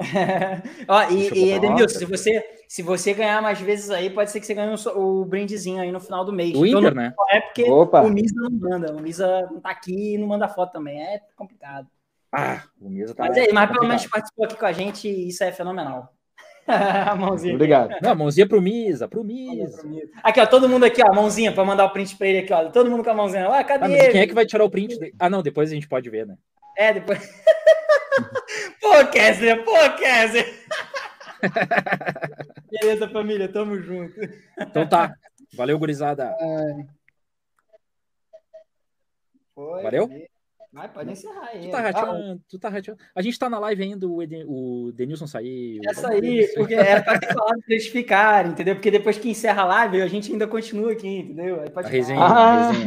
[0.88, 4.46] Ó, e, e Edemilson, se você, se você ganhar mais vezes aí, pode ser que
[4.46, 6.56] você ganhe o, o brindezinho aí no final do mês.
[6.56, 7.14] O então, Inter, né?
[7.30, 8.00] É porque Opa.
[8.02, 8.92] o Misa não manda.
[8.94, 11.00] O Misa não tá aqui e não manda foto também.
[11.00, 11.86] É complicado.
[12.32, 13.26] Ah, o Misa tá.
[13.26, 16.12] Mas aí, mas pelo menos participou aqui com a gente e isso é fenomenal.
[17.18, 17.54] mãozinha.
[17.54, 17.94] Obrigado.
[18.02, 19.82] Não, mãozinha pro Misa, pro Misa.
[20.22, 22.70] Aqui, ó, todo mundo aqui, ó, mãozinha pra mandar o print pra ele aqui, ó.
[22.70, 23.48] Todo mundo com a mãozinha.
[23.48, 24.98] Ah, cadê ah, Quem é que vai tirar o print?
[24.98, 25.12] De...
[25.18, 26.36] Ah, não, depois a gente pode ver, né?
[26.76, 27.18] É, depois.
[28.80, 30.46] Pô, Kessler, pô, Kessler.
[32.70, 34.14] Beleza, família, tamo junto.
[34.58, 35.14] Então tá.
[35.54, 36.34] Valeu, gurizada.
[39.54, 40.08] Foi, Valeu?
[40.72, 41.62] Vai, pode encerrar aí.
[41.62, 43.00] Tu tá, rateando, tu tá rateando.
[43.12, 45.80] A gente tá na live ainda, o, Eden, o Denilson sair.
[45.84, 48.76] É sair, porque era pra ter falado pra eles ficarem, entendeu?
[48.76, 51.60] Porque depois que encerra a live, a gente ainda continua aqui, entendeu?
[51.60, 52.86] Aí pode a resenha, a resenha.